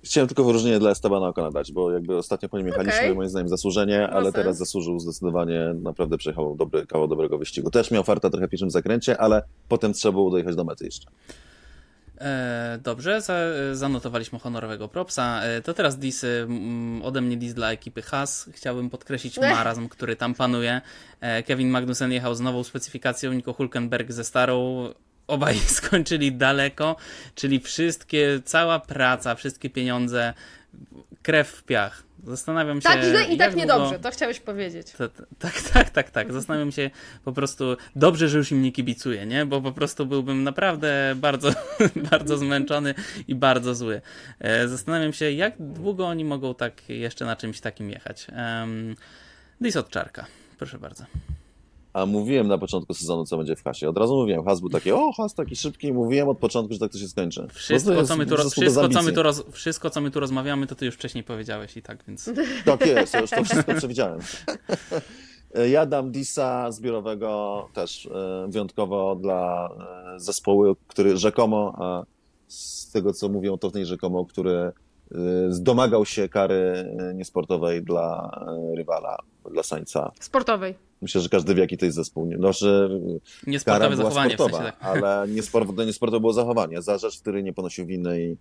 Chciałem 0.02 0.28
tylko 0.28 0.44
wyróżnienie 0.44 0.78
dla 0.78 0.90
Estebana 0.90 1.28
Ocona 1.28 1.50
dać, 1.50 1.72
bo 1.72 1.92
jakby 1.92 2.16
ostatnio 2.16 2.48
po 2.48 2.58
nim 2.58 2.66
jechaliśmy, 2.66 3.00
okay. 3.00 3.14
moim 3.14 3.28
zdaniem 3.28 3.48
zasłużenie, 3.48 4.08
ale 4.08 4.32
teraz 4.32 4.58
zasłużył 4.58 4.98
zdecydowanie, 4.98 5.74
naprawdę 5.74 6.18
przejechał 6.18 6.54
dobry, 6.56 6.86
kawał 6.86 7.08
dobrego 7.08 7.38
wyścigu. 7.38 7.70
Też 7.70 7.90
miał 7.90 8.04
farta 8.04 8.30
trochę 8.30 8.46
w 8.46 8.50
pierwszym 8.50 8.70
zakręcie, 8.70 9.20
ale 9.20 9.42
potem 9.68 9.92
trzeba 9.92 10.12
było 10.12 10.30
dojechać 10.30 10.56
do 10.56 10.64
mety 10.64 10.84
jeszcze. 10.84 11.10
E, 12.20 12.78
dobrze, 12.82 13.20
za, 13.20 13.38
zanotowaliśmy 13.72 14.38
honorowego 14.38 14.88
propsa. 14.88 15.42
E, 15.42 15.62
to 15.62 15.74
teraz 15.74 15.98
dis, 15.98 16.24
ode 17.02 17.20
mnie 17.20 17.36
dis 17.36 17.54
dla 17.54 17.72
ekipy 17.72 18.02
Haas. 18.02 18.50
Chciałbym 18.52 18.90
podkreślić 18.90 19.38
marazm, 19.38 19.88
który 19.88 20.16
tam 20.16 20.34
panuje. 20.34 20.80
E, 21.20 21.42
Kevin 21.42 21.70
Magnussen 21.70 22.12
jechał 22.12 22.34
z 22.34 22.40
nową 22.40 22.64
specyfikacją, 22.64 23.32
Nico 23.32 23.52
Hulkenberg 23.52 24.12
ze 24.12 24.24
starą. 24.24 24.88
Obaj 25.26 25.58
skończyli 25.78 26.32
daleko, 26.32 26.96
czyli 27.34 27.60
wszystkie, 27.60 28.40
cała 28.44 28.80
praca, 28.80 29.34
wszystkie 29.34 29.70
pieniądze, 29.70 30.34
krew 31.22 31.48
w 31.48 31.62
piach. 31.62 32.02
Zastanawiam 32.24 32.80
się. 32.80 32.88
Tak 32.88 33.02
źle 33.04 33.24
i 33.24 33.36
tak 33.36 33.56
niedobrze, 33.56 33.98
to 33.98 34.10
chciałeś 34.10 34.40
powiedzieć. 34.40 34.92
tak, 35.38 35.62
tak, 35.72 35.90
tak, 35.90 36.10
tak. 36.10 36.32
Zastanawiam 36.32 36.72
się 36.72 36.90
po 37.24 37.32
prostu, 37.32 37.76
dobrze, 37.96 38.28
że 38.28 38.38
już 38.38 38.52
im 38.52 38.62
nie 38.62 38.72
kibicuję, 38.72 39.26
nie? 39.26 39.46
Bo 39.46 39.60
po 39.60 39.72
prostu 39.72 40.06
byłbym 40.06 40.42
naprawdę 40.42 41.14
bardzo, 41.16 41.50
bardzo 42.10 42.38
zmęczony 42.38 42.94
i 43.28 43.34
bardzo 43.34 43.74
zły. 43.74 44.00
E, 44.38 44.68
zastanawiam 44.68 45.12
się, 45.12 45.32
jak 45.32 45.54
długo 45.58 46.06
oni 46.06 46.24
mogą 46.24 46.54
tak 46.54 46.88
jeszcze 46.88 47.24
na 47.24 47.36
czymś 47.36 47.60
takim 47.60 47.90
jechać. 47.90 48.26
Um, 48.36 48.96
Dis 49.60 49.76
od 49.76 49.90
czarka, 49.90 50.26
proszę 50.58 50.78
bardzo. 50.78 51.04
A 51.92 52.06
mówiłem 52.06 52.48
na 52.48 52.58
początku 52.58 52.94
sezonu, 52.94 53.24
co 53.24 53.36
będzie 53.36 53.56
w 53.56 53.64
Hasie. 53.64 53.88
Od 53.88 53.98
razu 53.98 54.16
mówiłem, 54.16 54.44
Has 54.44 54.60
był 54.60 54.68
taki, 54.68 54.92
o, 54.92 55.12
Has 55.12 55.34
taki 55.34 55.56
szybki. 55.56 55.92
Mówiłem 55.92 56.28
od 56.28 56.38
początku, 56.38 56.74
że 56.74 56.80
tak 56.80 56.92
to 56.92 56.98
się 56.98 57.08
skończy. 57.08 57.46
Wszystko, 57.52 57.92
jest, 57.92 58.08
co, 58.08 58.16
my 58.16 58.26
tu, 58.26 58.36
wszystko, 58.36 58.88
co, 58.88 59.02
my 59.02 59.12
tu 59.12 59.22
roz, 59.22 59.44
wszystko 59.52 59.90
co 59.90 60.00
my 60.00 60.10
tu 60.10 60.20
rozmawiamy, 60.20 60.66
to 60.66 60.74
ty 60.74 60.86
już 60.86 60.94
wcześniej 60.94 61.24
powiedziałeś 61.24 61.76
i 61.76 61.82
tak, 61.82 62.04
więc... 62.08 62.30
Tak 62.64 62.86
jest, 62.86 63.14
ja 63.14 63.20
już 63.20 63.30
to 63.30 63.44
wszystko 63.44 63.74
przewidziałem. 63.74 64.18
Ja 65.70 65.86
dam 65.86 66.10
Disa 66.10 66.72
zbiorowego 66.72 67.68
też 67.72 68.06
e, 68.06 68.46
wyjątkowo 68.48 69.16
dla 69.16 69.68
e, 70.14 70.20
zespołu, 70.20 70.76
który 70.86 71.16
rzekomo, 71.16 71.74
a 71.78 72.04
z 72.48 72.90
tego 72.92 73.12
co 73.12 73.28
mówią, 73.28 73.58
to 73.58 73.70
w 73.70 73.74
niej 73.74 73.86
rzekomo, 73.86 74.24
który 74.24 74.52
e, 74.52 74.72
domagał 75.60 76.06
się 76.06 76.28
kary 76.28 76.94
niesportowej 77.14 77.82
dla 77.82 78.30
rywala, 78.76 79.18
dla 79.50 79.62
Sańca. 79.62 80.12
Sportowej. 80.20 80.87
Myślę, 81.02 81.20
że 81.20 81.28
każdy 81.28 81.54
wie, 81.54 81.60
jaki 81.60 81.78
to 81.78 81.84
jest 81.84 81.96
zespół. 81.96 82.30
No, 82.38 82.52
że 82.52 82.90
Niesportowe 83.46 83.96
zachowanie 83.96 84.34
sportowa, 84.34 84.58
w 84.58 84.62
sensie 84.62 84.78
tak. 84.78 84.90
ale 84.90 85.26
niesportowe, 85.36 85.86
niesportowe 85.86 86.20
było 86.20 86.32
zachowanie. 86.32 86.82
Za 86.82 86.98
rzecz, 86.98 87.20
który 87.20 87.42
nie 87.42 87.52
ponosił 87.52 87.86
winy 87.86 88.22
i 88.22 88.36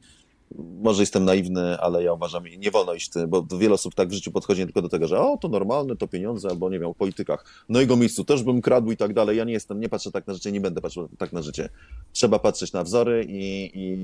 może 0.55 1.01
jestem 1.01 1.25
naiwny, 1.25 1.79
ale 1.79 2.03
ja 2.03 2.13
uważam, 2.13 2.43
nie 2.57 2.71
wolno 2.71 2.93
iść, 2.93 3.11
bo 3.27 3.47
wiele 3.59 3.73
osób 3.73 3.95
tak 3.95 4.09
w 4.09 4.13
życiu 4.13 4.31
podchodzi 4.31 4.61
nie 4.61 4.65
tylko 4.65 4.81
do 4.81 4.89
tego, 4.89 5.07
że 5.07 5.19
o, 5.19 5.37
to 5.37 5.47
normalne, 5.47 5.95
to 5.95 6.07
pieniądze, 6.07 6.49
albo 6.49 6.69
nie 6.69 6.79
wiem, 6.79 6.89
o 6.89 6.93
politykach. 6.93 7.65
No 7.69 7.79
jego 7.79 7.95
miejscu 7.95 8.23
też 8.23 8.43
bym 8.43 8.61
kradł 8.61 8.91
i 8.91 8.97
tak 8.97 9.13
dalej. 9.13 9.37
Ja 9.37 9.43
nie 9.43 9.53
jestem, 9.53 9.79
nie 9.79 9.89
patrzę 9.89 10.11
tak 10.11 10.27
na 10.27 10.33
życie, 10.33 10.51
nie 10.51 10.61
będę 10.61 10.81
patrzył 10.81 11.09
tak 11.17 11.33
na 11.33 11.41
życie. 11.41 11.69
Trzeba 12.11 12.39
patrzeć 12.39 12.73
na 12.73 12.83
wzory 12.83 13.25
i, 13.29 13.71
i 13.73 13.97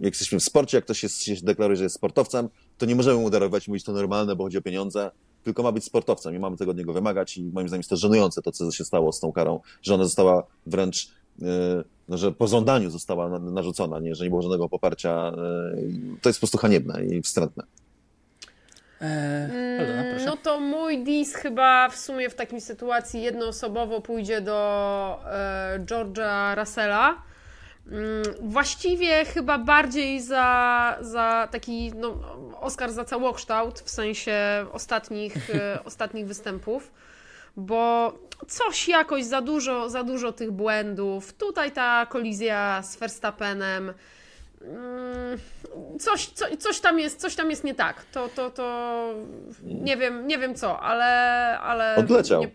jak 0.00 0.12
jesteśmy 0.12 0.40
w 0.40 0.44
sporcie, 0.44 0.76
jak 0.76 0.84
ktoś 0.84 1.02
jest, 1.02 1.22
się 1.22 1.34
deklaruje, 1.42 1.76
że 1.76 1.84
jest 1.84 1.96
sportowcem, 1.96 2.48
to 2.78 2.86
nie 2.86 2.94
możemy 2.94 3.20
mu 3.20 3.30
darować, 3.30 3.68
mówić 3.68 3.84
to 3.84 3.92
normalne, 3.92 4.36
bo 4.36 4.44
chodzi 4.44 4.58
o 4.58 4.62
pieniądze 4.62 5.10
tylko 5.44 5.62
ma 5.62 5.72
być 5.72 5.84
sportowcem 5.84 6.34
i 6.34 6.38
mamy 6.38 6.56
tego 6.56 6.70
od 6.70 6.76
niego 6.76 6.92
wymagać 6.92 7.36
i 7.36 7.50
moim 7.52 7.68
zdaniem 7.68 7.80
jest 7.80 7.90
to 7.90 7.96
żenujące 7.96 8.42
to, 8.42 8.52
co 8.52 8.70
się 8.70 8.84
stało 8.84 9.12
z 9.12 9.20
tą 9.20 9.32
karą, 9.32 9.60
że 9.82 9.94
ona 9.94 10.04
została 10.04 10.46
wręcz, 10.66 11.08
yy, 11.38 11.48
no, 12.08 12.18
że 12.18 12.32
po 12.32 12.46
żądaniu 12.46 12.90
została 12.90 13.38
narzucona, 13.38 14.00
nie, 14.00 14.14
że 14.14 14.24
nie 14.24 14.30
było 14.30 14.42
żadnego 14.42 14.68
poparcia. 14.68 15.32
Yy, 15.36 16.16
to 16.22 16.28
jest 16.28 16.38
po 16.38 16.40
prostu 16.40 16.58
haniebne 16.58 17.04
i 17.04 17.22
wstrętne. 17.22 17.64
Eee, 19.00 20.26
no 20.26 20.36
to 20.36 20.60
mój 20.60 21.04
dis 21.04 21.34
chyba 21.34 21.88
w 21.88 21.96
sumie 21.96 22.30
w 22.30 22.34
takiej 22.34 22.60
sytuacji 22.60 23.22
jednoosobowo 23.22 24.00
pójdzie 24.00 24.40
do 24.40 25.20
e, 25.26 25.80
George'a 25.80 26.54
Russella 26.58 27.22
właściwie 28.40 29.24
chyba 29.24 29.58
bardziej 29.58 30.20
za, 30.20 30.98
za 31.00 31.48
taki 31.50 31.92
no, 31.94 32.16
Oscar 32.60 32.92
za 32.92 33.04
całokształt, 33.04 33.80
w 33.80 33.90
sensie 33.90 34.66
ostatnich, 34.72 35.50
e, 35.54 35.78
ostatnich 35.84 36.26
występów, 36.26 36.92
bo 37.56 38.12
coś 38.48 38.88
jakoś 38.88 39.24
za 39.24 39.40
dużo, 39.40 39.90
za 39.90 40.02
dużo 40.02 40.32
tych 40.32 40.50
błędów. 40.50 41.32
Tutaj 41.32 41.72
ta 41.72 42.06
kolizja 42.06 42.82
z 42.82 42.96
Verstappenem. 42.96 43.92
Mm, 44.62 45.38
coś, 46.00 46.26
co, 46.26 46.56
coś, 46.56 46.80
tam 46.80 46.98
jest, 46.98 47.20
coś 47.20 47.34
tam 47.34 47.50
jest 47.50 47.64
nie 47.64 47.74
tak. 47.74 48.04
To, 48.04 48.28
to, 48.28 48.50
to 48.50 49.08
nie 49.62 49.96
wiem, 49.96 50.26
nie 50.26 50.38
wiem 50.38 50.54
co, 50.54 50.80
ale. 50.80 51.04
ale 51.58 51.96
Odleciał. 51.96 52.40
Nie... 52.40 52.50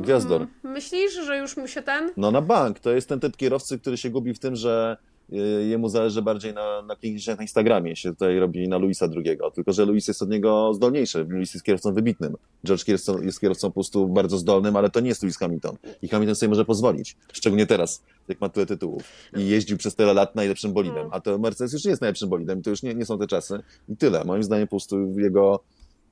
Gwiazdor. 0.00 0.40
Mm, 0.40 0.54
myślisz, 0.64 1.14
że 1.14 1.38
już 1.38 1.56
mu 1.56 1.68
się 1.68 1.82
ten. 1.82 2.10
No 2.16 2.30
na 2.30 2.40
bank. 2.40 2.78
To 2.78 2.90
jest 2.90 3.08
ten 3.08 3.20
typ 3.20 3.36
kierowcy, 3.36 3.78
który 3.78 3.96
się 3.96 4.10
gubi 4.10 4.34
w 4.34 4.38
tym, 4.38 4.56
że 4.56 4.96
Y, 5.32 5.66
jemu 5.66 5.88
zależy 5.88 6.22
bardziej 6.22 6.54
na, 6.54 6.82
na 6.82 6.96
na 7.36 7.42
Instagramie, 7.42 7.96
się 7.96 8.10
tutaj 8.10 8.38
robi 8.38 8.68
na 8.68 8.78
Luisa 8.78 9.08
II, 9.16 9.38
tylko 9.54 9.72
że 9.72 9.84
Luis 9.84 10.08
jest 10.08 10.22
od 10.22 10.30
niego 10.30 10.74
zdolniejszy, 10.74 11.26
Luis 11.28 11.54
jest 11.54 11.66
kierowcą 11.66 11.94
wybitnym, 11.94 12.34
George 12.66 12.84
kierowcą, 12.84 13.22
jest 13.22 13.40
kierowcą 13.40 13.68
po 13.68 13.74
prostu 13.74 14.08
bardzo 14.08 14.38
zdolnym, 14.38 14.76
ale 14.76 14.90
to 14.90 15.00
nie 15.00 15.08
jest 15.08 15.22
Luis 15.22 15.38
Hamilton. 15.38 15.76
I 16.02 16.08
Hamilton 16.08 16.34
sobie 16.34 16.50
może 16.50 16.64
pozwolić, 16.64 17.16
szczególnie 17.32 17.66
teraz, 17.66 18.02
jak 18.28 18.40
ma 18.40 18.48
tyle 18.48 18.66
tytułów. 18.66 19.02
I 19.36 19.48
jeździł 19.48 19.76
przez 19.76 19.94
tyle 19.94 20.14
lat 20.14 20.34
najlepszym 20.34 20.72
bolidem, 20.72 21.04
no. 21.04 21.10
a 21.12 21.20
to 21.20 21.38
Mercedes 21.38 21.72
już 21.72 21.84
nie 21.84 21.90
jest 21.90 22.02
najlepszym 22.02 22.28
bolidem, 22.28 22.62
to 22.62 22.70
już 22.70 22.82
nie, 22.82 22.94
nie 22.94 23.06
są 23.06 23.18
te 23.18 23.26
czasy. 23.26 23.60
I 23.88 23.96
tyle, 23.96 24.24
moim 24.24 24.42
zdaniem 24.42 24.66
po 24.66 24.70
prostu 24.70 25.20
jego 25.20 25.60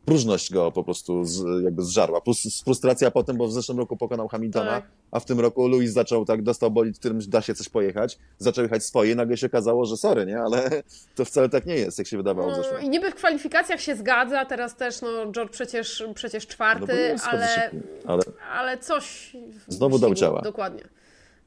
próżność 0.04 0.52
go 0.52 0.72
po 0.72 0.84
prostu 0.84 1.24
z, 1.24 1.64
jakby 1.64 1.82
zżarła. 1.82 2.20
Plus 2.20 2.62
frustracja 2.64 3.10
potem, 3.10 3.36
bo 3.36 3.46
w 3.46 3.52
zeszłym 3.52 3.78
roku 3.78 3.96
pokonał 3.96 4.28
Hamiltona, 4.28 4.70
tak. 4.70 4.84
a 5.10 5.20
w 5.20 5.24
tym 5.24 5.40
roku 5.40 5.68
Louis 5.68 5.92
zaczął 5.92 6.24
tak, 6.24 6.42
dostał 6.42 6.70
bolid, 6.70 6.98
którym 6.98 7.18
da 7.28 7.42
się 7.42 7.54
coś 7.54 7.68
pojechać, 7.68 8.18
zaczął 8.38 8.64
jechać 8.64 8.84
swoje 8.84 9.14
nagle 9.14 9.36
się 9.36 9.46
okazało, 9.46 9.84
że 9.84 9.96
sorry, 9.96 10.26
nie? 10.26 10.38
Ale 10.38 10.82
to 11.14 11.24
wcale 11.24 11.48
tak 11.48 11.66
nie 11.66 11.76
jest, 11.76 11.98
jak 11.98 12.06
się 12.06 12.16
wydawało 12.16 12.50
no, 12.50 12.54
w 12.54 12.56
zeszłym 12.56 12.82
I 12.82 12.88
niby 12.88 13.10
w 13.10 13.14
kwalifikacjach 13.14 13.80
się 13.80 13.96
zgadza, 13.96 14.44
teraz 14.44 14.76
też, 14.76 15.02
no 15.02 15.32
George 15.32 15.52
przecież, 15.52 16.04
przecież 16.14 16.46
czwarty, 16.46 17.14
no 17.16 17.22
ale, 17.30 17.70
ale, 18.06 18.22
ale 18.52 18.78
coś... 18.78 19.36
Znowu 19.68 19.98
dał 19.98 20.14
ciała. 20.14 20.40
Dokładnie, 20.40 20.82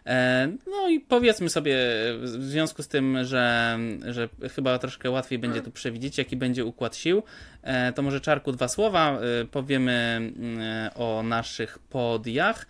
E, 0.07 0.49
no 0.67 0.89
i 0.89 1.01
powiedzmy 1.01 1.51
sobie, 1.51 1.77
w 2.23 2.45
związku 2.45 2.83
z 2.83 2.89
tym, 2.89 3.25
że, 3.25 3.79
że 4.07 4.29
chyba 4.55 4.79
troszkę 4.79 5.11
łatwiej 5.11 5.39
będzie 5.39 5.63
tu 5.63 5.71
przewidzieć, 5.71 6.19
jaki 6.19 6.37
będzie 6.37 6.65
układ 6.65 6.97
sił, 6.97 7.23
e, 7.63 7.93
to 7.93 8.03
może 8.03 8.21
Czarku 8.21 8.53
dwa 8.53 8.69
słowa. 8.69 9.19
E, 9.43 9.45
powiemy 9.45 9.93
mm, 9.93 10.91
o 10.95 11.23
naszych 11.23 11.79
podiach. 11.79 12.67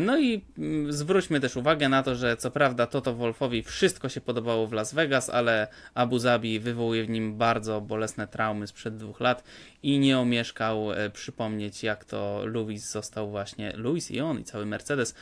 No 0.00 0.18
i 0.18 0.44
mm, 0.58 0.92
zwróćmy 0.92 1.40
też 1.40 1.56
uwagę 1.56 1.88
na 1.88 2.02
to, 2.02 2.16
że 2.16 2.36
co 2.36 2.50
prawda 2.50 2.86
Toto 2.86 3.14
Wolfowi 3.14 3.62
wszystko 3.62 4.08
się 4.08 4.20
podobało 4.20 4.66
w 4.66 4.72
Las 4.72 4.94
Vegas, 4.94 5.30
ale 5.30 5.68
Abu 5.94 6.18
Zabi 6.18 6.60
wywołuje 6.60 7.04
w 7.04 7.08
nim 7.08 7.36
bardzo 7.36 7.80
bolesne 7.80 8.26
traumy 8.28 8.66
sprzed 8.66 8.96
dwóch 8.96 9.20
lat 9.20 9.44
i 9.82 9.98
nie 9.98 10.18
omieszkał 10.18 10.86
przypomnieć, 11.12 11.82
jak 11.82 12.04
to 12.04 12.42
Louis 12.46 12.90
został 12.90 13.30
właśnie, 13.30 13.72
Louis 13.76 14.10
i 14.10 14.20
on 14.20 14.40
i 14.40 14.44
cały 14.44 14.66
Mercedes 14.66 15.14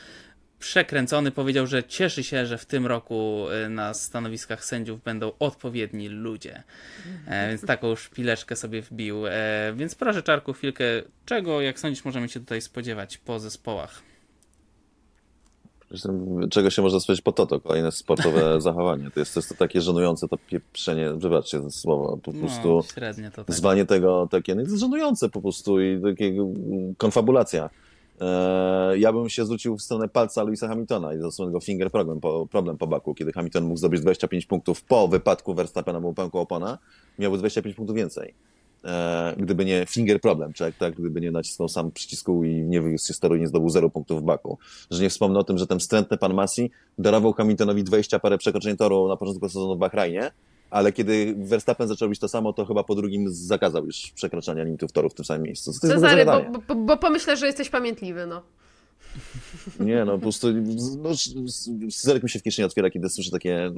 przekręcony. 0.59 1.31
Powiedział, 1.31 1.67
że 1.67 1.83
cieszy 1.83 2.23
się, 2.23 2.45
że 2.45 2.57
w 2.57 2.65
tym 2.65 2.87
roku 2.87 3.45
y, 3.65 3.69
na 3.69 3.93
stanowiskach 3.93 4.65
sędziów 4.65 5.03
będą 5.03 5.31
odpowiedni 5.39 6.09
ludzie. 6.09 6.63
E, 7.27 7.49
więc 7.49 7.65
taką 7.65 7.95
szpileczkę 7.95 8.55
sobie 8.55 8.81
wbił. 8.81 9.27
E, 9.27 9.73
więc 9.75 9.95
proszę, 9.95 10.23
Czarku, 10.23 10.53
chwilkę. 10.53 10.83
Czego, 11.25 11.61
jak 11.61 11.79
sądzisz, 11.79 12.05
możemy 12.05 12.29
się 12.29 12.39
tutaj 12.39 12.61
spodziewać 12.61 13.17
po 13.17 13.39
zespołach? 13.39 14.08
Czego 16.49 16.69
się 16.69 16.81
można 16.81 16.99
spodziewać 16.99 17.21
po 17.21 17.31
to, 17.31 17.45
to 17.45 17.59
kolejne 17.59 17.91
sportowe 17.91 18.61
zachowanie. 18.61 19.11
To 19.11 19.19
jest, 19.19 19.33
to 19.33 19.39
jest 19.39 19.49
to 19.49 19.55
takie 19.55 19.81
żenujące, 19.81 20.27
to 20.27 20.37
pieprzenie, 20.37 21.09
wybaczcie 21.09 21.59
to 21.59 21.71
słowo, 21.71 22.17
po 22.23 22.31
no, 22.31 22.39
prostu 22.39 22.83
średnie 22.93 23.31
to 23.31 23.43
tak. 23.43 23.55
zwanie 23.55 23.85
tego 23.85 24.27
takie, 24.31 24.55
no 24.55 24.61
jest 24.61 24.75
żenujące 24.75 25.29
po 25.29 25.41
prostu 25.41 25.81
i 25.81 26.01
takie 26.01 26.33
konfabulacja. 26.97 27.69
E, 28.21 28.97
ja 28.97 29.13
bym 29.13 29.29
się 29.29 29.45
zwrócił 29.45 29.77
w 29.77 29.81
stronę 29.81 30.07
palca 30.07 30.43
Louisa 30.43 30.67
Hamiltona 30.67 31.13
i 31.13 31.19
zasłonił 31.19 31.61
finger 31.61 31.91
problem 31.91 32.19
po, 32.19 32.47
problem 32.47 32.77
po 32.77 32.87
baku, 32.87 33.13
kiedy 33.13 33.31
Hamilton 33.31 33.63
mógł 33.63 33.77
zdobyć 33.77 34.01
25 34.01 34.45
punktów 34.45 34.83
po 34.83 35.07
wypadku 35.07 35.53
Verstappena, 35.53 36.01
był 36.01 36.13
pękła 36.13 36.41
opona, 36.41 36.77
miałby 37.19 37.37
25 37.37 37.75
punktów 37.75 37.95
więcej. 37.95 38.33
E, 38.85 39.35
gdyby 39.37 39.65
nie 39.65 39.85
finger 39.89 40.21
problem, 40.21 40.53
czy 40.53 40.73
tak, 40.79 40.95
gdyby 40.95 41.21
nie 41.21 41.31
nacisnął 41.31 41.69
sam 41.69 41.91
przycisku 41.91 42.43
i 42.43 42.49
nie 42.49 42.81
wywiózł 42.81 43.07
się 43.07 43.13
z 43.13 43.19
toru 43.19 43.35
i 43.35 43.39
nie 43.39 43.47
zdobył 43.47 43.69
0 43.69 43.89
punktów 43.89 44.21
w 44.21 44.25
baku. 44.25 44.57
Że 44.91 45.03
nie 45.03 45.09
wspomnę 45.09 45.39
o 45.39 45.43
tym, 45.43 45.57
że 45.57 45.67
ten 45.67 45.79
wstrętny 45.79 46.17
pan 46.17 46.33
Masi 46.33 46.71
darował 46.97 47.33
Hamiltonowi 47.33 47.83
20 47.83 48.19
parę 48.19 48.37
przekroczeń 48.37 48.77
toru 48.77 49.07
na 49.07 49.17
początku 49.17 49.49
sezonu 49.49 49.75
w 49.75 49.79
Bahrajnie, 49.79 50.31
ale 50.69 50.91
kiedy 50.91 51.35
Verstappen 51.37 51.87
zaczął 51.87 52.05
robić 52.05 52.19
to 52.19 52.27
samo, 52.27 52.53
to 52.53 52.65
chyba 52.65 52.83
po 52.83 52.95
drugim 52.95 53.25
zakazał 53.29 53.85
już 53.85 54.11
przekraczania 54.15 54.63
limitów 54.63 54.91
toru 54.91 55.09
w 55.09 55.13
tym 55.13 55.25
samym 55.25 55.43
miejscu. 55.43 55.73
Co 55.73 55.87
Cezary, 55.87 56.25
bo, 56.25 56.59
bo, 56.67 56.75
bo 56.75 56.97
pomyślę, 56.97 57.37
że 57.37 57.45
jesteś 57.45 57.69
pamiętliwy, 57.69 58.25
no. 58.25 58.41
Nie, 59.79 60.05
no 60.05 60.13
po 60.13 60.19
prostu 60.19 60.47
no, 60.97 61.09
mi 62.23 62.29
się 62.29 62.39
w 62.39 62.43
kieszeni 62.43 62.65
otwiera, 62.65 62.89
kiedy 62.89 63.09
słyszę 63.09 63.31
takie, 63.31 63.71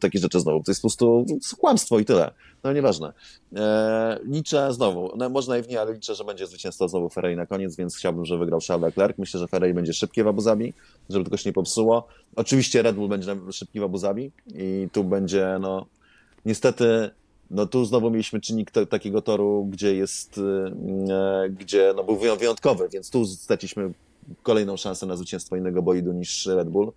takie 0.00 0.18
rzeczy 0.18 0.40
znowu. 0.40 0.62
To 0.62 0.70
jest 0.70 0.82
po 0.82 0.88
prostu 0.88 1.26
kłamstwo 1.58 1.98
i 1.98 2.04
tyle. 2.04 2.30
No 2.64 2.72
nieważne. 2.72 3.12
E, 3.56 4.18
liczę 4.24 4.72
znowu, 4.72 5.12
no, 5.16 5.28
może 5.28 5.50
naiwnie, 5.50 5.80
ale 5.80 5.92
liczę, 5.94 6.14
że 6.14 6.24
będzie 6.24 6.46
zwycięstwo 6.46 6.88
znowu 6.88 7.08
Ferrari 7.08 7.36
na 7.36 7.46
koniec, 7.46 7.76
więc 7.76 7.96
chciałbym, 7.96 8.24
żeby 8.24 8.38
wygrał 8.38 8.60
Charles 8.68 8.86
Leclerc. 8.86 9.18
Myślę, 9.18 9.40
że 9.40 9.48
Ferrari 9.48 9.74
będzie 9.74 9.92
szybkie 9.92 10.24
w 10.24 10.28
Abu 10.28 10.40
Zabi, 10.40 10.74
żeby 11.10 11.24
tylko 11.24 11.36
się 11.36 11.50
nie 11.50 11.54
popsuło. 11.54 12.08
Oczywiście 12.36 12.82
Red 12.82 12.96
Bull 12.96 13.08
będzie 13.08 13.36
szybki 13.52 13.80
w 13.80 13.82
Abu 13.82 13.98
Zabi 13.98 14.30
i 14.54 14.88
tu 14.92 15.04
będzie, 15.04 15.58
no 15.60 15.86
Niestety, 16.48 17.10
no 17.50 17.66
tu 17.66 17.84
znowu 17.84 18.10
mieliśmy 18.10 18.40
czynnik 18.40 18.70
takiego 18.70 19.22
toru, 19.22 19.68
gdzie 19.70 19.94
jest, 19.94 20.40
e, 21.08 21.48
gdzie 21.50 21.92
no 21.96 22.04
był 22.04 22.16
wyjątkowy, 22.16 22.88
więc 22.88 23.10
tu 23.10 23.26
straciliśmy 23.26 23.92
kolejną 24.42 24.76
szansę 24.76 25.06
na 25.06 25.16
zwycięstwo 25.16 25.56
innego 25.56 25.82
bolidu 25.82 26.12
niż 26.12 26.46
Red 26.46 26.68
Bull. 26.68 26.92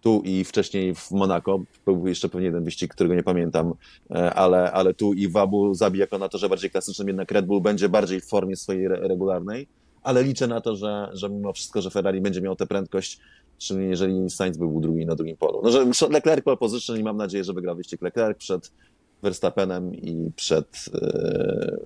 Tu 0.00 0.22
i 0.24 0.44
wcześniej 0.44 0.94
w 0.94 1.10
Monako, 1.10 1.62
był 1.84 2.08
jeszcze 2.08 2.28
pewnie 2.28 2.46
jeden 2.46 2.64
wyścig, 2.64 2.94
którego 2.94 3.14
nie 3.14 3.22
pamiętam, 3.22 3.74
e, 4.10 4.34
ale, 4.34 4.72
ale 4.72 4.94
tu 4.94 5.12
i 5.12 5.28
w 5.28 5.36
Abu 5.36 5.74
Zabi 5.74 5.98
jako 5.98 6.18
na 6.18 6.28
torze 6.28 6.48
bardziej 6.48 6.70
klasycznym, 6.70 7.08
jednak 7.08 7.30
Red 7.30 7.46
Bull 7.46 7.60
będzie 7.60 7.88
bardziej 7.88 8.20
w 8.20 8.26
formie 8.26 8.56
swojej 8.56 8.88
regularnej, 8.88 9.68
ale 10.02 10.22
liczę 10.22 10.46
na 10.46 10.60
to, 10.60 10.76
że, 10.76 11.10
że 11.12 11.30
mimo 11.30 11.52
wszystko, 11.52 11.82
że 11.82 11.90
Ferrari 11.90 12.20
będzie 12.20 12.40
miał 12.40 12.56
tę 12.56 12.66
prędkość, 12.66 13.20
Szczególnie 13.58 13.88
jeżeli 13.88 14.30
Sainz 14.30 14.56
był 14.56 14.80
drugi 14.80 15.06
na 15.06 15.14
drugim 15.14 15.36
polu. 15.36 15.60
No, 15.64 15.70
że 15.70 16.08
Leclerc 16.08 16.44
pole 16.44 16.56
position 16.56 16.98
i 16.98 17.02
mam 17.02 17.16
nadzieję, 17.16 17.44
że 17.44 17.52
wygra 17.52 17.74
wyścig 17.74 18.02
Leclerc 18.02 18.38
przed 18.38 18.72
Verstappenem 19.22 19.94
i 19.94 20.30
przed, 20.36 20.84
yy, 20.94 21.78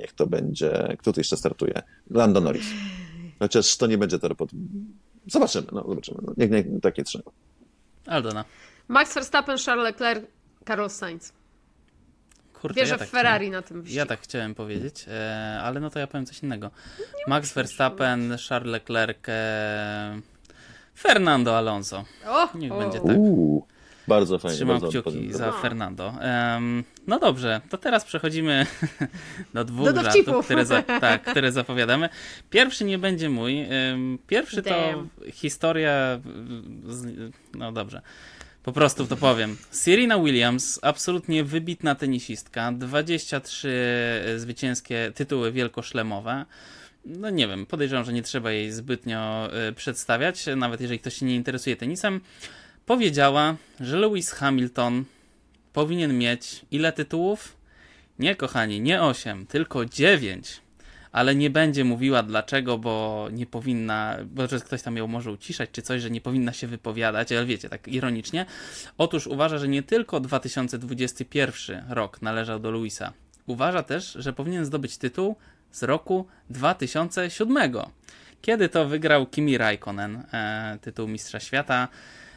niech 0.00 0.12
to 0.12 0.26
będzie, 0.26 0.96
kto 0.98 1.12
tu 1.12 1.20
jeszcze 1.20 1.36
startuje? 1.36 1.82
Lando 2.10 2.40
Norris. 2.40 2.66
Chociaż 3.38 3.76
to 3.76 3.86
nie 3.86 3.98
będzie 3.98 4.18
pod... 4.34 4.50
Zobaczymy, 5.26 5.66
no 5.72 5.84
zobaczymy. 5.88 6.18
No, 6.22 6.32
niech, 6.36 6.50
niech 6.50 6.66
takie 6.82 7.04
trzy. 7.04 7.22
Aldona. 8.06 8.44
Max 8.88 9.14
Verstappen, 9.14 9.58
Charles 9.66 9.84
Leclerc, 9.84 10.24
Carlos 10.66 10.92
Sainz. 10.92 11.32
Kurde, 12.52 12.80
Wierzę 12.80 12.92
ja 12.92 12.98
tak 12.98 13.08
w 13.08 13.10
Ferrari 13.10 13.46
chciałem, 13.46 13.52
na 13.52 13.62
tym 13.68 13.82
wyścigu. 13.82 13.98
Ja 13.98 14.06
tak 14.06 14.20
chciałem 14.20 14.54
powiedzieć, 14.54 15.06
e, 15.08 15.60
ale 15.62 15.80
no 15.80 15.90
to 15.90 15.98
ja 15.98 16.06
powiem 16.06 16.26
coś 16.26 16.42
innego. 16.42 16.70
Max 17.28 17.52
Verstappen, 17.52 18.36
Charles 18.48 18.72
Leclerc, 18.72 19.28
e, 19.28 20.20
Fernando 20.98 21.58
Alonso. 21.58 22.04
O, 22.28 22.48
Niech 22.54 22.72
o. 22.72 22.78
będzie 22.78 23.00
tak. 23.00 23.16
Uuu, 23.16 23.66
bardzo 24.08 24.38
fajnie. 24.38 24.56
Trzymam 24.56 24.80
bardzo 24.80 25.00
kciuki 25.02 25.32
za 25.32 25.46
No. 25.46 25.52
Fernando. 25.52 26.12
Em, 26.20 26.84
no 27.06 27.18
dobrze, 27.18 27.60
to 27.70 27.78
teraz 27.78 28.04
przechodzimy 28.04 28.66
do 29.54 29.64
dwóch 29.64 29.86
Do 29.86 29.92
dowcipów. 29.92 30.26
żartów, 30.26 30.44
które, 30.44 30.66
za, 30.66 30.82
tak, 31.00 31.22
które 31.24 31.52
zapowiadamy. 31.52 32.08
Pierwszy 32.50 32.84
nie 32.84 32.98
będzie 32.98 33.28
mój. 33.30 33.66
Pierwszy 34.26 34.62
to 34.62 34.70
Damn. 34.70 35.08
historia. 35.32 36.20
z- 36.88 37.32
No 37.54 37.72
dobrze. 37.72 38.00
Po 38.62 38.72
prostu 38.72 39.06
to 39.06 39.16
powiem. 39.16 39.56
Serena 39.70 40.18
Williams, 40.18 40.78
absolutnie 40.82 41.44
wybitna 41.44 41.94
tenisistka, 41.94 42.72
23 42.72 43.68
zwycięskie 44.36 45.12
tytuły 45.14 45.52
wielkoszlemowe. 45.52 46.44
No 47.04 47.30
nie 47.30 47.48
wiem, 47.48 47.66
podejrzewam, 47.66 48.04
że 48.04 48.12
nie 48.12 48.22
trzeba 48.22 48.50
jej 48.52 48.72
zbytnio 48.72 49.48
y, 49.68 49.72
przedstawiać, 49.72 50.44
nawet 50.56 50.80
jeżeli 50.80 51.00
ktoś 51.00 51.14
się 51.14 51.26
nie 51.26 51.34
interesuje 51.34 51.76
tenisem. 51.76 52.20
Powiedziała, 52.86 53.56
że 53.80 53.96
Lewis 53.96 54.30
Hamilton 54.30 55.04
powinien 55.72 56.18
mieć 56.18 56.66
ile 56.70 56.92
tytułów? 56.92 57.56
Nie, 58.18 58.36
kochani, 58.36 58.80
nie 58.80 59.02
8, 59.02 59.46
tylko 59.46 59.84
9. 59.84 60.60
Ale 61.12 61.34
nie 61.34 61.50
będzie 61.50 61.84
mówiła 61.84 62.22
dlaczego, 62.22 62.78
bo 62.78 63.28
nie 63.32 63.46
powinna, 63.46 64.16
bo 64.26 64.46
że 64.46 64.60
ktoś 64.60 64.82
tam 64.82 64.96
ją 64.96 65.06
może 65.06 65.32
uciszać 65.32 65.70
czy 65.72 65.82
coś, 65.82 66.02
że 66.02 66.10
nie 66.10 66.20
powinna 66.20 66.52
się 66.52 66.66
wypowiadać, 66.66 67.32
ale 67.32 67.46
wiecie, 67.46 67.68
tak 67.68 67.88
ironicznie. 67.88 68.46
Otóż 68.98 69.26
uważa, 69.26 69.58
że 69.58 69.68
nie 69.68 69.82
tylko 69.82 70.20
2021 70.20 71.84
rok 71.88 72.22
należał 72.22 72.60
do 72.60 72.70
Luisa. 72.70 73.12
Uważa 73.46 73.82
też, 73.82 74.12
że 74.12 74.32
powinien 74.32 74.64
zdobyć 74.64 74.98
tytuł 74.98 75.36
z 75.72 75.82
roku 75.82 76.26
2007, 76.50 77.72
kiedy 78.42 78.68
to 78.68 78.84
wygrał 78.88 79.26
Kimi 79.26 79.58
Raikkonen 79.58 80.22
e, 80.32 80.78
tytuł 80.80 81.08
Mistrza 81.08 81.40
Świata. 81.40 81.88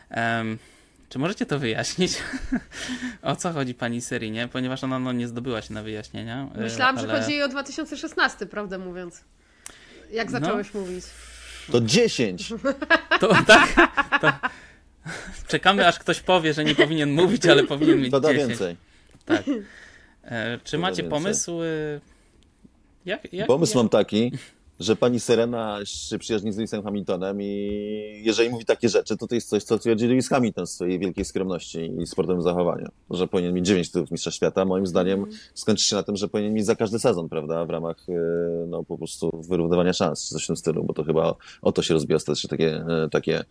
Em, 0.10 0.58
czy 1.10 1.20
możecie 1.20 1.46
to 1.46 1.60
wyjaśnić? 1.60 2.18
o 3.22 3.36
co 3.36 3.52
chodzi 3.54 3.74
pani 3.74 4.02
Serinie? 4.02 4.48
Ponieważ 4.52 4.84
ona 4.84 5.00
no, 5.00 5.12
nie 5.14 5.28
zdobyła 5.28 5.62
się 5.62 5.74
na 5.74 5.84
wyjaśnienia. 5.84 6.48
e, 6.56 6.60
Myślałam, 6.62 6.98
ale... 6.98 7.08
że 7.08 7.22
chodzi 7.22 7.42
o 7.42 7.48
2016, 7.48 8.46
prawdę 8.46 8.78
mówiąc. 8.78 9.24
Jak 10.12 10.30
No. 10.32 10.40
zacząłeś 10.40 10.74
mówić. 10.74 11.06
To 11.72 11.82
10! 11.82 12.50
To, 13.20 13.28
tak, 13.48 13.70
to... 14.22 14.32
Czekamy, 15.48 15.88
aż 15.88 16.00
ktoś 16.00 16.20
powie, 16.20 16.54
że 16.54 16.64
nie 16.64 16.76
powinien 16.76 17.12
mówić, 17.12 17.46
ale 17.46 17.64
powinien 17.64 18.02
mieć 18.02 18.12
To 18.12 18.20
da 18.20 18.30
10. 18.34 18.50
więcej. 18.50 18.78
Tak. 19.26 19.44
E, 20.24 20.60
czy 20.64 20.78
macie 20.78 21.04
więcej. 21.04 21.10
pomysł? 21.20 21.62
y, 21.64 22.02
Jak, 23.06 23.34
jak, 23.34 23.48
Pomysł 23.48 23.72
jak... 23.72 23.76
mam 23.84 23.90
taki, 23.90 24.32
że 24.80 24.96
pani 24.96 25.20
Serena 25.20 25.80
się 25.86 26.18
przyjaźni 26.18 26.54
z 26.54 26.58
Lewisem 26.58 26.84
Hamiltonem 26.84 27.42
i 27.42 28.22
jeżeli 28.26 28.50
mówi 28.50 28.66
takie 28.66 28.90
rzeczy, 28.90 29.18
to 29.18 29.28
to 29.28 29.36
jest 29.36 29.50
coś, 29.50 29.64
co 29.64 29.80
twierdzi 29.80 30.08
Lewis 30.08 30.30
Hamilton 30.30 30.68
z 30.68 30.72
swojej 30.72 31.00
wielkiej 31.00 31.26
skromności 31.26 31.92
i 32.02 32.08
sportowym 32.08 32.42
zachowaniu. 32.42 32.88
Że 33.10 33.28
powinien 33.28 33.54
mieć 33.54 33.66
9 33.66 33.88
tytułów 33.88 34.12
Mistrza 34.12 34.32
Świata. 34.32 34.66
Moim 34.66 34.88
zdaniem 34.88 35.26
skończy 35.54 35.84
się 35.84 35.96
na 35.96 36.04
tym, 36.04 36.16
że 36.16 36.28
powinien 36.28 36.54
mieć 36.54 36.66
za 36.66 36.76
każdy 36.76 37.00
sezon, 37.00 37.30
prawda? 37.30 37.66
W 37.66 37.70
ramach 37.70 37.98
e, 38.10 38.14
no, 38.68 38.84
po 38.84 38.98
prostu 38.98 39.42
wyrównywania 39.50 39.94
szans, 39.94 40.28
czy 40.28 40.34
coś 40.34 40.44
w 40.44 40.48
tym 40.48 40.58
stylu, 40.58 40.84
bo 40.84 40.94
to 40.94 41.04
chyba 41.04 41.36
o 41.62 41.72
to 41.72 41.82
się 41.82 41.94
rozbija 41.94 42.16
ostatecznie 42.16 42.50
takie, 42.50 42.76
e, 42.76 43.10
takie 43.12 43.44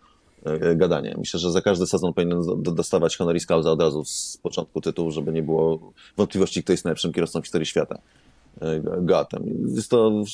e, 0.45 0.77
gadanie. 0.77 1.15
Myślę, 1.19 1.41
że 1.41 1.51
za 1.53 1.63
każdy 1.63 1.87
sezon 1.87 2.15
powinien 2.15 2.43
do- 2.63 2.73
dostawać 2.73 3.17
honoris 3.17 3.47
causa 3.47 3.71
od 3.71 3.81
razu 3.81 4.05
z 4.05 4.39
początku 4.43 4.81
tytułu, 4.81 5.11
żeby 5.11 5.33
nie 5.33 5.43
było 5.43 5.93
wątpliwości, 6.17 6.63
kto 6.63 6.73
jest 6.73 6.85
najlepszym 6.85 7.13
kierowcą 7.13 7.41
w 7.41 7.45
historii 7.45 7.67
świata. 7.67 7.99
E, 8.61 8.81
Goatem. 9.01 9.69
Jest 9.75 9.91
to, 9.91 10.25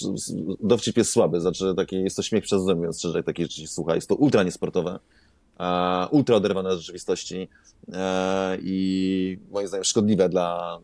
dowcip 0.60 0.96
jest 0.96 1.12
słaby, 1.12 1.40
znaczy 1.40 1.74
taki, 1.76 1.96
jest 1.96 2.16
to 2.16 2.22
śmiech 2.22 2.44
przez 2.44 2.62
zęb, 2.62 2.76
mówiąc 2.76 2.98
szczerze, 2.98 3.18
jak 3.18 3.26
takie 3.26 3.42
rzeczy 3.42 3.66
słucha. 3.66 3.94
Jest 3.94 4.08
to 4.08 4.14
ultra 4.14 4.42
niesportowe, 4.42 4.98
ultra 6.10 6.36
oderwane 6.36 6.70
od 6.70 6.78
rzeczywistości 6.78 7.48
e, 7.92 8.58
i 8.62 9.38
moim 9.50 9.68
zdaniem 9.68 9.84
szkodliwe 9.84 10.28
dla, 10.28 10.78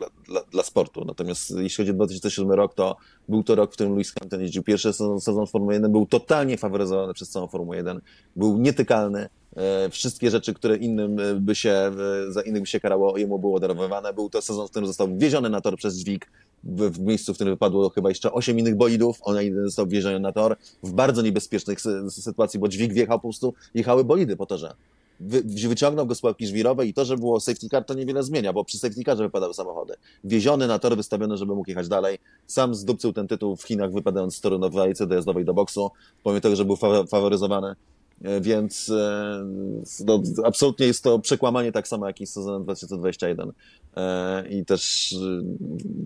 dla, 0.00 0.08
dla, 0.26 0.42
dla 0.50 0.62
sportu. 0.62 1.04
Natomiast 1.04 1.50
jeśli 1.50 1.82
chodzi 1.82 1.90
o 1.90 1.94
2007 1.94 2.52
rok, 2.52 2.74
to 2.74 2.96
był 3.28 3.42
to 3.42 3.54
rok, 3.54 3.70
w 3.70 3.74
którym 3.74 3.92
Lewis 3.92 4.12
Hamilton 4.12 4.40
jeździł 4.40 4.62
pierwszy 4.62 4.92
sezon, 4.92 5.20
sezon 5.20 5.46
Formuły 5.46 5.74
1, 5.74 5.92
był 5.92 6.06
totalnie 6.06 6.56
faworyzowany 6.56 7.14
przez 7.14 7.30
całą 7.30 7.46
Formułę 7.46 7.76
1, 7.76 8.00
był 8.36 8.58
nietykalny, 8.58 9.28
E, 9.56 9.90
Wszystkie 9.90 10.30
rzeczy, 10.30 10.54
które 10.54 10.76
innym 10.76 11.20
e, 11.20 11.34
by 11.34 11.54
się, 11.54 11.70
e, 11.70 11.92
za 12.32 12.42
innych 12.42 12.62
by 12.62 12.66
się 12.66 12.80
karało, 12.80 13.18
jemu 13.18 13.38
było 13.38 13.60
darowywane. 13.60 14.12
Był 14.12 14.30
to 14.30 14.42
sezon, 14.42 14.66
w 14.66 14.70
którym 14.70 14.86
został 14.86 15.08
wwieziony 15.08 15.50
na 15.50 15.60
tor 15.60 15.76
przez 15.76 15.96
dźwig, 15.96 16.30
w, 16.64 16.90
w 16.90 17.00
miejscu, 17.00 17.32
w 17.32 17.34
którym 17.34 17.52
wypadło 17.52 17.90
chyba 17.90 18.08
jeszcze 18.08 18.32
osiem 18.32 18.58
innych 18.58 18.76
bolidów. 18.76 19.18
On 19.22 19.42
jeden 19.42 19.64
został 19.64 19.86
wwieziony 19.86 20.20
na 20.20 20.32
tor 20.32 20.56
w 20.82 20.92
bardzo 20.92 21.22
niebezpiecznych 21.22 21.78
sy- 21.80 22.10
sytuacji, 22.10 22.60
bo 22.60 22.68
dźwig 22.68 22.92
wjechał 22.92 23.18
po 23.18 23.28
prostu, 23.28 23.54
jechały 23.74 24.04
bolidy 24.04 24.36
po 24.36 24.46
torze. 24.46 24.74
Wy, 25.20 25.42
wyciągnął 25.68 26.06
go 26.06 26.14
z 26.14 26.20
pułapki 26.20 26.46
żwirowej 26.46 26.88
i 26.88 26.94
to, 26.94 27.04
że 27.04 27.16
było 27.16 27.40
safety 27.40 27.68
car, 27.68 27.84
to 27.84 27.94
niewiele 27.94 28.22
zmienia, 28.22 28.52
bo 28.52 28.64
przy 28.64 28.78
safety 28.78 29.02
carze 29.04 29.22
wypadały 29.22 29.54
samochody. 29.54 29.94
Wieziony 30.24 30.66
na 30.66 30.78
tor, 30.78 30.96
wystawiony, 30.96 31.36
żeby 31.36 31.54
mógł 31.54 31.70
jechać 31.70 31.88
dalej. 31.88 32.18
Sam 32.46 32.74
zdupcył 32.74 33.12
ten 33.12 33.28
tytuł 33.28 33.56
w 33.56 33.62
Chinach, 33.62 33.92
wypadając 33.92 34.36
z 34.36 34.40
toru 34.40 34.58
na 34.58 34.68
walce 34.68 35.06
dojazdowej 35.06 35.44
do 35.44 35.54
boksu, 35.54 35.90
pomimo 36.22 36.40
tego, 36.40 36.56
że 36.56 36.64
był 36.64 36.76
fa- 36.76 37.04
faworyzowany. 37.04 37.74
E, 38.24 38.40
Więc 38.40 38.90
e, 38.90 39.44
no, 40.06 40.22
absolutnie 40.44 40.86
jest 40.86 41.04
to 41.04 41.18
przekłamanie 41.18 41.72
tak 41.72 41.88
samo 41.88 42.06
jak 42.06 42.20
i 42.20 42.26
z 42.26 42.32
sezonem 42.32 42.64
2021. 42.64 43.52
E, 43.96 44.48
I 44.48 44.64
też 44.64 45.12
e, 45.12 45.16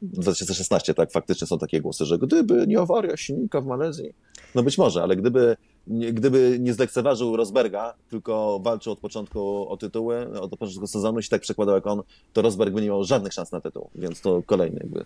2016, 0.02 0.94
tak, 0.94 1.12
faktycznie 1.12 1.46
są 1.46 1.58
takie 1.58 1.80
głosy, 1.80 2.04
że 2.04 2.18
gdyby 2.18 2.66
nie 2.66 2.80
awaria 2.80 3.16
silnika 3.16 3.60
w 3.60 3.66
Malezji, 3.66 4.14
no 4.54 4.62
być 4.62 4.78
może, 4.78 5.02
ale 5.02 5.16
gdyby 5.16 5.56
gdyby 5.86 6.56
nie 6.60 6.74
zlekceważył 6.74 7.36
Rosberga, 7.36 7.94
tylko 8.10 8.60
walczył 8.62 8.92
od 8.92 8.98
początku 8.98 9.68
o 9.68 9.76
tytuły, 9.76 10.40
od 10.40 10.56
początku 10.56 10.86
sezonu 10.86 11.18
i 11.18 11.22
się 11.22 11.28
tak 11.28 11.42
przekładał 11.42 11.74
jak 11.74 11.86
on, 11.86 12.02
to 12.32 12.42
Rosberg 12.42 12.74
by 12.74 12.80
nie 12.80 12.88
miał 12.88 13.04
żadnych 13.04 13.32
szans 13.32 13.52
na 13.52 13.60
tytuł, 13.60 13.90
więc 13.94 14.20
to 14.20 14.42
kolejny 14.46 14.80
jakby 14.82 15.04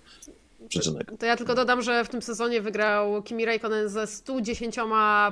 przyczynek. 0.68 1.12
To 1.18 1.26
ja 1.26 1.36
tylko 1.36 1.54
dodam, 1.54 1.82
że 1.82 2.04
w 2.04 2.08
tym 2.08 2.22
sezonie 2.22 2.60
wygrał 2.60 3.22
Kimi 3.22 3.44
Raikkonen 3.44 3.88
ze 3.88 4.06
110 4.06 4.76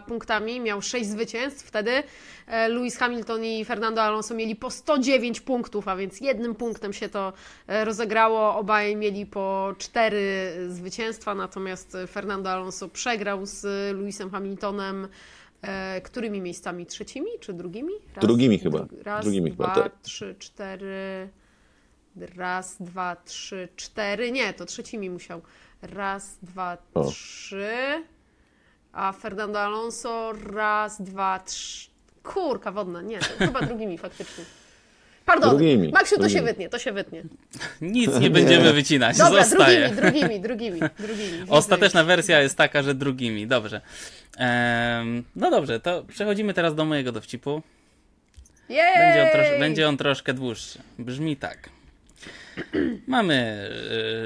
punktami, 0.07 0.61
miał 0.61 0.83
6 0.83 1.07
zwycięstw 1.07 1.67
wtedy. 1.67 2.03
E, 2.47 2.69
Lewis 2.69 2.97
Hamilton 2.97 3.45
i 3.45 3.65
Fernando 3.65 4.03
Alonso 4.03 4.35
mieli 4.35 4.57
po 4.57 4.71
109 4.71 5.41
punktów, 5.41 5.89
a 5.89 5.97
więc 5.97 6.21
jednym 6.21 6.55
punktem 6.55 6.93
się 6.93 7.09
to 7.09 7.33
e, 7.67 7.85
rozegrało. 7.85 8.57
Obaj 8.57 8.97
mieli 8.97 9.27
po 9.27 9.75
4 9.79 10.67
zwycięstwa, 10.69 11.35
natomiast 11.35 11.97
Fernando 12.07 12.51
Alonso 12.51 12.89
przegrał 12.89 13.47
z 13.47 13.65
Lewisem 13.97 14.31
Hamiltonem. 14.31 15.09
E, 15.63 16.01
którymi 16.01 16.41
miejscami? 16.41 16.87
Trzecimi 16.87 17.31
czy 17.41 17.53
drugimi? 17.53 17.93
Raz, 18.15 18.25
Drugimi 18.25 18.59
chyba. 18.59 18.79
dru- 18.79 19.03
Raz, 19.03 19.25
Drugimi 19.25 19.51
dwa, 19.53 19.71
chyba, 19.75 19.83
tak. 19.83 20.01
trzy, 20.03 20.35
cztery. 20.39 21.29
Raz, 22.37 22.77
dwa, 22.81 23.17
trzy, 23.25 23.69
cztery. 23.77 24.33
Nie, 24.33 24.55
to 24.55 24.65
trzecimi 24.67 25.11
musiał. 25.11 25.43
Raz, 25.83 26.39
dwa, 26.43 26.79
O. 26.95 27.05
trzy. 27.11 28.05
A 28.93 29.13
Fernando 29.13 29.61
Alonso 29.61 30.33
raz, 30.53 31.03
dwa, 31.03 31.39
trzy. 31.39 31.91
Kurka 32.23 32.73
wodna, 32.73 33.03
nie, 33.03 33.19
to 33.19 33.27
chyba 33.39 33.61
drugimi 33.67 33.99
faktycznie. 33.99 34.45
Pardon, 35.27 35.51
Drugimi, 35.51 35.89
Maksiu, 35.93 36.17
to 36.17 36.23
się 36.23 36.29
drugimi. 36.29 36.43
wytnie, 36.47 36.69
to 36.69 36.79
się 36.79 36.93
wytnie. 36.93 37.23
Nic 37.81 38.21
nie 38.21 38.31
będziemy 38.31 38.73
wycinać, 38.73 39.19
Dobra, 39.19 39.45
zostaje. 39.45 39.89
drugimi, 39.89 40.41
drugimi, 40.41 40.41
drugimi, 40.41 40.81
drugimi. 40.99 41.47
Ostateczna 41.49 42.05
wersja 42.05 42.41
jest 42.41 42.57
taka, 42.57 42.83
że 42.83 42.95
drugimi. 42.95 43.47
Dobrze. 43.47 43.81
Em, 44.39 45.25
no 45.37 45.51
dobrze, 45.51 45.81
to 45.81 46.05
przechodzimy 46.05 46.55
teraz 46.55 46.75
do 46.75 46.85
mojego 46.85 47.13
dowcipu. 47.13 47.63
Jej! 48.69 48.79
Będzie 48.99 49.23
on, 49.23 49.29
trosz, 49.33 49.59
będzie 49.59 49.89
on 49.89 49.97
troszkę 49.97 50.35
dłuższy. 50.35 50.79
Brzmi 50.99 51.37
tak. 51.37 51.71
Mamy 53.07 53.69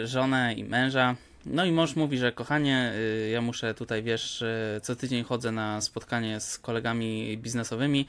y, 0.03 0.07
żonę 0.07 0.55
i 0.55 0.65
męża. 0.65 1.17
No 1.47 1.65
i 1.65 1.73
mąż 1.73 1.97
mówi, 1.97 2.19
że 2.19 2.33
kochanie, 2.33 2.93
y, 3.27 3.31
ja 3.31 3.43
muszę 3.43 3.75
tutaj, 3.75 4.03
wiesz, 4.03 4.43
y, 4.43 4.81
co 4.83 4.97
tydzień 4.97 5.25
chodzę 5.25 5.53
na 5.53 5.81
spotkanie 5.81 6.41
z 6.41 6.59
kolegami 6.59 7.39
biznesowymi, 7.39 8.07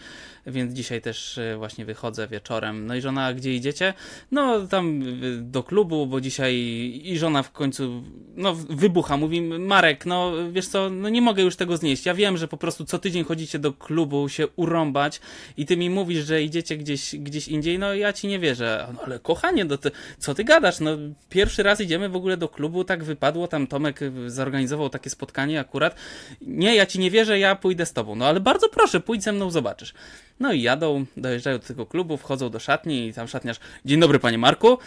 więc 0.48 0.74
dzisiaj 0.74 1.02
też 1.02 1.38
y, 1.38 1.56
właśnie 1.58 1.86
wychodzę 1.86 2.28
wieczorem. 2.28 2.88
No 2.88 2.96
i 2.96 3.02
żona, 3.02 3.26
"A 3.26 3.34
gdzie 3.34 3.56
idziecie? 3.56 3.94
No 4.32 4.68
tam 4.68 5.04
do 5.42 5.64
klubu, 5.64 6.08
bo 6.08 6.22
dzisiaj 6.22 6.56
i 7.04 7.18
żona 7.18 7.44
w 7.44 7.52
końcu, 7.52 8.04
no 8.36 8.56
wybucha, 8.56 9.18
mówi, 9.18 9.42
Marek, 9.42 10.06
no 10.06 10.32
wiesz 10.52 10.68
co, 10.68 10.90
no 10.90 11.10
nie 11.10 11.22
mogę 11.22 11.44
już 11.44 11.56
tego 11.56 11.78
znieść. 11.78 12.06
Ja 12.06 12.14
wiem, 12.14 12.38
że 12.38 12.48
po 12.48 12.58
prostu 12.58 12.86
co 12.86 13.00
tydzień 13.00 13.24
chodzicie 13.24 13.60
do 13.60 13.74
klubu 13.74 14.30
się 14.30 14.48
urąbać 14.56 15.22
i 15.58 15.66
ty 15.66 15.78
mi 15.78 15.90
mówisz, 15.90 16.26
że 16.26 16.44
idziecie 16.44 16.78
gdzieś, 16.78 17.16
gdzieś 17.16 17.48
indziej, 17.48 17.80
no 17.80 17.94
ja 17.94 18.14
ci 18.14 18.28
nie 18.28 18.40
wierzę. 18.40 18.88
No 18.94 19.00
ale 19.06 19.20
kochanie, 19.20 19.66
no 19.66 19.78
to, 19.78 19.90
co 20.20 20.36
ty 20.36 20.44
gadasz? 20.44 20.80
No 20.80 20.92
pierwszy 21.30 21.64
raz 21.64 21.82
idziemy 21.82 22.10
w 22.10 22.16
ogóle 22.16 22.38
do 22.38 22.50
klubu 22.50 22.84
tak 22.84 23.04
wypalić 23.04 23.21
wypadło, 23.22 23.48
tam 23.48 23.68
Tomek 23.68 24.00
zorganizował 24.28 24.90
takie 24.90 25.10
spotkanie 25.10 25.60
akurat. 25.60 25.96
Nie, 26.42 26.76
ja 26.76 26.86
ci 26.86 27.00
nie 27.00 27.12
wierzę, 27.12 27.40
ja 27.40 27.56
pójdę 27.56 27.86
z 27.86 27.94
tobą. 27.94 28.16
No 28.16 28.26
ale 28.26 28.40
bardzo 28.40 28.70
proszę, 28.70 29.00
pójdź 29.00 29.24
ze 29.24 29.32
mną, 29.32 29.52
zobaczysz. 29.52 29.94
No 30.40 30.54
i 30.54 30.62
jadą, 30.62 31.06
dojeżdżają 31.18 31.58
do 31.58 31.66
tego 31.66 31.86
klubu, 31.86 32.18
wchodzą 32.18 32.50
do 32.50 32.60
szatni 32.60 33.08
i 33.08 33.14
tam 33.14 33.28
szatniarz, 33.28 33.60
dzień 33.86 34.00
dobry 34.00 34.20
panie 34.20 34.38
Marku. 34.38 34.78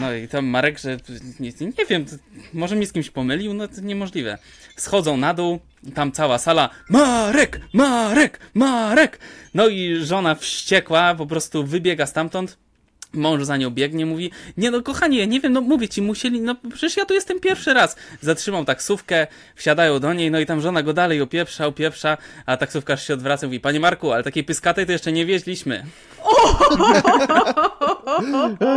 No 0.00 0.14
i 0.14 0.28
tam 0.28 0.46
Marek, 0.46 0.78
że 0.78 0.96
nie, 1.40 1.52
nie 1.60 1.84
wiem, 1.88 2.04
może 2.52 2.76
mnie 2.76 2.86
z 2.86 2.92
kimś 2.92 3.10
pomylił, 3.10 3.54
no 3.54 3.68
to 3.68 3.80
niemożliwe. 3.80 4.38
Schodzą 4.76 5.16
na 5.16 5.34
dół, 5.34 5.60
tam 5.94 6.12
cała 6.12 6.38
sala, 6.38 6.70
Marek, 6.88 7.60
Marek, 7.72 8.40
Marek. 8.54 9.18
No 9.54 9.68
i 9.68 9.96
żona 9.96 10.34
wściekła, 10.34 11.14
po 11.14 11.26
prostu 11.26 11.64
wybiega 11.64 12.06
stamtąd, 12.06 12.58
Mąż 13.14 13.44
za 13.44 13.56
nią 13.56 13.70
biegnie, 13.70 14.06
mówi, 14.06 14.30
nie 14.56 14.70
no 14.70 14.82
kochanie, 14.82 15.18
ja 15.18 15.24
nie 15.24 15.40
wiem, 15.40 15.52
no 15.52 15.60
mówię 15.60 15.88
ci, 15.88 16.02
musieli, 16.02 16.40
no 16.40 16.56
przecież 16.72 16.96
ja 16.96 17.04
tu 17.04 17.14
jestem 17.14 17.40
pierwszy 17.40 17.74
raz. 17.74 17.96
Zatrzymał 18.20 18.64
taksówkę, 18.64 19.26
wsiadają 19.54 19.98
do 19.98 20.12
niej, 20.12 20.30
no 20.30 20.40
i 20.40 20.46
tam 20.46 20.60
żona 20.60 20.82
go 20.82 20.92
dalej 20.92 21.20
opieprza, 21.20 21.66
opieprza, 21.66 22.18
a 22.46 22.56
taksówkarz 22.56 23.06
się 23.06 23.14
odwraca 23.14 23.46
i 23.46 23.48
mówi, 23.48 23.60
panie 23.60 23.80
Marku, 23.80 24.12
ale 24.12 24.22
takiej 24.22 24.44
pyskatej 24.44 24.86
to 24.86 24.92
jeszcze 24.92 25.12
nie 25.12 25.26
wieźliśmy. 25.26 25.84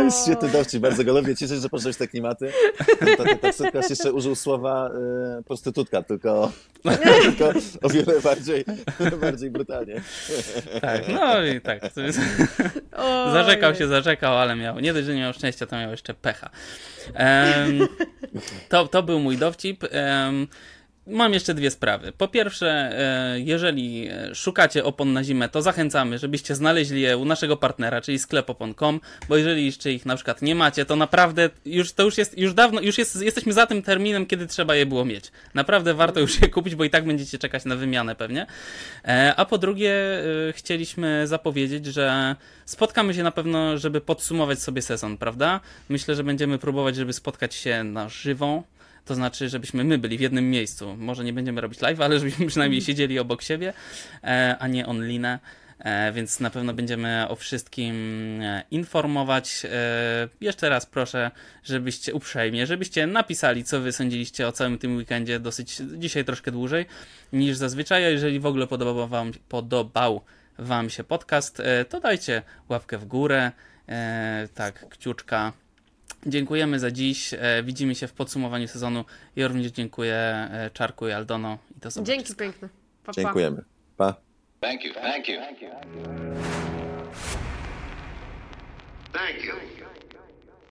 Jest 0.04 0.24
świetny 0.24 0.48
dowcip, 0.48 0.82
bardzo 0.82 1.04
go 1.04 1.12
lubię. 1.12 1.36
Cieszę 1.36 1.54
się, 1.54 1.60
że 1.60 1.68
poszedłeś 1.68 1.96
te 1.96 2.08
klimaty. 2.08 2.52
Taksówkarz 3.40 3.90
jeszcze 3.90 4.12
użył 4.12 4.34
słowa 4.34 4.90
y, 5.40 5.42
prostytutka, 5.42 6.02
tylko, 6.02 6.52
tylko 7.22 7.52
o 7.82 7.88
wiele 7.88 8.20
bardziej, 8.20 8.64
bardziej 9.20 9.50
brutalnie. 9.50 10.02
Tak, 10.80 11.02
no 11.08 11.44
i 11.44 11.60
tak. 11.60 11.80
zarzekał 13.32 13.74
się, 13.74 13.88
zarzekał, 13.88 14.27
ale 14.34 14.56
miał, 14.56 14.80
nie 14.80 14.92
dość, 14.92 15.06
że 15.06 15.14
nie 15.14 15.20
miał 15.20 15.32
szczęścia, 15.32 15.66
to 15.66 15.76
miał 15.76 15.90
jeszcze 15.90 16.14
pecha. 16.14 16.50
Um, 17.06 17.88
to, 18.68 18.88
to 18.88 19.02
był 19.02 19.20
mój 19.20 19.36
dowcip. 19.36 19.84
Um, 19.92 20.48
Mam 21.10 21.34
jeszcze 21.34 21.54
dwie 21.54 21.70
sprawy. 21.70 22.12
Po 22.12 22.28
pierwsze, 22.28 22.68
e, 22.68 23.40
jeżeli 23.40 24.08
szukacie 24.34 24.84
opon 24.84 25.12
na 25.12 25.24
zimę, 25.24 25.48
to 25.48 25.62
zachęcamy, 25.62 26.18
żebyście 26.18 26.54
znaleźli 26.54 27.00
je 27.00 27.16
u 27.16 27.24
naszego 27.24 27.56
partnera, 27.56 28.00
czyli 28.00 28.18
sklepopon.com, 28.18 29.00
bo 29.28 29.36
jeżeli 29.36 29.66
jeszcze 29.66 29.92
ich 29.92 30.06
na 30.06 30.16
przykład 30.16 30.42
nie 30.42 30.54
macie, 30.54 30.84
to 30.84 30.96
naprawdę 30.96 31.50
już 31.64 31.92
to 31.92 32.02
już 32.02 32.18
jest, 32.18 32.38
już 32.38 32.54
dawno, 32.54 32.80
już 32.80 32.98
jest, 32.98 33.22
jesteśmy 33.22 33.52
za 33.52 33.66
tym 33.66 33.82
terminem, 33.82 34.26
kiedy 34.26 34.46
trzeba 34.46 34.74
je 34.74 34.86
było 34.86 35.04
mieć. 35.04 35.32
Naprawdę 35.54 35.94
warto 35.94 36.20
już 36.20 36.42
je 36.42 36.48
kupić, 36.48 36.74
bo 36.74 36.84
i 36.84 36.90
tak 36.90 37.06
będziecie 37.06 37.38
czekać 37.38 37.64
na 37.64 37.76
wymianę 37.76 38.14
pewnie. 38.14 38.46
E, 39.04 39.34
a 39.36 39.44
po 39.44 39.58
drugie, 39.58 39.92
e, 40.48 40.52
chcieliśmy 40.52 41.26
zapowiedzieć, 41.26 41.86
że 41.86 42.36
spotkamy 42.64 43.14
się 43.14 43.22
na 43.22 43.30
pewno, 43.30 43.78
żeby 43.78 44.00
podsumować 44.00 44.62
sobie 44.62 44.82
sezon, 44.82 45.16
prawda? 45.16 45.60
Myślę, 45.88 46.14
że 46.14 46.24
będziemy 46.24 46.58
próbować, 46.58 46.96
żeby 46.96 47.12
spotkać 47.12 47.54
się 47.54 47.84
na 47.84 48.08
żywo. 48.08 48.62
To 49.08 49.14
znaczy, 49.14 49.48
żebyśmy 49.48 49.84
my 49.84 49.98
byli 49.98 50.18
w 50.18 50.20
jednym 50.20 50.50
miejscu. 50.50 50.96
Może 50.96 51.24
nie 51.24 51.32
będziemy 51.32 51.60
robić 51.60 51.80
live, 51.80 52.00
ale 52.00 52.18
żebyśmy 52.18 52.46
przynajmniej 52.46 52.80
siedzieli 52.80 53.18
obok 53.18 53.42
siebie, 53.42 53.72
e, 54.24 54.56
a 54.58 54.68
nie 54.68 54.86
online. 54.86 55.26
E, 55.78 56.12
więc 56.12 56.40
na 56.40 56.50
pewno 56.50 56.74
będziemy 56.74 57.26
o 57.28 57.36
wszystkim 57.36 57.94
e, 58.42 58.62
informować. 58.70 59.66
Jeszcze 60.40 60.68
raz 60.68 60.86
proszę, 60.86 61.30
żebyście 61.64 62.14
uprzejmie, 62.14 62.66
żebyście 62.66 63.06
napisali, 63.06 63.64
co 63.64 63.80
wy 63.80 63.92
sądziliście 63.92 64.48
o 64.48 64.52
całym 64.52 64.78
tym 64.78 64.96
weekendzie, 64.96 65.40
dosyć 65.40 65.82
dzisiaj 65.96 66.24
troszkę 66.24 66.50
dłużej 66.50 66.86
niż 67.32 67.56
zazwyczaj. 67.56 68.04
A 68.04 68.08
jeżeli 68.08 68.40
w 68.40 68.46
ogóle 68.46 68.66
podobał 68.66 69.08
wam, 69.08 69.32
podobał 69.48 70.20
wam 70.58 70.90
się 70.90 71.04
podcast, 71.04 71.62
to 71.88 72.00
dajcie 72.00 72.42
łapkę 72.68 72.98
w 72.98 73.04
górę, 73.04 73.52
tak, 74.54 74.88
kciuczka 74.88 75.52
Dziękujemy 76.28 76.78
za 76.78 76.90
dziś. 76.90 77.34
E, 77.34 77.62
widzimy 77.62 77.94
się 77.94 78.06
w 78.06 78.12
podsumowaniu 78.12 78.68
sezonu. 78.68 79.04
Ja 79.36 79.48
również 79.48 79.72
dziękuję 79.72 80.14
e, 80.14 80.70
Czarku 80.72 81.08
i 81.08 81.12
Aldono. 81.12 81.58
I 81.76 81.80
do 81.80 81.90
zobaczenia. 81.90 82.16
Dzięki 82.16 82.34
piękne. 82.34 82.68
Pa, 83.04 83.12
pa. 83.12 83.12
Dziękujemy. 83.12 83.64
Pa. 83.96 84.14
Thank 84.60 84.84
you. 84.84 84.94
Thank 84.94 85.28
you. 85.28 85.40
Thank 89.12 89.44
you. 89.44 89.87